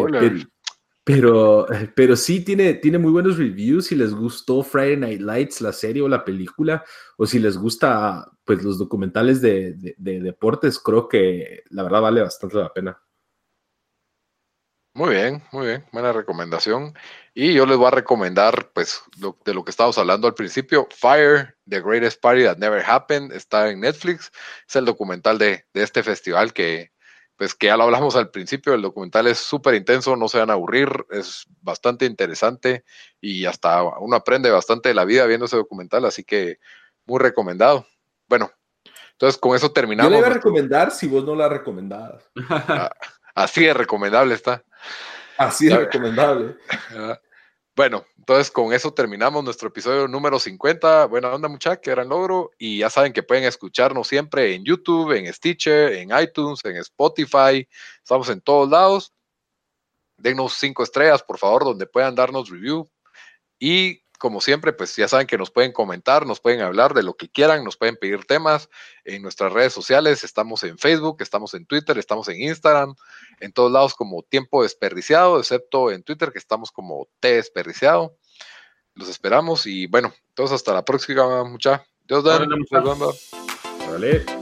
pero, 1.07 1.65
pero 1.95 2.17
sí 2.17 2.41
tiene, 2.41 2.73
tiene 2.73 2.97
muy 2.97 3.11
buenos 3.11 3.37
reviews. 3.37 3.85
Si 3.85 3.95
les 3.95 4.13
gustó 4.13 4.61
Friday 4.61 4.97
Night 4.97 5.21
Lights, 5.21 5.61
la 5.61 5.71
serie 5.71 6.01
o 6.01 6.09
la 6.09 6.25
película, 6.25 6.83
o 7.15 7.25
si 7.25 7.39
les 7.39 7.57
gusta 7.57 8.29
pues, 8.43 8.61
los 8.61 8.77
documentales 8.77 9.39
de, 9.39 9.95
deportes, 9.97 10.79
creo 10.79 11.07
que 11.07 11.63
la 11.69 11.83
verdad 11.83 12.01
vale 12.01 12.21
bastante 12.21 12.57
la 12.57 12.73
pena. 12.73 13.01
Muy 14.97 15.13
bien, 15.13 15.43
muy 15.51 15.67
bien, 15.67 15.85
buena 15.91 16.11
recomendación. 16.11 16.95
Y 17.35 17.53
yo 17.53 17.67
les 17.67 17.77
voy 17.77 17.85
a 17.85 17.91
recomendar, 17.91 18.71
pues, 18.73 19.03
de 19.45 19.53
lo 19.53 19.63
que 19.63 19.69
estábamos 19.69 19.95
hablando 19.99 20.27
al 20.27 20.33
principio, 20.33 20.87
Fire, 20.89 21.55
The 21.69 21.81
Greatest 21.81 22.19
Party 22.19 22.45
That 22.45 22.57
Never 22.57 22.83
Happened, 22.83 23.31
está 23.31 23.69
en 23.69 23.81
Netflix. 23.81 24.31
Es 24.67 24.75
el 24.75 24.85
documental 24.85 25.37
de, 25.37 25.67
de 25.71 25.83
este 25.83 26.01
festival 26.01 26.51
que, 26.51 26.93
pues 27.35 27.53
que 27.53 27.67
ya 27.67 27.77
lo 27.77 27.83
hablamos 27.83 28.15
al 28.15 28.31
principio, 28.31 28.73
el 28.73 28.81
documental 28.81 29.27
es 29.27 29.37
súper 29.37 29.75
intenso, 29.75 30.15
no 30.15 30.27
se 30.27 30.39
van 30.39 30.49
a 30.49 30.53
aburrir, 30.53 30.89
es 31.11 31.45
bastante 31.61 32.05
interesante 32.05 32.83
y 33.21 33.45
hasta 33.45 33.83
uno 33.83 34.15
aprende 34.15 34.49
bastante 34.49 34.89
de 34.89 34.95
la 34.95 35.05
vida 35.05 35.27
viendo 35.27 35.45
ese 35.45 35.57
documental, 35.57 36.05
así 36.05 36.23
que 36.23 36.57
muy 37.05 37.19
recomendado. 37.19 37.85
Bueno, 38.27 38.49
entonces 39.11 39.39
con 39.39 39.55
eso 39.55 39.71
terminamos. 39.71 40.11
Yo 40.11 40.15
le 40.15 40.25
iba 40.25 40.27
a 40.27 40.33
recomendar 40.33 40.89
si 40.89 41.07
vos 41.07 41.23
no 41.23 41.35
la 41.35 41.49
recomendabas. 41.49 42.27
Ah, 42.49 42.91
así 43.43 43.65
de 43.65 43.73
recomendable 43.73 44.33
está. 44.33 44.63
Así 45.37 45.67
de 45.67 45.77
recomendable. 45.77 46.57
Bueno, 47.75 48.07
entonces 48.17 48.49
con 48.49 48.73
eso 48.73 48.91
terminamos 48.91 49.43
nuestro 49.43 49.67
episodio 49.67 50.07
número 50.07 50.39
50. 50.39 51.05
Buena 51.05 51.31
onda, 51.31 51.47
muchachos, 51.47 51.79
que 51.83 51.91
gran 51.91 52.09
logro. 52.09 52.49
Y 52.57 52.79
ya 52.79 52.89
saben 52.89 53.13
que 53.13 53.21
pueden 53.21 53.43
escucharnos 53.43 54.07
siempre 54.07 54.55
en 54.55 54.65
YouTube, 54.65 55.11
en 55.11 55.31
Stitcher, 55.31 55.93
en 55.93 56.09
iTunes, 56.19 56.65
en 56.65 56.77
Spotify. 56.77 57.67
Estamos 58.01 58.29
en 58.29 58.41
todos 58.41 58.67
lados. 58.67 59.13
Denos 60.17 60.53
cinco 60.53 60.81
estrellas, 60.81 61.21
por 61.21 61.37
favor, 61.37 61.65
donde 61.65 61.85
puedan 61.85 62.15
darnos 62.15 62.49
review. 62.49 62.89
Y 63.59 64.01
como 64.17 64.41
siempre, 64.41 64.73
pues 64.73 64.95
ya 64.95 65.07
saben 65.07 65.27
que 65.27 65.37
nos 65.37 65.51
pueden 65.51 65.71
comentar, 65.71 66.25
nos 66.25 66.39
pueden 66.39 66.61
hablar 66.61 66.93
de 66.93 67.03
lo 67.03 67.15
que 67.15 67.29
quieran, 67.29 67.63
nos 67.63 67.77
pueden 67.77 67.95
pedir 67.95 68.25
temas 68.25 68.69
en 69.03 69.21
nuestras 69.21 69.53
redes 69.53 69.73
sociales. 69.73 70.23
Estamos 70.23 70.63
en 70.63 70.77
Facebook, 70.77 71.17
estamos 71.21 71.53
en 71.53 71.65
Twitter, 71.65 71.97
estamos 71.97 72.27
en 72.29 72.41
Instagram, 72.41 72.95
en 73.39 73.51
todos 73.51 73.71
lados 73.71 73.93
como 73.93 74.23
tiempo 74.23 74.63
desperdiciado, 74.63 75.39
excepto 75.39 75.91
en 75.91 76.03
Twitter 76.03 76.31
que 76.31 76.39
estamos 76.39 76.71
como 76.71 77.07
T 77.19 77.35
desperdiciado. 77.35 78.17
Los 78.95 79.09
esperamos 79.09 79.67
y 79.67 79.85
bueno, 79.87 80.13
entonces 80.29 80.55
hasta 80.55 80.73
la 80.73 80.83
próxima, 80.83 81.43
mucha. 81.43 81.85
Dios 82.07 82.23
dan. 82.23 82.47
Vale. 83.89 84.36